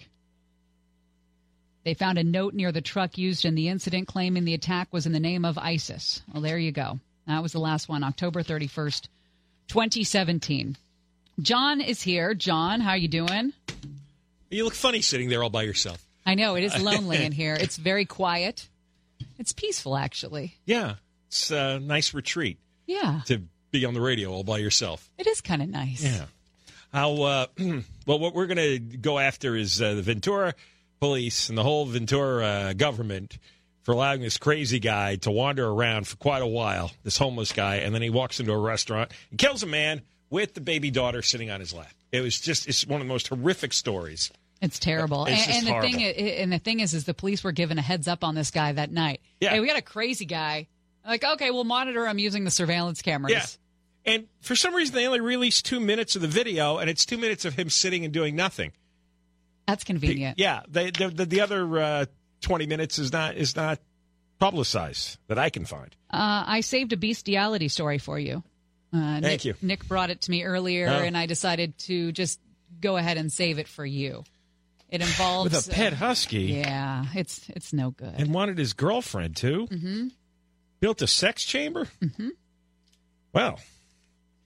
They 1.84 1.94
found 1.94 2.18
a 2.18 2.24
note 2.24 2.54
near 2.54 2.72
the 2.72 2.80
truck 2.80 3.18
used 3.18 3.44
in 3.44 3.54
the 3.54 3.68
incident 3.68 4.08
claiming 4.08 4.44
the 4.44 4.54
attack 4.54 4.88
was 4.90 5.06
in 5.06 5.12
the 5.12 5.20
name 5.20 5.44
of 5.44 5.58
ISIS. 5.58 6.22
Well, 6.32 6.42
there 6.42 6.58
you 6.58 6.72
go. 6.72 7.00
That 7.26 7.42
was 7.42 7.52
the 7.52 7.60
last 7.60 7.88
one, 7.88 8.02
October 8.02 8.42
31st, 8.42 9.08
2017. 9.68 10.76
John 11.40 11.80
is 11.80 12.02
here. 12.02 12.34
John, 12.34 12.80
how 12.80 12.90
are 12.90 12.96
you 12.96 13.08
doing? 13.08 13.52
You 14.50 14.64
look 14.64 14.74
funny 14.74 15.02
sitting 15.02 15.28
there 15.28 15.42
all 15.42 15.50
by 15.50 15.62
yourself. 15.62 16.02
I 16.28 16.34
know 16.34 16.56
it 16.56 16.62
is 16.64 16.78
lonely 16.82 17.24
in 17.24 17.32
here. 17.32 17.54
It's 17.58 17.78
very 17.78 18.04
quiet. 18.04 18.68
It's 19.38 19.52
peaceful, 19.52 19.96
actually. 19.96 20.54
Yeah, 20.66 20.96
it's 21.28 21.50
a 21.50 21.80
nice 21.80 22.12
retreat 22.12 22.58
Yeah, 22.86 23.22
to 23.26 23.42
be 23.70 23.84
on 23.86 23.94
the 23.94 24.00
radio 24.00 24.30
all 24.30 24.44
by 24.44 24.58
yourself. 24.58 25.08
it 25.16 25.26
is 25.26 25.40
kind 25.40 25.62
of 25.62 25.68
nice. 25.70 26.02
Yeah. 26.04 26.26
How? 26.92 27.14
Uh, 27.22 27.46
well, 28.06 28.18
what 28.18 28.34
we're 28.34 28.46
going 28.46 28.56
to 28.58 28.78
go 28.78 29.18
after 29.18 29.56
is 29.56 29.80
uh, 29.80 29.94
the 29.94 30.02
Ventura 30.02 30.54
police 31.00 31.48
and 31.48 31.56
the 31.56 31.62
whole 31.62 31.86
Ventura 31.86 32.44
uh, 32.44 32.72
government 32.74 33.38
for 33.84 33.92
allowing 33.92 34.20
this 34.20 34.36
crazy 34.36 34.80
guy 34.80 35.16
to 35.16 35.30
wander 35.30 35.66
around 35.66 36.06
for 36.06 36.16
quite 36.16 36.42
a 36.42 36.46
while. 36.46 36.90
This 37.04 37.16
homeless 37.16 37.52
guy, 37.52 37.76
and 37.76 37.94
then 37.94 38.02
he 38.02 38.10
walks 38.10 38.38
into 38.38 38.52
a 38.52 38.58
restaurant 38.58 39.12
and 39.30 39.38
kills 39.38 39.62
a 39.62 39.66
man 39.66 40.02
with 40.28 40.52
the 40.52 40.60
baby 40.60 40.90
daughter 40.90 41.22
sitting 41.22 41.50
on 41.50 41.60
his 41.60 41.72
lap. 41.72 41.92
It 42.12 42.20
was 42.20 42.38
just—it's 42.38 42.86
one 42.86 43.00
of 43.00 43.06
the 43.06 43.12
most 43.12 43.28
horrific 43.28 43.72
stories. 43.72 44.30
It's 44.60 44.78
terrible. 44.78 45.24
It's 45.26 45.46
and, 45.46 45.56
and 45.56 45.66
the 45.66 45.80
thing, 45.80 46.00
horrible. 46.00 46.20
i- 46.22 46.34
and 46.42 46.52
the 46.52 46.58
thing 46.58 46.80
is, 46.80 46.92
is 46.94 47.04
the 47.04 47.14
police 47.14 47.44
were 47.44 47.52
given 47.52 47.78
a 47.78 47.82
heads 47.82 48.08
up 48.08 48.24
on 48.24 48.34
this 48.34 48.50
guy 48.50 48.72
that 48.72 48.90
night. 48.90 49.20
Yeah. 49.40 49.50
Hey, 49.50 49.60
we 49.60 49.66
got 49.68 49.78
a 49.78 49.82
crazy 49.82 50.24
guy. 50.24 50.66
Like, 51.06 51.24
okay, 51.24 51.50
we'll 51.50 51.64
monitor 51.64 52.06
him 52.06 52.18
using 52.18 52.44
the 52.44 52.50
surveillance 52.50 53.00
cameras. 53.00 53.32
Yeah. 54.04 54.12
And 54.14 54.26
for 54.40 54.56
some 54.56 54.74
reason, 54.74 54.94
they 54.94 55.06
only 55.06 55.20
released 55.20 55.64
two 55.66 55.80
minutes 55.80 56.16
of 56.16 56.22
the 56.22 56.28
video, 56.28 56.78
and 56.78 56.88
it's 56.90 57.04
two 57.06 57.18
minutes 57.18 57.44
of 57.44 57.54
him 57.54 57.70
sitting 57.70 58.04
and 58.04 58.12
doing 58.12 58.34
nothing. 58.36 58.72
That's 59.66 59.84
convenient. 59.84 60.38
Yeah, 60.38 60.62
they, 60.68 60.90
the, 60.90 61.08
the 61.08 61.26
the 61.26 61.40
other 61.42 61.78
uh, 61.78 62.04
twenty 62.40 62.66
minutes 62.66 62.98
is 62.98 63.12
not 63.12 63.36
is 63.36 63.54
not 63.54 63.78
publicized 64.38 65.18
that 65.28 65.38
I 65.38 65.50
can 65.50 65.64
find. 65.64 65.94
Uh, 66.10 66.44
I 66.46 66.60
saved 66.62 66.92
a 66.92 66.96
bestiality 66.96 67.68
story 67.68 67.98
for 67.98 68.18
you. 68.18 68.42
Uh, 68.92 69.20
Thank 69.20 69.22
Nick, 69.22 69.44
you. 69.44 69.54
Nick 69.60 69.86
brought 69.86 70.10
it 70.10 70.22
to 70.22 70.30
me 70.30 70.44
earlier, 70.44 70.88
Oh. 70.88 70.98
and 71.02 71.16
I 71.16 71.26
decided 71.26 71.76
to 71.80 72.12
just 72.12 72.40
go 72.80 72.96
ahead 72.96 73.18
and 73.18 73.30
save 73.32 73.58
it 73.58 73.68
for 73.68 73.84
you. 73.84 74.24
It 74.88 75.00
involves 75.02 75.52
With 75.52 75.68
a 75.68 75.70
pet 75.70 75.92
uh, 75.92 75.96
husky. 75.96 76.38
Yeah, 76.44 77.04
it's 77.14 77.48
it's 77.50 77.72
no 77.72 77.90
good. 77.90 78.14
And 78.16 78.32
wanted 78.32 78.56
his 78.58 78.72
girlfriend 78.72 79.36
too. 79.36 79.66
hmm 79.66 80.08
Built 80.80 81.02
a 81.02 81.06
sex 81.06 81.44
chamber. 81.44 81.86
hmm 82.16 82.28
Well, 83.32 83.58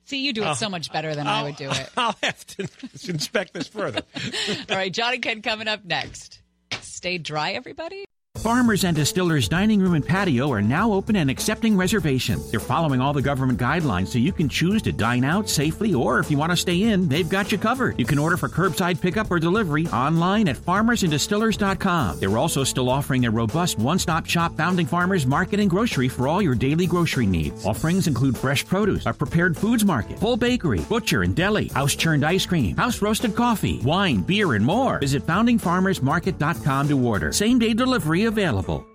See, 0.04 0.24
you 0.26 0.32
do 0.32 0.42
it 0.42 0.46
I'll- 0.46 0.54
so 0.56 0.68
much 0.68 0.92
better 0.92 1.14
than 1.14 1.26
I 1.26 1.44
would 1.44 1.56
do 1.56 1.70
it. 1.70 1.88
I'll 1.96 2.16
have 2.22 2.44
to 2.48 2.68
inspect 3.08 3.54
this 3.54 3.68
further. 3.68 4.02
All 4.68 4.76
right, 4.76 4.92
Johnny 4.92 5.18
Ken 5.18 5.42
coming 5.42 5.68
up 5.68 5.84
next. 5.84 6.40
Stay 6.80 7.18
dry, 7.18 7.52
everybody. 7.52 8.04
Farmers 8.42 8.82
and 8.84 8.96
Distillers 8.96 9.46
Dining 9.46 9.78
Room 9.78 9.94
and 9.94 10.04
Patio 10.04 10.50
are 10.50 10.62
now 10.62 10.90
open 10.90 11.14
and 11.16 11.30
accepting 11.30 11.76
reservations. 11.76 12.50
They're 12.50 12.58
following 12.58 13.00
all 13.00 13.12
the 13.12 13.22
government 13.22 13.60
guidelines 13.60 14.08
so 14.08 14.18
you 14.18 14.32
can 14.32 14.48
choose 14.48 14.82
to 14.82 14.90
dine 14.90 15.22
out 15.22 15.48
safely 15.48 15.94
or 15.94 16.18
if 16.18 16.28
you 16.28 16.38
want 16.38 16.50
to 16.50 16.56
stay 16.56 16.82
in, 16.82 17.08
they've 17.08 17.28
got 17.28 17.52
you 17.52 17.58
covered. 17.58 17.96
You 18.00 18.06
can 18.06 18.18
order 18.18 18.36
for 18.36 18.48
curbside 18.48 19.00
pickup 19.00 19.30
or 19.30 19.38
delivery 19.38 19.86
online 19.88 20.48
at 20.48 20.56
farmersanddistillers.com. 20.56 22.18
They're 22.18 22.38
also 22.38 22.64
still 22.64 22.88
offering 22.88 23.20
their 23.20 23.30
robust 23.30 23.78
one-stop 23.78 24.26
shop 24.26 24.56
founding 24.56 24.86
farmers 24.86 25.26
market 25.26 25.60
and 25.60 25.70
grocery 25.70 26.08
for 26.08 26.26
all 26.26 26.42
your 26.42 26.56
daily 26.56 26.86
grocery 26.86 27.26
needs. 27.26 27.64
Offerings 27.64 28.08
include 28.08 28.36
fresh 28.36 28.66
produce, 28.66 29.06
a 29.06 29.12
prepared 29.12 29.56
foods 29.56 29.84
market, 29.84 30.18
full 30.18 30.38
bakery, 30.38 30.80
butcher 30.88 31.22
and 31.22 31.36
deli, 31.36 31.68
house 31.68 31.94
churned 31.94 32.24
ice 32.24 32.46
cream, 32.46 32.76
house 32.76 33.02
roasted 33.02 33.36
coffee, 33.36 33.78
wine, 33.84 34.22
beer, 34.22 34.54
and 34.54 34.64
more. 34.64 34.98
Visit 34.98 35.24
foundingfarmersmarket.com 35.26 36.88
to 36.88 36.98
order. 36.98 37.30
Same 37.30 37.60
day 37.60 37.74
delivery 37.74 38.21
available. 38.26 38.91